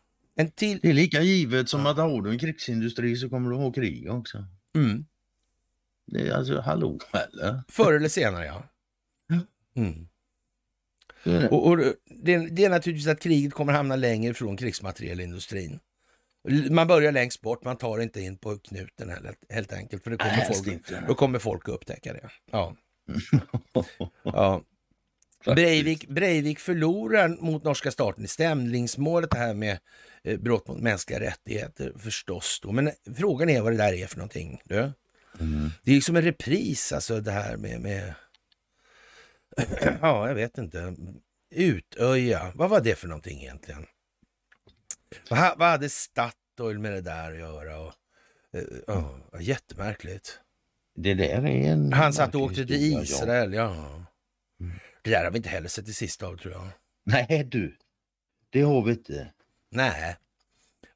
Till... 0.54 0.78
Det 0.82 0.88
är 0.88 0.92
lika 0.92 1.22
givet 1.22 1.68
som 1.68 1.86
att 1.86 1.96
har 1.96 2.22
du 2.22 2.30
en 2.30 2.38
krigsindustri 2.38 3.16
så 3.16 3.28
kommer 3.28 3.50
du 3.50 3.56
ha 3.56 3.72
krig 3.72 4.10
också. 4.10 4.44
Mm. 4.78 5.04
Det 6.06 6.28
är 6.28 6.32
alltså, 6.32 6.60
hallå, 6.60 6.98
eller? 7.12 7.62
Förr 7.68 7.92
eller 7.92 8.08
senare, 8.08 8.46
ja. 8.46 8.62
Mm. 9.76 10.08
Det. 11.24 11.48
Och, 11.48 11.66
och 11.66 11.76
det, 12.04 12.36
det 12.36 12.64
är 12.64 12.70
naturligtvis 12.70 13.08
att 13.08 13.20
kriget 13.20 13.52
kommer 13.52 13.72
hamna 13.72 13.96
längre 13.96 14.34
från 14.34 14.56
krigsmaterielindustrin. 14.56 15.80
Man 16.70 16.86
börjar 16.86 17.12
längst 17.12 17.40
bort, 17.40 17.64
man 17.64 17.76
tar 17.76 17.98
inte 17.98 18.20
in 18.20 18.36
på 18.36 18.58
knuten 18.58 19.10
heller, 19.10 19.34
helt 19.48 19.72
enkelt. 19.72 20.04
För 20.04 20.10
det 20.10 20.16
kommer 20.16 20.30
Helst 20.30 20.64
folk, 20.64 21.08
då 21.08 21.14
kommer 21.14 21.38
folk 21.38 21.68
att 21.68 21.74
upptäcka 21.74 22.12
det. 22.12 22.30
Ja. 22.50 22.76
ja. 24.22 24.62
Breivik, 25.44 26.08
Breivik 26.08 26.58
förlorar 26.58 27.28
mot 27.28 27.64
norska 27.64 27.90
staten 27.90 28.24
i 28.24 28.28
stämningsmålet 28.28 29.30
det 29.30 29.38
här 29.38 29.54
med 29.54 29.78
eh, 30.22 30.38
brott 30.38 30.68
mot 30.68 30.80
mänskliga 30.80 31.20
rättigheter 31.20 31.92
förstås. 31.98 32.60
Då. 32.62 32.72
Men 32.72 32.90
frågan 33.16 33.50
är 33.50 33.60
vad 33.60 33.72
det 33.72 33.76
där 33.76 33.92
är 33.92 34.06
för 34.06 34.16
någonting. 34.16 34.62
Du? 34.64 34.92
Mm. 35.40 35.70
Det 35.82 35.90
är 35.90 35.94
liksom 35.94 36.16
en 36.16 36.22
repris 36.22 36.92
alltså 36.92 37.20
det 37.20 37.30
här 37.30 37.56
med, 37.56 37.80
med 37.80 38.14
ja, 40.02 40.28
jag 40.28 40.34
vet 40.34 40.58
inte. 40.58 40.96
Utöja, 41.54 42.52
vad 42.54 42.70
var 42.70 42.80
det 42.80 42.94
för 42.94 43.08
någonting 43.08 43.40
egentligen? 43.40 43.86
Vad, 45.30 45.58
vad 45.58 45.68
hade 45.68 45.88
Statoil 45.88 46.78
med 46.78 46.92
det 46.92 47.00
där 47.00 47.32
att 47.32 47.38
göra? 47.38 47.80
Och, 47.80 47.92
eh, 48.52 48.62
ja, 48.86 49.20
jättemärkligt. 49.40 50.40
Det 50.94 51.14
där 51.14 51.46
är 51.46 51.72
en... 51.72 51.92
Han 51.92 52.12
satt 52.12 52.34
och 52.34 52.40
åkte 52.40 52.66
till 52.66 52.92
ja. 52.92 53.02
Israel, 53.02 53.52
ja. 53.52 54.04
Det 55.08 55.14
där 55.14 55.24
har 55.24 55.30
vi 55.30 55.36
inte 55.36 55.48
heller 55.48 55.68
sett 55.68 55.86
det 55.86 55.92
sista 55.92 56.26
av 56.26 56.36
tror 56.36 56.52
jag. 56.52 56.68
Nej 57.04 57.44
du, 57.50 57.76
det 58.50 58.60
har 58.60 58.82
vi 58.82 58.90
inte. 58.92 59.32
Nej, 59.70 60.16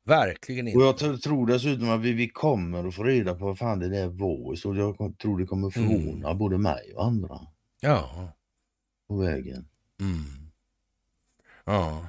verkligen 0.05 0.67
Och 0.67 0.73
inte. 0.73 0.85
jag 0.85 1.15
tr- 1.15 1.19
tror 1.19 1.47
dessutom 1.47 1.91
att 1.91 2.01
vi, 2.01 2.13
vi 2.13 2.29
kommer 2.29 2.89
att 2.89 2.95
få 2.95 3.05
reda 3.05 3.35
på 3.35 3.45
vad 3.45 3.59
fan 3.59 3.79
det 3.79 3.89
där 3.89 4.07
var. 4.07 4.55
Så 4.55 4.75
jag 4.75 5.19
tror 5.19 5.39
det 5.39 5.47
kommer 5.47 5.71
förvåna 5.71 6.27
Mm. 6.29 6.39
både 6.39 6.59
mig 6.59 6.93
och 6.95 7.05
andra 7.05 7.41
Ja. 7.81 8.33
på 9.09 9.17
vägen. 9.17 9.69
Mm. 10.01 10.51
Ja. 11.65 12.07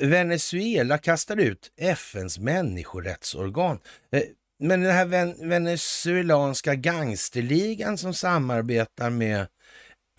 Venezuela 0.00 0.98
kastar 0.98 1.36
ut 1.36 1.72
FNs 1.76 2.38
människorättsorgan. 2.38 3.78
Eh, 4.10 4.22
Men 4.58 4.80
den 4.80 4.92
här 4.92 5.06
ven- 5.06 5.48
venezuelanska 5.48 6.74
gangsterligan 6.74 7.98
som 7.98 8.14
samarbetar 8.14 9.10
med 9.10 9.46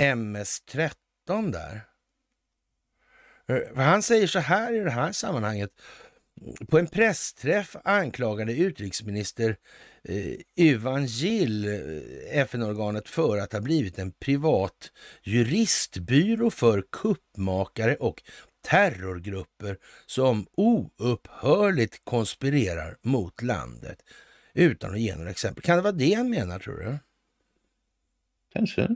MS-13 0.02 1.52
där. 1.52 1.82
För 3.48 3.76
Han 3.76 4.02
säger 4.02 4.28
så 4.28 4.40
här 4.40 4.74
i 4.74 4.80
det 4.80 4.92
här 4.92 5.12
sammanhanget. 5.12 5.70
På 6.68 6.80
en 6.80 6.88
pressträff 6.88 7.76
anklagade 7.84 8.54
utrikesminister 8.54 9.58
eh, 10.04 10.34
Yvan 10.56 11.06
Gill 11.06 11.68
eh, 11.68 12.40
FN-organet 12.42 13.10
för 13.10 13.38
att 13.38 13.54
ha 13.54 13.62
blivit 13.62 14.00
en 14.00 14.12
privat 14.12 14.92
juristbyrå 15.24 16.50
för 16.50 16.84
kuppmakare 16.92 17.96
och 17.96 18.24
terrorgrupper 18.62 19.78
som 20.06 20.48
oupphörligt 20.58 22.02
konspirerar 22.04 22.98
mot 23.02 23.42
landet. 23.42 23.98
Utan 24.54 24.92
att 24.94 25.00
ge 25.00 25.16
några 25.16 25.30
exempel. 25.30 25.64
Kan 25.64 25.76
det 25.76 25.84
vara 25.84 25.94
det 25.94 26.14
han 26.14 26.30
menar 26.30 26.60
tror 26.60 26.78
du? 26.78 26.98
Kanske. 28.54 28.96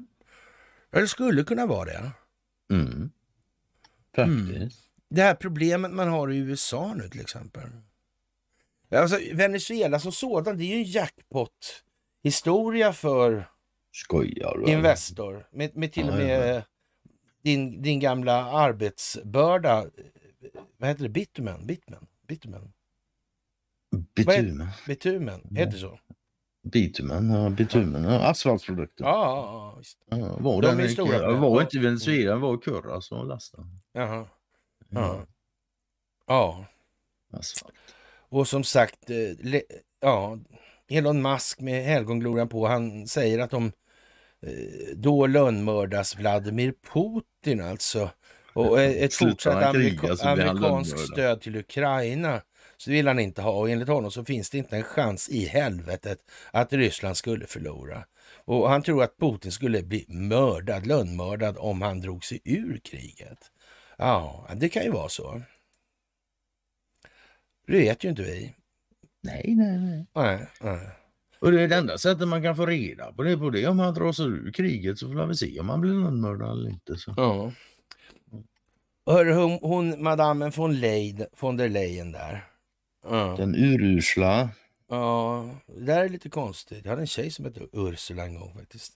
Eller 0.95 1.07
skulle 1.07 1.43
kunna 1.43 1.65
vara 1.65 1.85
det? 1.85 2.11
Mm. 2.71 3.11
Faktiskt. 4.15 4.81
Det 5.09 5.21
här 5.21 5.35
problemet 5.35 5.91
man 5.91 6.07
har 6.07 6.31
i 6.31 6.37
USA 6.37 6.93
nu 6.93 7.09
till 7.09 7.21
exempel. 7.21 7.69
Alltså, 8.91 9.19
Venezuela 9.33 9.99
som 9.99 10.11
sådan, 10.11 10.57
det 10.57 10.63
är 10.63 10.67
ju 10.67 10.75
en 10.75 10.83
jackpot 10.83 11.83
historia 12.23 12.93
för 12.93 13.49
Skojar 13.91 14.57
du? 14.57 14.71
Investor. 14.71 15.47
Med, 15.51 15.75
med 15.75 15.91
till 15.91 16.09
och 16.09 16.13
Ja, 16.13 16.17
med 16.17 16.63
din, 17.41 17.81
din 17.81 17.99
gamla 17.99 18.33
arbetsbörda. 18.33 19.85
Vad 20.77 20.89
heter 20.89 21.03
det? 21.03 21.09
Bitumen? 21.09 21.67
Bitumen? 21.67 22.07
Bitumen? 22.27 22.73
Bitumen. 24.15 24.67
Bitumen? 24.87 25.55
Heter 25.55 25.77
så? 25.77 25.99
Bitumen, 26.71 27.29
ja, 27.29 27.49
bitumen, 27.49 28.03
ja, 28.03 28.29
asfaltprodukter. 28.29 29.03
Ja, 29.05 29.11
ja, 29.11 29.71
ja 29.71 29.75
visst. 29.77 29.97
Ja, 30.09 30.37
var 30.39 30.61
De 30.61 30.75
den 30.77 30.89
stora 30.89 31.31
var 31.33 31.61
inte 31.61 31.79
Venezuela, 31.79 32.31
den 32.31 32.41
var 32.41 32.53
i 32.55 32.57
Kurra 32.57 33.01
som 33.01 33.27
lastade. 33.27 33.67
Jaha. 33.93 34.27
Ja. 34.89 35.25
Ja. 36.27 36.65
Asfalt. 37.33 37.73
Och 38.29 38.47
som 38.47 38.63
sagt, 38.63 39.09
eh, 39.09 39.61
ja, 40.01 40.37
Elon 40.89 41.21
Musk 41.21 41.59
med 41.59 41.83
helgonglorian 41.83 42.49
på, 42.49 42.67
han 42.67 43.07
säger 43.07 43.39
att 43.39 43.51
de 43.51 43.65
eh, 44.41 44.51
då 44.95 45.27
lönnmördas 45.27 46.15
Vladimir 46.15 46.73
Putin 46.93 47.61
alltså. 47.61 48.09
Och 48.53 48.81
eh, 48.81 49.03
ett 49.03 49.13
fortsatt 49.13 49.63
amerika- 49.63 50.15
amerikanskt 50.29 50.99
stöd 50.99 51.41
till 51.41 51.55
Ukraina 51.55 52.41
så 52.77 52.91
vill 52.91 53.07
han 53.07 53.19
inte 53.19 53.41
ha 53.41 53.51
och 53.51 53.69
enligt 53.69 53.87
honom 53.87 54.11
så 54.11 54.25
finns 54.25 54.49
det 54.49 54.57
inte 54.57 54.75
en 54.75 54.83
chans 54.83 55.29
i 55.29 55.45
helvetet 55.45 56.19
att 56.51 56.73
Ryssland 56.73 57.17
skulle 57.17 57.47
förlora. 57.47 58.05
Och 58.45 58.69
han 58.69 58.81
tror 58.81 59.03
att 59.03 59.17
Putin 59.17 59.51
skulle 59.51 59.83
bli 59.83 60.05
mördad, 60.07 60.87
lönnmördad 60.87 61.57
om 61.59 61.81
han 61.81 62.01
drog 62.01 62.25
sig 62.25 62.41
ur 62.43 62.77
kriget. 62.77 63.51
Ja, 63.97 64.49
det 64.55 64.69
kan 64.69 64.83
ju 64.83 64.91
vara 64.91 65.09
så. 65.09 65.41
Det 67.67 67.77
vet 67.77 68.03
ju 68.03 68.09
inte 68.09 68.21
vi. 68.21 68.55
Nej, 69.23 69.55
nej, 69.57 69.79
nej. 69.79 70.05
Nej, 70.15 70.47
nej. 70.61 70.89
Och 71.39 71.51
det 71.51 71.61
är 71.61 71.67
det 71.67 71.75
enda 71.75 71.97
sättet 71.97 72.27
man 72.27 72.43
kan 72.43 72.55
få 72.55 72.65
reda 72.65 73.13
på 73.13 73.23
det 73.23 73.37
på 73.37 73.49
det. 73.49 73.67
Om 73.67 73.79
han 73.79 73.93
drar 73.93 74.11
sig 74.11 74.25
ur 74.25 74.51
kriget 74.51 74.99
så 74.99 75.07
får 75.07 75.25
vi 75.25 75.35
se 75.35 75.59
om 75.59 75.69
han 75.69 75.81
blir 75.81 75.93
lönnmördad 75.93 76.51
eller 76.51 76.69
inte. 76.69 76.97
Så. 76.97 77.13
Ja. 77.17 77.51
Hörru, 79.05 79.33
hon, 79.33 79.59
hon 79.61 80.03
madammen 80.03 80.51
von, 80.51 80.79
Leid, 80.79 81.25
von 81.39 81.57
der 81.57 81.69
Leyen 81.69 82.11
där. 82.11 82.54
Ja. 83.09 83.35
Den 83.37 83.55
urusla. 83.55 84.49
ja, 84.87 85.49
det 85.67 85.81
där 85.85 86.05
är 86.05 86.09
lite 86.09 86.29
konstigt. 86.29 86.85
Jag 86.85 86.89
hade 86.89 87.01
en 87.01 87.07
tjej 87.07 87.31
som 87.31 87.45
hette 87.45 87.67
Ursula 87.73 88.23
en 88.25 88.39
gång 88.39 88.53
faktiskt. 88.53 88.93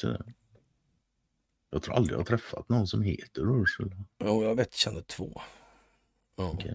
så- 0.00 0.16
Jag 1.70 1.82
tror 1.82 1.94
aldrig 1.94 2.14
jag 2.14 2.18
har 2.20 2.24
träffat 2.24 2.68
någon 2.68 2.86
som 2.86 3.02
heter 3.02 3.62
Ursula. 3.62 3.96
Jo, 4.24 4.42
jag 4.44 4.54
vet, 4.54 4.74
kände 4.74 5.02
två. 5.02 5.40
Ja. 6.36 6.50
Okej. 6.54 6.74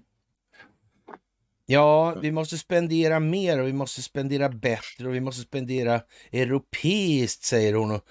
Ja, 1.71 2.15
vi 2.21 2.31
måste 2.31 2.57
spendera 2.57 3.19
mer 3.19 3.59
och 3.59 3.67
vi 3.67 3.73
måste 3.73 4.01
spendera 4.01 4.49
bättre 4.49 5.07
och 5.07 5.15
vi 5.15 5.19
måste 5.19 5.41
spendera 5.41 6.01
europeiskt, 6.31 7.43
säger 7.43 7.73
hon 7.73 7.91
och 7.91 8.05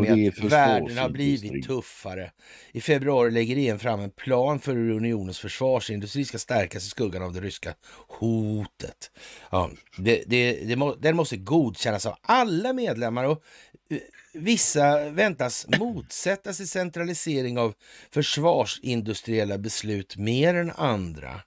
med 0.00 0.18
det 0.18 0.26
är 0.26 0.28
att 0.28 0.52
världen 0.52 0.98
har 0.98 1.10
blivit 1.10 1.66
tuffare. 1.66 2.30
I 2.72 2.80
februari 2.80 3.30
lägger 3.30 3.56
EU 3.56 3.78
fram 3.78 4.00
en 4.00 4.10
plan 4.10 4.60
för 4.60 4.72
hur 4.72 4.90
unionens 4.90 5.38
försvarsindustri 5.38 6.24
ska 6.24 6.38
stärkas 6.38 6.86
i 6.86 6.88
skuggan 6.88 7.22
av 7.22 7.32
det 7.32 7.40
ryska 7.40 7.74
hotet. 8.08 9.10
Ja, 9.50 9.70
det, 9.98 10.22
det, 10.26 10.52
det 10.52 10.76
må, 10.76 10.94
den 10.94 11.16
måste 11.16 11.36
godkännas 11.36 12.06
av 12.06 12.16
alla 12.22 12.72
medlemmar 12.72 13.24
och 13.24 13.42
eh, 13.90 13.98
vissa 14.34 15.10
väntas 15.10 15.66
motsätta 15.78 16.52
sig 16.52 16.66
centralisering 16.66 17.58
av 17.58 17.74
försvarsindustriella 18.10 19.58
beslut 19.58 20.16
mer 20.16 20.54
än 20.54 20.70
andra. 20.70 21.40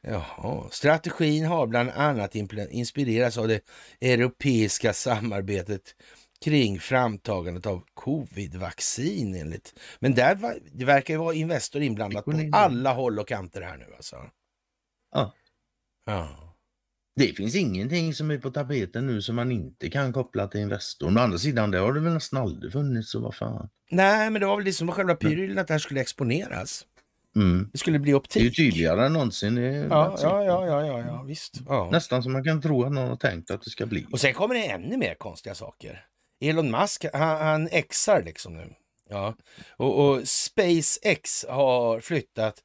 Jaha. 0.00 0.68
Strategin 0.70 1.44
har 1.44 1.66
bland 1.66 1.90
annat 1.90 2.34
inspirerats 2.70 3.38
av 3.38 3.48
det 3.48 3.60
europeiska 4.00 4.92
samarbetet 4.92 5.94
kring 6.44 6.80
framtagandet 6.80 7.66
av 7.66 7.82
covid-vaccin 7.94 9.34
enligt. 9.34 9.78
Men 9.98 10.14
där 10.14 10.60
det 10.72 10.84
verkar 10.84 11.14
ju 11.14 11.20
vara 11.20 11.34
Investor 11.34 11.82
inblandat 11.82 12.24
på 12.24 12.50
alla 12.52 12.92
håll 12.92 13.18
och 13.18 13.28
kanter 13.28 13.62
här 13.62 13.76
nu 13.76 13.86
alltså. 13.96 14.16
Ja. 15.14 15.34
Ja. 16.06 16.28
Det 17.16 17.26
finns 17.26 17.54
ingenting 17.54 18.14
som 18.14 18.30
är 18.30 18.38
på 18.38 18.50
tapeten 18.50 19.06
nu 19.06 19.22
som 19.22 19.36
man 19.36 19.52
inte 19.52 19.90
kan 19.90 20.12
koppla 20.12 20.48
till 20.48 20.60
Investor. 20.60 21.06
Men 21.06 21.18
å 21.18 21.20
andra 21.20 21.38
sidan, 21.38 21.70
det 21.70 21.78
har 21.78 21.92
det 21.92 22.00
väl 22.00 22.12
nästan 22.12 22.42
aldrig 22.42 22.72
funnits, 22.72 23.10
så 23.10 23.20
vad 23.20 23.34
fan. 23.34 23.68
Nej, 23.90 24.30
men 24.30 24.40
det 24.40 24.46
var 24.46 24.56
väl 24.56 24.64
det 24.64 24.72
som 24.72 24.86
var 24.86 24.94
själva 24.94 25.14
prylen 25.14 25.58
att 25.58 25.66
det 25.66 25.74
här 25.74 25.78
skulle 25.78 26.00
exponeras. 26.00 26.86
Mm. 27.36 27.68
Det 27.72 27.78
skulle 27.78 27.98
bli 27.98 28.10
Det 28.10 28.12
är 28.12 28.12
ju 28.12 28.16
optik. 28.18 28.56
tydligare 28.56 29.06
än 29.06 29.12
någonsin. 29.12 29.56
Ja, 29.56 30.16
ja, 30.22 30.44
ja, 30.44 30.66
ja, 30.66 30.86
ja, 30.86 31.00
ja 31.00 31.22
visst. 31.22 31.54
Ja. 31.68 31.88
Nästan 31.92 32.22
som 32.22 32.32
man 32.32 32.44
kan 32.44 32.62
tro 32.62 32.84
att 32.84 32.92
någon 32.92 33.08
har 33.08 33.16
tänkt 33.16 33.50
att 33.50 33.62
det 33.62 33.70
ska 33.70 33.86
bli. 33.86 34.06
Och 34.12 34.20
sen 34.20 34.34
kommer 34.34 34.54
det 34.54 34.66
ännu 34.66 34.96
mer 34.96 35.14
konstiga 35.14 35.54
saker. 35.54 36.04
Elon 36.40 36.70
Musk, 36.70 37.04
han, 37.12 37.46
han 37.46 37.68
exar 37.68 38.22
liksom 38.22 38.56
nu. 38.56 38.72
Ja. 39.10 39.34
Och, 39.76 40.08
och 40.08 40.28
SpaceX 40.28 41.44
har 41.48 42.00
flyttat 42.00 42.62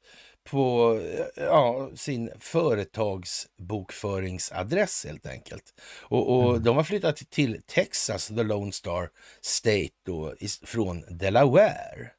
på 0.50 1.00
ja, 1.36 1.90
sin 1.94 2.30
företagsbokföringsadress 2.38 5.04
helt 5.08 5.26
enkelt. 5.26 5.64
Och, 6.02 6.36
och 6.36 6.60
de 6.60 6.76
har 6.76 6.84
flyttat 6.84 7.16
till 7.16 7.60
Texas, 7.66 8.26
the 8.26 8.42
Lone 8.42 8.72
Star 8.72 9.08
State, 9.40 9.88
då, 10.06 10.34
från 10.64 11.04
Delaware. 11.18 12.10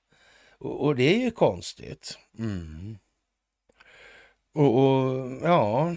Och, 0.64 0.86
och 0.86 0.96
det 0.96 1.16
är 1.16 1.20
ju 1.20 1.32
konstigt. 1.32 2.18
Mm. 2.40 2.98
Och, 4.56 4.78
och 4.78 5.32
ja, 5.44 5.96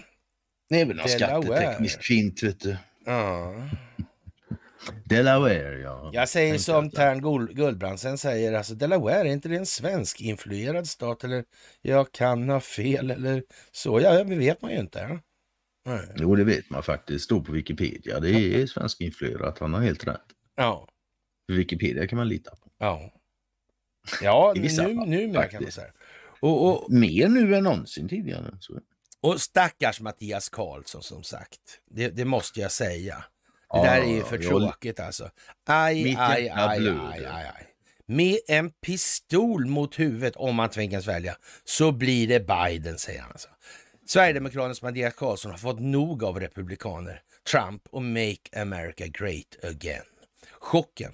Det 0.69 0.81
är 0.81 0.85
väl 0.85 0.95
något 0.97 1.19
Delaware. 1.19 1.41
skattetekniskt 1.43 2.05
fint, 2.05 2.43
vet 2.43 2.59
du. 2.59 2.77
ja. 3.05 3.53
Delaware, 5.05 5.79
ja. 5.79 6.09
Jag 6.13 6.29
säger 6.29 6.57
som 6.57 6.91
Tern 6.91 7.21
Gul- 7.21 7.53
Guldbrandsen 7.53 8.17
säger, 8.17 8.53
alltså 8.53 8.75
Delaware, 8.75 9.15
är 9.19 9.25
inte 9.25 9.49
det 9.49 9.55
en 9.55 9.65
svensk 9.65 10.21
influerad 10.21 10.87
stat? 10.87 11.23
Eller 11.23 11.43
jag 11.81 12.11
kan 12.11 12.49
ha 12.49 12.59
fel 12.59 13.11
eller 13.11 13.43
så. 13.71 14.01
Ja, 14.01 14.23
det 14.23 14.35
vet 14.35 14.61
man 14.61 14.71
ju 14.71 14.79
inte. 14.79 15.19
Nej. 15.85 15.99
Jo, 16.15 16.35
det 16.35 16.43
vet 16.43 16.69
man 16.69 16.83
faktiskt. 16.83 17.25
Står 17.25 17.41
på 17.41 17.51
Wikipedia. 17.51 18.19
Det 18.19 18.29
är 18.31 18.67
svensk 18.67 19.01
influerat. 19.01 19.59
Han 19.59 19.73
har 19.73 19.81
helt 19.81 20.07
rätt. 20.07 20.21
Ja, 20.55 20.87
Wikipedia 21.47 22.07
kan 22.07 22.17
man 22.17 22.27
lita 22.29 22.51
på. 22.51 22.69
ja. 22.77 23.13
Ja, 24.21 24.53
I 24.55 24.59
vissa 24.59 24.83
nu, 24.83 24.95
fall, 24.95 25.09
numera 25.09 25.25
kan 25.27 25.33
man 25.33 25.43
faktiskt. 25.51 25.75
säga. 25.75 25.91
Och, 26.39 26.67
och, 26.67 26.91
Mer 26.93 27.27
nu 27.27 27.55
än 27.55 27.63
någonsin 27.63 28.09
tidigare. 28.09 28.57
Så. 28.59 28.79
och 29.21 29.41
stackars 29.41 30.01
Mattias 30.01 30.49
Karlsson 30.49 31.03
som 31.03 31.23
sagt. 31.23 31.59
Det, 31.91 32.09
det 32.09 32.25
måste 32.25 32.59
jag 32.59 32.71
säga. 32.71 33.15
Det 33.15 33.23
Ja, 33.69 33.83
där 33.83 34.01
är 34.01 34.15
ju 34.15 34.23
för 34.23 34.37
tråkigt 34.37 34.99
alltså. 34.99 35.29
Aj, 35.65 36.15
aj, 36.19 36.49
aj, 36.49 36.89
aj, 36.89 37.25
aj. 37.25 37.67
Med 38.05 38.37
en 38.47 38.71
pistol 38.71 39.65
mot 39.65 39.99
huvudet, 39.99 40.35
om 40.35 40.55
man 40.55 40.69
tvingas 40.69 41.07
välja, 41.07 41.37
så 41.63 41.91
blir 41.91 42.27
det 42.27 42.47
Biden, 42.47 42.97
säger 42.97 43.21
han. 43.21 43.31
Alltså. 43.31 43.49
Sverigedemokraternas 44.05 44.81
Mattias 44.81 45.13
Karlsson 45.13 45.51
har 45.51 45.57
fått 45.57 45.79
nog 45.79 46.23
av 46.23 46.39
republikaner, 46.39 47.21
Trump 47.51 47.81
och 47.89 48.01
Make 48.01 48.61
America 48.61 49.07
Great 49.07 49.63
Again. 49.63 50.05
Chocken. 50.67 51.11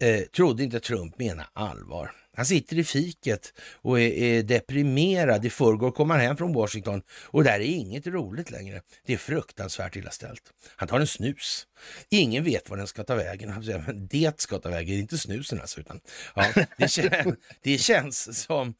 Eh, 0.00 0.20
trodde 0.20 0.64
inte 0.64 0.80
Trump 0.80 1.18
menar 1.18 1.46
allvar. 1.52 2.12
Han 2.36 2.46
sitter 2.46 2.78
i 2.78 2.84
fiket 2.84 3.52
och 3.82 4.00
är, 4.00 4.10
är 4.10 4.42
deprimerad. 4.42 5.44
I 5.44 5.50
förrgår 5.50 5.90
kom 5.90 6.10
han 6.10 6.20
hem 6.20 6.36
från 6.36 6.52
Washington 6.52 7.02
och 7.10 7.44
där 7.44 7.52
är 7.52 7.60
inget 7.60 8.06
roligt 8.06 8.50
längre. 8.50 8.82
Det 9.06 9.12
är 9.12 9.16
fruktansvärt 9.16 9.96
illa 9.96 10.10
ställt. 10.10 10.42
Han 10.76 10.88
tar 10.88 11.00
en 11.00 11.06
snus. 11.06 11.66
Ingen 12.08 12.44
vet 12.44 12.70
var 12.70 12.76
den 12.76 12.86
ska 12.86 13.04
ta 13.04 13.14
vägen. 13.14 14.08
Det 14.10 14.40
ska 14.40 14.58
ta 14.58 14.68
vägen, 14.68 14.98
inte 14.98 15.18
snusen 15.18 15.60
alltså. 15.60 15.80
Utan, 15.80 16.00
ja, 16.34 16.52
det, 16.78 16.88
kän, 16.88 17.36
det 17.62 17.78
känns 17.78 18.42
som 18.42 18.74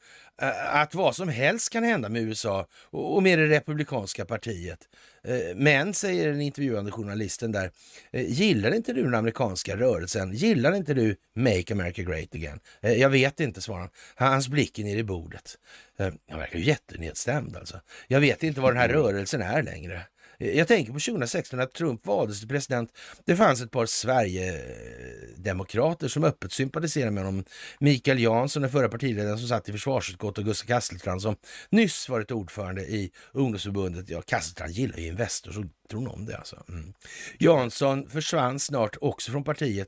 att 0.71 0.95
vad 0.95 1.15
som 1.15 1.29
helst 1.29 1.69
kan 1.69 1.83
hända 1.83 2.09
med 2.09 2.21
USA 2.21 2.67
och, 2.89 3.23
med 3.23 3.39
det 3.39 3.47
republikanska 3.47 4.25
partiet. 4.25 4.79
Eh, 5.23 5.55
Men, 5.55 5.93
säger 5.93 6.31
den 6.31 6.41
intervjuande 6.41 6.91
journalisten 6.91 7.51
där, 7.51 7.71
eh, 8.11 8.25
gillar 8.31 8.75
inte 8.75 8.93
du 8.93 9.03
den 9.03 9.15
amerikanska 9.15 9.75
rörelsen? 9.77 10.33
Gillar 10.33 10.75
inte 10.75 10.93
du 10.93 11.15
Make 11.35 11.73
America 11.73 12.01
Great 12.01 12.35
Again? 12.35 12.59
Eh, 12.81 12.93
Jag 12.93 13.09
vet 13.09 13.39
inte, 13.39 13.61
svarar 13.61 13.79
han. 13.79 13.89
Hans 14.15 14.47
blick 14.47 14.79
är 14.79 14.83
nere 14.83 14.99
i 14.99 15.03
bordet. 15.03 15.57
Eh, 15.99 16.09
Han 16.29 16.39
verkar 16.39 16.59
ju 16.59 16.65
jättenedstämd 16.65 17.57
alltså. 17.57 17.81
Jag 18.07 18.19
vet 18.19 18.43
inte 18.43 18.61
vad 18.61 18.71
den 18.73 18.81
här 18.81 18.89
rörelsen 18.89 19.41
är 19.41 19.63
längre. 19.63 20.01
Jag 20.39 20.67
tänker 20.67 20.93
på 20.93 20.99
2016 20.99 21.59
när 21.59 21.65
Trump 21.65 22.05
valdes 22.05 22.39
till 22.39 22.49
president. 22.49 22.97
Det 23.25 23.35
fanns 23.35 23.61
ett 23.61 23.71
par 23.71 23.85
Sverigedemokrater 23.85 26.07
som 26.07 26.23
öppet 26.23 26.51
sympatiserade 26.51 27.11
med 27.11 27.25
honom. 27.25 27.43
Mikael 27.79 28.19
Jansson, 28.19 28.61
den 28.61 28.71
förra 28.71 28.89
partiledaren 28.89 29.37
som 29.37 29.47
satt 29.47 29.69
i 29.69 29.71
försvarsutskottet 29.71 30.37
och 30.37 30.45
Gustav 30.45 30.67
Kasselstrand 30.67 31.21
som 31.21 31.35
nyss 31.69 32.09
varit 32.09 32.31
ordförande 32.31 32.81
i 32.81 33.11
ungdomsförbundet. 33.31 34.09
Ja, 34.09 34.21
Kasselstrand 34.21 34.71
gillar 34.71 34.97
ju 34.97 35.07
Investor, 35.07 35.51
så 35.51 35.65
tror 35.89 35.99
hon 35.99 36.07
om 36.07 36.25
det 36.25 36.37
alltså. 36.37 36.63
Mm. 36.69 36.93
Jansson 37.39 38.09
försvann 38.09 38.59
snart 38.59 38.97
också 39.01 39.31
från 39.31 39.43
partiet. 39.43 39.87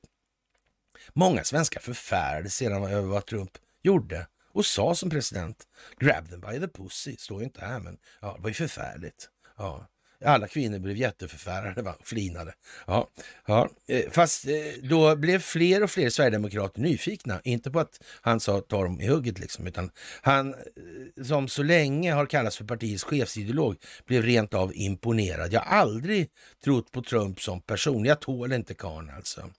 Många 1.13 1.43
svenskar 1.43 1.81
förfärades 1.81 2.55
sedan 2.55 2.83
över 2.83 3.07
vad 3.07 3.25
Trump 3.25 3.51
gjorde 3.83 4.27
och 4.51 4.65
sa 4.65 4.95
som 4.95 5.09
president. 5.09 5.67
Grab 5.99 6.29
them 6.29 6.41
by 6.41 6.59
the 6.59 6.67
pussy, 6.67 7.15
står 7.17 7.39
ju 7.39 7.45
inte 7.45 7.65
här 7.65 7.79
men 7.79 7.97
ja, 8.21 8.33
det 8.35 8.41
var 8.41 8.49
ju 8.49 8.53
förfärligt. 8.53 9.29
Ja. 9.57 9.87
Alla 10.25 10.47
kvinnor 10.47 10.79
blev 10.79 10.97
jätteförfärade 10.97 11.81
och 11.81 12.07
flinade. 12.07 12.53
Ja, 12.87 13.09
ja. 13.45 13.69
Eh, 13.87 14.11
fast 14.11 14.45
eh, 14.45 14.53
då 14.83 15.15
blev 15.15 15.39
fler 15.39 15.83
och 15.83 15.91
fler 15.91 16.09
sverigedemokrater 16.09 16.81
nyfikna. 16.81 17.41
Inte 17.43 17.71
på 17.71 17.79
att 17.79 18.01
han 18.21 18.39
sa 18.39 18.61
ta 18.61 18.83
dem 18.83 19.01
i 19.01 19.07
hugget 19.07 19.39
liksom, 19.39 19.67
utan 19.67 19.91
han 20.21 20.53
eh, 20.53 21.23
som 21.23 21.47
så 21.47 21.63
länge 21.63 22.13
har 22.13 22.25
kallats 22.25 22.57
för 22.57 22.65
partiets 22.65 23.03
chefsideolog 23.03 23.75
blev 24.05 24.23
rent 24.23 24.53
av 24.53 24.71
imponerad. 24.75 25.53
Jag 25.53 25.61
har 25.61 25.77
aldrig 25.77 26.29
trott 26.63 26.91
på 26.91 27.01
Trump 27.01 27.41
som 27.41 27.61
person. 27.61 28.05
Jag 28.05 28.19
tål 28.19 28.53
inte 28.53 28.73
karln 28.73 29.09
alltså. 29.09 29.49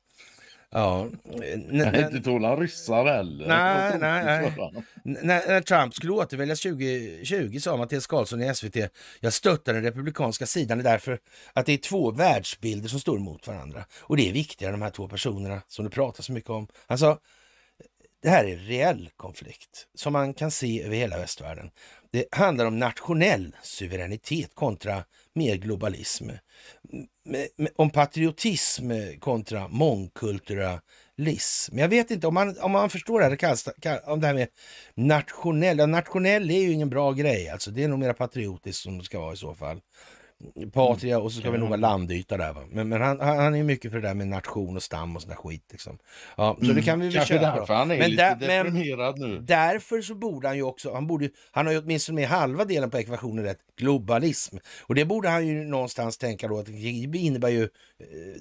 Ja. 0.73 1.09
Nej, 1.57 2.05
inte 2.05 2.21
tål 2.21 2.45
han 2.45 2.57
ryssar 2.57 3.07
heller. 3.07 3.49
Nej, 3.49 3.99
nej, 3.99 4.53
nej. 4.65 4.85
När, 5.23 5.61
Trump 5.61 5.95
skulle 5.95 6.13
återväljas 6.13 6.61
2020 6.61 7.59
sa 7.59 7.77
Mattias 7.77 8.07
Karlsson 8.07 8.43
i 8.43 8.55
SVT, 8.55 8.77
jag 9.21 9.33
stöttar 9.33 9.75
den 9.75 9.83
republikanska 9.83 10.47
sidan 10.47 10.79
därför 10.79 11.19
att 11.53 11.67
det 11.67 11.73
är 11.73 11.77
två 11.77 12.11
världsbilder 12.11 12.89
som 12.89 13.01
står 13.01 13.19
mot 13.19 13.47
varandra. 13.47 13.85
Och 14.01 14.17
det 14.17 14.29
är 14.29 14.33
viktigare, 14.33 14.73
de 14.73 14.83
här 14.83 14.91
två 14.91 15.09
personerna 15.09 15.63
som 15.69 15.85
det 15.85 15.91
pratas 15.91 16.27
så 16.27 16.33
mycket 16.33 16.51
om. 16.51 16.67
Han 16.87 16.99
sa, 16.99 17.19
det 18.23 18.29
här 18.29 18.45
är 18.45 18.57
reell 18.57 19.11
konflikt 19.17 19.87
som 19.95 20.13
man 20.13 20.35
kan 20.35 20.51
se 20.51 20.83
över 20.83 20.97
hela 20.97 21.19
västvärlden. 21.19 21.71
Det 22.13 22.25
handlar 22.33 22.67
om 22.67 22.79
nationell 22.79 23.57
suveränitet 23.63 24.55
kontra 24.55 25.05
mer 25.35 25.57
globalism. 25.57 26.31
Om 27.77 27.91
patriotism 27.91 28.93
kontra 29.21 29.69
mångkulturalism. 29.69 31.79
Jag 31.79 31.89
vet 31.89 32.11
inte 32.11 32.27
om 32.27 32.35
man, 32.35 32.59
om 32.61 32.73
man 32.73 32.91
förstår 32.91 33.21
det 33.21 33.43
här, 33.85 34.09
om 34.09 34.21
det 34.21 34.27
här 34.27 34.35
med 34.35 34.49
nationell. 34.95 35.89
Nationell 35.89 36.51
är 36.51 36.61
ju 36.61 36.73
ingen 36.73 36.91
bra 36.91 37.13
grej, 37.13 37.49
alltså. 37.49 37.71
Det 37.71 37.85
är 37.85 37.89
nog 37.89 37.99
mer 37.99 38.13
patriotiskt 38.13 38.83
som 38.83 38.99
det 38.99 39.05
ska 39.05 39.21
vara 39.21 39.33
i 39.33 39.37
så 39.37 39.55
fall. 39.55 39.81
Patria 40.73 41.19
och 41.19 41.33
så 41.33 41.41
ska 41.41 41.51
vi 41.51 41.59
nog 41.59 41.69
vara 41.69 41.81
landyta 41.81 42.37
där. 42.37 42.53
Va? 42.53 42.61
Men, 42.71 42.89
men 42.89 43.01
han, 43.01 43.21
han 43.21 43.55
är 43.55 43.63
mycket 43.63 43.91
för 43.91 44.01
det 44.01 44.09
där 44.09 44.15
med 44.15 44.29
nation 44.29 44.77
och 44.77 44.83
stam 44.83 45.17
och 45.17 45.23
sån 45.23 45.29
där 45.29 45.37
skit. 45.37 45.65
Liksom. 45.71 45.99
Ja, 46.37 46.57
så 46.63 46.73
det 46.73 46.83
kan 46.83 47.01
vi 47.01 47.09
väl 47.09 47.27
köra. 47.27 47.41
därför 47.57 47.75
han 47.75 47.91
är 47.91 47.99
Men 47.99 48.11
lite 48.11 48.35
där- 48.35 48.65
deprimerad 48.65 49.19
nu. 49.19 49.39
Därför 49.39 50.03
så 50.03 50.15
borde 50.15 50.49
han 50.49 50.57
ju 50.57 50.63
också, 50.63 50.93
han, 50.95 51.07
borde, 51.07 51.31
han 51.51 51.67
har 51.67 51.73
ju 51.73 51.79
åtminstone 51.79 52.21
med 52.21 52.29
halva 52.29 52.65
delen 52.65 52.91
på 52.91 52.99
ekvationen 52.99 53.45
rätt, 53.45 53.59
globalism. 53.77 54.57
Och 54.87 54.95
det 54.95 55.05
borde 55.05 55.29
han 55.29 55.47
ju 55.47 55.65
någonstans 55.65 56.19
tänka 56.19 56.49
då 56.49 56.59
att 56.59 56.67
det 56.67 57.19
innebär 57.19 57.49
ju, 57.49 57.63
eh, 57.63 57.69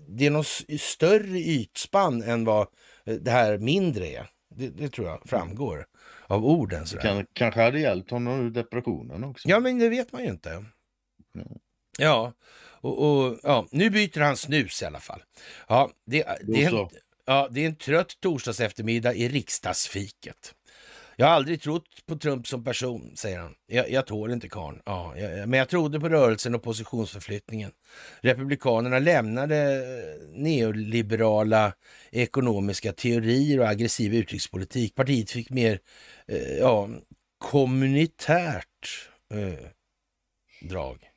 det 0.07 0.25
är 0.25 0.31
något 0.31 0.47
större 0.79 1.39
ytspann 1.39 2.21
än 2.21 2.45
vad 2.45 2.67
eh, 3.05 3.13
det 3.15 3.31
här 3.31 3.57
mindre 3.57 4.07
är. 4.07 4.29
Det, 4.55 4.67
det 4.69 4.89
tror 4.89 5.07
jag 5.07 5.21
framgår 5.25 5.85
av 6.27 6.45
orden. 6.45 6.85
Sådär. 6.85 7.03
Kan, 7.03 7.25
kanske 7.33 7.61
hade 7.61 7.79
hjälpt 7.79 8.11
honom 8.11 8.39
ur 8.39 8.49
depressionen 8.49 9.23
också. 9.23 9.49
Ja, 9.49 9.59
men 9.59 9.79
det 9.79 9.89
vet 9.89 10.11
man 10.11 10.23
ju 10.23 10.29
inte. 10.29 10.65
Ja, 11.99 12.33
och, 12.81 12.99
och 13.07 13.39
ja, 13.43 13.67
nu 13.71 13.89
byter 13.89 14.19
han 14.19 14.37
snus 14.37 14.81
i 14.81 14.85
alla 14.85 14.99
fall. 14.99 15.23
Ja, 15.67 15.91
det, 16.05 16.27
det, 16.41 16.63
är 16.63 16.79
en, 16.79 16.87
ja, 17.25 17.47
det 17.51 17.61
är 17.61 17.65
en 17.65 17.75
trött 17.75 18.19
torsdags 18.19 18.59
eftermiddag 18.59 19.13
i 19.13 19.29
riksdagsfiket. 19.29 20.55
Jag 21.19 21.27
har 21.27 21.33
aldrig 21.33 21.61
trott 21.61 22.05
på 22.05 22.15
Trump 22.15 22.47
som 22.47 22.63
person, 22.63 23.11
säger 23.15 23.39
han. 23.39 23.55
Jag, 23.67 23.91
jag 23.91 24.07
tål 24.07 24.31
inte 24.31 24.49
karln. 24.49 24.81
Ja, 24.85 25.17
jag, 25.17 25.49
men 25.49 25.59
jag 25.59 25.69
trodde 25.69 25.99
på 25.99 26.09
rörelsen 26.09 26.55
och 26.55 26.63
positionsförflyttningen. 26.63 27.71
Republikanerna 28.21 28.99
lämnade 28.99 29.55
eh, 29.55 30.39
neoliberala 30.39 31.73
ekonomiska 32.11 32.93
teorier 32.93 33.59
och 33.59 33.67
aggressiv 33.67 34.15
utrikespolitik. 34.15 34.95
Partiet 34.95 35.31
fick 35.31 35.49
mer 35.49 35.79
eh, 36.27 36.57
ja, 36.57 36.89
kommunitärt 37.37 39.09
eh, 39.33 39.65
drag. 40.61 41.08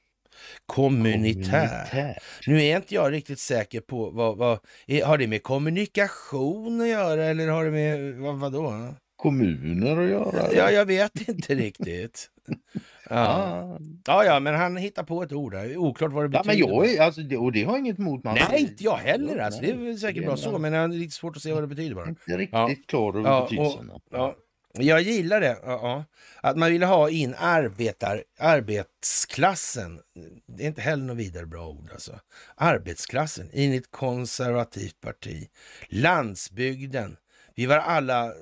Kommunitär. 0.66 1.68
Kommunitär. 1.68 2.18
Nu 2.46 2.62
är 2.62 2.76
inte 2.76 2.94
jag 2.94 3.12
riktigt 3.12 3.38
säker 3.38 3.80
på 3.80 4.10
vad, 4.10 4.36
vad 4.36 4.58
är, 4.86 5.04
har 5.04 5.18
det 5.18 5.26
med 5.26 5.42
kommunikation 5.42 6.80
att 6.80 6.88
göra 6.88 7.24
eller 7.24 7.48
har 7.48 7.64
det 7.64 7.70
med 7.70 8.14
vad, 8.14 8.38
vadå? 8.38 8.94
Kommuner 9.16 9.96
att 10.04 10.10
göra. 10.10 10.52
Ja, 10.56 10.70
jag 10.70 10.86
vet 10.86 11.28
inte 11.28 11.54
riktigt. 11.54 12.28
Ja. 13.10 13.78
Ja, 14.06 14.24
ja, 14.24 14.40
men 14.40 14.54
han 14.54 14.76
hittar 14.76 15.02
på 15.02 15.22
ett 15.22 15.32
ord 15.32 15.52
där. 15.52 15.76
Oklart 15.76 16.12
vad 16.12 16.30
det 16.30 16.36
Ja, 16.36 16.42
betyder. 16.42 16.68
men 16.68 16.76
jag 16.76 16.94
är, 16.94 17.02
alltså, 17.02 17.20
det, 17.20 17.36
och 17.36 17.52
det 17.52 17.64
har 17.64 17.78
inget 17.78 17.98
emot. 17.98 18.24
Man 18.24 18.34
Nej, 18.50 18.60
inte 18.60 18.84
jag 18.84 18.96
heller. 18.96 19.38
Alltså. 19.38 19.60
Det 19.60 19.70
är 19.70 19.96
säkert 19.96 20.16
det 20.22 20.26
bra 20.26 20.32
är 20.32 20.36
så, 20.36 20.58
men 20.58 20.72
jag 20.72 20.80
har 20.80 20.88
lite 20.88 21.14
svårt 21.14 21.36
att 21.36 21.42
se 21.42 21.52
vad 21.52 21.62
det 21.62 21.66
betyder 21.66 21.94
bara. 21.94 22.08
Inte 22.08 22.36
riktigt 22.36 22.52
Ja. 22.52 22.70
klar 22.86 23.16
över 23.18 23.30
Ja, 23.30 23.42
betydelsen. 23.50 23.90
Ja, 24.10 24.34
jag 24.72 25.02
gillar 25.02 25.40
det. 25.40 25.58
Ja, 25.62 25.80
ja. 25.82 26.04
Att 26.40 26.56
man 26.56 26.70
ville 26.72 26.86
ha 26.86 27.10
in 27.10 27.34
arbetar, 27.38 28.24
arbetsklassen. 28.38 30.00
Det 30.46 30.62
är 30.62 30.66
inte 30.68 30.80
heller 30.80 31.04
något 31.04 31.16
vidare 31.16 31.46
bra 31.46 31.68
ord. 31.68 31.90
Alltså. 31.92 32.20
Arbetsklassen 32.54 33.50
in 33.52 33.72
i 33.72 33.76
ett 33.76 33.90
konservativt 33.90 35.00
parti. 35.00 35.48
Landsbygden. 35.88 37.16
Vi 37.54 37.66
var 37.66 37.76
alla 37.78 38.26
eh, 38.26 38.32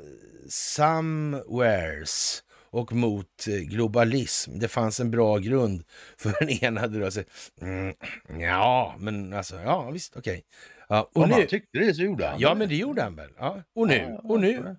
somewheres 0.49 2.43
och 2.71 2.93
mot 2.93 3.47
eh, 3.49 3.55
globalism. 3.55 4.59
Det 4.59 4.69
fanns 4.69 5.01
en 5.01 5.11
bra 5.11 5.39
grund 5.39 5.85
för 6.19 6.43
en 6.43 6.49
enad 6.65 6.97
rörelse. 6.97 7.25
Mm, 7.61 7.95
ja, 8.41 8.95
men 8.99 9.33
alltså, 9.33 9.61
ja 9.61 9.91
visst, 9.91 10.17
okej. 10.17 10.45
Ja, 10.89 11.11
och 11.15 11.23
Om 11.23 11.29
nu, 11.29 11.35
han 11.35 11.47
tyckte 11.47 11.79
det 11.79 11.95
så 11.95 12.03
gjorde 12.03 12.27
han 12.27 12.41
Ja, 12.41 12.49
det. 12.49 12.55
men 12.55 12.69
det 12.69 12.77
gjorde 12.77 13.03
han 13.03 13.17
väl. 13.17 13.31
Ja. 13.39 13.63
Och 13.75 13.87
nu, 13.87 13.95
Ja, 13.97 14.09
ja, 14.11 14.21
och 14.29 14.41
nu, 14.41 14.53
ja. 14.53 14.77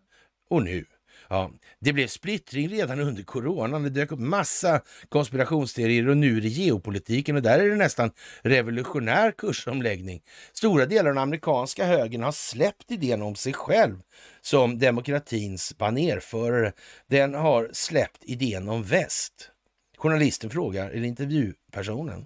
och 0.49 0.63
nu. 0.63 0.85
Ja, 1.31 1.51
det 1.79 1.93
blev 1.93 2.07
splittring 2.07 2.69
redan 2.69 2.99
under 2.99 3.23
coronan. 3.23 3.83
Det 3.83 3.89
dök 3.89 4.11
upp 4.11 4.19
massa 4.19 4.81
konspirationsteorier 5.09 6.09
och 6.09 6.17
nu 6.17 6.37
är 6.37 6.41
det 6.41 6.47
geopolitiken 6.47 7.35
och 7.35 7.41
där 7.41 7.59
är 7.59 7.69
det 7.69 7.75
nästan 7.75 8.11
revolutionär 8.41 9.31
kursomläggning. 9.31 10.21
Stora 10.53 10.85
delar 10.85 11.09
av 11.09 11.15
den 11.15 11.23
amerikanska 11.23 11.85
högern 11.85 12.23
har 12.23 12.31
släppt 12.31 12.91
idén 12.91 13.21
om 13.21 13.35
sig 13.35 13.53
själv 13.53 14.01
som 14.41 14.79
demokratins 14.79 15.77
banerförare. 15.77 16.71
Den 17.07 17.33
har 17.33 17.69
släppt 17.73 18.23
idén 18.23 18.69
om 18.69 18.83
väst. 18.83 19.51
Journalisten 19.97 20.49
frågar, 20.49 20.89
eller 20.89 21.07
intervjupersonen, 21.07 22.25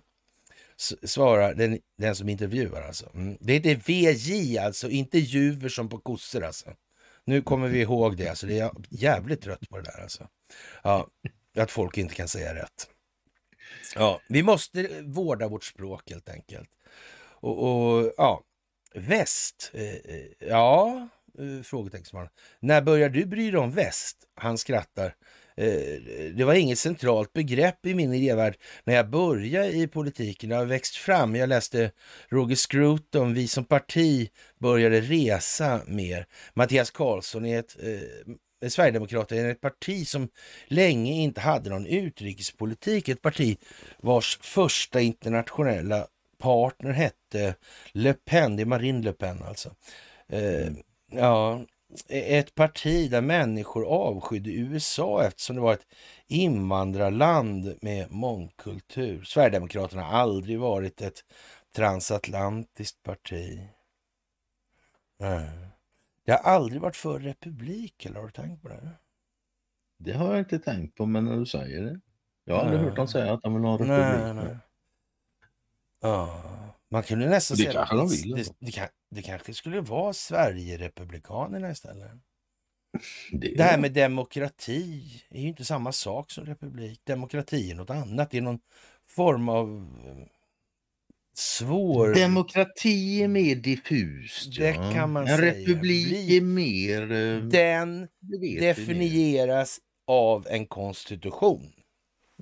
svarar 1.03 1.53
den, 1.53 1.79
den 1.97 2.15
som 2.15 2.29
intervjuar 2.29 2.81
alltså. 2.81 3.09
Mm. 3.13 3.37
Det 3.39 3.53
heter 3.53 3.75
VJ 3.85 4.57
alltså, 4.57 4.89
intervjuer 4.89 5.69
som 5.69 5.89
på 5.89 5.97
kossor 5.97 6.43
alltså. 6.43 6.73
Nu 7.25 7.41
kommer 7.41 7.67
vi 7.67 7.81
ihåg 7.81 8.17
det, 8.17 8.27
alltså 8.27 8.47
det 8.47 8.53
är 8.53 8.59
jag 8.59 8.85
jävligt 8.89 9.41
trött 9.41 9.69
på 9.69 9.77
det 9.77 9.83
där 9.83 10.01
alltså. 10.01 10.27
Ja, 10.83 11.07
att 11.57 11.71
folk 11.71 11.97
inte 11.97 12.15
kan 12.15 12.27
säga 12.27 12.55
rätt. 12.55 12.89
Ja, 13.95 14.21
vi 14.27 14.43
måste 14.43 15.01
vårda 15.01 15.47
vårt 15.47 15.63
språk 15.63 16.09
helt 16.09 16.29
enkelt. 16.29 16.69
Och, 17.17 17.63
och 17.63 18.13
ja, 18.17 18.41
väst, 18.93 19.71
eh, 19.73 19.83
eh 19.83 20.25
ja, 20.39 20.87
eh, 20.87 21.07
frågetecken. 21.33 21.63
frågeteckensman. 21.63 22.29
När 22.59 22.81
börjar 22.81 23.09
du 23.09 23.25
bry 23.25 23.51
dig 23.51 23.59
om 23.59 23.71
väst? 23.71 24.17
Han 24.35 24.57
skrattar. 24.57 25.15
Eh, 25.57 26.01
det 26.33 26.43
var 26.43 26.53
inget 26.53 26.79
centralt 26.79 27.33
begrepp 27.33 27.85
i 27.85 27.93
min 27.93 28.13
idévärld 28.13 28.57
när 28.83 28.95
jag 28.95 29.09
började 29.09 29.71
i 29.71 29.87
politiken. 29.87 30.49
Det 30.49 30.55
har 30.55 30.65
växt 30.65 30.95
fram. 30.95 31.35
Jag 31.35 31.49
läste 31.49 31.91
Roger 32.29 32.55
Scruton, 32.55 33.33
Vi 33.33 33.47
som 33.47 33.65
parti 33.65 34.29
började 34.59 35.01
resa 35.01 35.81
mer. 35.87 36.27
Mattias 36.53 36.91
Karlsson 36.91 37.45
är 37.45 37.59
ett 37.59 37.77
eh, 37.83 38.69
Sverigedemokraterna 38.69 39.41
är 39.41 39.51
ett 39.51 39.61
parti 39.61 40.07
som 40.07 40.29
länge 40.67 41.11
inte 41.13 41.41
hade 41.41 41.69
någon 41.69 41.85
utrikespolitik. 41.85 43.09
Ett 43.09 43.21
parti 43.21 43.57
vars 43.97 44.39
första 44.41 45.01
internationella 45.01 46.07
partner 46.37 46.91
hette 46.91 47.55
Le 47.91 48.13
Pen, 48.13 48.55
det 48.55 48.63
är 48.63 48.65
Marine 48.65 49.01
Le 49.03 49.13
Pen 49.13 49.43
alltså. 49.43 49.75
Eh, 50.29 50.67
ja, 51.11 51.65
ett 52.09 52.55
parti 52.55 53.11
där 53.11 53.21
människor 53.21 53.85
avskydde 53.85 54.51
USA 54.51 55.23
eftersom 55.23 55.55
det 55.55 55.61
var 55.61 55.73
ett 55.73 55.87
invandrarland 56.27 57.77
med 57.81 58.11
mångkultur. 58.11 59.23
Sverigedemokraterna 59.23 60.01
har 60.03 60.19
aldrig 60.19 60.59
varit 60.59 61.01
ett 61.01 61.23
transatlantiskt 61.75 63.03
parti. 63.03 63.67
Nej. 65.19 65.49
Det 66.25 66.31
har 66.31 66.39
aldrig 66.39 66.81
varit 66.81 66.95
för 66.95 67.19
republik, 67.19 68.05
eller 68.05 68.19
har 68.19 68.25
du 68.25 68.31
tänkt 68.31 68.61
på 68.61 68.67
det? 68.67 68.89
Det 69.99 70.13
har 70.13 70.29
jag 70.29 70.39
inte 70.39 70.59
tänkt 70.59 70.95
på, 70.95 71.05
men 71.05 71.25
när 71.25 71.37
du 71.37 71.45
säger 71.45 71.81
det. 71.83 71.99
Jag 72.43 72.55
har 72.55 72.61
aldrig 72.61 72.79
Nej. 72.79 72.89
hört 72.89 72.95
dem 72.97 73.07
säga 73.07 73.33
att 73.33 73.41
de 73.41 73.53
vill 73.53 73.63
ha 73.63 73.79
en 73.79 73.87
Nej, 73.87 73.99
republik. 73.99 74.45
nej. 74.45 74.57
Ja, 76.07 76.41
man 76.91 77.03
kunde 77.03 77.29
nästan 77.29 77.57
Det 77.57 77.63
säga 77.63 77.73
kanske 77.73 77.95
de 77.95 78.09
vill, 78.09 78.31
det, 78.31 78.37
alltså. 78.39 78.53
det, 78.59 78.71
kan, 78.71 78.87
det 79.11 79.21
kanske 79.21 79.53
skulle 79.53 79.81
vara 79.81 80.13
Sverige-republikanerna 80.13 81.71
istället. 81.71 82.11
Det, 83.31 83.53
Det 83.57 83.63
här 83.63 83.77
med 83.77 83.91
demokrati 83.93 85.03
är 85.29 85.41
ju 85.41 85.47
inte 85.47 85.65
samma 85.65 85.91
sak 85.91 86.31
som 86.31 86.45
republik. 86.45 87.01
Demokrati 87.03 87.71
är 87.71 87.75
något 87.75 87.89
annat. 87.89 88.31
Det 88.31 88.37
är 88.37 88.41
någon 88.41 88.59
form 89.07 89.49
av 89.49 89.87
eh, 90.05 90.27
svår... 91.37 92.13
Demokrati 92.15 93.23
är 93.23 93.27
mer 93.27 93.55
diffust. 93.55 94.57
Det 94.57 94.69
ja. 94.69 94.91
kan 94.93 95.11
man 95.11 95.27
en 95.27 95.37
säga. 95.37 95.51
republik 95.51 96.07
Bli- 96.07 96.37
är 96.37 96.41
mer... 96.41 97.11
eh, 97.11 97.37
Den 97.43 98.07
definieras 98.59 99.79
av 100.07 100.47
en 100.49 100.67
konstitution. 100.67 101.71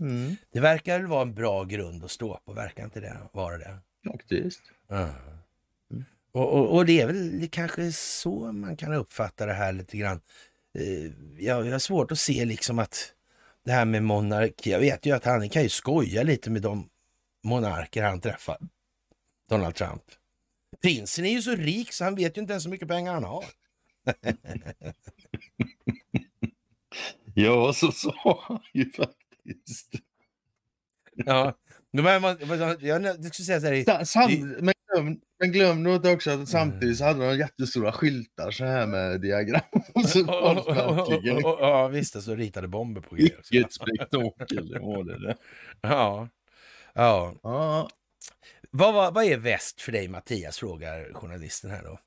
Mm, 0.02 0.36
Det 0.52 0.60
verkar 0.60 1.00
väl 1.00 1.08
vara 1.08 1.22
en 1.22 1.34
bra 1.34 1.64
grund 1.64 2.04
att 2.04 2.12
stå 2.12 2.38
på, 2.46 2.54
verkar 2.54 2.84
inte 2.84 3.00
det 3.00 3.18
vara 3.34 3.58
det? 3.58 3.78
faktiskt. 4.12 4.62
Ja. 4.88 5.10
Och, 6.32 6.54
och, 6.54 6.76
och 6.76 6.86
det 6.86 7.02
är 7.02 7.08
väl 7.08 7.48
kanske 7.52 7.92
så 7.92 8.52
man 8.52 8.78
kan 8.78 8.94
uppfatta 8.94 9.46
det 9.46 9.54
här 9.54 9.74
lite 9.74 9.98
grann. 9.98 10.22
Eh, 10.80 11.12
Jag, 11.46 11.68
jag 11.68 11.72
har 11.72 11.80
svårt 11.80 12.12
att 12.12 12.20
se 12.20 12.46
liksom 12.46 12.80
att 12.80 13.14
det 13.66 13.72
här 13.72 13.86
med 13.86 14.04
monarki, 14.04 14.72
jag 14.72 14.80
vet 14.80 15.06
ju 15.06 15.16
att 15.16 15.26
han 15.26 15.50
kan 15.50 15.64
ju 15.64 15.70
skoja 15.70 16.24
lite 16.24 16.50
med 16.50 16.62
de 16.62 16.90
monarker 17.44 18.04
han 18.04 18.22
träffar. 18.22 18.58
Donald 19.50 19.76
Trump. 19.76 20.04
Prinsen 20.82 21.26
är 21.26 21.30
ju 21.30 21.42
så 21.42 21.56
rik 21.56 21.94
så 21.94 22.04
han 22.04 22.16
vet 22.16 22.38
ju 22.38 22.42
inte 22.42 22.54
ens 22.54 22.66
hur 22.66 22.72
mycket 22.72 22.88
pengar 22.88 23.14
han 23.14 23.24
har. 23.24 23.46
Ja, 27.36 27.74
så 27.74 27.92
sa 27.92 28.44
han 28.48 28.60
ju 28.74 28.92
faktiskt. 28.92 29.23
Ja, 31.16 31.58
men 31.92 32.22
man, 32.22 32.38
jag, 32.80 33.04
jag 33.06 33.34
skulle 33.34 33.46
säga 33.46 33.62
så 33.62 33.68
här, 33.68 33.84
Sa- 33.84 34.06
Sam, 34.06 34.32
men, 34.60 34.74
glöm, 34.94 35.20
men 35.40 35.52
glöm 35.52 35.88
inte 35.88 36.12
också 36.12 36.32
att 36.32 36.50
samtidigt 36.50 36.98
så 36.98 37.04
hade 37.04 37.28
de 37.28 37.38
jättestora 37.38 37.92
skyltar 37.92 38.52
så 38.52 38.66
här 38.66 38.88
med 38.88 39.22
diagram. 39.22 39.62
Så 40.06 40.26
folk 40.26 40.68
verkligen, 40.78 41.40
Ja, 41.42 41.88
visst, 41.88 42.24
så 42.24 42.36
ritade 42.36 42.68
bomber 42.68 43.02
på 43.02 43.16
grejer. 43.16 43.40
vilket 43.52 43.74
spektakel 43.74 44.70
det 44.70 44.80
var 44.80 45.04
det 45.04 45.28
där. 45.28 45.36
Ja, 45.82 46.30
ja. 46.94 47.36
Ja, 47.44 47.90
Vad, 48.72 48.94
vad, 48.94 49.14
vad 49.14 49.24
är 49.26 49.38
väst 49.38 49.82
för 49.82 49.92
dig 49.92 50.08
Mattias, 50.08 50.58
frågar 50.58 51.14
journalisten 51.14 51.72
här 51.72 51.84
då. 51.84 52.00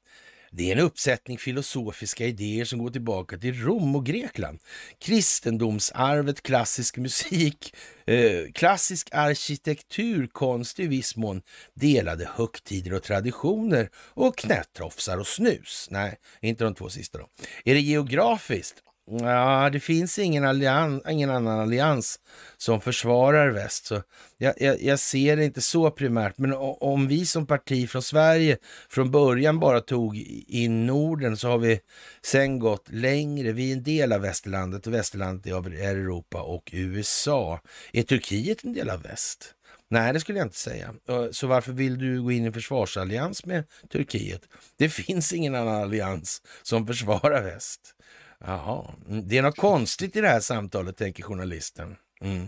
Det 0.50 0.68
är 0.68 0.76
en 0.76 0.82
uppsättning 0.82 1.38
filosofiska 1.38 2.26
idéer 2.26 2.64
som 2.64 2.78
går 2.78 2.90
tillbaka 2.90 3.38
till 3.38 3.62
Rom 3.62 3.96
och 3.96 4.06
Grekland. 4.06 4.58
Kristendomsarvet, 4.98 6.42
klassisk 6.42 6.96
musik, 6.96 7.74
eh, 8.06 8.52
klassisk 8.54 9.08
arkitektur, 9.12 10.26
konst 10.26 10.80
i 10.80 10.86
viss 10.86 11.16
mån, 11.16 11.42
delade 11.74 12.30
högtider 12.34 12.94
och 12.94 13.02
traditioner 13.02 13.90
och 13.96 14.38
knättrofsar 14.38 15.18
och 15.18 15.26
snus. 15.26 15.88
Nej, 15.90 16.16
inte 16.40 16.64
de 16.64 16.74
två 16.74 16.88
sista 16.88 17.18
då. 17.18 17.28
Är 17.64 17.74
det 17.74 17.80
geografiskt? 17.80 18.82
Ja, 19.10 19.70
det 19.72 19.80
finns 19.80 20.18
ingen, 20.18 20.44
allians, 20.44 21.02
ingen 21.08 21.30
annan 21.30 21.60
allians 21.60 22.20
som 22.56 22.80
försvarar 22.80 23.50
väst. 23.50 23.86
Så 23.86 24.02
jag, 24.38 24.54
jag, 24.56 24.82
jag 24.82 24.98
ser 24.98 25.36
det 25.36 25.44
inte 25.44 25.60
så 25.60 25.90
primärt, 25.90 26.38
men 26.38 26.52
om 26.80 27.08
vi 27.08 27.26
som 27.26 27.46
parti 27.46 27.90
från 27.90 28.02
Sverige 28.02 28.58
från 28.88 29.10
början 29.10 29.60
bara 29.60 29.80
tog 29.80 30.16
in 30.48 30.86
Norden 30.86 31.36
så 31.36 31.48
har 31.48 31.58
vi 31.58 31.80
sen 32.22 32.58
gått 32.58 32.88
längre. 32.88 33.52
Vi 33.52 33.70
är 33.72 33.76
en 33.76 33.82
del 33.82 34.12
av 34.12 34.20
västerlandet 34.20 34.86
och 34.86 34.94
västerlandet 34.94 35.46
är 35.46 35.96
Europa 35.96 36.42
och 36.42 36.70
USA. 36.72 37.60
Är 37.92 38.02
Turkiet 38.02 38.64
en 38.64 38.72
del 38.72 38.90
av 38.90 39.02
väst? 39.02 39.54
Nej, 39.88 40.12
det 40.12 40.20
skulle 40.20 40.38
jag 40.38 40.46
inte 40.46 40.58
säga. 40.58 40.94
Så 41.30 41.46
varför 41.46 41.72
vill 41.72 41.98
du 41.98 42.22
gå 42.22 42.32
in 42.32 42.42
i 42.42 42.46
en 42.46 42.52
försvarsallians 42.52 43.46
med 43.46 43.64
Turkiet? 43.92 44.42
Det 44.76 44.88
finns 44.88 45.32
ingen 45.32 45.54
annan 45.54 45.82
allians 45.82 46.42
som 46.62 46.86
försvarar 46.86 47.42
väst. 47.42 47.95
Jaha, 48.40 48.94
mm, 49.08 49.28
det 49.28 49.38
är 49.38 49.42
något 49.42 49.56
konstigt 49.56 50.16
i 50.16 50.20
det 50.20 50.28
här 50.28 50.40
samtalet, 50.40 50.96
tänker 50.96 51.22
journalisten. 51.22 51.96
Mm. 52.20 52.46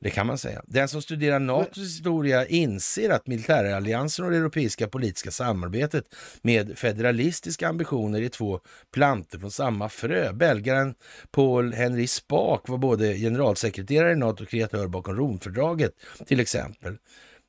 Det 0.00 0.10
kan 0.10 0.26
man 0.26 0.38
säga. 0.38 0.62
Den 0.66 0.88
som 0.88 1.02
studerar 1.02 1.38
NATOs 1.38 1.78
historia 1.78 2.46
inser 2.46 3.10
att 3.10 3.26
militäralliansen 3.26 4.24
och 4.24 4.30
det 4.30 4.36
europeiska 4.36 4.88
politiska 4.88 5.30
samarbetet 5.30 6.04
med 6.42 6.78
federalistiska 6.78 7.68
ambitioner 7.68 8.22
är 8.22 8.28
två 8.28 8.60
plantor 8.92 9.38
från 9.38 9.50
samma 9.50 9.88
frö. 9.88 10.32
Belgaren 10.32 10.94
Paul 11.30 11.72
Henry 11.72 12.06
Spaak 12.06 12.68
var 12.68 12.78
både 12.78 13.14
generalsekreterare 13.14 14.12
i 14.12 14.16
NATO 14.16 14.42
och 14.42 14.48
kreatör 14.50 14.86
bakom 14.86 15.16
Romfördraget 15.16 15.92
till 16.26 16.40
exempel. 16.40 16.96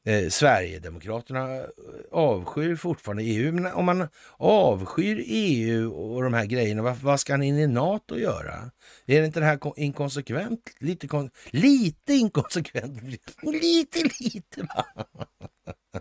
Eh, 0.08 0.30
Sverigedemokraterna 0.30 1.66
avskyr 2.12 2.76
fortfarande 2.76 3.24
EU. 3.24 3.52
Men 3.52 3.74
om 3.74 3.86
man 3.86 4.08
avskyr 4.38 5.24
EU 5.28 5.92
och 5.94 6.24
de 6.24 6.34
här 6.34 6.46
grejerna, 6.46 6.82
vad, 6.82 6.98
vad 6.98 7.20
ska 7.20 7.34
han 7.34 7.44
in 7.44 7.58
i 7.58 7.68
NATO 7.68 8.18
göra? 8.18 8.72
Är 9.06 9.20
det 9.20 9.26
inte 9.26 9.40
det 9.40 9.46
här 9.46 9.58
kon- 9.58 9.74
inkonsekvent? 9.78 10.76
Lite, 10.80 11.08
kon, 11.08 11.30
lite 11.52 12.14
inkonsekvent. 12.14 13.04
Lite, 13.44 14.00
lite 14.20 14.62
va? 14.62 14.86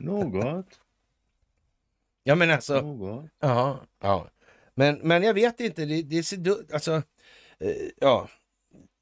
något. 0.01 0.81
Ja 2.23 2.35
men 2.35 2.51
alltså, 2.51 2.81
något. 2.81 3.31
ja, 3.41 3.81
ja. 4.03 4.31
Men, 4.74 4.99
men 5.03 5.23
jag 5.23 5.35
vet 5.35 5.61
inte, 5.61 5.85
det, 5.85 6.03
det 6.03 6.23
ser 6.23 6.74
alltså, 6.74 6.93
eh, 7.61 7.77
ja. 7.97 8.28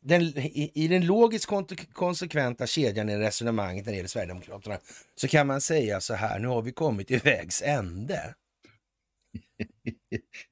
Den, 0.07 0.23
i, 0.23 0.71
I 0.75 0.89
den 0.89 1.07
logiskt 1.07 1.47
konsekventa 1.93 2.67
kedjan 2.67 3.09
i 3.09 3.17
resonemanget 3.17 3.85
när 3.87 3.93
det 3.93 3.97
gäller 3.97 4.09
Sverigedemokraterna 4.09 4.79
så 5.17 5.29
kan 5.29 5.47
man 5.47 5.61
säga 5.61 6.01
så 6.01 6.15
här, 6.15 6.39
nu 6.39 6.49
har 6.49 6.63
vi 6.63 6.73
kommit 6.73 7.09
till 7.09 7.19
vägs 7.21 7.63
ände. 7.63 8.35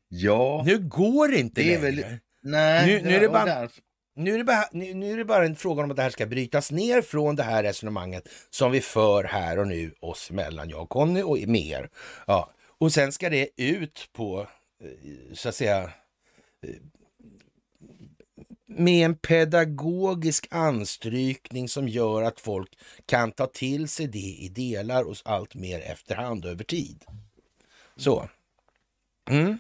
Ja, 0.09 0.63
Nu 0.67 0.79
går 0.79 1.29
det 1.29 1.39
inte 1.41 1.63
Det 1.63 1.75
är 1.75 1.81
väl- 1.81 1.95
längre. 1.95 2.21
nej. 2.43 2.87
nu- 2.87 3.03
nu 3.09 3.17
är 3.17 3.21
det 3.21 3.29
bara- 3.29 3.45
därför- 3.45 3.83
Nu 4.17 4.35
är, 4.35 4.39
det 4.39 4.45
bara, 4.45 4.65
nu, 4.73 4.95
nu 4.95 5.13
är 5.13 5.17
det 5.17 5.25
bara 5.25 5.45
en 5.47 5.57
fråga 5.57 5.83
om 5.85 5.91
att 5.91 5.97
det 5.97 6.03
här 6.03 6.11
ska 6.11 6.27
brytas 6.27 6.71
ner 6.71 7.03
från 7.03 7.37
det 7.37 7.43
här 7.43 7.63
resonemanget 7.63 8.29
som 8.51 8.73
vi 8.73 8.81
för 8.81 9.25
här 9.25 9.59
och 9.59 9.67
nu 9.69 9.95
oss 10.01 10.31
emellan, 10.31 10.69
jag 10.71 10.83
och 10.83 10.89
Conny 10.89 11.23
och 11.23 11.39
mer. 11.49 11.91
Ja. 12.27 12.53
Och 12.79 12.93
sen 12.93 13.13
ska 13.13 13.31
det 13.31 13.49
ut 13.57 14.09
på, 14.13 14.41
eh, 14.85 15.35
så 15.35 15.49
att 15.49 15.55
säga, 15.55 15.79
eh, 15.83 15.91
med 18.77 19.05
en 19.05 19.15
pedagogisk 19.15 20.47
anstrykning 20.51 21.69
som 21.69 21.89
gör 21.89 22.23
att 22.23 22.41
folk 22.41 22.79
kan 23.07 23.33
ta 23.33 23.47
till 23.47 23.89
sig 23.89 24.07
det 24.07 24.19
i 24.19 24.49
delar 24.49 25.03
och 25.03 25.17
allt 25.25 25.55
mer 25.55 25.81
efterhand 25.81 26.45
över 26.45 26.65
tid. 26.65 27.05
Så. 27.97 28.29
Mm. 29.31 29.59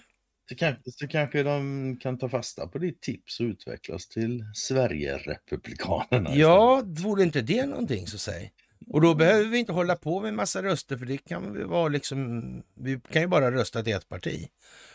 Så 0.48 0.55
kanske, 0.55 0.90
så 0.93 1.09
kanske 1.09 1.43
de 1.43 1.97
kan 2.01 2.18
ta 2.18 2.28
fasta 2.28 2.66
på 2.66 2.78
ditt 2.78 3.01
tips 3.01 3.40
och 3.40 3.44
utvecklas 3.44 4.09
till 4.09 4.44
Sverige-republikanerna. 4.55 6.34
Ja, 6.34 6.82
vore 6.84 7.22
inte 7.22 7.40
det 7.40 7.66
någonting 7.66 8.06
så 8.06 8.18
säg. 8.18 8.52
Och 8.86 9.01
då 9.01 9.14
behöver 9.14 9.48
vi 9.48 9.59
inte 9.59 9.72
hålla 9.72 9.97
på 9.97 10.20
med 10.20 10.34
massa 10.34 10.62
röster 10.62 10.97
för 10.97 11.06
det 11.06 11.18
kan 11.18 11.52
vi 11.52 11.62
vara 11.62 11.89
liksom, 11.89 12.43
vi 12.74 13.01
kan 13.12 13.22
ju 13.22 13.28
bara 13.28 13.51
rösta 13.51 13.82
till 13.82 13.93
ett 13.93 14.09
parti. 14.09 14.48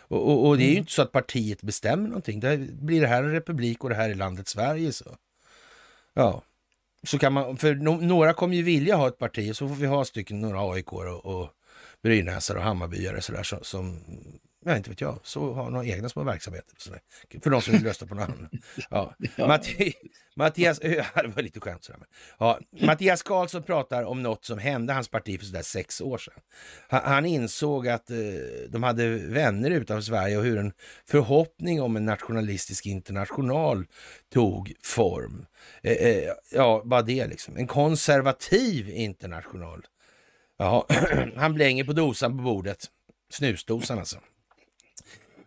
Och, 0.07 0.27
och, 0.27 0.47
och 0.47 0.57
det 0.57 0.63
är 0.63 0.71
ju 0.71 0.77
inte 0.77 0.91
så 0.91 1.01
att 1.01 1.11
partiet 1.11 1.61
bestämmer 1.61 2.07
någonting. 2.07 2.39
Det 2.39 2.57
blir 2.57 3.01
det 3.01 3.07
här 3.07 3.23
en 3.23 3.31
republik 3.31 3.83
och 3.83 3.89
det 3.89 3.95
här 3.95 4.09
är 4.09 4.15
landet 4.15 4.47
Sverige 4.47 4.93
så. 4.93 5.15
Ja, 6.13 6.43
så 7.03 7.17
kan 7.17 7.33
man, 7.33 7.57
för 7.57 7.75
no, 7.75 7.91
några 7.91 8.33
kommer 8.33 8.55
ju 8.55 8.63
vilja 8.63 8.95
ha 8.95 9.07
ett 9.07 9.17
parti 9.17 9.51
och 9.51 9.57
så 9.57 9.67
får 9.67 9.75
vi 9.75 9.87
ha 9.87 10.05
stycken 10.05 10.41
några 10.41 10.71
AIK 10.71 10.93
och, 10.93 11.25
och 11.25 11.49
Brynäsar 12.03 12.55
och 12.55 12.63
Hammarbyare 12.63 13.21
sådär 13.21 13.43
som, 13.43 13.59
som 13.61 13.99
Ja, 14.67 14.77
inte 14.77 14.89
vet 14.89 15.01
jag. 15.01 15.19
Så 15.23 15.53
har 15.53 15.69
några 15.69 15.85
egna 15.85 16.09
små 16.09 16.23
verksamheter. 16.23 16.75
Sådär. 16.77 16.99
För 17.43 17.49
de 17.49 17.61
som 17.61 17.73
vill 17.73 17.83
rösta 17.83 18.05
på 18.05 18.15
någon 18.15 18.23
annan. 18.23 18.49
Ja. 18.89 19.15
Matti, 19.37 19.93
Mattias, 20.35 20.79
det 21.15 21.31
var 21.35 21.41
lite 21.41 21.59
skämt 21.59 21.83
sådär. 21.83 22.01
Ja, 22.39 22.59
Mattias 22.81 23.23
Karlsson 23.23 23.63
pratar 23.63 24.03
om 24.03 24.23
något 24.23 24.45
som 24.45 24.59
hände 24.59 24.93
hans 24.93 25.07
parti 25.07 25.39
för 25.39 25.45
sådär 25.45 25.61
sex 25.61 26.01
år 26.01 26.17
sedan. 26.17 26.33
Han, 26.87 27.01
han 27.03 27.25
insåg 27.25 27.87
att 27.87 28.09
eh, 28.09 28.17
de 28.69 28.83
hade 28.83 29.09
vänner 29.17 29.71
utanför 29.71 30.01
Sverige 30.01 30.37
och 30.37 30.43
hur 30.43 30.57
en 30.57 30.73
förhoppning 31.05 31.81
om 31.81 31.95
en 31.95 32.05
nationalistisk 32.05 32.85
international 32.85 33.85
tog 34.33 34.73
form. 34.83 35.45
Eh, 35.83 35.91
eh, 35.91 36.33
ja, 36.51 36.81
bara 36.85 37.01
det 37.01 37.27
liksom. 37.27 37.57
En 37.57 37.67
konservativ 37.67 38.89
international. 38.89 39.85
Ja, 40.57 40.87
han 41.35 41.53
blänger 41.53 41.83
på 41.83 41.93
dosan 41.93 42.37
på 42.37 42.43
bordet. 42.43 42.85
Snusdosan 43.29 43.99
alltså. 43.99 44.17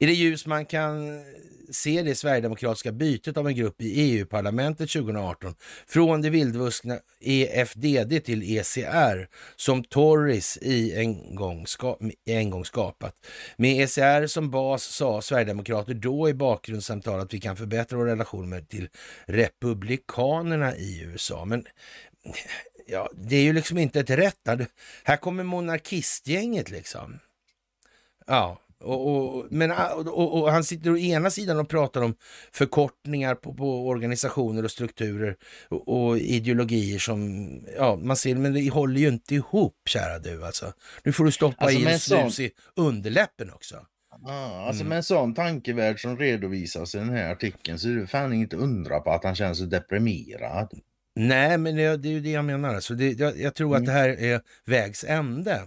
I 0.02 0.06
det 0.06 0.12
ljus 0.12 0.46
man 0.46 0.66
kan 0.66 1.24
se 1.70 2.02
det 2.02 2.14
sverigedemokratiska 2.14 2.92
bytet 2.92 3.36
av 3.36 3.48
en 3.48 3.54
grupp 3.54 3.82
i 3.82 4.00
EU-parlamentet 4.00 4.90
2018 4.90 5.54
från 5.86 6.22
det 6.22 6.30
vildvuxna 6.30 6.98
EFDD 7.20 8.24
till 8.24 8.58
ECR 8.58 9.28
som 9.56 9.84
Tories 9.84 10.58
i 10.62 10.94
en 10.94 11.34
gång, 11.34 11.66
ska, 11.66 11.98
en 12.24 12.50
gång 12.50 12.64
skapat. 12.64 13.14
Med 13.56 13.82
ECR 13.82 14.26
som 14.26 14.50
bas 14.50 14.84
sa 14.84 15.22
Sverigedemokrater 15.22 15.94
då 15.94 16.28
i 16.28 16.34
bakgrundssamtal 16.34 17.20
att 17.20 17.34
vi 17.34 17.40
kan 17.40 17.56
förbättra 17.56 17.98
vår 17.98 18.06
relation 18.06 18.66
till 18.66 18.88
republikanerna 19.26 20.76
i 20.76 21.00
USA. 21.00 21.44
Men 21.44 21.66
ja, 22.86 23.10
det 23.14 23.36
är 23.36 23.42
ju 23.42 23.52
liksom 23.52 23.78
inte 23.78 24.00
ett 24.00 24.10
rätt. 24.10 24.48
Här 25.04 25.16
kommer 25.16 25.44
monarkistgänget 25.44 26.70
liksom. 26.70 27.18
Ja, 28.26 28.60
och, 28.80 29.08
och, 29.36 29.46
men, 29.50 29.70
och, 30.06 30.40
och, 30.42 30.50
han 30.52 30.64
sitter 30.64 30.90
å 30.92 30.96
ena 30.98 31.30
sidan 31.30 31.58
och 31.60 31.68
pratar 31.68 32.02
om 32.02 32.14
förkortningar 32.52 33.34
på, 33.34 33.54
på 33.54 33.88
organisationer 33.88 34.64
och 34.64 34.70
strukturer 34.70 35.36
och, 35.68 36.18
ideologier 36.18 36.98
som, 36.98 37.48
ja, 37.76 37.96
man 38.02 38.16
ser, 38.16 38.34
men 38.34 38.54
det 38.54 38.68
håller 38.70 39.00
ju 39.00 39.08
inte 39.08 39.34
ihop, 39.34 39.74
kära 39.88 40.18
du 40.18 40.44
alltså. 40.44 40.72
Nu 41.02 41.12
får 41.12 41.24
du 41.24 41.32
stoppa 41.32 41.64
Alltså, 41.64 41.78
i 41.80 41.92
en 41.92 42.00
snus 42.00 42.34
sån- 42.36 42.44
i 42.44 42.50
underläppen 42.76 43.50
också. 43.50 43.74
Ja, 44.26 44.64
alltså 44.66 44.80
Mm. 44.80 44.88
med 44.88 44.96
en 44.96 45.02
sån 45.02 45.34
tankevärld 45.34 46.00
som 46.00 46.18
redovisas 46.18 46.94
i 46.94 46.98
den 46.98 47.10
här 47.10 47.32
artikeln 47.32 47.78
så 47.78 47.88
är 47.88 47.92
det 47.92 48.06
fan 48.06 48.32
inte 48.32 48.56
undra 48.56 49.00
på 49.00 49.10
att 49.10 49.24
han 49.24 49.34
känner 49.34 49.54
sig 49.54 49.66
deprimerad. 49.66 50.70
Nej, 51.16 51.58
men 51.58 51.76
det, 51.76 51.96
det 51.96 52.08
är 52.08 52.12
ju 52.12 52.20
det 52.20 52.30
jag 52.30 52.44
menar. 52.44 52.74
Alltså 52.74 52.94
det, 52.94 53.10
jag, 53.12 53.40
jag 53.40 53.54
tror 53.54 53.74
att 53.74 53.78
Mm. 53.82 53.86
det 53.86 54.00
här 54.00 54.08
är 54.08 54.40
vägs 54.66 55.04
ände. 55.04 55.62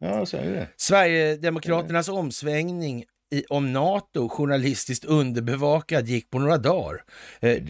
Ja, 0.00 0.26
säger 0.26 0.52
det. 0.52 0.68
Sverigedemokraternas 0.76 2.08
omsvängning 2.08 3.04
i, 3.32 3.44
om 3.48 3.72
NATO, 3.72 4.28
journalistiskt 4.28 5.04
underbevakad, 5.04 6.06
gick 6.06 6.30
på 6.30 6.38
några 6.38 6.58
dagar. 6.58 7.02
Eh, 7.40 7.50
eh, 7.50 7.60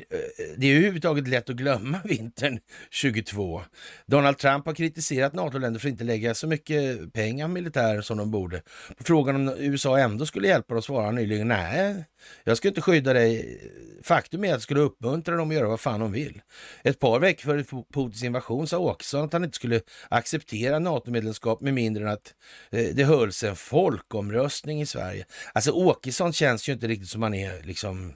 det 0.56 0.66
är 0.66 0.76
överhuvudtaget 0.76 1.28
lätt 1.28 1.50
att 1.50 1.56
glömma 1.56 2.00
vintern 2.04 2.58
22. 2.90 3.62
Donald 4.06 4.38
Trump 4.38 4.66
har 4.66 4.74
kritiserat 4.74 5.32
NATO-länder 5.32 5.80
för 5.80 5.88
att 5.88 5.92
inte 5.92 6.04
lägga 6.04 6.34
så 6.34 6.46
mycket 6.46 7.12
pengar 7.12 7.46
på 7.46 7.52
militären 7.52 8.02
som 8.02 8.18
de 8.18 8.30
borde. 8.30 8.62
På 8.98 9.04
frågan 9.04 9.36
om 9.36 9.54
USA 9.58 9.98
ändå 9.98 10.26
skulle 10.26 10.48
hjälpa 10.48 10.74
dem 10.74 10.82
svarade 10.82 11.06
han 11.06 11.14
nyligen 11.14 11.48
nej, 11.48 12.04
jag 12.44 12.56
ska 12.56 12.68
inte 12.68 12.80
skydda 12.80 13.12
dig. 13.12 13.60
Faktum 14.02 14.44
är 14.44 14.48
att 14.48 14.52
jag 14.52 14.62
skulle 14.62 14.80
uppmuntra 14.80 15.36
dem 15.36 15.50
att 15.50 15.54
göra 15.54 15.68
vad 15.68 15.80
fan 15.80 16.00
de 16.00 16.12
vill. 16.12 16.42
Ett 16.84 16.98
par 16.98 17.20
veckor 17.20 17.42
före 17.42 17.84
Putins 17.92 18.22
invasion 18.22 18.66
sa 18.66 18.78
Åkesson 18.78 19.24
att 19.24 19.32
han 19.32 19.44
inte 19.44 19.56
skulle 19.56 19.80
acceptera 20.08 20.78
NATO-medlemskap 20.78 21.60
med 21.60 21.74
mindre 21.74 22.02
än 22.04 22.10
att 22.10 22.34
eh, 22.70 22.94
det 22.94 23.04
hölls 23.04 23.44
en 23.44 23.56
folkomröstning 23.56 24.80
i 24.80 24.86
Sverige. 24.86 25.26
Alltså 25.52 25.70
Åkesson 25.70 26.32
känns 26.32 26.68
ju 26.68 26.72
inte 26.72 26.88
riktigt 26.88 27.08
som 27.08 27.22
han 27.22 27.34
är 27.34 27.62
liksom, 27.62 28.14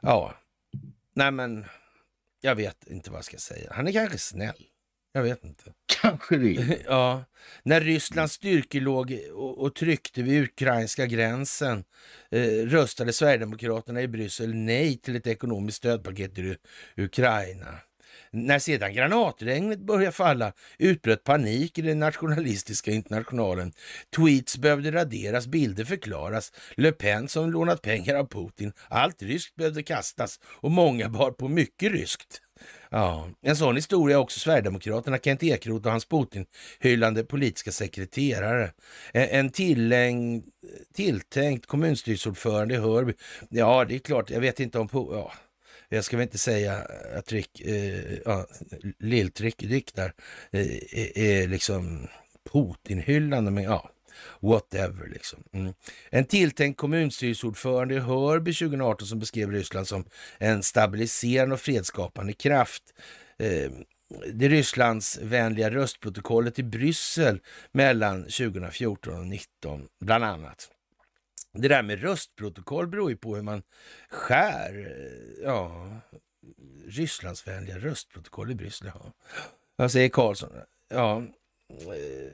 ja, 0.00 0.34
nej 1.14 1.30
men 1.30 1.64
jag 2.40 2.54
vet 2.54 2.86
inte 2.86 3.10
vad 3.10 3.18
jag 3.18 3.24
ska 3.24 3.36
säga. 3.36 3.72
Han 3.74 3.88
är 3.88 3.92
kanske 3.92 4.18
snäll. 4.18 4.66
Jag 5.12 5.22
vet 5.22 5.44
inte. 5.44 5.64
Kanske 6.02 6.36
det. 6.36 6.78
Ja, 6.84 7.24
när 7.62 7.80
Rysslands 7.80 8.34
styrkor 8.34 8.80
låg 8.80 9.18
och, 9.34 9.58
och 9.58 9.74
tryckte 9.74 10.22
vid 10.22 10.42
ukrainska 10.42 11.06
gränsen 11.06 11.84
eh, 12.30 12.66
röstade 12.66 13.12
Sverigedemokraterna 13.12 14.02
i 14.02 14.08
Bryssel 14.08 14.54
nej 14.54 14.98
till 14.98 15.16
ett 15.16 15.26
ekonomiskt 15.26 15.78
stödpaket 15.78 16.34
till 16.34 16.56
Ukraina. 16.96 17.78
När 18.30 18.58
sedan 18.58 18.94
granatregnet 18.94 19.78
började 19.80 20.12
falla 20.12 20.52
utbröt 20.78 21.24
panik 21.24 21.78
i 21.78 21.82
den 21.82 21.98
nationalistiska 21.98 22.90
internationalen. 22.90 23.72
Tweets 24.16 24.58
behövde 24.58 24.92
raderas, 24.92 25.46
bilder 25.46 25.84
förklaras. 25.84 26.52
Le 26.76 26.92
Pen 26.92 27.28
som 27.28 27.50
lånat 27.50 27.82
pengar 27.82 28.14
av 28.14 28.26
Putin. 28.26 28.72
Allt 28.88 29.22
ryskt 29.22 29.54
behövde 29.54 29.82
kastas 29.82 30.40
och 30.44 30.70
många 30.70 31.08
bar 31.08 31.30
på 31.30 31.48
mycket 31.48 31.92
ryskt. 31.92 32.42
Ja, 32.94 33.28
en 33.42 33.56
sån 33.56 33.76
historia 33.76 34.16
är 34.16 34.20
också 34.20 34.40
Sverigedemokraterna, 34.40 35.18
Kent 35.18 35.42
Ekeroth 35.42 35.86
och 35.86 35.90
hans 35.92 36.08
Putin-hyllande 36.08 37.24
politiska 37.24 37.72
sekreterare. 37.72 38.72
En, 39.12 39.28
en 39.28 39.50
tilläng, 39.50 40.42
tilltänkt 40.94 41.66
kommunstyrelseordförande 41.66 42.74
i 42.74 42.76
Hörby. 42.76 43.14
Ja, 43.48 43.84
det 43.84 43.94
är 43.94 43.98
klart, 43.98 44.30
jag 44.30 44.40
vet 44.40 44.60
inte 44.60 44.78
om... 44.78 44.88
Ja, 44.92 45.32
jag 45.88 46.04
ska 46.04 46.16
väl 46.16 46.22
inte 46.22 46.38
säga 46.38 46.82
att 47.18 47.32
Rick, 47.32 47.60
eh, 47.60 48.18
ja, 48.24 48.46
Lilltrick 48.98 49.62
Rick 49.62 49.94
där 49.94 50.12
eh, 50.50 50.66
är, 50.92 51.18
är 51.18 51.48
liksom 51.48 52.08
Putin-hyllande, 52.52 53.50
men 53.50 53.64
ja, 53.64 53.90
whatever 54.40 55.08
liksom. 55.08 55.44
Mm. 55.52 55.74
En 56.10 56.24
tilltänkt 56.24 56.76
kommunstyrelseordförande 56.76 57.94
i 57.94 57.98
Hörby 57.98 58.54
2018 58.54 59.06
som 59.06 59.18
beskrev 59.18 59.50
Ryssland 59.50 59.88
som 59.88 60.04
en 60.38 60.62
stabiliserande 60.62 61.54
och 61.54 61.60
fredsskapande 61.60 62.32
kraft. 62.32 62.82
Eh, 63.38 63.70
det 64.32 64.48
Rysslandsvänliga 64.48 65.70
röstprotokollet 65.70 66.58
i 66.58 66.62
Bryssel 66.62 67.40
mellan 67.72 68.22
2014 68.22 69.12
och 69.12 69.18
2019, 69.18 69.88
bland 70.00 70.24
annat. 70.24 70.68
Det 71.54 71.68
där 71.68 71.82
med 71.82 72.00
röstprotokoll 72.00 72.86
beror 72.86 73.10
ju 73.10 73.16
på 73.16 73.36
hur 73.36 73.42
man 73.42 73.62
skär, 74.10 74.96
Ja, 75.44 76.00
ja, 76.00 76.00
Rysslandsvänliga 76.86 77.78
röstprotokoll 77.78 78.50
i 78.50 78.54
Bryssel. 78.54 78.90
Ja. 78.94 79.12
Vad 79.76 79.92
säger 79.92 80.08
Karlsson? 80.08 80.50
Ja, 80.88 81.22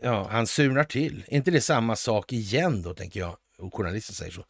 ja, 0.02 0.28
han 0.30 0.46
surnar 0.46 0.84
till. 0.84 1.24
Inte 1.28 1.50
det 1.50 1.60
samma 1.60 1.96
sak 1.96 2.32
igen 2.32 2.82
då, 2.82 2.94
tänker 2.94 3.20
jag? 3.20 3.36
Och 3.58 3.74
journalisten 3.74 4.14
säger 4.14 4.32
så. 4.32 4.44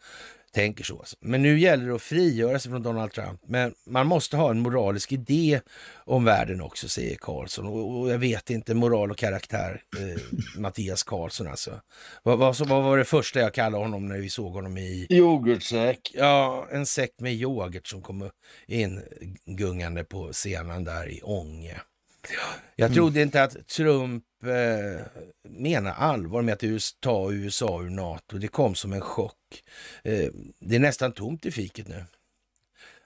Tänker 0.53 0.85
så. 0.85 0.99
Alltså. 0.99 1.17
Men 1.21 1.43
nu 1.43 1.59
gäller 1.59 1.87
det 1.87 1.95
att 1.95 2.03
frigöra 2.03 2.59
sig 2.59 2.71
från 2.71 2.83
Donald 2.83 3.13
Trump. 3.13 3.41
Men 3.47 3.75
man 3.87 4.07
måste 4.07 4.37
ha 4.37 4.51
en 4.51 4.61
moralisk 4.61 5.13
idé 5.13 5.61
om 6.05 6.25
världen 6.25 6.61
också, 6.61 6.89
säger 6.89 7.17
Karlsson. 7.17 7.67
Och, 7.67 7.99
och 7.99 8.11
jag 8.11 8.19
vet 8.19 8.51
inte, 8.51 8.75
moral 8.75 9.11
och 9.11 9.17
karaktär, 9.17 9.83
eh, 9.99 10.23
Mattias 10.61 11.03
Karlsson 11.03 11.49
alltså. 11.49 11.81
Vad, 12.23 12.39
vad, 12.39 12.57
så, 12.57 12.65
vad 12.65 12.85
var 12.85 12.99
det 12.99 13.05
första 13.05 13.41
jag 13.41 13.55
kallade 13.55 13.85
honom 13.85 14.09
när 14.09 14.19
vi 14.19 14.31
såg 14.31 14.53
honom 14.53 14.79
i 14.79 15.07
Yoghurtsäck. 15.11 16.11
Ja, 16.15 16.69
en 16.73 16.87
säck 16.87 17.11
med 17.19 17.33
yoghurt 17.33 17.87
som 17.87 18.03
kom 18.03 18.31
in 18.67 19.03
gungande 19.47 20.05
på 20.05 20.33
scenen 20.33 20.85
där 20.85 21.09
i 21.09 21.21
Ånge. 21.23 21.81
Jag 22.77 22.95
trodde 22.95 23.23
inte 23.23 23.43
att 23.43 23.69
Trump 23.69 24.25
eh, 24.43 25.07
menar 25.49 25.93
allvar 25.93 26.43
med 26.43 26.55
att 26.55 27.01
ta 27.01 27.33
USA 27.33 27.83
ur 27.83 27.91
NATO. 27.91 28.39
Det 28.39 28.49
kom 28.49 28.75
som 28.75 28.93
en 28.93 29.01
chock. 29.01 29.65
Eh, 30.03 30.29
det 30.61 30.77
är 30.77 30.81
nästan 30.81 31.13
tomt 31.13 31.47
i 31.47 31.51
fiket 31.51 31.89
nu. 31.89 32.05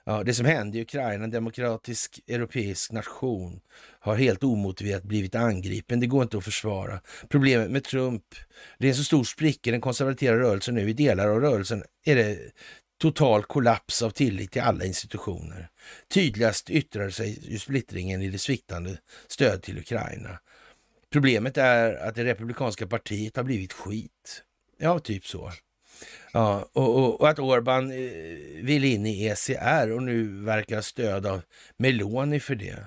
Ja, 0.05 0.23
det 0.23 0.33
som 0.33 0.45
hände 0.45 0.77
i 0.77 0.81
Ukraina, 0.81 1.23
en 1.23 1.31
demokratisk 1.31 2.19
europeisk 2.27 2.91
nation, 2.91 3.59
har 3.99 4.15
helt 4.15 4.43
omotiverat 4.43 5.03
blivit 5.03 5.35
angripen. 5.35 5.99
Det 5.99 6.07
går 6.07 6.23
inte 6.23 6.37
att 6.37 6.43
försvara. 6.43 6.99
Problemet 7.29 7.71
med 7.71 7.83
Trump, 7.83 8.23
det 8.79 8.87
är 8.87 8.89
en 8.89 8.95
så 8.95 9.03
stor 9.03 9.23
spricka 9.23 9.69
i 9.69 9.71
den 9.71 9.81
konservativa 9.81 10.35
rörelsen 10.35 10.75
nu. 10.75 10.89
I 10.89 10.93
delar 10.93 11.27
av 11.27 11.41
rörelsen 11.41 11.83
är 12.05 12.15
det 12.15 12.39
total 13.03 13.43
kollaps 13.43 14.01
av 14.01 14.09
tillit 14.09 14.51
till 14.51 14.61
alla 14.61 14.85
institutioner. 14.85 15.69
Tydligast 16.13 16.69
yttrar 16.69 17.09
sig 17.09 17.59
splittringen 17.59 18.21
i 18.21 18.29
det 18.29 18.37
sviktande 18.37 18.97
stöd 19.27 19.61
till 19.61 19.77
Ukraina. 19.77 20.39
Problemet 21.11 21.57
är 21.57 21.95
att 21.95 22.15
det 22.15 22.25
republikanska 22.25 22.87
partiet 22.87 23.35
har 23.35 23.43
blivit 23.43 23.73
skit. 23.73 24.43
Ja, 24.77 24.99
typ 24.99 25.25
så. 25.25 25.51
Ja, 26.33 26.69
och, 26.73 26.95
och, 26.95 27.21
och 27.21 27.29
att 27.29 27.39
Orban 27.39 27.91
eh, 27.91 27.97
vill 28.63 28.83
in 28.83 29.05
i 29.05 29.25
ECR 29.25 29.91
och 29.91 30.03
nu 30.03 30.43
verkar 30.43 30.75
ha 30.75 30.83
stöd 30.83 31.25
av 31.25 31.41
Meloni 31.77 32.39
för 32.39 32.55
det. 32.55 32.85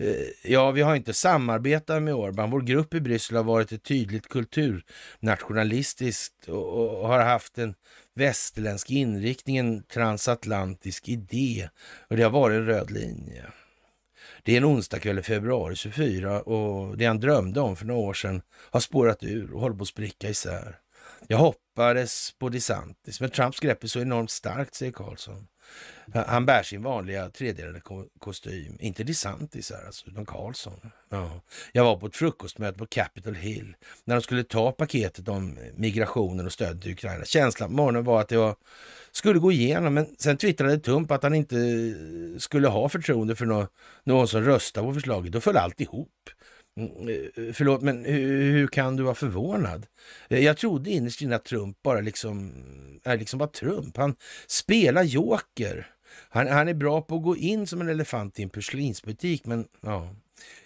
Eh, 0.00 0.50
ja, 0.52 0.70
vi 0.70 0.82
har 0.82 0.96
inte 0.96 1.12
samarbetat 1.12 2.02
med 2.02 2.14
Orban. 2.14 2.50
Vår 2.50 2.60
grupp 2.60 2.94
i 2.94 3.00
Bryssel 3.00 3.36
har 3.36 3.44
varit 3.44 3.72
ett 3.72 3.82
tydligt 3.82 4.28
kulturnationalistiskt 4.28 6.48
och, 6.48 7.00
och 7.02 7.08
har 7.08 7.20
haft 7.20 7.58
en 7.58 7.74
västerländsk 8.14 8.90
inriktning, 8.90 9.56
en 9.56 9.82
transatlantisk 9.82 11.08
idé. 11.08 11.68
Och 12.08 12.16
det 12.16 12.22
har 12.22 12.30
varit 12.30 12.56
en 12.56 12.66
röd 12.66 12.90
linje. 12.90 13.44
Det 14.42 14.52
är 14.52 14.56
en 14.56 14.64
onsdagkväll 14.64 15.18
i 15.18 15.22
februari 15.22 15.76
24 15.76 16.42
och 16.42 16.98
det 16.98 17.06
han 17.06 17.20
drömde 17.20 17.60
om 17.60 17.76
för 17.76 17.86
några 17.86 18.00
år 18.00 18.14
sedan 18.14 18.42
har 18.70 18.80
spårat 18.80 19.22
ur 19.22 19.54
och 19.54 19.60
håller 19.60 19.76
på 19.76 19.82
att 19.82 19.88
spricka 19.88 20.28
isär. 20.28 20.76
Jag 21.26 21.38
hoppades 21.38 22.32
på 22.38 22.48
DeSantis, 22.48 23.20
men 23.20 23.30
Trumps 23.30 23.60
grepp 23.60 23.84
är 23.84 23.88
så 23.88 24.00
enormt 24.00 24.30
starkt, 24.30 24.74
säger 24.74 24.92
Karlsson. 24.92 25.46
Han 26.12 26.46
bär 26.46 26.62
sin 26.62 26.82
vanliga 26.82 27.30
tredelade 27.30 27.80
kostym. 28.18 28.76
Inte 28.80 29.04
DeSantis 29.04 29.70
här 29.70 29.86
alltså, 29.86 30.06
utan 30.10 30.26
Carlson. 30.26 30.80
Ja. 31.08 31.40
Jag 31.72 31.84
var 31.84 31.96
på 31.96 32.06
ett 32.06 32.16
frukostmöte 32.16 32.78
på 32.78 32.86
Capitol 32.86 33.34
Hill 33.34 33.74
när 34.04 34.14
de 34.14 34.22
skulle 34.22 34.44
ta 34.44 34.72
paketet 34.72 35.28
om 35.28 35.58
migrationen 35.76 36.46
och 36.46 36.52
stöd 36.52 36.82
till 36.82 36.92
Ukraina. 36.92 37.24
Känslan 37.24 37.68
på 37.68 37.76
morgonen 37.76 38.04
var 38.04 38.20
att 38.20 38.28
det 38.28 38.36
var, 38.36 38.56
skulle 39.12 39.38
gå 39.38 39.52
igenom, 39.52 39.94
men 39.94 40.06
sen 40.18 40.36
twittrade 40.36 40.78
Trump 40.78 41.10
att 41.10 41.22
han 41.22 41.34
inte 41.34 41.56
skulle 42.38 42.68
ha 42.68 42.88
förtroende 42.88 43.36
för 43.36 43.46
någon, 43.46 43.66
någon 44.04 44.28
som 44.28 44.42
röstar 44.42 44.82
på 44.82 44.94
förslaget. 44.94 45.32
Då 45.32 45.40
föll 45.40 45.56
allt 45.56 45.80
ihop. 45.80 46.30
Mm, 46.80 47.08
eh, 47.08 47.52
förlåt, 47.52 47.82
men 47.82 48.04
hur, 48.04 48.52
hur 48.52 48.66
kan 48.66 48.96
du 48.96 49.02
vara 49.02 49.14
förvånad? 49.14 49.86
Eh, 50.28 50.38
jag 50.38 50.56
trodde 50.56 50.90
innerst 50.90 51.22
inne 51.22 51.36
att 51.36 51.44
Trump 51.44 51.82
bara 51.82 52.00
liksom 52.00 52.52
är 53.04 53.16
liksom 53.16 53.38
bara 53.38 53.48
Trump. 53.48 53.96
Han 53.96 54.14
spelar 54.46 55.02
joker. 55.02 55.86
Han, 56.28 56.48
han 56.48 56.68
är 56.68 56.74
bra 56.74 57.02
på 57.02 57.16
att 57.16 57.22
gå 57.22 57.36
in 57.36 57.66
som 57.66 57.80
en 57.80 57.88
elefant 57.88 58.38
i 58.38 58.42
en 58.42 58.50
porslinsbutik, 58.50 59.46
men 59.46 59.66
ja. 59.80 60.14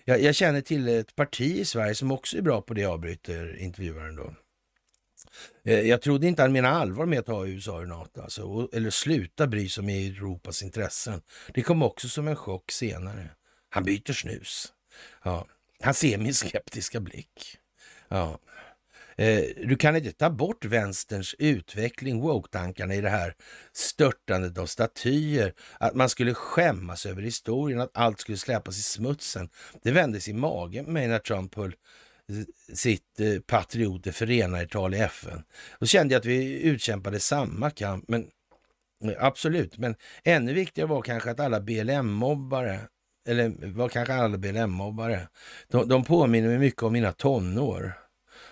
Jag, 0.04 0.22
jag 0.22 0.34
känner 0.34 0.60
till 0.60 0.88
ett 0.88 1.16
parti 1.16 1.56
i 1.56 1.64
Sverige 1.64 1.94
som 1.94 2.12
också 2.12 2.36
är 2.36 2.42
bra 2.42 2.60
på 2.60 2.74
det, 2.74 2.84
avbryter 2.84 3.58
intervjuaren 3.58 4.16
då. 4.16 4.34
Eh, 5.64 5.80
jag 5.80 6.02
trodde 6.02 6.26
inte 6.26 6.42
han 6.42 6.52
menade 6.52 6.74
allvar 6.74 7.06
med 7.06 7.18
att 7.18 7.26
ta 7.26 7.46
USA 7.46 7.82
ur 7.82 7.86
NATO, 7.86 8.20
alltså, 8.20 8.68
eller 8.72 8.90
sluta 8.90 9.46
bry 9.46 9.68
sig 9.68 9.82
om 9.82 9.88
Europas 9.88 10.62
intressen. 10.62 11.22
Det 11.54 11.62
kom 11.62 11.82
också 11.82 12.08
som 12.08 12.28
en 12.28 12.36
chock 12.36 12.70
senare. 12.70 13.30
Han 13.70 13.84
byter 13.84 14.12
snus. 14.12 14.72
Ja. 15.22 15.46
Han 15.84 15.94
ser 15.94 16.18
min 16.18 16.34
skeptiska 16.34 17.00
blick. 17.00 17.58
Ja. 18.08 18.38
Eh, 19.16 19.44
du 19.56 19.76
kan 19.76 19.96
inte 19.96 20.12
ta 20.12 20.30
bort 20.30 20.64
vänsterns 20.64 21.34
utveckling, 21.38 22.20
woke-tankarna 22.20 22.94
i 22.94 23.00
det 23.00 23.10
här 23.10 23.34
störtandet 23.72 24.58
av 24.58 24.66
statyer. 24.66 25.52
Att 25.78 25.94
man 25.94 26.08
skulle 26.08 26.34
skämmas 26.34 27.06
över 27.06 27.22
historien, 27.22 27.80
att 27.80 27.90
allt 27.94 28.20
skulle 28.20 28.38
släpas 28.38 28.78
i 28.78 28.82
smutsen. 28.82 29.48
Det 29.82 29.90
vändes 29.90 30.28
i 30.28 30.32
magen 30.32 30.84
på 30.84 30.90
mig 30.90 31.08
när 31.08 31.18
Trump 31.18 31.54
höll 31.54 31.74
sitt 32.72 33.20
eh, 33.20 33.40
patrioter 33.46 34.12
förenar-tal 34.12 34.94
i 34.94 34.98
FN. 34.98 35.42
Då 35.80 35.86
kände 35.86 36.14
jag 36.14 36.20
att 36.20 36.26
vi 36.26 36.62
utkämpade 36.62 37.20
samma 37.20 37.70
kamp, 37.70 38.04
men 38.08 38.30
eh, 39.04 39.24
absolut. 39.24 39.78
Men 39.78 39.96
ännu 40.24 40.52
viktigare 40.52 40.88
var 40.88 41.02
kanske 41.02 41.30
att 41.30 41.40
alla 41.40 41.60
BLM-mobbare 41.60 42.80
eller 43.28 43.52
vad 43.74 43.90
kanske 43.90 44.14
alla 44.14 44.38
BLM-mobbare, 44.38 45.28
de, 45.68 45.88
de 45.88 46.04
påminner 46.04 46.48
mig 46.48 46.58
mycket 46.58 46.82
om 46.82 46.92
mina 46.92 47.12
tonår. 47.12 47.92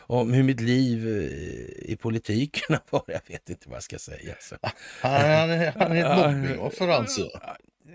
Om 0.07 0.33
hur 0.33 0.43
mitt 0.43 0.61
liv 0.61 1.09
eh, 1.09 1.91
i 1.93 1.97
politiken 2.01 2.77
varit. 2.91 3.05
Jag 3.09 3.21
vet 3.29 3.51
inte 3.51 3.69
vad 3.69 3.77
jag 3.77 3.83
ska 3.83 3.99
säga. 3.99 4.35
Så. 4.41 4.57
Han, 5.01 5.13
han, 5.21 5.51
är- 5.51 5.73
han 5.73 5.93
är 5.93 6.31
ett 6.33 6.43
mobbingoffer 6.43 6.89
alltså. 6.89 7.29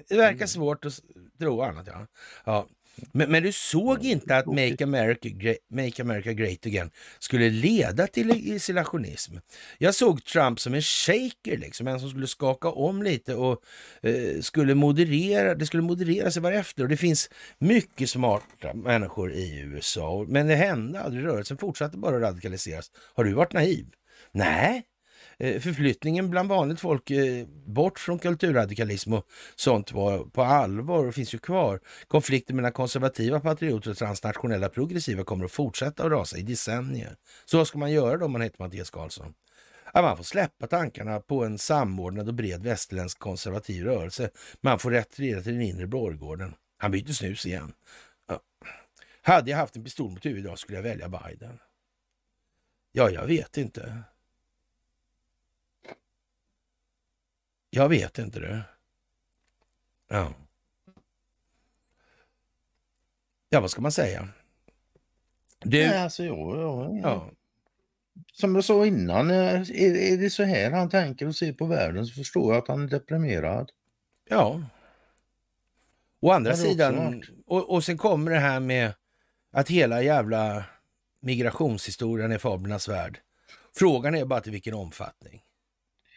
Det 0.10 0.18
verkar 0.18 0.46
svårt 0.46 0.86
att 0.86 0.94
tro 1.40 1.62
annat. 1.62 1.88
Ja. 1.88 2.08
Ja. 2.46 2.68
Men, 3.12 3.32
men 3.32 3.44
du 3.44 3.52
såg 3.52 4.06
inte 4.06 4.38
att 4.38 4.46
Make 4.46 4.84
America, 4.84 5.30
Great, 5.30 5.58
Make 5.70 6.02
America 6.02 6.34
Great 6.34 6.66
Again 6.66 6.92
skulle 7.20 7.50
leda 7.50 8.08
till 8.08 8.32
isolationism. 8.32 9.36
Jag 9.78 9.96
såg 9.96 10.24
Trump 10.24 10.60
som 10.60 10.74
en 10.74 10.82
shaker, 10.82 11.58
liksom, 11.58 11.88
en 11.88 12.00
som 12.00 12.10
skulle 12.10 12.28
skaka 12.28 12.70
om 12.70 13.04
lite 13.04 13.36
och 13.36 13.64
eh, 14.02 14.42
skulle 14.42 14.76
moderera, 14.76 15.56
det 15.56 15.66
skulle 15.66 15.84
moderera 15.84 16.32
sig 16.32 16.42
varefter. 16.42 16.84
Och 16.84 16.90
det 16.90 16.98
finns 16.98 17.30
mycket 17.60 18.10
smarta 18.10 18.74
människor 18.74 19.34
i 19.34 19.60
USA, 19.60 20.26
men 20.28 20.48
det 20.48 20.56
hände 20.56 21.02
aldrig. 21.02 21.26
Rörelsen 21.26 21.58
fortsatte 21.58 21.98
bara 21.98 22.20
radikaliseras. 22.20 22.92
Har 23.14 23.24
du 23.24 23.34
varit 23.34 23.54
naiv? 23.54 23.86
Nej, 24.32 24.84
Eh, 25.40 25.60
förflyttningen 25.62 26.30
bland 26.30 26.50
vanligt 26.50 26.80
folk 26.80 27.12
eh, 27.12 27.46
bort 27.66 28.00
från 28.00 28.20
kulturradikalism 28.20 29.14
och 29.14 29.26
sånt 29.56 29.92
var 29.92 30.20
på 30.20 30.44
allvar 30.44 31.08
och 31.08 31.16
finns 31.16 31.34
ju 31.34 31.38
kvar. 31.38 31.80
Konflikten 32.08 32.56
mellan 32.56 32.72
konservativa 32.72 33.40
patrioter 33.40 33.92
och 33.92 33.98
transnationella 33.98 34.70
progressiva 34.70 35.24
kommer 35.24 35.46
att 35.46 35.52
fortsätta 35.52 36.04
att 36.04 36.12
rasa 36.12 36.38
i 36.38 36.42
decennier. 36.42 37.16
Så 37.46 37.58
vad 37.58 37.68
ska 37.68 37.78
man 37.78 37.92
göra 37.92 38.18
då 38.18 38.26
om 38.26 38.32
man 38.32 38.42
heter 38.42 38.64
Mattias 38.64 38.90
Karlsson? 38.90 39.34
Ja, 39.94 40.02
man 40.02 40.18
får 40.18 40.24
släppa 40.24 40.68
tankarna 40.68 41.20
på 41.20 41.46
en 41.46 41.58
samordnad 41.58 42.28
och 42.28 42.34
bred 42.34 42.64
västerländsk 42.64 43.20
konservativ 43.20 43.84
rörelse. 43.84 44.30
Man 44.62 44.80
får 44.80 44.92
retirera 44.92 45.42
till 45.42 45.54
den 45.54 45.62
inre 45.62 45.88
Borggården. 45.88 46.54
Han 46.78 46.92
byter 46.92 47.14
snus 47.14 47.46
igen. 47.46 47.74
Ja. 48.28 48.42
Hade 49.22 49.52
jag 49.52 49.58
haft 49.58 49.76
en 49.76 49.84
pistol 49.84 50.12
mot 50.12 50.26
huvudet 50.26 50.46
idag 50.46 50.60
skulle 50.60 50.78
jag 50.78 50.84
välja 50.84 51.10
Biden. 51.10 51.60
Ja, 52.92 53.10
jag 53.10 53.26
vet 53.26 53.58
inte. 53.58 54.04
Jag 57.78 57.90
vet 57.90 58.18
inte 58.18 58.40
det. 58.40 58.64
Ja. 60.08 60.34
Ja, 63.50 63.62
vad 63.62 63.72
ska 63.72 63.82
man 63.82 63.92
säga? 63.92 64.30
Du, 65.60 65.88
Nej, 65.88 65.98
alltså, 65.98 66.24
jag, 66.24 66.58
jag, 66.58 67.00
ja. 67.04 67.32
Som 68.34 68.56
jag 68.56 68.64
sa 68.64 68.86
innan, 68.86 69.32
eh, 69.32 69.54
är, 69.62 69.96
är 69.96 70.18
det 70.18 70.30
så 70.30 70.44
här 70.44 70.72
han 70.72 70.90
tänker 70.90 71.28
och 71.28 71.36
ser 71.36 71.54
på 71.54 71.66
världen 71.66 72.06
så 72.06 72.14
förstår 72.14 72.54
jag 72.54 72.62
att 72.64 72.68
han 72.68 72.84
är 72.84 72.88
deprimerad. 72.88 73.72
Ja. 74.30 74.62
Å 76.20 76.32
andra 76.32 76.56
sidan, 76.56 77.24
och, 77.46 77.70
och 77.70 77.84
sen 77.84 77.98
kommer 77.98 78.32
det 78.32 78.40
här 78.40 78.60
med 78.60 78.94
att 79.52 79.70
hela 79.70 80.02
jävla 80.02 80.66
migrationshistorien 81.20 82.32
är 82.32 82.38
fablernas 82.38 82.88
värld. 82.88 83.20
Frågan 83.76 84.16
är 84.16 84.26
bara 84.26 84.42
till 84.42 84.52
vilken 84.52 84.74
omfattning. 84.74 85.44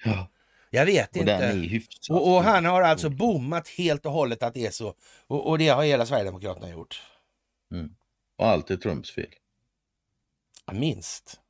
Ja. 0.05 0.29
Jag 0.71 0.87
vet 0.87 1.11
Och 1.11 1.17
inte. 1.17 1.47
hyfsat. 1.47 2.11
Och, 2.11 2.35
och 2.37 2.43
han 2.43 2.65
har 2.65 2.83
alltså 2.83 3.11
bommat 3.11 3.69
helt 3.69 4.07
och 4.07 4.13
hållet 4.13 4.43
att 4.43 4.55
det 4.55 4.67
är 4.67 4.71
så. 4.71 4.95
Och, 5.27 5.47
och 5.49 5.59
det 5.59 5.69
har 5.69 5.85
hela 5.85 6.07
Sverigedemokraterna 6.07 6.71
gjort. 6.71 7.03
Mm. 7.73 7.95
Och 8.39 8.47
allt 8.47 8.71
är 8.71 8.77
Trumps 8.77 9.11
fel. 9.11 9.27
Ja, 10.67 10.73
minst. 10.73 11.41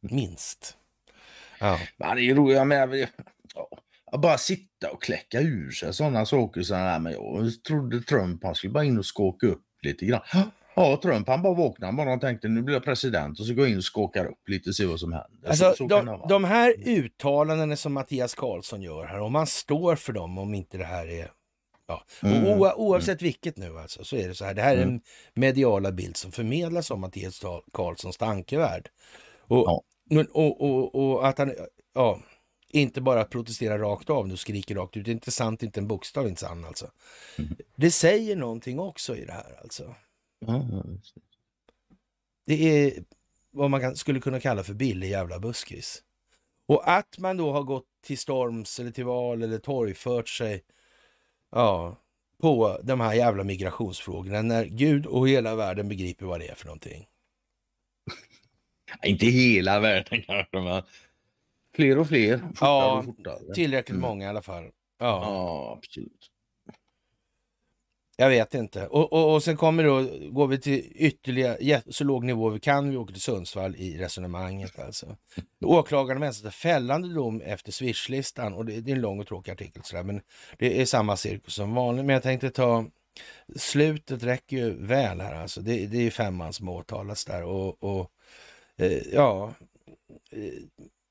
minst. 0.00 0.76
Ja. 1.60 1.78
Men 1.96 2.16
det 2.16 2.22
är 2.30 2.34
roligt, 2.34 2.56
jag 2.56 2.66
menar, 2.66 2.86
vi- 2.86 3.08
ja, 3.54 3.68
att 4.12 4.20
bara 4.20 4.38
sitta 4.38 4.90
och 4.90 5.02
kläcka 5.02 5.40
ur 5.40 5.70
sig 5.70 5.94
sådana 5.94 6.26
saker. 6.26 6.62
Så 6.62 6.74
här, 6.74 6.98
men 6.98 7.12
jag 7.12 7.62
trodde 7.64 8.02
Trump, 8.02 8.44
han 8.44 8.54
skulle 8.54 8.72
bara 8.72 8.84
in 8.84 8.98
och 8.98 9.16
skåka 9.16 9.46
upp 9.46 9.64
lite 9.82 10.06
grann. 10.06 10.50
Ja, 10.74 10.98
Trump 11.02 11.28
han 11.28 11.42
bara 11.42 11.54
vaknade 11.54 11.92
bara 11.92 12.14
och 12.14 12.20
tänkte 12.20 12.48
nu 12.48 12.62
blir 12.62 12.74
jag 12.74 12.84
president 12.84 13.40
och 13.40 13.46
så 13.46 13.54
går 13.54 13.64
jag 13.64 13.70
in 13.72 13.76
och 13.78 13.94
skåkar 13.94 14.26
upp 14.26 14.48
lite 14.48 14.70
och 14.70 14.76
ser 14.76 14.86
vad 14.86 15.00
som 15.00 15.12
händer. 15.12 15.48
Alltså, 15.48 15.70
så, 15.70 15.76
så 15.76 15.86
de, 15.86 16.22
de 16.28 16.44
här 16.44 16.74
uttalandena 16.88 17.76
som 17.76 17.92
Mattias 17.92 18.34
Karlsson 18.34 18.82
gör 18.82 19.04
här, 19.04 19.20
om 19.20 19.32
man 19.32 19.46
står 19.46 19.96
för 19.96 20.12
dem, 20.12 20.38
om 20.38 20.54
inte 20.54 20.78
det 20.78 20.84
här 20.84 21.06
är... 21.06 21.30
Ja. 21.86 22.02
Mm. 22.22 22.44
Oa, 22.46 22.74
oavsett 22.74 23.22
vilket 23.22 23.56
nu 23.56 23.78
alltså, 23.78 24.04
så 24.04 24.16
är 24.16 24.28
det 24.28 24.34
så 24.34 24.44
här. 24.44 24.54
Det 24.54 24.62
här 24.62 24.76
är 24.76 24.82
Mm. 24.82 24.94
en 24.94 25.00
mediala 25.34 25.92
bild 25.92 26.16
som 26.16 26.32
förmedlas 26.32 26.90
om 26.90 27.00
Mattias 27.00 27.42
Karlssons 27.72 28.16
tankevärld. 28.16 28.88
Och, 29.40 29.56
Ja. 29.66 29.82
och, 30.32 30.60
och, 30.60 30.94
och 30.94 31.28
att 31.28 31.38
han 31.38 31.52
ja, 31.94 32.20
inte 32.72 33.00
bara 33.00 33.24
protesterar 33.24 33.78
rakt 33.78 34.10
av 34.10 34.28
nu 34.28 34.36
skriker 34.36 34.74
rakt 34.74 34.96
ut. 34.96 35.04
Det 35.04 35.10
är 35.10 35.12
inte 35.12 35.30
sant, 35.30 35.62
inte 35.62 35.80
en 35.80 35.88
bokstav, 35.88 36.28
inte 36.28 36.40
sann 36.40 36.64
alltså. 36.64 36.90
Mm. 37.38 37.56
Det 37.76 37.90
säger 37.90 38.36
någonting 38.36 38.78
också 38.78 39.16
i 39.16 39.24
det 39.24 39.32
här 39.32 39.58
alltså. 39.62 39.94
Det. 40.40 41.00
Det 42.46 42.86
är 42.86 43.04
vad 43.50 43.70
man 43.70 43.80
kan, 43.80 43.96
skulle 43.96 44.20
kunna 44.20 44.40
kalla 44.40 44.62
för 44.64 44.74
billig 44.74 45.10
jävla 45.10 45.38
buskis. 45.38 46.02
Och 46.66 46.90
att 46.90 47.18
man 47.18 47.36
då 47.36 47.52
har 47.52 47.62
gått 47.62 47.86
till 48.02 48.18
storms 48.18 48.80
eller 48.80 48.90
till 48.90 49.04
val 49.04 49.42
eller 49.42 49.58
torgfört 49.58 50.28
sig 50.28 50.64
ja, 51.50 51.96
på 52.40 52.78
de 52.82 53.00
här 53.00 53.14
jävla 53.14 53.44
migrationsfrågorna 53.44 54.42
när 54.42 54.64
Gud 54.64 55.06
och 55.06 55.28
hela 55.28 55.54
världen 55.54 55.88
begriper 55.88 56.26
vad 56.26 56.40
det 56.40 56.48
är 56.48 56.54
för 56.54 56.66
någonting. 56.66 57.06
Inte 59.04 59.26
hela 59.26 59.80
världen 59.80 60.22
kanske, 60.22 60.60
men 60.60 60.82
fler 61.74 61.98
och 61.98 62.08
fler. 62.08 62.38
Fortare 62.38 62.54
Ja, 62.60 62.98
och 62.98 63.04
fortare. 63.04 63.54
Tillräckligt 63.54 63.96
Mm. 63.96 64.08
många 64.08 64.24
i 64.24 64.28
alla 64.28 64.42
fall. 64.42 64.64
Ja, 64.64 64.70
Ja, 64.98 65.74
absolut 65.78 66.30
jag 68.20 68.28
vet 68.28 68.54
inte. 68.54 68.86
Och, 68.86 69.12
och, 69.12 69.34
och 69.34 69.42
sen 69.42 69.56
kommer 69.56 69.84
då, 69.84 70.06
går 70.30 70.46
vi 70.46 70.58
till 70.58 70.92
ytterligare, 70.94 71.82
så 71.88 72.04
låg 72.04 72.24
nivå 72.24 72.48
vi 72.48 72.60
kan, 72.60 72.90
vi 72.90 72.96
åker 72.96 73.12
till 73.12 73.22
Sundsvall 73.22 73.76
i 73.76 73.98
resonemanget 73.98 74.78
alltså. 74.78 75.16
Åklagaren 75.64 76.20
väntar 76.20 76.50
fällande 76.50 77.14
dom 77.14 77.40
efter 77.40 77.72
swishlistan 77.72 78.54
och 78.54 78.64
det, 78.64 78.80
det 78.80 78.90
är 78.90 78.94
en 78.94 79.00
lång 79.00 79.20
och 79.20 79.26
tråkig 79.26 79.52
artikel 79.52 79.82
sådär, 79.84 80.02
men 80.02 80.20
det 80.58 80.80
är 80.80 80.86
samma 80.86 81.16
cirkus 81.16 81.54
som 81.54 81.74
vanligt. 81.74 82.04
Men 82.04 82.14
jag 82.14 82.22
tänkte 82.22 82.50
ta 82.50 82.84
slutet 83.56 84.22
räcker 84.22 84.56
ju 84.56 84.86
väl 84.86 85.20
här 85.20 85.34
alltså. 85.34 85.60
Det, 85.60 85.86
det 85.86 85.96
är 85.96 86.02
ju 86.02 86.10
femman 86.10 86.52
som 86.52 86.68
åtalas 86.68 87.24
där 87.24 87.42
och, 87.42 87.84
och 87.84 88.10
eh, 88.76 88.98
ja, 89.12 89.54
eh, 90.30 90.52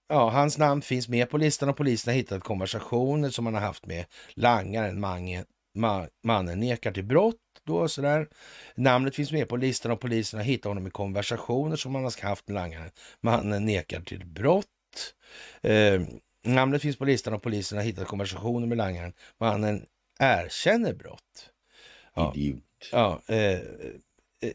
ja, 0.09 0.29
hans 0.29 0.57
namn 0.57 0.81
finns 0.81 1.07
med 1.09 1.29
på 1.29 1.37
listan 1.37 1.69
och 1.69 1.77
polisen 1.77 2.11
har 2.11 2.17
hittat 2.17 2.43
konversationer 2.43 3.29
som 3.29 3.45
han 3.45 3.55
har 3.55 3.61
haft 3.61 3.85
med 3.85 4.05
langaren 4.33 4.99
Mange, 4.99 5.45
ma, 5.79 6.07
mannen 6.23 6.59
nekar 6.59 6.91
till 6.91 7.05
brott. 7.05 7.35
Då, 7.63 7.77
och 7.77 7.91
sådär. 7.91 8.27
Namnet 8.75 9.15
finns 9.15 9.31
med 9.31 9.49
på 9.49 9.57
listan 9.57 9.91
och 9.91 9.99
polisen 9.99 10.39
har 10.39 10.45
hittat 10.45 10.69
honom 10.69 10.87
i 10.87 10.89
konversationer 10.89 11.75
som 11.75 11.95
han 11.95 12.03
har 12.03 12.27
haft 12.27 12.47
med 12.47 12.55
langaren. 12.55 12.91
Mannen 13.21 13.65
nekar 13.65 14.01
till 14.01 14.25
brott. 14.25 14.65
Eh, 15.61 16.01
namnet 16.45 16.81
finns 16.81 16.97
på 16.97 17.05
listan 17.05 17.33
och 17.33 17.41
polisen 17.41 17.77
har 17.77 17.85
hittat 17.85 18.07
konversationer 18.07 18.67
med 18.67 18.77
langaren. 18.77 19.13
Mannen 19.37 19.85
erkänner 20.19 20.93
brott. 20.93 21.51
Ja. 22.13 22.33
Idiot. 22.35 22.63
Ja, 22.91 23.21
eh, 23.27 23.51
eh, 23.51 23.61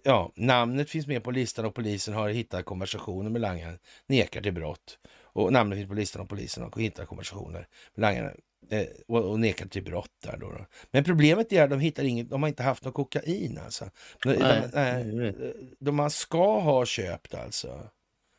ja, 0.05 0.33
namnet 0.35 0.91
finns 0.91 1.07
med 1.07 1.25
på 1.25 1.31
listan 1.31 1.65
och 1.65 1.75
polisen 1.75 2.15
har 2.15 2.29
hittat 2.29 2.65
konversationer 2.65 3.31
med 3.31 3.41
langaren, 3.41 3.79
nekar 4.07 4.43
till 4.43 4.53
brott. 4.53 4.99
Och 5.23 5.53
namnet 5.53 5.79
finns 5.79 5.89
på 5.89 5.95
listan 5.95 6.23
och 6.23 6.29
polisen 6.29 6.63
har 6.63 6.81
hittat 6.81 7.09
konversationer 7.09 7.69
med 7.95 8.03
langaren 8.03 8.37
eh, 8.71 8.87
och, 9.09 9.31
och 9.31 9.41
nekar 9.41 9.67
till 9.67 9.83
brott. 9.85 10.11
Där 10.23 10.37
då, 10.37 10.51
då. 10.51 10.67
Men 10.91 11.05
problemet 11.05 11.53
är 11.53 11.63
att 11.63 11.71
de 11.71 11.81
hittar 11.81 12.05
inget, 12.05 12.31
de 12.31 12.43
har 12.43 12.49
inte 12.49 12.63
haft 12.63 12.85
något 12.85 12.95
kokain 12.95 13.59
alltså. 13.65 13.91
De, 14.23 14.33
Nej, 14.75 15.05
de, 15.05 15.19
vet. 15.19 15.37
de 15.81 15.97
man 15.97 16.11
ska 16.11 16.61
ha 16.61 16.87
köpt 16.87 17.35
alltså. 17.35 17.89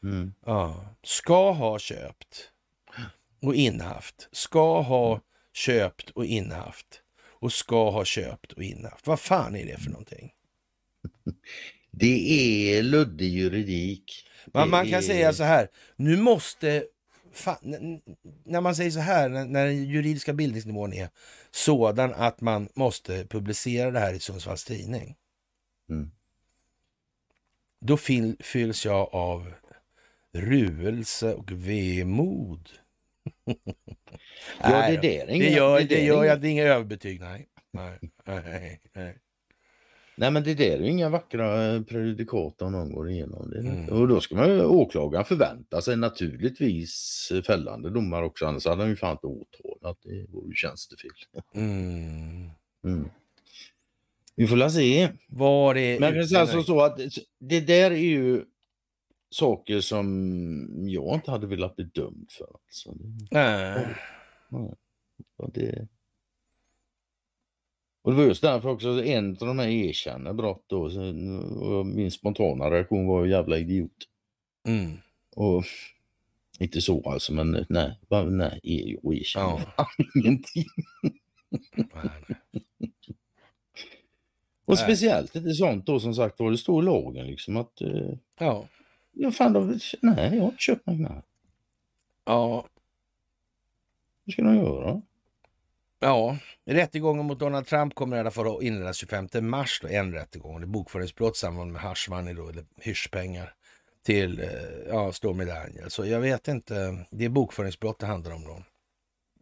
Mm. 0.04 0.34
Ja, 0.46 0.86
ska 1.04 1.52
ha 1.52 1.80
köpt 1.80 2.52
och 3.42 3.56
innehaft. 3.56 4.30
Ska 4.32 4.82
ha 4.82 5.22
köpt 5.54 6.10
och 6.10 6.26
innehaft. 6.26 7.02
Och 7.40 7.52
ska 7.54 7.90
ha 7.90 8.06
köpt 8.06 8.52
och 8.52 8.64
innehaft. 8.64 9.08
Vad 9.08 9.20
fan 9.20 9.56
är 9.56 9.66
det 9.66 9.78
för 9.78 9.90
någonting? 9.90 10.32
Det 11.98 12.30
är 12.78 12.84
luddig 12.84 13.30
juridik. 13.34 14.28
Man, 14.54 14.70
man 14.70 14.86
kan 14.86 14.98
är- 14.98 15.02
säga 15.02 15.34
så 15.34 15.44
här, 15.44 15.68
nu 15.96 16.18
måste... 16.18 16.86
Fan, 17.36 17.58
när 18.44 18.62
man 18.62 18.76
säger 18.76 18.92
så 18.92 19.00
här, 19.00 19.30
när, 19.30 19.46
när 19.46 19.66
den 19.66 19.86
juridiska 19.86 20.34
bildningsnivån 20.34 20.94
är 20.94 21.10
sådan 21.52 22.14
att 22.14 22.42
man 22.42 22.70
måste 22.76 23.26
publicera 23.26 23.92
det 23.92 24.00
här 24.00 24.14
i 24.14 24.20
Sundsvalls 24.20 24.64
Tidning. 24.66 25.16
Mm. 25.90 26.12
Då 27.82 27.98
fyll, 27.98 28.38
fylls 28.40 28.86
jag 28.86 29.10
av 29.16 29.54
ruelse 30.34 31.34
och 31.34 31.52
vemod. 31.52 32.70
Ja, 33.44 34.70
det 35.02 35.20
är 35.22 35.28
Det 35.28 35.34
inga- 35.36 35.50
gör, 35.50 35.80
det 35.80 35.86
det 35.86 36.02
gör 36.04 36.24
jag, 36.24 36.42
det 36.42 36.48
är 36.48 36.52
inga 36.52 36.64
överbetyg, 36.64 37.20
nej. 37.22 37.48
Nej, 37.72 38.00
nej, 38.26 38.82
nej. 38.94 39.18
Nej 40.18 40.32
men 40.32 40.44
det 40.44 40.54
där 40.54 40.72
är 40.72 40.78
ju 40.78 40.90
inga 40.90 41.10
vackra 41.10 41.66
eh, 41.66 41.82
prejudikat 41.82 42.62
om 42.62 42.72
någon 42.72 42.94
går 42.94 43.10
igenom 43.10 43.50
det. 43.50 43.60
Mm. 43.60 43.90
Och 43.90 44.08
då 44.08 44.22
ska 44.22 44.36
man 44.36 44.50
ju, 44.50 44.66
åklagaren 44.66 45.26
förvänta 45.26 45.82
sig 45.82 45.98
naturligtvis 45.98 47.32
fällande 47.48 47.90
domar 47.90 48.24
också 48.24 48.46
annars 48.46 48.66
hade 48.66 48.82
han 48.82 48.90
ju 48.90 48.96
fan 48.96 49.12
inte 49.12 49.28
åtalat. 49.28 49.98
Det 50.04 50.26
vore 50.34 50.48
ju 50.48 50.54
tjänstefel. 50.54 51.12
Mm. 51.54 52.50
Mm. 52.84 53.10
Vi 54.36 54.48
får 54.48 54.56
la 54.56 54.70
se. 54.70 55.10
Var 55.28 55.74
det 55.74 56.00
Men 56.00 56.08
jag 56.08 56.24
kan 56.24 56.28
säga 56.28 56.48
så, 56.48 56.64
så 56.64 56.82
att 56.82 57.00
det 57.40 57.60
där 57.60 57.92
är 57.92 57.96
ju 57.96 58.44
saker 59.30 59.82
som 59.82 60.88
jag 60.90 61.16
inte 61.16 61.32
hade 61.32 61.48
velat 61.48 61.76
bli 61.76 61.86
dömd 61.86 62.32
för. 62.32 62.48
Alltså. 62.66 62.96
Nej. 63.32 63.88
Ja, 65.38 65.50
det... 65.54 65.88
Och 68.06 68.12
det 68.12 68.18
var 68.18 68.24
just 68.24 68.42
därför 68.42 68.70
också 68.70 69.04
en 69.04 69.32
av 69.32 69.48
de 69.48 69.60
här 69.60 69.68
erkänner 69.68 70.34
brott 70.34 70.64
då. 70.68 70.82
Och 71.62 71.86
min 71.86 72.12
spontana 72.12 72.72
reaktion 72.72 73.08
var 73.08 73.26
ju 73.26 73.32
jävla 73.32 73.58
idiot. 73.58 73.92
Mm. 74.68 74.98
Och 75.36 75.64
inte 76.60 76.82
så 76.82 77.10
alltså, 77.10 77.34
men 77.34 77.66
nej, 77.70 78.00
bara, 78.10 78.24
nej, 78.24 78.60
jag 79.04 79.16
erkänner 79.16 79.74
Ja. 79.78 79.88
ingenting. 80.16 80.66
Nej, 81.76 82.10
nej. 82.28 82.62
Och 84.66 84.74
Nej. 84.74 84.78
speciellt 84.78 85.36
inte 85.36 85.54
sånt 85.54 85.86
då 85.86 86.00
som 86.00 86.14
sagt 86.14 86.40
var, 86.40 86.52
det 86.52 86.58
står 86.58 86.84
i 86.84 86.86
lagen 86.86 87.28
liksom 87.28 87.58
att 87.58 87.82
eh, 87.82 88.14
Ja. 88.40 88.68
ja, 89.12 89.32
fan, 89.32 89.54
då, 89.54 89.74
nej, 90.02 90.36
jag 90.36 90.42
har 90.42 90.50
inte 90.50 90.64
köpt 90.64 90.86
någon 90.86 90.98
knark. 90.98 91.26
Ja. 92.26 92.66
Vad 94.26 94.34
ska 94.34 94.44
de 94.44 94.56
göra? 94.56 95.02
Ja, 96.00 96.38
rättegången 96.66 97.26
mot 97.26 97.40
Donald 97.40 97.68
Trump 97.68 97.96
kommer 97.96 98.18
i 98.18 98.20
alla 98.20 98.32
fall 98.32 98.58
att 98.58 98.64
inledas 98.64 98.98
25 98.98 99.28
mars. 99.42 99.80
Då, 99.82 99.88
en 99.88 100.14
rättegång. 100.14 100.60
Det 100.62 100.66
är 100.66 100.68
bokföringsbrott 100.68 101.38
samband 101.38 101.72
med 101.72 101.82
hash 101.82 102.10
money 102.10 102.34
då, 102.34 102.50
eller 102.50 102.66
hyschpengar 102.78 103.54
till 104.04 104.40
eh, 104.40 104.48
ja, 104.88 105.12
Stormy 105.12 105.46
Daniels. 105.46 105.94
Så 105.94 106.06
jag 106.06 106.20
vet 106.20 106.48
inte. 106.48 107.06
Det 107.12 107.26
är 107.26 107.30
bokföringsbrott 107.30 108.00
det 108.00 108.06
handlar 108.06 108.32
om 108.32 108.44
då. 108.44 108.64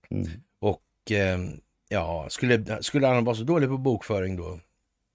Mm. 0.09 0.27
Och 0.59 1.11
eh, 1.11 1.39
ja, 1.89 2.25
skulle, 2.29 2.83
skulle 2.83 3.07
han 3.07 3.23
vara 3.23 3.35
så 3.35 3.43
dålig 3.43 3.69
på 3.69 3.77
bokföring 3.77 4.35
då? 4.35 4.59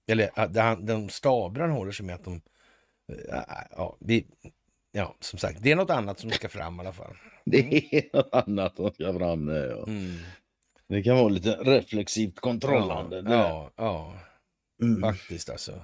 Eller 0.07 0.77
de 0.87 1.09
staber 1.09 1.61
han 1.61 1.71
håller 1.71 1.93
sig 1.93 2.07
med 2.07 2.15
att 2.15 2.25
de... 2.25 2.41
eh, 3.13 3.43
Ja, 3.77 3.97
vi, 4.01 4.27
ja, 4.93 5.15
som 5.21 5.39
sagt, 5.39 5.63
det 5.63 5.73
är 5.73 5.77
något 5.77 5.91
annat 5.91 6.19
som 6.21 6.31
ska 6.31 6.49
fram 6.49 6.77
i 6.77 6.81
alla 6.81 6.93
fall. 6.93 7.17
Det 7.45 7.95
är 7.97 8.17
något 8.17 8.29
annat 8.33 8.77
som 8.77 8.91
ska 8.93 9.13
fram 9.19 9.47
där, 9.47 9.69
ja. 9.69 9.85
Mm. 9.87 10.17
Det 10.89 11.03
kan 11.03 11.17
vara 11.17 11.29
lite 11.29 11.51
reflexivt 11.51 12.41
kontrollande. 12.41 13.23
där. 13.23 13.33
Ja, 13.33 13.71
ja. 13.77 14.15
Mm. 14.83 15.01
Faktiskt 15.01 15.51
alltså. 15.51 15.83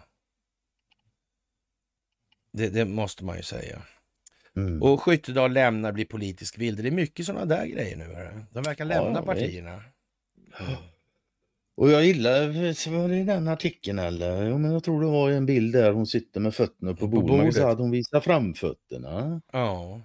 Det, 2.52 2.68
det 2.68 2.84
måste 2.84 3.24
man 3.24 3.36
ju 3.36 3.42
säga. 3.42 3.82
Mm. 4.56 4.82
Och 4.82 5.02
Skyttedal 5.02 5.52
lämnar, 5.52 5.92
blir 5.92 6.04
politisk 6.04 6.58
vilde. 6.58 6.82
Det 6.82 6.88
är 6.88 6.92
mycket 6.92 7.26
sådana 7.26 7.44
där 7.44 7.66
grejer 7.66 7.96
nu. 7.96 8.44
De 8.50 8.62
verkar 8.62 8.84
lämna 8.84 9.18
Ja, 9.18 9.22
partierna. 9.22 9.82
Och 11.76 11.90
jag 11.90 12.04
gillar, 12.04 12.40
var 12.90 13.08
det 13.08 13.16
i 13.16 13.24
den 13.24 13.48
artikeln 13.48 13.98
eller? 13.98 14.48
Jo, 14.48 14.58
men 14.58 14.72
jag 14.72 14.84
tror 14.84 15.00
det 15.00 15.06
var 15.06 15.30
en 15.30 15.46
bild 15.46 15.72
där 15.72 15.92
hon 15.92 16.06
sitter 16.06 16.40
med 16.40 16.54
fötterna 16.54 16.94
på 16.94 17.06
bordet. 17.06 17.54
Kan 17.54 17.62
bordet. 17.64 17.78
hon 17.78 17.90
visar 17.90 18.20
framfötterna 18.20 19.40
Ja, 19.52 20.02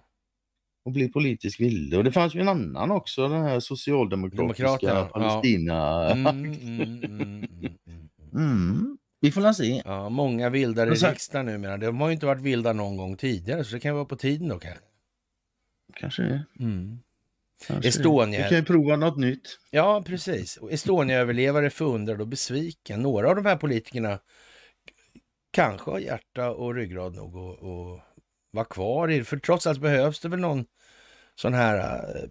och 0.90 0.94
blir 0.94 1.07
politisk 1.07 1.60
vilde. 1.60 1.98
Och 1.98 2.03
det 2.03 2.11
fanns 2.11 2.36
ju 2.36 2.41
en 2.41 2.49
annan 2.49 2.91
också, 2.91 3.28
den 3.28 3.44
här 3.44 3.60
socialdemokratiska 3.60 4.64
Demokraterna, 4.64 4.99
ja. 4.99 5.06
Palestina. 5.06 6.11
mm, 6.11 6.28
mm, 6.28 6.53
mm, 6.64 7.03
mm, 7.03 7.48
mm. 7.88 8.10
Mm. 8.34 8.98
Vi 9.22 9.32
får 9.32 9.41
la 9.41 9.53
se. 9.53 9.82
ja 9.86 10.10
många 10.10 10.49
vildare 10.49 10.90
i 10.90 10.94
riksdagen 10.94 11.45
numera. 11.45 11.78
De 11.78 12.02
har 12.02 12.07
ju 12.07 12.14
inte 12.14 12.26
varit 12.26 12.41
vilda 12.41 12.74
någon 12.74 12.98
gång 12.98 13.18
tidigare, 13.18 13.64
så 13.64 13.74
det 13.74 13.80
kan 13.80 13.95
vara 13.95 14.06
på 14.06 14.16
tiden 14.16 14.48
då 14.48 14.60
kanske. 14.60 14.84
Kanske 15.95 16.24
det. 16.24 16.45
Kanske 17.68 17.90
Estonia. 17.90 18.44
Vi 18.44 18.49
kan 18.49 18.57
ju 18.57 18.64
prova 18.64 18.95
något 18.95 19.18
nytt. 19.18 19.60
Ja, 19.72 20.03
precis. 20.06 20.60
Estonia-överlevare 20.72 21.70
förundrad 21.70 22.22
och 22.22 22.28
besviken. 22.28 23.02
Några 23.02 23.30
av 23.30 23.36
de 23.36 23.45
här 23.45 23.56
politikerna 23.56 24.20
kanske 25.52 25.91
har 25.91 25.99
hjärta 25.99 26.52
och 26.52 26.76
ryggrad 26.76 27.16
nog 27.16 27.36
och, 27.36 27.60
och 27.60 27.99
vara 28.52 28.66
kvar 28.66 29.11
i 29.11 29.18
det. 29.18 29.24
För 29.24 29.38
trots 29.38 29.68
allt 29.68 29.82
behövs 29.82 30.20
det 30.20 30.30
väl 30.30 30.40
någon 30.40 30.66
sån 31.41 31.53
här 31.53 31.78
äh, 32.16 32.30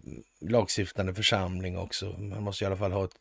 lagstiftande 0.49 1.13
församling 1.13 1.77
också. 1.77 2.05
Man 2.17 2.43
måste 2.43 2.63
i 2.63 2.67
alla 2.67 2.77
fall 2.77 2.91
ha 2.91 3.05
ett 3.05 3.17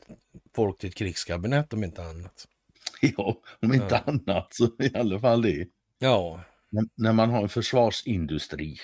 folk 0.54 0.78
till 0.78 0.88
ett 0.88 0.94
krigskabinett 0.94 1.72
om 1.72 1.84
inte 1.84 2.02
annat. 2.02 2.48
Ja, 3.00 3.40
om 3.62 3.74
inte 3.74 3.98
annat 3.98 4.54
så 4.54 4.64
i 4.78 4.90
alla 4.94 5.20
fall 5.20 5.42
det. 5.42 5.68
Ja, 5.98 6.40
När, 6.70 6.84
när 6.94 7.12
man 7.12 7.30
har 7.30 7.42
en 7.42 7.48
försvarsindustri. 7.48 8.76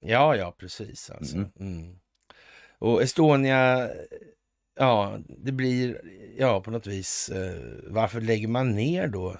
ja, 0.00 0.36
ja, 0.36 0.54
precis 0.58 1.10
alltså. 1.10 1.36
Mm. 1.36 1.50
Mm. 1.60 1.96
Och 2.78 3.02
Estonia, 3.02 3.90
ja, 4.78 5.18
det 5.28 5.52
blir, 5.52 6.00
ja, 6.38 6.60
på 6.60 6.70
något 6.70 6.86
vis, 6.86 7.28
eh, 7.28 7.62
varför 7.86 8.20
lägger 8.20 8.48
man 8.48 8.74
ner 8.74 9.08
då 9.08 9.36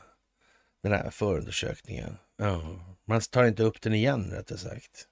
den 0.82 0.93
här 0.93 1.11
förundersökningen? 1.11 2.16
Ja, 2.36 2.62
man 3.05 3.20
tar 3.20 3.44
inte 3.44 3.62
upp 3.62 3.81
den 3.82 3.94
igen, 3.94 4.31
rättare 4.31 4.59
sagt. 4.59 5.09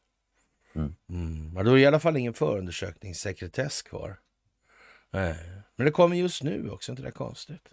Mm. 0.74 0.94
Mm. 1.08 1.52
Ja, 1.56 1.62
då 1.62 1.70
är 1.70 1.74
det 1.74 1.80
i 1.80 1.86
alla 1.86 2.00
fall 2.00 2.16
ingen 2.16 2.34
förundersökningssekretess 2.34 3.82
kvar. 3.82 4.18
Nej. 5.10 5.36
Men 5.76 5.84
det 5.84 5.90
kommer 5.92 6.16
just 6.16 6.42
nu 6.42 6.70
också, 6.70 6.92
inte 6.92 7.02
det 7.02 7.10
konstigt? 7.10 7.68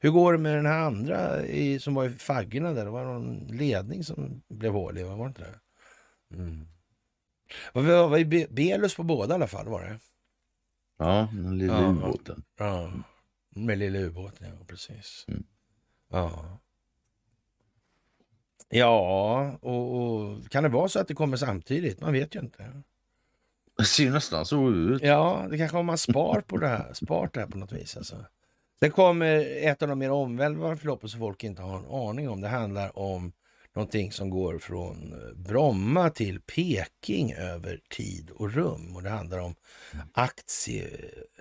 Hur 0.00 0.10
går 0.10 0.32
det 0.32 0.38
med 0.38 0.56
den 0.56 0.66
här 0.66 0.78
andra 0.78 1.46
i, 1.46 1.78
som 1.80 1.94
var 1.94 2.04
i 2.04 2.10
faggorna 2.10 2.72
där? 2.72 2.84
Det 2.84 2.90
var 2.90 3.04
någon 3.04 3.46
ledning 3.46 4.04
som 4.04 4.42
blev 4.48 4.72
hålig, 4.72 5.06
va? 5.06 5.16
var 5.16 5.24
det 5.24 5.28
inte 5.28 5.42
det? 5.42 5.60
Mm. 6.36 6.68
Var, 7.72 7.82
var, 7.82 8.08
var 8.08 8.24
Be- 8.24 8.46
Belus 8.50 8.94
på 8.96 9.02
båda 9.02 9.34
i 9.34 9.36
alla 9.36 9.46
fall 9.46 9.68
var 9.68 9.82
det? 9.82 9.98
Ja, 10.98 11.28
den 11.32 11.58
lilla 11.58 11.80
Ja. 11.82 11.88
ubåten. 11.88 12.44
Ja, 12.58 12.92
med 13.50 13.78
lilla 13.78 13.98
ubåten, 13.98 14.48
ja 14.58 14.64
precis. 14.66 15.24
Mm. 15.28 15.44
Ja. 16.10 16.58
Ja, 18.74 19.58
och, 19.60 20.02
och 20.02 20.50
kan 20.50 20.62
det 20.62 20.68
vara 20.68 20.88
så 20.88 21.00
att 21.00 21.08
det 21.08 21.14
kommer 21.14 21.36
samtidigt? 21.36 22.00
Man 22.00 22.12
vet 22.12 22.34
ju 22.34 22.40
inte. 22.40 22.82
Det 23.78 23.84
ser 23.84 24.04
ju 24.04 24.10
nästan 24.10 24.46
så 24.46 24.70
ut. 24.70 25.02
Ja, 25.02 25.46
det 25.50 25.58
kanske 25.58 25.76
om 25.76 25.86
man 25.86 25.98
spar 25.98 26.40
på 26.46 26.56
det 26.56 26.68
här, 26.68 26.92
spart 26.92 27.34
det 27.34 27.40
här 27.40 27.46
på 27.46 27.58
något 27.58 27.72
vis. 27.72 27.96
Alltså. 27.96 28.16
Sen 28.80 28.90
kommer 28.90 29.64
ett 29.64 29.82
av 29.82 29.88
de 29.88 29.98
mer 29.98 30.10
omvälvande 30.10 30.76
förloppen 30.76 31.08
som 31.08 31.20
folk 31.20 31.44
inte 31.44 31.62
har 31.62 31.78
en 31.78 32.08
aning 32.08 32.28
om. 32.28 32.40
Det 32.40 32.48
handlar 32.48 32.98
om 32.98 33.32
någonting 33.74 34.12
som 34.12 34.30
går 34.30 34.58
från 34.58 35.12
eh, 35.12 35.34
Bromma 35.36 36.10
till 36.10 36.40
Peking 36.40 37.32
över 37.32 37.80
tid 37.90 38.30
och 38.30 38.54
rum. 38.54 38.96
Och 38.96 39.02
det 39.02 39.10
handlar 39.10 39.38
om 39.38 39.54
aktie, 40.12 40.88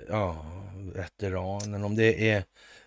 ja, 0.10 0.46
veteranen. 0.94 1.84
Om 1.84 1.96
det 1.96 2.30
är 2.30 2.44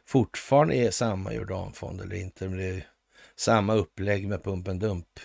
fortfarande 0.07 0.77
är 0.77 0.91
samma 0.91 1.33
Jordanfond 1.33 2.01
eller 2.01 2.17
inte. 2.17 2.49
Men 2.49 2.59
det 2.59 2.85
samma 3.37 3.75
upplägg 3.75 4.29
med 4.29 4.45
pump 4.45 4.69
and 4.69 4.81
dump. 4.81 5.21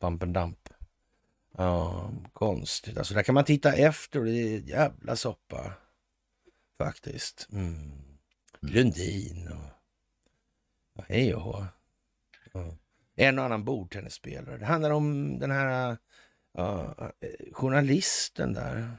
Pump 0.00 0.22
and 0.22 0.34
dump. 0.34 0.68
Ja, 1.56 2.10
konstigt. 2.32 2.98
Alltså 2.98 3.14
där 3.14 3.22
kan 3.22 3.34
man 3.34 3.44
titta 3.44 3.72
efter 3.72 4.18
och 4.18 4.24
det 4.24 4.30
är 4.30 4.58
jävla 4.58 5.16
soppa. 5.16 5.72
Faktiskt. 6.78 7.48
Mm. 7.52 7.92
Lundin 8.60 9.48
och 9.48 9.70
ja, 10.94 11.04
hej 11.08 11.34
och 11.34 11.42
hå. 11.42 11.66
Ja. 12.52 12.76
En 13.16 13.38
och 13.38 13.44
annan 13.44 13.64
bordtennisspelare. 13.64 14.58
Det 14.58 14.64
handlar 14.64 14.90
om 14.90 15.38
den 15.38 15.50
här 15.50 15.96
ja, 16.52 16.94
journalisten 17.52 18.52
där. 18.52 18.96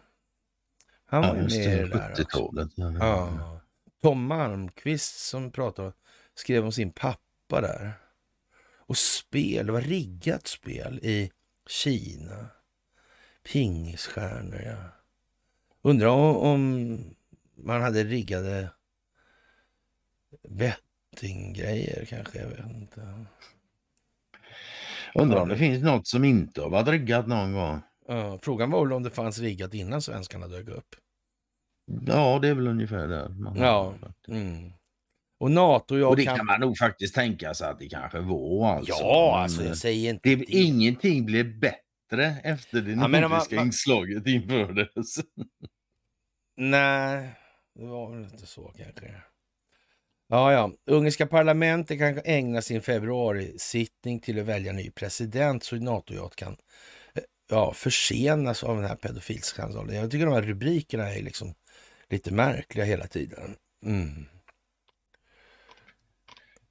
Han 1.05 1.21
var 1.21 1.35
ju 1.35 1.41
med 1.41 1.51
i 1.51 1.65
det. 1.65 1.87
där 1.87 2.11
också. 2.11 2.23
70-talet. 2.23 2.71
Ja. 2.75 2.93
Ja. 2.99 3.61
Tom 4.01 4.25
Malmqvist 4.25 5.19
som 5.19 5.51
pratade, 5.51 5.93
skrev 6.35 6.65
om 6.65 6.71
sin 6.71 6.91
pappa 6.91 7.61
där. 7.61 7.93
Och 8.89 8.97
spel, 8.97 9.65
det 9.65 9.71
var 9.71 9.81
riggat 9.81 10.47
spel 10.47 10.99
i 11.03 11.31
Kina. 11.67 12.49
Pingisstjärnor, 13.43 14.61
ja. 14.61 14.77
Undrar 15.81 16.09
om, 16.09 16.97
man 17.55 17.81
hade 17.81 18.03
riggade 18.03 18.71
bettinggrejer 20.49 22.05
kanske, 22.05 22.39
jag 22.39 22.47
vet 22.47 22.65
inte. 22.65 23.25
Undrar 25.15 25.41
om 25.41 25.49
det 25.49 25.57
finns 25.57 25.83
något 25.83 26.07
som 26.07 26.23
inte 26.23 26.61
har 26.61 26.69
varit 26.69 26.87
riggat 26.87 27.27
någon 27.27 27.53
gång. 27.53 27.81
Ja, 28.07 28.39
frågan 28.41 28.71
var 28.71 28.85
väl 28.85 28.93
om 28.93 29.03
det 29.03 29.09
fanns 29.09 29.39
riggat 29.39 29.73
innan 29.73 30.01
svenskarna 30.01 30.47
dök 30.47 30.67
upp. 30.67 30.95
Ja, 32.07 32.39
det 32.41 32.47
är 32.47 32.53
väl 32.53 32.67
ungefär 32.67 33.07
där. 33.07 33.29
Man 33.29 33.57
Ja. 33.57 33.93
Mm. 34.27 34.71
Och 35.39 35.51
NATO, 35.51 35.97
jag 35.97 36.09
Och 36.09 36.15
det 36.15 36.25
kan 36.25 36.45
man 36.45 36.59
nog 36.59 36.77
faktiskt 36.77 37.15
tänka 37.15 37.53
sig 37.53 37.67
att 37.67 37.79
det 37.79 37.89
kanske 37.89 38.19
var 38.19 38.75
alltså. 38.75 38.93
Ja, 38.93 39.39
alltså 39.43 39.61
eh, 39.61 39.67
jag 39.67 39.77
säger 39.77 40.09
inte 40.09 40.35
det, 40.35 40.43
Ingenting 40.51 41.25
blev 41.25 41.59
bättre 41.59 42.35
efter 42.43 42.81
det 42.81 42.91
Ja, 42.91 43.07
nordiska 43.07 43.55
man- 43.55 43.65
inslaget 43.65 44.27
infördes. 44.27 45.15
Nej, 46.57 47.29
det 47.75 47.85
var 47.85 48.11
väl 48.11 48.23
inte 48.23 48.45
så 48.45 48.73
kanske. 48.77 49.13
Ja, 50.27 50.53
ja. 50.53 50.71
Ungerska 50.85 51.27
parlamentet 51.27 51.99
kan 51.99 52.21
ägna 52.25 52.61
sin 52.61 52.81
februarisittning 52.81 54.19
till 54.19 54.39
att 54.39 54.45
välja 54.45 54.73
ny 54.73 54.91
president 54.91 55.63
så 55.63 55.75
NATO 55.75 56.29
kan 56.29 56.57
eh, 57.13 57.23
ja, 57.49 57.73
försenas 57.73 58.63
av 58.63 58.75
den 58.75 58.85
här 58.85 58.95
pedofilskandalen. 58.95 59.95
Jag 59.95 60.11
tycker 60.11 60.25
de 60.25 60.33
här 60.35 60.41
rubrikerna 60.41 61.09
är 61.13 61.21
liksom 61.21 61.53
lite 62.09 62.33
märkliga 62.33 62.85
hela 62.85 63.07
tiden. 63.07 63.55
Mm. 63.85 64.25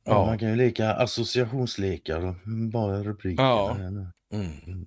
Ja. 0.09 0.26
Man 0.26 0.39
kan 0.39 0.48
ju 0.48 0.56
leka 0.56 0.93
associationslekar 0.93 2.35
bara 2.70 3.02
rubrikerna. 3.02 3.48
Ja. 3.48 3.76
nu. 3.90 4.06
Mm. 4.32 4.86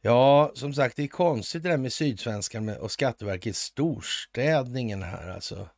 Ja, 0.00 0.52
som 0.54 0.74
sagt, 0.74 0.96
det 0.96 1.02
är 1.02 1.08
konstigt 1.08 1.62
det 1.62 1.68
där 1.68 1.76
med 1.76 1.92
Sydsvenskan 1.92 2.68
och 2.68 2.90
Skatteverkets 2.90 3.60
storstädningen 3.60 5.02
här 5.02 5.30
alltså. 5.30 5.68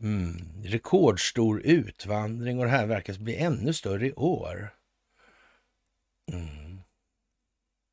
Mm. 0.00 0.36
Rekordstor 0.64 1.60
utvandring 1.64 2.58
och 2.58 2.64
det 2.64 2.70
här 2.70 2.86
verkar 2.86 3.14
bli 3.14 3.36
ännu 3.36 3.72
större 3.72 4.06
i 4.06 4.12
år. 4.12 4.74
Mm. 6.32 6.80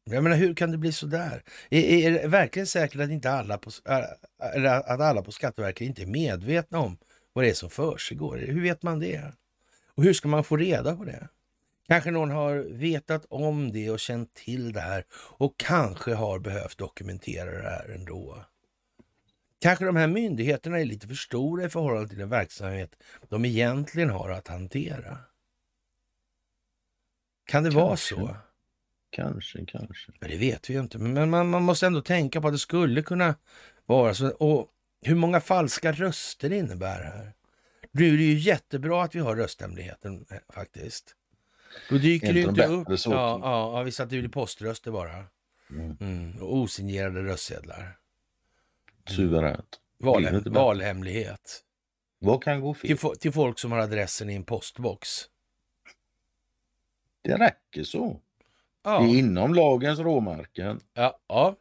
Jag 0.04 0.24
menar, 0.24 0.38
hur 0.38 0.54
kan 0.54 0.72
det 0.72 0.78
bli 0.78 0.92
så 0.92 1.06
där? 1.06 1.44
Är, 1.70 1.82
är 1.82 2.12
det 2.12 2.28
verkligen 2.28 2.68
säkert 2.68 3.02
att 3.02 3.10
inte 3.10 3.32
alla 3.32 3.58
på, 3.58 3.72
att 3.86 5.02
alla 5.02 5.22
på 5.22 5.32
Skatteverket 5.32 5.88
inte 5.88 6.02
är 6.02 6.06
medvetna 6.06 6.80
om 6.80 6.98
vad 7.36 7.46
det 7.46 7.50
är 7.50 7.54
som 7.54 7.70
försiggår? 7.70 8.38
Hur 8.38 8.62
vet 8.62 8.84
man 8.84 9.00
det? 9.00 9.34
Och 9.96 10.04
hur 10.04 10.14
ska 10.14 10.28
man 10.28 10.44
få 10.44 10.58
reda 10.58 10.96
på 10.96 11.04
det? 11.04 11.28
Kanske 11.88 12.12
någon 12.12 12.32
har 12.32 12.56
vetat 12.56 13.26
om 13.30 13.72
det 13.72 13.90
och 13.90 14.00
känt 14.00 14.34
till 14.34 14.74
det 14.74 14.80
här 14.80 15.06
och 15.12 15.54
kanske 15.58 16.14
har 16.14 16.40
behövt 16.40 16.78
dokumentera 16.78 17.52
det 17.52 17.70
här 17.70 17.90
ändå. 17.90 18.46
Kanske 19.60 19.86
de 19.86 19.96
här 19.96 20.08
myndigheterna 20.08 20.80
är 20.80 20.86
lite 20.86 21.08
för 21.08 21.16
stora 21.16 21.66
i 21.66 21.70
förhållande 21.70 22.10
till 22.10 22.18
den 22.18 22.30
verksamhet 22.30 23.04
de 23.30 23.46
egentligen 23.46 24.10
har 24.10 24.30
att 24.30 24.48
hantera. 24.48 25.18
Kan 27.46 27.64
det 27.64 27.70
vara 27.70 27.88
Kanske. 27.88 28.16
så? 28.16 28.38
Kanske, 29.10 29.66
kanske. 29.66 30.12
Ja, 30.20 30.28
det 30.28 30.38
vet 30.38 30.70
vi 30.70 30.74
ju 30.74 30.80
inte, 30.80 30.98
men 30.98 31.30
man, 31.30 31.50
man 31.50 31.64
måste 31.64 31.88
ändå 31.88 32.02
tänka 32.02 32.42
på 32.42 32.48
att 32.48 32.54
det 32.54 32.60
skulle 32.60 33.02
kunna 33.02 33.36
vara 33.86 34.14
så. 34.14 34.30
Och 34.30 34.72
hur 35.06 35.16
många 35.16 35.42
falska 35.42 35.92
röster 35.92 36.50
det 36.50 36.58
innebär 36.58 37.04
här. 37.04 37.34
Nu 37.92 38.14
är 38.14 38.18
det 38.18 38.24
ju 38.24 38.34
jättebra 38.40 39.04
att 39.04 39.16
vi 39.16 39.20
har 39.20 39.36
rösthemligheten 39.36 40.26
eh, 40.32 40.38
faktiskt. 40.54 41.16
Då 41.90 41.98
dyker 41.98 42.34
det 42.34 42.40
ju 42.40 42.46
inte 42.50 42.66
upp. 42.68 42.88
Ja, 42.90 43.00
ja, 43.06 43.40
ja, 43.78 43.84
vi 43.84 43.92
satte 43.92 44.16
ju 44.16 44.30
poströster 44.30 44.92
bara. 44.92 45.24
Mm. 45.70 45.98
Mm, 46.00 46.42
och 46.42 46.56
osignerade 46.56 47.24
röstsedlar. 47.24 47.98
Suveränt. 49.08 49.80
Val, 49.98 50.22
Det 50.24 50.30
är 50.30 50.36
inte 50.38 50.50
bättre. 50.50 50.64
valhemlighet. 50.64 51.64
Vad 52.20 52.44
kan 52.44 52.62
gå 52.62 52.74
fel? 52.74 52.98
Till, 52.98 53.10
till 53.20 53.32
folk 53.32 53.60
som 53.60 53.72
har 53.72 53.80
adressen 53.80 54.30
i 54.30 54.36
en 54.36 54.44
postbox. 54.44 55.10
Det 57.22 57.38
räcker 57.38 57.84
så. 57.84 58.22
Ja, 58.84 59.00
Det 59.00 59.06
är 59.06 59.18
inom 59.20 59.54
lagens 59.54 60.00
råmärken. 60.00 60.80
ja, 60.94 61.20
ja. 61.28 61.56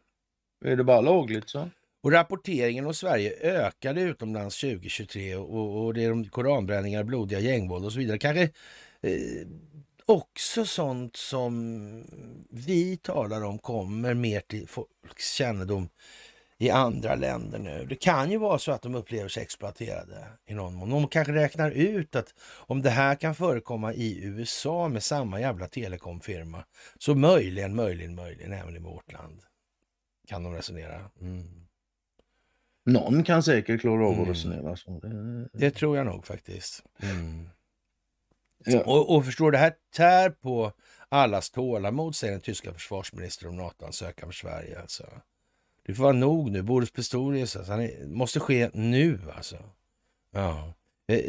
Är 0.65 0.77
det 0.77 0.85
bara 0.85 1.01
lagligt 1.01 1.49
så? 1.49 1.71
Och 2.05 2.13
rapporteringen 2.13 2.87
om 2.87 2.95
Sverige 2.95 3.33
ökade 3.41 4.01
utomlands 4.01 4.61
2023 4.61 5.37
och, 5.37 5.85
och 5.85 5.95
det 5.95 6.05
är 6.05 6.09
de 6.09 6.25
koranbränningar, 6.29 7.05
blodiga 7.05 7.41
gängvåld 7.41 7.85
och 7.85 7.93
så 7.93 7.99
vidare. 7.99 8.19
Kanske 8.19 8.43
eh, 9.03 9.47
också 10.07 10.65
sånt 10.65 11.17
som 11.17 12.05
vi 12.51 12.97
talar 12.97 13.45
om 13.45 13.59
kommer 13.59 14.15
mer 14.15 14.41
till 14.41 14.69
folks 14.69 15.33
kännedom 15.33 15.89
i 16.59 16.71
andra 16.71 17.15
länder 17.15 17.59
nu. 17.59 17.87
Det 17.89 17.95
kan 17.95 18.31
ju 18.31 18.39
vara 18.39 18.59
så 18.59 18.73
att 18.73 18.83
de 18.83 18.95
upplever 18.95 19.29
sig 19.29 19.43
exploaterade 19.43 20.27
i 20.47 20.55
någon 20.55 20.75
mån. 20.75 20.91
De 20.91 21.09
kanske 21.09 21.33
räknar 21.33 21.71
ut 21.71 22.17
att 22.17 22.35
om 22.43 22.83
det 22.83 22.91
här 22.91 23.15
kan 23.15 23.35
förekomma 23.35 23.95
i 23.95 24.25
USA 24.25 24.89
med 24.89 25.03
samma 25.03 25.41
jävla 25.41 25.69
telekomfirma 25.69 26.65
så 26.99 27.15
möjligen, 27.15 27.75
möjligen, 27.75 28.15
möjligen 28.15 28.53
även 28.53 28.77
i 28.77 28.79
vårt 28.79 29.13
land. 29.13 29.41
Kan 30.29 30.43
de 30.43 30.55
resonera. 30.55 31.11
Mm. 31.21 31.65
Någon 32.85 33.25
kan 33.25 33.43
säkert 33.43 33.81
klara 33.81 34.07
av 34.07 34.13
Mm. 34.13 34.23
att 34.23 34.29
resonera 34.29 34.77
så. 34.77 35.01
Det... 35.03 35.49
Det 35.53 35.71
tror 35.71 35.97
jag 35.97 36.07
nog 36.07 36.27
faktiskt. 36.27 36.83
Mm. 37.03 37.49
Ja. 38.65 38.85
Och, 38.85 39.17
och 39.17 39.25
förstår, 39.25 39.53
det 39.53 39.59
här 39.59 39.75
tär 39.97 40.31
på 40.31 40.73
allas 41.09 41.51
tålamod, 41.51 42.17
säger 42.17 42.33
den 42.33 42.41
tyska 42.41 42.73
försvarsministern 42.73 43.49
om 43.49 43.57
NATO-ansökan 43.57 44.29
för 44.29 44.35
Sverige. 44.35 44.81
Alltså. 44.81 45.07
Det 45.87 45.95
får 45.95 46.03
vara 46.03 46.13
nog 46.13 46.51
nu. 46.51 46.63
Boris 46.63 46.91
Pistorius, 46.93 47.57
alltså, 47.57 47.73
han 47.73 47.83
är, 47.83 48.07
måste 48.07 48.41
ske 48.41 48.71
nu 48.75 49.21
alltså. 49.37 49.57
Ja. 50.31 50.75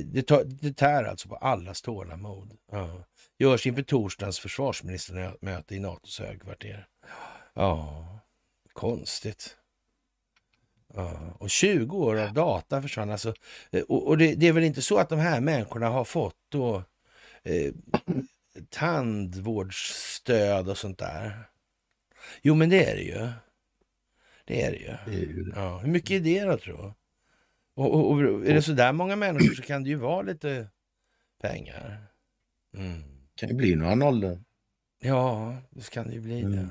Det, 0.04 0.22
tar, 0.28 0.44
det 0.44 0.74
tär 0.74 1.04
alltså 1.04 1.30
på 1.30 1.36
allas 1.36 1.82
tålamod. 1.82 2.58
Ja. 2.72 3.04
Görs 3.38 3.68
inför 3.68 3.82
torsdagens 3.84 4.40
försvarsministermöte 4.40 5.76
i 5.76 5.80
NATOs 5.80 6.20
högkvarter. 6.20 6.88
Ja, 7.54 8.08
konstigt. 8.74 9.58
Ja. 10.96 11.20
Och 11.40 11.50
20 11.50 11.98
år 11.98 12.16
av 12.20 12.34
data 12.34 12.82
försvann. 12.82 13.12
Alltså, 13.12 13.34
Eh, 13.72 13.82
och, 13.82 14.08
och 14.08 14.18
det, 14.18 14.36
det 14.36 14.48
är 14.48 14.54
väl 14.54 14.64
inte 14.64 14.82
så 14.82 14.98
att 14.98 15.10
de 15.10 15.20
här 15.20 15.42
människorna 15.42 15.90
har 15.90 16.06
fått 16.06 16.36
då 16.50 16.84
eh, 17.44 17.74
tandvårdsstöd 18.70 20.70
och 20.70 20.78
sånt 20.78 20.98
där? 21.00 21.40
Jo, 22.42 22.56
men 22.56 22.70
det 22.70 22.86
är 22.92 22.96
det 22.96 23.02
ju. 23.02 23.28
Det 24.46 24.64
är 24.64 24.72
det 24.72 24.78
ju. 24.78 24.86
Det 25.06 25.14
är 25.24 25.28
ju 25.28 25.44
det. 25.44 25.52
Ja, 25.56 25.78
hur 25.78 25.90
mycket 25.92 26.12
är 26.12 26.20
det 26.20 26.44
då, 26.52 26.58
tror? 26.58 26.94
Och, 27.76 27.94
och, 27.96 28.12
och 28.12 28.20
är 28.22 28.54
det 28.54 28.62
så 28.62 28.72
där 28.72 28.94
många 28.94 29.16
människor 29.16 29.56
så 29.56 29.62
kan 29.62 29.84
det 29.84 29.90
ju 29.90 29.96
vara 29.96 30.22
lite 30.22 30.68
pengar. 31.42 32.06
Mm. 32.78 33.04
kan 33.36 33.50
ju 33.50 33.56
bli 33.56 33.76
några 33.76 33.96
nollor. 33.96 34.44
Ja, 35.00 35.56
det 35.70 35.90
kan 35.90 36.08
det 36.08 36.14
ju 36.14 36.22
bli 36.22 36.42
Mm. 36.42 36.52
det. 36.56 36.68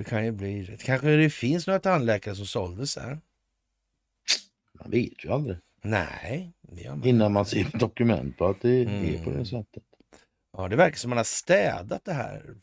Det 0.00 0.04
kan 0.04 0.24
ju 0.24 0.32
bli 0.32 0.62
det. 0.62 0.76
Kanske 0.76 1.08
det 1.16 1.30
finns 1.30 1.66
några 1.66 1.80
tandläkare 1.80 2.34
som 2.36 2.46
såldes 2.46 2.96
här? 2.96 3.18
Man 4.72 4.90
vet 4.90 5.24
ju 5.24 5.32
aldrig. 5.32 5.56
Nej, 5.82 6.52
man 6.62 7.04
Innan 7.04 7.32
man 7.32 7.46
ser 7.46 7.66
ett 7.66 7.80
dokument 7.80 8.38
på 8.38 8.46
att 8.46 8.60
det 8.60 8.68
är 8.70 8.86
Mm. 8.86 9.24
på 9.24 9.30
det 9.30 9.44
sättet. 9.46 9.82
Ja, 10.56 10.68
det 10.68 10.76
verkar 10.76 10.96
som 10.96 11.08
man 11.08 11.16
har 11.16 11.24
städat 11.24 12.04
det 12.04 12.12
här 12.12 12.54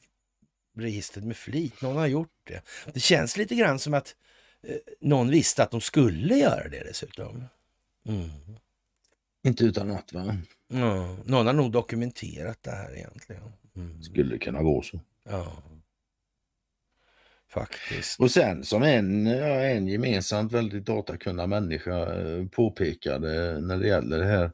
registret 0.78 1.26
med 1.26 1.38
flit. 1.38 1.82
Någon 1.82 1.96
har 1.98 2.08
gjort 2.08 2.42
det. 2.44 2.62
Det 2.94 3.00
känns 3.00 3.38
lite 3.38 3.56
grann 3.56 3.80
som 3.80 3.94
att 3.94 4.16
eh, 4.64 4.76
någon 5.00 5.30
visste 5.30 5.64
att 5.64 5.72
de 5.72 5.82
skulle 5.82 6.36
göra 6.36 6.68
det 6.70 6.84
dessutom. 6.84 7.44
Mm. 8.08 8.30
Inte 9.48 9.64
utan 9.64 9.92
att 9.92 10.14
va? 10.14 10.38
Ja, 10.68 11.18
någon 11.26 11.46
har 11.46 11.54
nog 11.54 11.72
dokumenterat 11.72 12.64
det 12.64 12.72
här 12.72 12.96
egentligen. 12.96 13.44
Mm. 13.76 14.04
Skulle 14.04 14.38
kunna 14.38 14.62
vara 14.62 14.84
så. 14.84 15.00
Ja, 15.30 15.64
faktiskt. 17.50 18.20
Och 18.20 18.32
sen 18.32 18.64
som 18.64 18.84
en, 18.84 19.28
en 19.28 19.88
gemensamt 19.88 20.52
väldigt 20.52 20.86
datakunnig 20.86 21.50
människa 21.50 22.22
eh, 22.22 22.48
påpekade 22.48 23.62
när 23.62 23.78
det 23.78 23.88
gäller 23.88 24.20
det 24.20 24.26
här. 24.26 24.52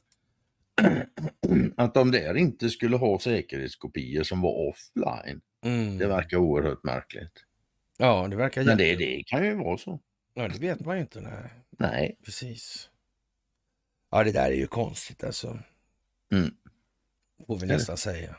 Att 1.77 1.93
de 1.93 2.11
där 2.11 2.37
inte 2.37 2.69
skulle 2.69 2.97
ha 2.97 3.19
säkerhetskopior 3.19 4.23
som 4.23 4.41
var 4.41 4.69
offline. 4.69 5.41
Mm. 5.65 5.97
Det 5.97 6.07
verkar 6.07 6.37
oerhört 6.37 6.83
märkligt. 6.83 7.45
Ja, 7.97 8.27
det 8.29 8.35
verkar 8.35 8.63
Men 8.63 8.77
det, 8.77 8.95
det 8.95 9.23
kan 9.27 9.45
ju 9.45 9.55
vara 9.55 9.77
så. 9.77 9.99
Ja, 10.33 10.47
det 10.47 10.59
vet 10.59 10.79
man 10.79 10.95
ju 10.95 11.01
inte. 11.01 11.21
Nej. 11.21 11.51
Nej. 11.69 12.17
Precis. 12.25 12.89
Ja, 14.11 14.23
det 14.23 14.31
där 14.31 14.51
är 14.51 14.55
ju 14.55 14.67
konstigt 14.67 15.23
alltså. 15.23 15.59
Mm. 16.31 16.51
Får 17.47 17.59
vi 17.59 17.67
nästan 17.67 17.97
säga. 17.97 18.35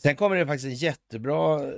Sen 0.00 0.16
kommer 0.16 0.36
det 0.36 0.46
faktiskt 0.46 0.64
en 0.64 0.74
jättebra 0.74 1.62
eh, 1.64 1.74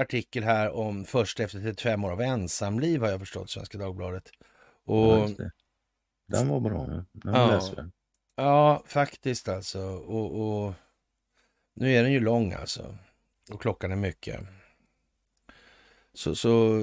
artikel 0.00 0.42
här 0.44 0.70
om 0.70 1.04
först 1.04 1.40
efter 1.40 1.60
35 1.60 2.04
år 2.04 2.10
av 2.10 2.20
ensamliv 2.20 3.00
har 3.00 3.08
jag 3.08 3.20
förstått, 3.20 3.50
Svenska 3.50 3.78
Dagbladet. 3.78 4.30
Ja, 4.84 5.22
Och 5.22 5.30
det. 5.30 5.50
Den 6.28 6.48
var 6.48 6.60
bra. 6.60 6.86
Ja. 6.88 7.04
Den 7.12 7.34
Ja. 7.34 7.46
läser 7.50 7.76
jag. 7.76 7.90
ja, 8.36 8.82
faktiskt 8.86 9.48
alltså. 9.48 9.80
Och, 9.88 10.64
och 10.66 10.74
nu 11.74 11.92
är 11.94 12.02
den 12.02 12.12
ju 12.12 12.20
lång 12.20 12.52
alltså. 12.52 12.98
Och 13.50 13.60
klockan 13.62 13.92
är 13.92 13.96
mycket. 13.96 14.40
Så, 16.14 16.34
så 16.34 16.80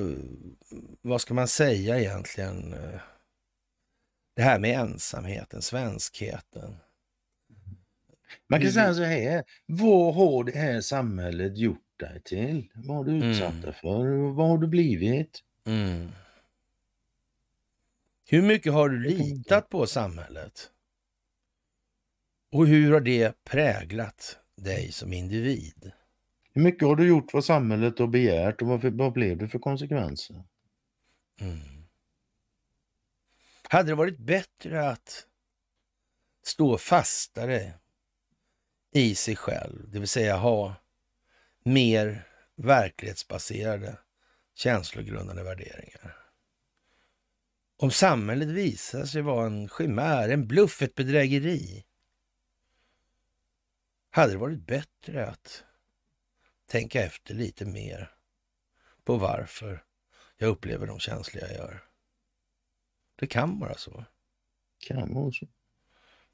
vad 1.01 1.21
ska 1.21 1.33
man 1.33 1.47
säga 1.47 1.99
egentligen? 1.99 2.73
eh, 2.73 2.99
Det 4.35 4.41
här 4.41 4.59
med 4.59 4.79
ensamheten, 4.79 5.61
svenskheten. 5.61 6.77
Man 8.47 8.61
kan 8.61 8.71
säga 8.71 8.93
så 8.93 9.03
här. 9.03 9.43
Vad 9.65 10.15
har 10.15 10.43
det 10.43 10.57
här 10.57 10.81
samhället 10.81 11.57
gjort 11.57 11.99
dig 11.99 12.21
till? 12.23 12.69
Vad 12.73 12.97
har 12.97 13.03
du 13.03 13.11
utsatt 13.11 13.49
Mm. 13.51 13.61
dig 13.61 13.73
för? 13.73 14.33
Vad 14.33 14.47
har 14.47 14.57
du 14.57 14.67
blivit? 14.67 15.43
Mm. 15.65 16.09
Hur 18.27 18.41
mycket 18.41 18.73
har 18.73 18.89
du 18.89 18.99
litat 18.99 19.69
på 19.69 19.87
samhället? 19.87 20.71
Och 22.51 22.67
hur 22.67 22.93
har 22.93 23.01
det 23.01 23.43
präglat 23.43 24.39
dig 24.55 24.91
som 24.91 25.13
individ? 25.13 25.91
Hur 26.53 26.61
mycket 26.61 26.87
har 26.87 26.95
du 26.95 27.07
gjort 27.07 27.33
vad 27.33 27.45
samhället 27.45 27.99
har 27.99 28.07
begärt 28.07 28.61
och 28.61 28.67
vad, 28.67 28.83
vad 28.83 29.13
blev 29.13 29.37
det 29.37 29.47
för 29.47 29.59
konsekvenser? 29.59 30.43
Mm. 31.41 31.59
Hade 33.69 33.89
det 33.89 33.95
varit 33.95 34.17
bättre 34.17 34.89
att 34.89 35.27
stå 36.43 36.77
fastare 36.77 37.73
i 38.95 39.15
sig 39.15 39.35
själv, 39.35 39.89
det 39.89 39.99
vill 39.99 40.07
säga 40.07 40.37
ha 40.37 40.75
mer 41.63 42.27
verklighetsbaserade 42.55 43.99
känslogrundande 44.53 45.43
värderingar? 45.43 46.17
Om 47.77 47.91
samhället 47.91 48.47
visar 48.47 49.05
sig 49.05 49.21
vara 49.21 49.45
en 49.45 49.69
chimär, 49.69 50.29
en 50.29 50.47
bluff, 50.47 50.81
ett 50.81 50.95
bedrägeri, 50.95 51.85
hade 54.09 54.31
det 54.31 54.37
varit 54.37 54.67
bättre 54.67 55.27
att 55.27 55.63
tänka 56.65 57.03
efter 57.03 57.33
lite 57.33 57.65
mer 57.65 58.15
på 59.03 59.17
varför 59.17 59.83
jag 60.37 60.47
upplever 60.47 60.87
de 60.87 60.99
känslor 60.99 61.43
jag 61.43 61.53
gör. 61.53 61.83
Det 63.15 63.27
kan 63.27 63.59
vara 63.59 63.77
så. 63.77 64.05
Kan 64.79 65.13
vara 65.13 65.31
så. 65.31 65.47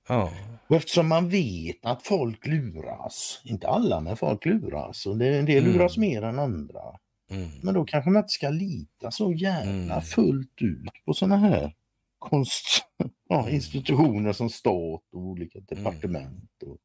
Ja. 0.07 0.31
Och 0.67 0.75
eftersom 0.75 1.07
man 1.07 1.29
vet 1.29 1.85
att 1.85 2.03
folk 2.07 2.47
luras, 2.47 3.41
inte 3.45 3.67
alla 3.67 3.99
men 3.99 4.17
folk 4.17 4.45
luras 4.45 5.05
och 5.05 5.17
det, 5.17 5.37
en 5.37 5.45
del 5.45 5.63
Mm. 5.63 5.73
luras 5.77 5.97
mer 5.97 6.21
än 6.21 6.39
andra. 6.39 6.81
Mm. 7.29 7.49
Men 7.63 7.73
då 7.73 7.85
kanske 7.85 8.09
man 8.09 8.19
inte 8.19 8.29
ska 8.33 8.49
lita 8.49 9.11
så 9.11 9.33
jävla 9.33 9.93
Mm. 9.93 10.01
fullt 10.01 10.61
ut 10.61 11.05
på 11.05 11.13
sådana 11.13 11.37
här 11.37 11.75
konst, 12.19 12.63
ja, 13.29 13.41
Mm. 13.41 13.55
institutioner 13.55 14.33
som 14.33 14.49
stat 14.49 15.01
och 15.13 15.19
olika 15.21 15.59
departement. 15.59 16.63
Och, 16.65 16.77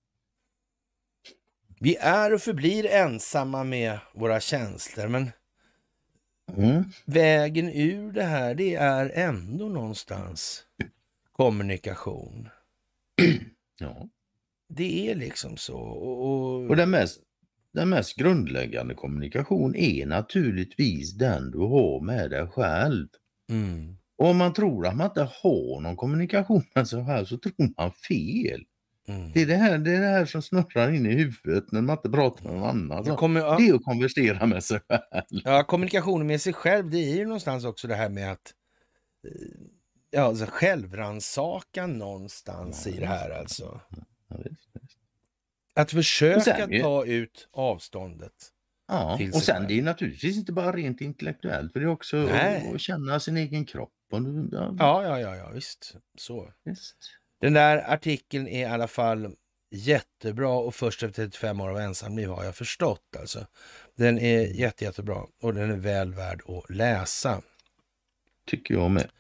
Vi 1.80 1.96
är 1.96 2.34
och 2.34 2.40
förblir 2.40 2.86
ensamma 2.86 3.64
med 3.64 3.98
våra 4.14 4.40
känslor, 4.40 5.08
men 5.08 5.30
mm. 6.56 6.84
vägen 7.04 7.68
ur 7.68 8.12
det 8.12 8.22
här, 8.24 8.54
det 8.54 8.74
är 8.74 9.10
ändå 9.14 9.68
någonstans 9.68 10.62
kommunikation. 11.32 12.48
ja. 13.80 14.08
Det 14.68 15.10
är 15.10 15.14
liksom 15.14 15.56
så. 15.56 15.76
Och, 15.78 16.22
och, 16.26 16.70
och 16.70 16.76
den, 16.76 16.90
mest, 16.90 17.20
den 17.72 17.88
mest 17.88 18.16
grundläggande 18.16 18.94
kommunikation 18.94 19.76
är 19.76 20.06
naturligtvis 20.06 21.12
den 21.14 21.50
du 21.50 21.58
har 21.58 22.00
med 22.00 22.30
dig 22.30 22.46
själv. 22.46 23.08
mm, 23.50 23.96
Och 24.18 24.26
om 24.28 24.36
man 24.36 24.52
tror 24.52 24.86
att 24.86 24.96
man 24.96 25.06
inte 25.06 25.22
har 25.42 25.80
någon 25.80 25.96
kommunikation 25.96 26.62
med 26.74 26.88
sig 26.88 27.06
själv 27.06 27.24
så 27.24 27.38
tror 27.38 27.74
man 27.76 27.92
fel. 27.92 28.64
mm. 29.08 29.32
Det 29.32 29.42
är 29.42 29.46
det 29.46 29.56
här, 29.56 29.78
det 29.78 29.92
är 29.96 30.00
det 30.00 30.06
här 30.06 30.24
som 30.26 30.42
snurrar 30.42 30.92
in 30.92 31.06
i 31.06 31.14
huvudet 31.14 31.72
när 31.72 31.80
man 31.82 31.96
inte 31.96 32.10
pratar 32.10 32.44
med 32.44 32.54
någon 32.54 32.68
annan. 32.70 33.04
Det 33.04 33.10
kommer, 33.10 33.40
ja, 33.40 33.56
Det 33.58 33.68
är 33.68 33.74
att 33.74 33.84
konversera 33.84 34.46
med 34.46 34.64
sig 34.64 34.80
själv. 34.88 35.22
ja, 35.44 35.64
kommunikationen 35.64 36.26
med 36.26 36.40
sig 36.40 36.52
själv, 36.52 36.90
det 36.90 36.98
är 36.98 37.16
ju 37.16 37.24
någonstans 37.24 37.64
också 37.64 37.88
det 37.88 37.94
här 37.94 38.08
med 38.08 38.32
att 38.32 38.52
eh, 39.26 39.30
ja, 40.16 40.22
alltså 40.22 40.46
självrannsakan 40.48 41.98
någonstans 41.98 42.86
i 42.86 43.00
det 43.00 43.06
här 43.06 43.30
alltså. 43.30 43.80
Att 45.74 45.90
försöka 45.90 46.40
sen 46.40 46.80
ta 46.80 47.04
ut 47.04 47.48
avståndet. 47.52 48.52
Ja, 48.88 49.18
och 49.34 49.42
sen 49.42 49.66
det 49.68 49.78
är 49.78 49.82
naturligtvis 49.82 50.36
inte 50.36 50.52
bara 50.52 50.72
rent 50.72 51.00
intellektuellt 51.00 51.72
för 51.72 51.80
det 51.80 51.86
är 51.86 51.90
också 51.90 52.26
att, 52.26 52.74
att 52.74 52.80
känna 52.80 53.20
sin 53.20 53.36
egen 53.36 53.64
kropp. 53.64 53.92
Och, 54.12 54.20
ja, 54.52 54.74
Ja, 54.78 55.02
ja, 55.02 55.20
ja, 55.20 55.36
ja 55.36 55.50
visst. 55.50 55.96
Så. 56.18 56.52
Visst. 56.64 56.96
Den 57.40 57.52
där 57.52 57.92
artikeln 57.92 58.48
är 58.48 58.60
i 58.60 58.64
alla 58.64 58.88
fall 58.88 59.34
jättebra 59.70 60.50
och 60.50 60.74
först 60.74 61.02
efter 61.02 61.22
35 61.24 61.60
år 61.60 61.68
av 61.68 61.78
ensamliv 61.78 62.28
har 62.28 62.44
jag 62.44 62.56
förstått. 62.56 63.16
Alltså. 63.20 63.46
Den 63.96 64.18
är 64.18 64.46
jätte, 64.46 64.84
jättebra 64.84 65.26
och 65.40 65.54
den 65.54 65.70
är 65.70 65.76
väl 65.76 66.14
värd 66.14 66.42
att 66.48 66.70
läsa. 66.70 67.42
Tycker 68.46 68.74
jag 68.74 68.90
med. 68.90 69.10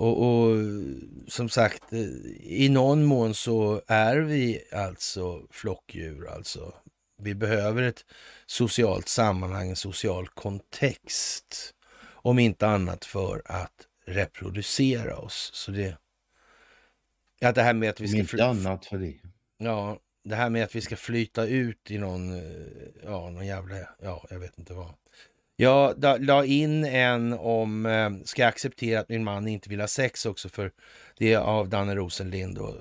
Och, 0.00 0.22
och 0.22 0.56
som 1.28 1.48
sagt, 1.48 1.92
i 2.40 2.68
någon 2.68 3.04
mån 3.04 3.34
så 3.34 3.82
är 3.86 4.16
vi 4.16 4.62
alltså 4.72 5.46
flockdjur. 5.50 6.28
Alltså. 6.28 6.74
Vi 7.22 7.34
behöver 7.34 7.82
ett 7.82 8.04
socialt 8.46 9.08
sammanhang, 9.08 9.70
en 9.70 9.76
social 9.76 10.28
kontext. 10.28 11.74
Om 12.02 12.38
inte 12.38 12.66
annat 12.66 13.04
för 13.04 13.42
att 13.44 13.86
reproducera 14.06 15.16
oss. 15.16 15.50
Så 15.54 15.70
det, 15.70 15.96
ja, 17.38 17.52
det 17.52 17.62
här 17.62 17.74
med 17.74 17.90
att 17.90 18.00
vi 18.00 18.04
Om 18.04 18.08
ska 18.08 18.18
inte 18.18 18.30
fly- 18.30 18.42
annat 18.42 18.86
för 18.86 18.98
det. 18.98 19.14
Ja, 19.58 19.98
det 20.24 20.34
här 20.34 20.50
med 20.50 20.64
att 20.64 20.74
vi 20.74 20.80
ska 20.80 20.96
flyta 20.96 21.46
ut 21.46 21.90
i 21.90 21.98
någon, 21.98 22.32
eh, 22.38 22.52
ja, 23.04 23.30
någon 23.30 23.46
jävla, 23.46 23.76
ja, 24.02 24.26
jag 24.30 24.38
vet 24.38 24.58
inte 24.58 24.74
vad. 24.74 24.94
Jag 25.60 26.00
da- 26.00 26.16
la 26.16 26.44
in 26.44 26.84
en 26.84 27.32
om, 27.32 27.86
eh, 27.86 28.10
ska 28.24 28.42
jag 28.42 28.48
acceptera 28.48 29.00
att 29.00 29.08
min 29.08 29.24
man 29.24 29.48
inte 29.48 29.68
vill 29.68 29.80
ha 29.80 29.88
sex 29.88 30.26
också 30.26 30.48
för 30.48 30.72
det 31.18 31.32
är 31.32 31.38
av 31.38 31.68
Danne 31.68 31.94
Rosenlind 31.94 32.58
och 32.58 32.68
eh, 32.68 32.74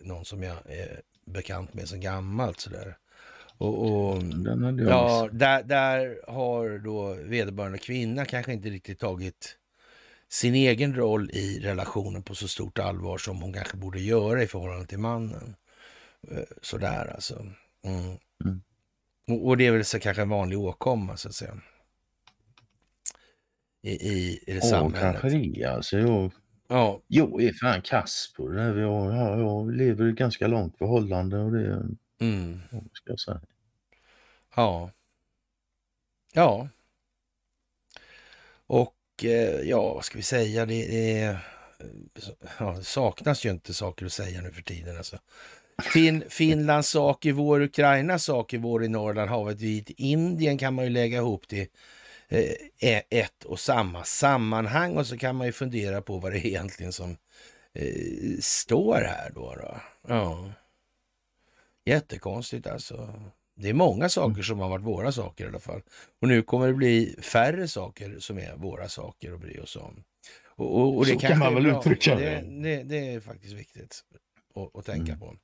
någon 0.00 0.24
som 0.24 0.42
jag 0.42 0.56
är 0.66 1.00
bekant 1.26 1.74
med 1.74 1.88
så 1.88 1.96
gammalt 1.96 2.60
sådär. 2.60 2.96
Och, 3.58 3.86
och 3.86 4.22
ja, 4.88 5.28
där, 5.32 5.62
där 5.62 6.16
har 6.28 6.78
då 6.78 7.14
vederbörande 7.14 7.78
kvinna 7.78 8.24
kanske 8.24 8.52
inte 8.52 8.68
riktigt 8.68 8.98
tagit 8.98 9.56
sin 10.28 10.54
egen 10.54 10.94
roll 10.96 11.30
i 11.30 11.60
relationen 11.60 12.22
på 12.22 12.34
så 12.34 12.48
stort 12.48 12.78
allvar 12.78 13.18
som 13.18 13.42
hon 13.42 13.52
kanske 13.52 13.76
borde 13.76 14.00
göra 14.00 14.42
i 14.42 14.46
förhållande 14.46 14.86
till 14.86 14.98
mannen. 14.98 15.56
Eh, 16.30 16.42
Sådär 16.62 17.12
alltså. 17.14 17.46
Mm. 17.84 18.16
Mm. 18.44 18.62
Och, 19.28 19.46
och 19.48 19.56
det 19.56 19.66
är 19.66 19.72
väl 19.72 19.84
så 19.84 19.98
kanske 19.98 20.22
en 20.22 20.28
vanlig 20.28 20.58
åkomma 20.58 21.16
så 21.16 21.28
att 21.28 21.34
säga. 21.34 21.54
I, 23.82 23.90
i, 23.90 24.38
i 24.46 24.52
det 24.52 24.52
Ja, 24.54 24.60
samhället. 24.60 25.20
kanske 25.20 25.38
det. 25.38 25.64
Alltså, 25.64 25.98
jag, 25.98 26.32
Ja, 26.68 27.00
jag 27.06 27.42
är 27.42 27.52
fan 27.52 27.82
kass 27.82 28.32
på 28.36 28.48
det 28.48 28.56
där. 28.56 28.76
Jag, 28.80 29.14
ja, 29.14 29.38
jag 29.40 29.72
lever 29.74 30.06
i 30.06 30.10
ett 30.10 30.16
ganska 30.16 30.46
långt 30.46 30.78
förhållande 30.78 31.38
och 31.38 31.52
det 31.52 31.66
mm. 32.20 32.60
ska 32.92 33.10
jag 33.10 33.20
säga. 33.20 33.40
ja. 34.56 34.90
Ja. 36.34 36.68
Och 38.66 38.96
eh, 39.24 39.60
ja, 39.68 39.94
vad 39.94 40.04
ska 40.04 40.18
vi 40.18 40.22
säga? 40.22 40.66
Det, 40.66 40.74
det, 40.86 41.20
är- 41.20 41.38
ja, 42.58 42.72
det 42.78 42.84
saknas 42.84 43.46
ju 43.46 43.50
inte 43.50 43.74
saker 43.74 44.06
att 44.06 44.12
säga 44.12 44.40
nu 44.42 44.50
för 44.52 44.62
tiden. 44.62 44.96
Alltså. 44.96 45.18
Fin, 45.82 46.24
Finlands 46.28 46.88
sak 46.88 47.24
är 47.24 47.32
vår, 47.32 47.60
Ukrainas 47.60 48.24
sak 48.24 48.52
är 48.52 48.58
vår 48.58 48.84
i 48.84 48.88
Norrland, 48.88 49.30
havet 49.30 49.60
vid 49.60 49.90
Indien 49.96 50.58
kan 50.58 50.74
man 50.74 50.84
ju 50.84 50.90
lägga 50.90 51.16
ihop 51.18 51.48
till 51.48 51.66
eh, 52.80 53.02
ett 53.10 53.44
och 53.44 53.60
samma 53.60 54.04
sammanhang 54.04 54.96
och 54.96 55.06
så 55.06 55.18
kan 55.18 55.36
man 55.36 55.46
ju 55.46 55.52
fundera 55.52 56.02
på 56.02 56.18
vad 56.18 56.32
det 56.32 56.38
är 56.38 56.46
egentligen 56.46 56.92
som 56.92 57.16
eh, 57.74 58.38
står 58.40 58.94
här 59.00 59.30
då. 59.34 59.54
då. 59.54 59.80
Ja. 60.08 60.52
Jättekonstigt 61.84 62.66
alltså. 62.66 63.22
Det 63.56 63.68
är 63.68 63.74
många 63.74 64.08
saker 64.08 64.42
som 64.42 64.58
har 64.58 64.68
varit 64.68 64.84
våra 64.84 65.12
saker 65.12 65.44
i 65.44 65.48
alla 65.48 65.58
fall. 65.60 65.82
Och 66.22 66.28
nu 66.28 66.42
kommer 66.42 66.66
det 66.66 66.74
bli 66.74 67.16
färre 67.22 67.68
saker 67.68 68.16
som 68.18 68.38
är 68.38 68.56
våra 68.56 68.88
saker 68.88 69.32
att 69.32 69.40
bry 69.40 69.58
oss 69.58 69.76
om. 69.76 70.04
Och, 70.44 70.80
och, 70.80 70.96
och 70.96 71.06
det 71.06 71.12
Så 71.12 71.18
kan 71.18 71.38
man 71.38 71.54
väl 71.54 71.66
uttrycka 71.66 72.14
det. 72.14 72.24
det. 72.30 72.62
Det, 72.62 72.82
det 72.82 73.14
är 73.14 73.20
faktiskt 73.20 73.52
viktigt 73.52 74.04
att, 74.54 74.76
att 74.78 74.86
tänka 74.86 75.12
Mm. 75.12 75.18
på. 75.20 75.36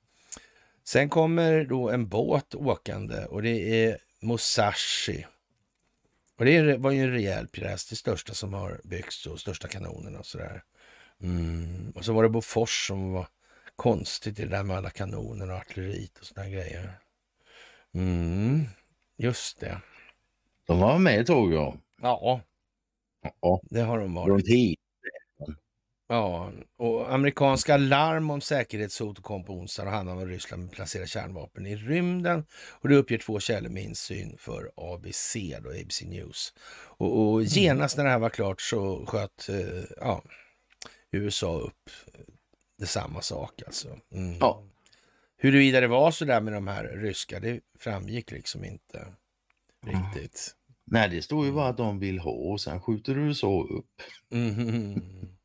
Sen 0.85 1.09
kommer 1.09 1.65
då 1.65 1.91
en 1.91 2.09
båt 2.09 2.55
åkande 2.55 3.25
och 3.25 3.43
det 3.43 3.85
är 3.85 3.99
Musashi. 4.21 5.27
Och 6.39 6.45
det 6.45 6.77
var 6.77 6.91
ju 6.91 7.03
en 7.03 7.13
rejäl 7.13 7.49
pjäs, 7.49 7.87
det 7.87 7.97
största 7.97 8.35
som 8.35 8.55
har 8.55 8.81
byggts 8.85 9.27
och 9.27 9.41
största 9.41 9.69
kanonerna 9.69 10.19
och 10.19 10.27
sådär. 10.27 10.63
Mm. 11.23 11.91
Och 11.91 12.05
så 12.05 12.13
var 12.13 12.23
det 12.23 12.29
Bofors 12.29 12.87
som 12.87 13.13
var 13.13 13.29
konstigt 13.77 14.37
det 14.37 14.47
där 14.47 14.63
med 14.63 14.77
alla 14.77 14.91
kanoner 14.91 15.51
och 15.51 15.57
artilleriet 15.57 16.19
och 16.19 16.25
sådana 16.25 16.49
grejer. 16.51 16.99
Mm. 17.95 18.65
Just 19.17 19.61
det. 19.61 19.81
De 20.67 20.81
var 20.81 20.99
med 20.99 21.21
ett 21.21 21.27
tag 21.27 21.53
ja. 21.53 21.77
Ja, 22.03 22.41
ja. 23.41 23.61
det 23.71 23.81
har 23.81 23.99
de 23.99 24.15
varit. 24.15 24.29
Runt 24.29 24.49
hit. 24.49 24.79
Ja, 26.11 26.53
och 26.79 27.15
amerikanska 27.15 27.77
larm 27.77 28.31
om 28.31 28.41
säkerhetshot 28.41 29.23
kom 29.23 29.45
på 29.45 29.53
onsdagen 29.53 29.89
och 29.89 29.95
handlade 29.95 30.19
om 30.19 30.25
att 30.25 30.31
Ryssland 30.31 30.73
placerar 30.73 31.07
kärnvapen 31.07 31.67
i 31.67 31.77
rymden. 31.77 32.45
Och 32.71 32.89
det 32.89 32.97
uppger 32.97 33.19
två 33.19 33.41
källor 33.41 33.71
med 33.71 33.83
insyn 33.83 34.37
för 34.39 34.71
ABC, 34.77 35.37
då, 35.63 35.71
ABC 35.71 36.03
News. 36.03 36.55
Och, 36.99 37.21
och 37.21 37.43
genast 37.43 37.97
när 37.97 38.05
det 38.05 38.11
här 38.11 38.19
var 38.19 38.31
klart 38.31 38.61
så 38.61 39.07
sköt 39.07 39.49
eh, 39.49 39.85
ja, 39.97 40.23
USA 41.13 41.61
upp 41.61 41.91
det 42.79 42.87
samma 42.87 43.23
sak 43.23 43.63
alltså. 43.67 43.99
Mm. 44.13 44.39
Ja. 44.41 44.65
Huruvida 45.37 45.81
det 45.81 45.89
var 45.89 46.11
så 46.11 46.25
där 46.25 46.41
med 46.41 46.53
de 46.53 46.69
här 46.69 46.85
ryska, 46.85 47.41
det 47.41 47.61
framgick 47.79 48.31
liksom 48.31 48.65
inte 48.65 49.07
riktigt. 49.87 50.55
Nej, 50.91 51.09
det 51.09 51.23
står 51.23 51.47
ju 51.47 51.53
bara 51.53 51.69
att 51.69 51.77
de 51.77 51.99
vill 51.99 52.19
ha 52.19 52.33
och 52.33 52.61
sen 52.61 52.81
skjuter 52.81 53.19
USA 53.19 53.67
upp. 53.71 54.03
Mhm. 54.31 55.38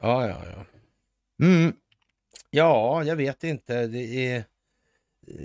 ja, 0.00 0.28
ja. 0.28 0.64
Mm. 1.46 1.72
Ja, 2.50 3.04
jag 3.04 3.16
vet 3.16 3.44
inte. 3.44 3.86
Det 3.86 3.98
är 4.28 4.36
eh, 4.36 4.42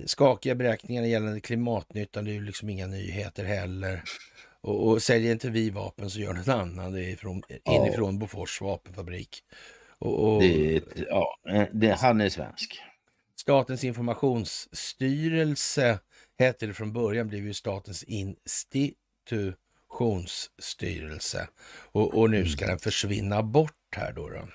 skakiga 0.05 0.55
beräkningar 0.55 1.03
gällande 1.03 1.39
klimatnyttan. 1.41 2.25
Det 2.25 2.31
är 2.31 2.33
ju 2.33 2.45
liksom 2.45 2.69
inga 2.69 2.87
nyheter 2.87 3.43
heller. 3.45 4.03
Och, 4.61 4.87
och 4.87 5.01
säljer 5.01 5.31
inte 5.31 5.49
vi 5.49 5.69
vapen 5.69 6.09
så 6.09 6.19
gör 6.19 6.33
någon 6.33 6.49
annan 6.59 6.93
det 6.93 7.03
ifrån, 7.03 7.43
Ja. 7.63 7.85
inifrån 7.85 8.19
Bofors 8.19 8.61
vapenfabrik. 8.61 9.43
Och, 9.99 10.33
och 10.33 10.41
Det, 10.41 10.81
ja, 11.09 11.37
eh, 11.49 11.67
det, 11.73 11.91
han 11.91 12.21
är 12.21 12.29
svensk. 12.29 12.81
Statens 13.35 13.83
informationsstyrelse 13.83 15.99
hette 16.39 16.67
det 16.67 16.73
från 16.73 16.93
början, 16.93 17.27
blev 17.27 17.45
ju 17.45 17.53
Statens 17.53 18.03
institutionsstyrelse. 19.87 21.47
Och, 21.91 22.17
och 22.17 22.29
nu 22.29 22.45
ska 22.45 22.67
den 22.67 22.79
försvinna 22.79 23.43
bort 23.43 23.95
här 23.95 24.13
då, 24.13 24.29
då. 24.29 24.47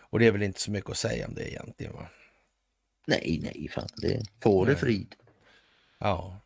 Och 0.00 0.18
det 0.18 0.26
är 0.26 0.32
väl 0.32 0.42
inte 0.42 0.60
så 0.60 0.70
mycket 0.70 0.90
att 0.90 0.96
säga 0.96 1.26
om 1.26 1.34
det 1.34 1.50
egentligen 1.50 1.92
va? 1.92 2.08
Nej, 3.06 3.40
nej, 3.42 3.68
fan. 3.74 3.88
Det, 3.96 4.22
få 4.42 4.64
det 4.64 4.76
frid. 4.76 5.14
Ja. 5.98 6.40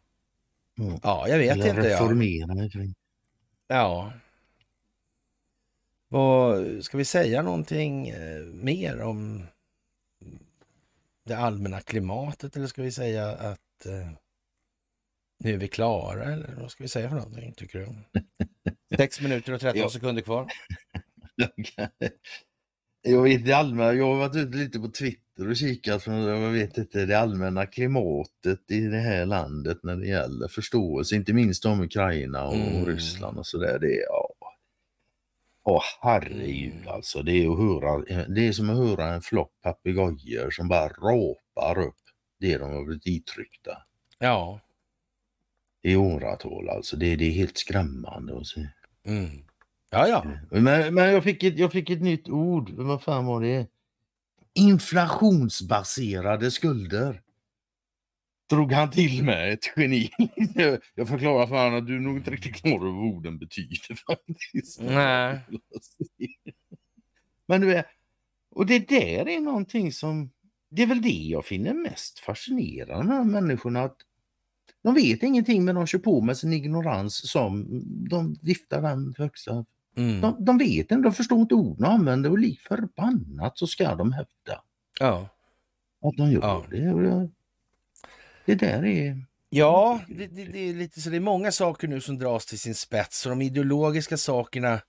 Mm. 0.78 0.98
Ja, 1.02 1.28
jag 1.28 1.38
vet 1.38 1.52
Eller 1.52 1.68
inte. 1.68 1.88
Ja. 1.88 1.94
reformera 1.94 2.70
frid. 2.70 2.94
ja. 3.68 4.12
Vad, 6.08 6.84
ska 6.84 6.96
vi 6.98 7.04
säga 7.04 7.42
någonting 7.42 8.08
eh, 8.08 8.42
mer 8.44 9.00
om 9.02 9.46
det 11.24 11.34
allmänna 11.34 11.80
klimatet 11.80 12.56
eller 12.56 12.66
ska 12.66 12.82
vi 12.82 12.92
säga 12.92 13.28
att 13.28 13.86
eh, 13.86 14.10
nu 15.44 15.52
är 15.54 15.56
vi 15.58 15.68
klara 15.68 16.24
eller 16.32 16.54
vad 16.60 16.70
ska 16.70 16.84
vi 16.84 16.88
säga 16.88 17.08
för 17.08 17.16
någonting 17.16 17.52
tycker 17.56 17.78
du? 17.78 17.88
Sex 18.96 19.20
minuter 19.20 19.52
och 19.52 19.60
13 19.60 19.80
Ja. 19.80 19.88
sekunder 19.88 20.22
kvar. 20.22 20.46
Jag 23.04 23.22
vet 23.22 23.44
det 23.46 23.52
allmänna, 23.52 23.92
jag 23.92 24.06
har 24.06 24.16
varit 24.16 24.36
ute 24.36 24.56
lite 24.56 24.78
på 24.80 24.88
Twitter 24.88 25.48
och 25.50 25.56
kikat 25.56 26.02
för 26.02 26.12
jag 26.28 26.50
vet 26.50 26.78
inte 26.78 27.06
det 27.06 27.18
allmänna 27.18 27.66
klimatet 27.66 28.70
i 28.70 28.80
det 28.80 28.98
här 28.98 29.26
landet 29.26 29.78
när 29.82 29.96
det 29.96 30.06
gäller 30.06 30.48
förståelse, 30.48 31.16
inte 31.16 31.32
minst 31.32 31.64
om 31.64 31.80
Ukraina 31.80 32.44
och 32.48 32.54
Mm. 32.54 32.86
Ryssland 32.86 33.38
och 33.38 33.46
sådär. 33.46 33.78
Det 33.78 33.86
är, 33.86 34.02
ja. 34.02 34.28
Åh 35.64 35.82
herregud 36.02 36.72
Mm. 36.74 36.88
alltså, 36.88 37.22
det 37.22 37.32
är, 37.32 37.50
att 37.52 37.58
höra, 37.58 38.24
det 38.28 38.48
är 38.48 38.52
som 38.52 38.70
att 38.70 38.76
höra 38.76 39.06
en 39.14 39.22
flock 39.22 39.52
papegojor 39.62 40.50
som 40.50 40.68
bara 40.68 40.88
rapar 40.88 41.78
upp 41.78 41.96
det 42.40 42.58
de 42.58 42.72
har 42.72 42.84
blivit 42.84 43.06
itryckta 43.06 43.78
Ja. 44.18 44.60
I 45.82 45.96
åratal 45.96 46.68
alltså. 46.68 46.96
Det, 46.96 47.16
det 47.16 47.24
är 47.24 47.30
helt 47.30 47.58
skrämmande 47.58 48.38
att 48.38 48.46
se. 48.46 48.68
Mm. 49.06 49.30
Ja, 49.90 50.08
ja. 50.08 50.26
Men, 50.50 50.94
men 50.94 51.12
jag, 51.12 51.24
fick 51.24 51.42
ett, 51.42 51.58
jag 51.58 51.72
fick 51.72 51.90
ett 51.90 52.02
nytt 52.02 52.28
ord. 52.28 52.70
Vad 52.70 53.02
fan 53.02 53.26
var 53.26 53.40
det? 53.40 53.66
Inflationsbaserade 54.54 56.50
skulder. 56.50 57.22
Drog 58.50 58.72
han 58.72 58.90
till 58.90 59.24
med 59.24 59.52
ett 59.52 59.72
geni. 59.76 60.10
Jag 60.94 61.08
förklarar 61.08 61.46
för 61.46 61.64
honom 61.64 61.78
att 61.78 61.86
du 61.86 61.96
är 61.96 62.00
nog 62.00 62.16
inte 62.16 62.30
riktigt 62.30 62.54
klar 62.54 62.76
över 62.76 62.86
vad 62.86 63.14
orden 63.14 63.38
betyder 63.38 63.94
faktiskt. 64.06 64.80
Nej. 64.80 65.40
Men 67.46 67.60
du 67.60 67.74
är, 67.74 67.84
och 68.50 68.66
det 68.66 68.88
där 68.88 69.28
är 69.28 69.40
någonting 69.40 69.92
som, 69.92 70.30
det 70.70 70.82
är 70.82 70.86
väl 70.86 71.02
det 71.02 71.08
jag 71.08 71.44
finner 71.44 71.74
mest 71.74 72.18
fascinerande 72.18 73.04
med 73.04 73.16
de 73.16 73.34
här 73.34 73.40
människorna. 73.40 73.82
Att 73.82 73.96
de 74.82 74.94
vet 74.94 75.22
ingenting 75.22 75.64
men 75.64 75.74
de 75.74 75.86
kör 75.86 75.98
på 75.98 76.20
med 76.20 76.36
sin 76.36 76.52
ignorans 76.52 77.30
som 77.30 77.66
de 78.10 78.36
viftar 78.42 78.82
den 78.82 79.14
högsta 79.18 79.64
Mm. 79.96 80.20
de, 80.20 80.44
de 80.44 80.58
vet 80.58 80.90
inte, 80.90 80.94
de 80.96 81.12
förstår 81.12 81.40
inte 81.40 81.54
orden 81.54 81.76
de 81.82 81.84
använder 81.84 82.30
och 82.30 82.38
lik 82.38 82.60
förbannat 82.60 83.58
så 83.58 83.66
ska 83.66 83.94
de 83.94 84.12
hävda 84.12 84.62
Ja. 85.00 85.28
att 86.04 86.16
de 86.16 86.30
gör 86.32 86.40
Ja. 86.42 86.64
det. 86.70 87.28
Det. 88.46 88.54
Där 88.54 88.84
är... 88.84 89.24
Ja, 89.50 90.00
det, 90.08 90.26
det, 90.26 90.44
det 90.44 90.58
är 90.58 90.74
lite 90.74 91.00
så. 91.00 91.10
Det 91.10 91.16
är 91.16 91.20
många 91.20 91.52
saker 91.52 91.88
nu 91.88 92.00
som 92.00 92.18
dras 92.18 92.46
till 92.46 92.58
sin 92.58 92.74
spets 92.74 93.26
och 93.26 93.30
de 93.30 93.42
ideologiska 93.42 94.16
sakerna, 94.16 94.80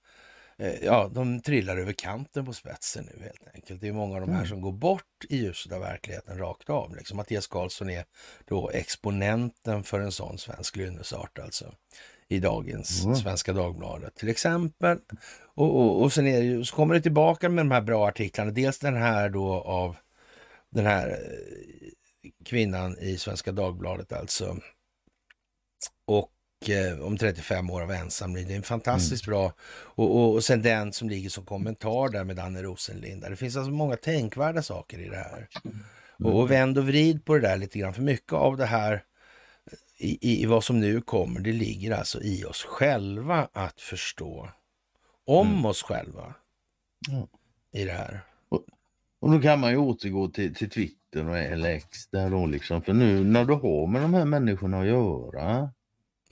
ja, 0.81 1.09
de 1.13 1.41
trillar 1.41 1.77
över 1.77 1.93
kanten 1.93 2.45
på 2.45 2.53
spetsen 2.53 3.09
nu 3.13 3.23
helt 3.23 3.47
enkelt. 3.55 3.81
Det 3.81 3.87
är 3.87 3.93
många 3.93 4.15
av 4.15 4.21
de 4.21 4.29
här 4.29 4.37
Mm. 4.37 4.49
som 4.49 4.61
går 4.61 4.71
bort 4.71 5.25
i 5.29 5.37
ljuset 5.37 5.71
av 5.71 5.79
verkligheten 5.79 6.37
rakt 6.37 6.69
av. 6.69 6.95
Liksom. 6.95 7.17
Mattias 7.17 7.47
Karlsson 7.47 7.89
är 7.89 8.05
då 8.45 8.69
exponenten 8.69 9.83
för 9.83 9.99
en 9.99 10.11
sån 10.11 10.37
svensk 10.37 10.75
lynnesart 10.75 11.39
alltså 11.39 11.73
i 12.27 12.39
dagens 12.39 13.03
Mm. 13.03 13.15
Svenska 13.15 13.53
Dagbladet 13.53 14.15
till 14.15 14.29
exempel. 14.29 14.97
Och, 15.55 15.75
och, 15.79 16.01
och 16.01 16.13
sen 16.13 16.27
är 16.27 16.41
det 16.57 16.65
så 16.65 16.75
kommer 16.75 16.95
det 16.95 17.01
tillbaka 17.01 17.49
med 17.49 17.65
de 17.65 17.71
här 17.71 17.81
bra 17.81 18.07
artiklarna. 18.07 18.51
Dels 18.51 18.79
den 18.79 18.95
här 18.95 19.29
då 19.29 19.53
av 19.53 19.95
den 20.69 20.85
här 20.85 21.09
eh, 21.09 22.29
kvinnan 22.45 22.97
i 22.99 23.17
Svenska 23.17 23.51
Dagbladet 23.51 24.11
alltså. 24.13 24.57
Och 26.07 26.31
eh, 26.31 26.32
om 27.01 27.17
35 27.17 27.69
år 27.69 27.81
av 27.81 27.91
ensamliv. 27.91 28.47
Det 28.47 28.53
är 28.53 28.57
en 28.57 28.63
fantastiskt 28.63 29.25
bra. 29.25 29.53
Och, 29.73 30.15
och, 30.15 30.33
och 30.33 30.43
sen 30.43 30.61
den 30.61 30.93
som 30.93 31.09
ligger 31.09 31.29
som 31.29 31.45
kommentar 31.45 32.09
där 32.09 32.23
med 32.23 32.35
Danne 32.35 32.63
Rosenlinda. 32.63 33.29
Det 33.29 33.35
finns 33.35 33.55
alltså 33.57 33.71
många 33.71 33.95
tänkvärda 33.95 34.61
saker 34.61 34.99
i 34.99 35.09
det 35.09 35.15
här. 35.17 35.47
Och, 36.23 36.39
och 36.39 36.51
vänd 36.51 36.77
och 36.77 36.87
vrid 36.87 37.25
på 37.25 37.33
det 37.35 37.41
där 37.41 37.57
lite 37.57 37.79
grann. 37.79 37.93
För 37.93 38.01
mycket 38.01 38.33
av 38.33 38.57
det 38.57 38.65
här 38.65 39.03
i, 39.97 40.29
i, 40.31 40.43
i 40.43 40.45
vad 40.45 40.63
som 40.63 40.79
nu 40.79 41.01
kommer, 41.01 41.39
det 41.39 41.51
ligger 41.51 41.91
alltså 41.91 42.21
i 42.21 42.45
oss 42.45 42.63
själva 42.63 43.47
att 43.53 43.81
förstå 43.81 44.49
om 45.25 45.47
Mm. 45.47 45.65
oss 45.65 45.83
själva 45.83 46.33
Ja. 47.09 47.27
i 47.79 47.85
det 47.85 47.91
här. 47.91 48.21
Och 49.19 49.31
då 49.31 49.41
kan 49.41 49.59
man 49.59 49.71
ju 49.71 49.77
återgå 49.77 50.27
till, 50.27 50.55
till 50.55 50.69
Twitter 50.69 51.29
och 51.29 51.37
eller 51.37 51.69
X 51.69 52.07
där 52.07 52.29
då 52.29 52.45
liksom. 52.45 52.81
För 52.81 52.93
nu 52.93 53.23
när 53.23 53.45
du 53.45 53.53
har 53.53 53.87
med 53.87 54.01
de 54.01 54.13
här 54.13 54.25
människorna 54.25 54.79
att 54.79 54.87
göra. 54.87 55.71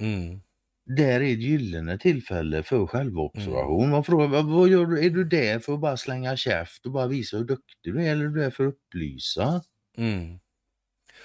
Mm. 0.01 0.41
Där 0.85 1.21
är 1.21 1.33
ett 1.33 1.39
gyllene 1.41 1.97
tillfälle 1.97 2.63
för 2.63 2.87
självobservation. 2.87 3.89
Man 3.89 4.03
frågar, 4.03 4.43
vad, 4.43 4.69
gör 4.69 4.85
du? 4.85 5.05
Är 5.05 5.09
du 5.09 5.23
där 5.23 5.59
för 5.59 5.73
att 5.73 5.79
bara 5.79 5.97
slänga 5.97 6.37
käft 6.37 6.85
och 6.85 6.91
bara 6.91 7.07
visa 7.07 7.37
hur 7.37 7.43
duktig 7.45 7.93
du 7.93 8.03
är 8.05 8.11
eller 8.11 8.25
är 8.25 8.29
du 8.29 8.39
där 8.41 8.49
för 8.49 8.67
att 8.67 8.73
upplysa? 8.73 9.61
Mm. 9.97 10.39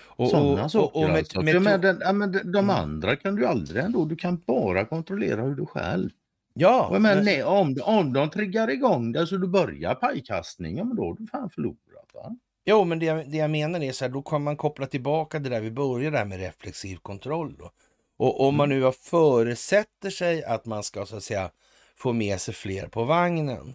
Och, 0.04 0.28
Sådana 0.30 0.68
saker 0.68 1.00
med- 1.08 1.16
alltså. 1.16 1.42
med- 1.42 1.52
För 1.54 1.60
med 1.60 1.80
den, 1.80 1.98
ja, 2.00 2.12
men 2.12 2.32
de, 2.32 2.38
Mm. 2.48 2.70
andra 2.70 3.16
kan 3.16 3.36
du 3.36 3.46
aldrig 3.46 3.84
ändå. 3.84 4.04
Du 4.04 4.16
kan 4.16 4.42
bara 4.46 4.84
kontrollera 4.84 5.42
hur 5.42 5.54
du 5.54 5.66
själv. 5.66 6.10
Ja, 6.54 6.88
menar, 6.92 7.14
men- 7.14 7.24
nej, 7.24 7.44
om, 7.44 7.76
om 7.82 8.12
de 8.12 8.30
triggar 8.30 8.70
igång 8.70 9.12
det 9.12 9.26
så 9.26 9.36
du 9.36 9.48
börjar 9.48 9.94
pajkastning, 9.94 10.76
ja, 10.76 10.84
men 10.84 10.96
då 10.96 11.04
har 11.04 11.14
du 11.16 11.26
fan 11.26 11.50
förlorat. 11.50 12.10
Va? 12.14 12.36
Jo, 12.64 12.84
men 12.84 12.98
det, 12.98 13.06
jag- 13.06 13.30
det 13.30 13.36
jag 13.36 13.50
menar 13.50 13.80
är 13.82 13.92
så 13.92 14.04
här, 14.04 14.12
då 14.12 14.22
kan 14.22 14.42
man 14.42 14.56
koppla 14.56 14.86
tillbaka 14.86 15.38
det 15.38 15.48
där 15.48 15.60
vi 15.60 15.70
började 15.70 16.16
där 16.18 16.24
med 16.24 16.38
reflexiv 16.40 16.96
kontroll. 16.96 17.56
Då. 17.58 17.70
Och 18.16 18.40
om 18.40 18.56
man 18.56 18.68
nu 18.68 18.93
förutsätter 18.93 20.10
sig 20.10 20.44
att 20.44 20.66
man 20.66 20.82
ska 20.82 21.06
så 21.06 21.16
att 21.16 21.24
säga 21.24 21.51
få 21.97 22.12
med 22.12 22.40
sig 22.40 22.55
fler 22.55 22.88
på 22.88 23.05
vagnen. 23.05 23.74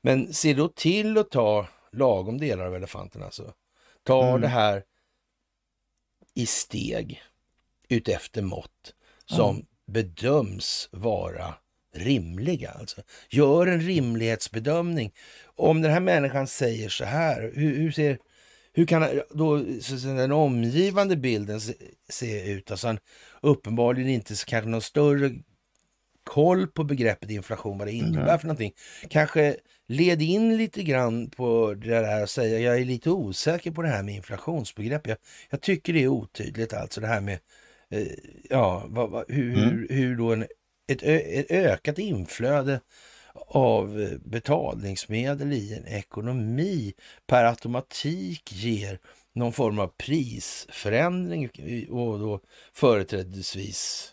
Men 0.00 0.34
se 0.34 0.54
då 0.54 0.68
till 0.68 1.18
att 1.18 1.30
ta 1.30 1.66
lagom 1.92 2.38
delar 2.38 2.66
av 2.66 2.74
elefanten 2.74 3.22
alltså. 3.22 3.52
Ta 4.02 4.28
Mm. 4.28 4.40
det 4.40 4.48
här 4.48 4.84
i 6.34 6.46
steg 6.46 7.22
utefter 7.88 8.42
mått 8.42 8.94
som 9.26 9.66
bedöms 9.86 10.88
vara 10.92 11.54
rimliga. 11.94 12.70
Alltså. 12.70 13.02
Gör 13.28 13.66
en 13.66 13.80
rimlighetsbedömning. 13.80 15.12
Om 15.44 15.82
den 15.82 15.92
här 15.92 16.00
människan 16.00 16.46
säger 16.46 16.88
så 16.88 17.04
här, 17.04 17.52
hur, 17.54 17.76
hur 17.76 17.92
ser 17.92 18.18
hur 18.72 18.86
kan 18.86 19.20
då 19.30 19.56
den 20.02 20.32
omgivande 20.32 21.16
bilden 21.16 21.60
se, 21.60 21.74
se 22.08 22.50
ut? 22.52 22.70
Alltså 22.70 22.86
han 22.86 22.98
uppenbarligen 23.42 24.08
inte 24.10 24.36
så, 24.36 24.46
kanske 24.46 24.70
någon 24.70 24.82
större 24.82 25.30
koll 26.24 26.66
på 26.66 26.84
begreppet 26.84 27.30
inflation, 27.30 27.78
vad 27.78 27.86
det 27.88 27.92
innebär 27.92 28.26
Nej. 28.26 28.38
för 28.38 28.46
någonting. 28.46 28.72
Kanske 29.10 29.56
led 29.88 30.22
in 30.22 30.56
lite 30.56 30.82
grann 30.82 31.30
på 31.30 31.74
det 31.74 31.88
där 31.88 32.22
och 32.22 32.30
säga 32.30 32.58
jag 32.58 32.80
är 32.80 32.84
lite 32.84 33.10
osäker 33.10 33.70
på 33.70 33.82
det 33.82 33.88
här 33.88 34.02
med 34.02 34.14
inflationsbegrepp. 34.14 35.06
Jag, 35.06 35.16
jag 35.50 35.60
tycker 35.60 35.92
det 35.92 36.02
är 36.02 36.08
otydligt 36.08 36.72
alltså 36.72 37.00
det 37.00 37.06
här 37.06 37.20
med 37.20 37.38
eh, 37.90 38.06
ja, 38.50 38.84
vad, 38.88 39.10
vad, 39.10 39.24
hur, 39.28 39.58
Mm. 39.58 39.68
hur, 39.70 39.88
hur 39.90 40.16
då 40.16 40.32
en, 40.32 40.42
ett, 40.92 41.02
ö, 41.02 41.16
ett 41.16 41.50
ökat 41.50 41.98
inflöde 41.98 42.80
av 43.48 44.00
eh, 44.00 44.18
betalningsmedel 44.18 45.52
i 45.52 45.74
en 45.74 45.86
ekonomi 45.86 46.92
per 47.26 47.44
automatik 47.44 48.52
ger 48.52 48.98
någon 49.34 49.52
form 49.52 49.78
av 49.78 49.86
prisförändring 49.86 51.48
och 51.90 52.18
då 52.18 52.40
företrädesvis 52.72 54.12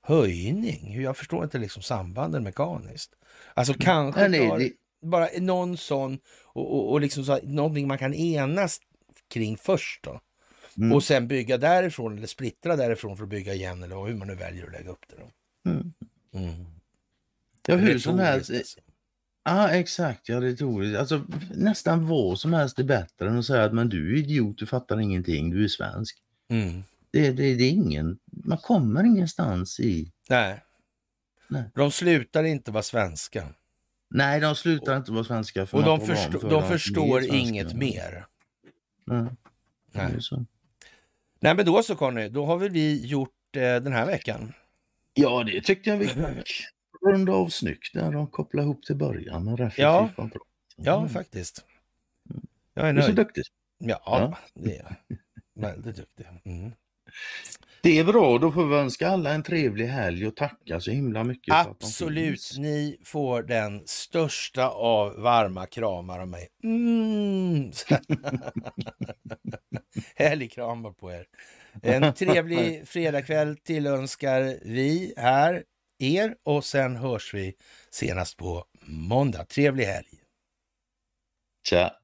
höjning. 0.00 1.02
Jag 1.02 1.16
förstår 1.16 1.44
inte 1.44 1.58
liksom 1.58 1.82
sambanden 1.82 2.42
mekaniskt. 2.42 3.12
Alltså 3.54 3.74
kanske 3.80 4.28
Nej, 4.28 4.48
nej, 4.48 4.58
det- 4.58 5.06
bara 5.06 5.28
någon 5.40 5.76
sån 5.76 6.18
och, 6.42 6.72
och, 6.74 6.92
och 6.92 7.00
liksom 7.00 7.24
så, 7.24 7.38
någonting 7.42 7.88
man 7.88 7.98
kan 7.98 8.14
enas 8.14 8.80
kring 9.28 9.56
först 9.56 10.04
då. 10.04 10.20
Mm. 10.76 10.92
Och 10.92 11.04
sen 11.04 11.28
bygga 11.28 11.58
därifrån 11.58 12.16
eller 12.18 12.26
splittra 12.26 12.76
därifrån 12.76 13.16
för 13.16 13.24
att 13.24 13.30
bygga 13.30 13.54
igen 13.54 13.82
eller 13.82 14.04
hur 14.06 14.14
man 14.14 14.28
nu 14.28 14.34
väljer 14.34 14.66
att 14.66 14.72
lägga 14.72 14.90
upp 14.90 15.04
det. 15.08 15.16
Då. 15.16 15.30
Mm. 15.70 15.92
Mm. 16.34 16.66
Ja, 17.66 17.76
hur 17.76 17.98
som 17.98 18.18
helst. 18.18 18.50
alltså. 18.50 18.80
Ja, 19.44 19.70
exakt. 19.70 20.28
Ja, 20.28 20.40
retoriskt. 20.40 20.98
Alltså, 20.98 21.24
nästan 21.54 22.06
vad 22.06 22.38
som 22.38 22.52
helst 22.52 22.78
är 22.78 22.84
bättre 22.84 23.28
än 23.28 23.38
att 23.38 23.46
säga 23.46 23.64
att 23.64 23.74
men 23.74 23.88
du 23.88 24.14
är 24.14 24.18
idiot, 24.18 24.58
du 24.58 24.66
fattar 24.66 25.00
ingenting, 25.00 25.50
du 25.50 25.64
är 25.64 25.68
svensk. 25.68 26.18
Mm. 26.48 26.82
Det, 27.10 27.30
det, 27.30 27.54
det 27.54 27.64
är 27.64 27.70
ingen, 27.70 28.18
man 28.44 28.58
kommer 28.58 29.04
ingenstans 29.04 29.80
i... 29.80 30.12
Nej. 30.28 30.62
Nej. 31.48 31.64
De 31.74 31.90
slutar 31.90 32.44
inte 32.44 32.70
vara 32.70 32.82
svenska. 32.82 33.48
Nej, 34.10 34.40
de 34.40 34.54
slutar 34.56 34.96
inte 34.96 35.12
vara 35.12 35.24
svenska. 35.24 35.66
För 35.66 35.78
Och 35.78 35.84
de, 35.84 36.00
förstå, 36.06 36.38
för 36.40 36.50
de 36.50 36.62
att 36.62 36.68
förstår 36.68 37.18
är 37.22 37.34
inget 37.34 37.74
mer. 37.74 38.26
Nej, 39.04 39.24
det 39.92 40.02
Nej. 40.02 40.12
är 40.16 40.20
så. 40.20 40.44
Nej 41.40 41.54
men 41.54 41.66
då 41.66 41.82
så 41.82 41.96
Conny, 41.96 42.28
då 42.28 42.46
har 42.46 42.58
väl 42.58 42.70
vi 42.70 43.06
gjort 43.06 43.56
eh, 43.56 43.60
den 43.60 43.92
här 43.92 44.06
veckan. 44.06 44.52
Ja, 45.14 45.44
det 45.44 45.60
tyckte 45.60 45.90
jag 45.90 45.96
vi 45.96 46.06
runda 47.06 47.32
av 47.32 47.48
snyggt 47.48 47.94
där 47.94 48.16
och 48.16 48.32
koppla 48.32 48.62
ihop 48.62 48.82
till 48.84 48.96
början 48.96 49.44
med 49.44 49.58
reflektiv 49.58 49.82
Ja. 49.84 50.08
kontroll. 50.16 50.42
Ja, 50.76 50.96
Mm. 50.98 51.08
faktiskt. 51.08 51.64
Jag 52.74 52.88
är 52.88 52.92
Du 52.92 53.00
är 53.00 53.06
så 53.06 53.12
duktig. 53.12 53.42
Ja, 53.78 54.00
Ja. 54.06 54.38
det 54.54 54.76
är 54.76 54.82
jag. 54.82 55.18
Väldigt 55.62 55.96
duktig. 55.96 56.26
Mm. 56.44 56.72
Det 57.82 57.98
är 57.98 58.04
bra, 58.04 58.38
då 58.38 58.52
får 58.52 58.66
vi 58.66 58.76
önska 58.76 59.08
alla 59.08 59.32
en 59.34 59.42
trevlig 59.42 59.86
helg 59.86 60.26
och 60.26 60.36
tacka 60.36 60.80
så 60.80 60.90
himla 60.90 61.24
mycket. 61.24 61.54
Absolut, 61.54 62.54
ni 62.58 62.98
får 63.04 63.42
den 63.42 63.82
största 63.86 64.68
av 64.68 65.20
varma 65.20 65.66
kramar 65.66 66.20
av 66.20 66.28
mig. 66.28 66.48
Mm. 66.64 67.70
Helgkramar 70.16 70.90
på 70.92 71.12
er. 71.12 71.24
En 71.82 72.14
trevlig 72.14 72.88
fredagkväll 72.88 73.56
tillönskar 73.56 74.42
vi 74.64 75.14
här 75.16 75.62
er 76.02 76.36
och 76.42 76.64
sen 76.64 76.96
hörs 76.96 77.34
vi 77.34 77.54
senast 77.90 78.36
på 78.36 78.64
måndag. 78.86 79.44
Trevlig 79.44 79.84
helg! 79.84 80.08
Tja! 81.68 82.01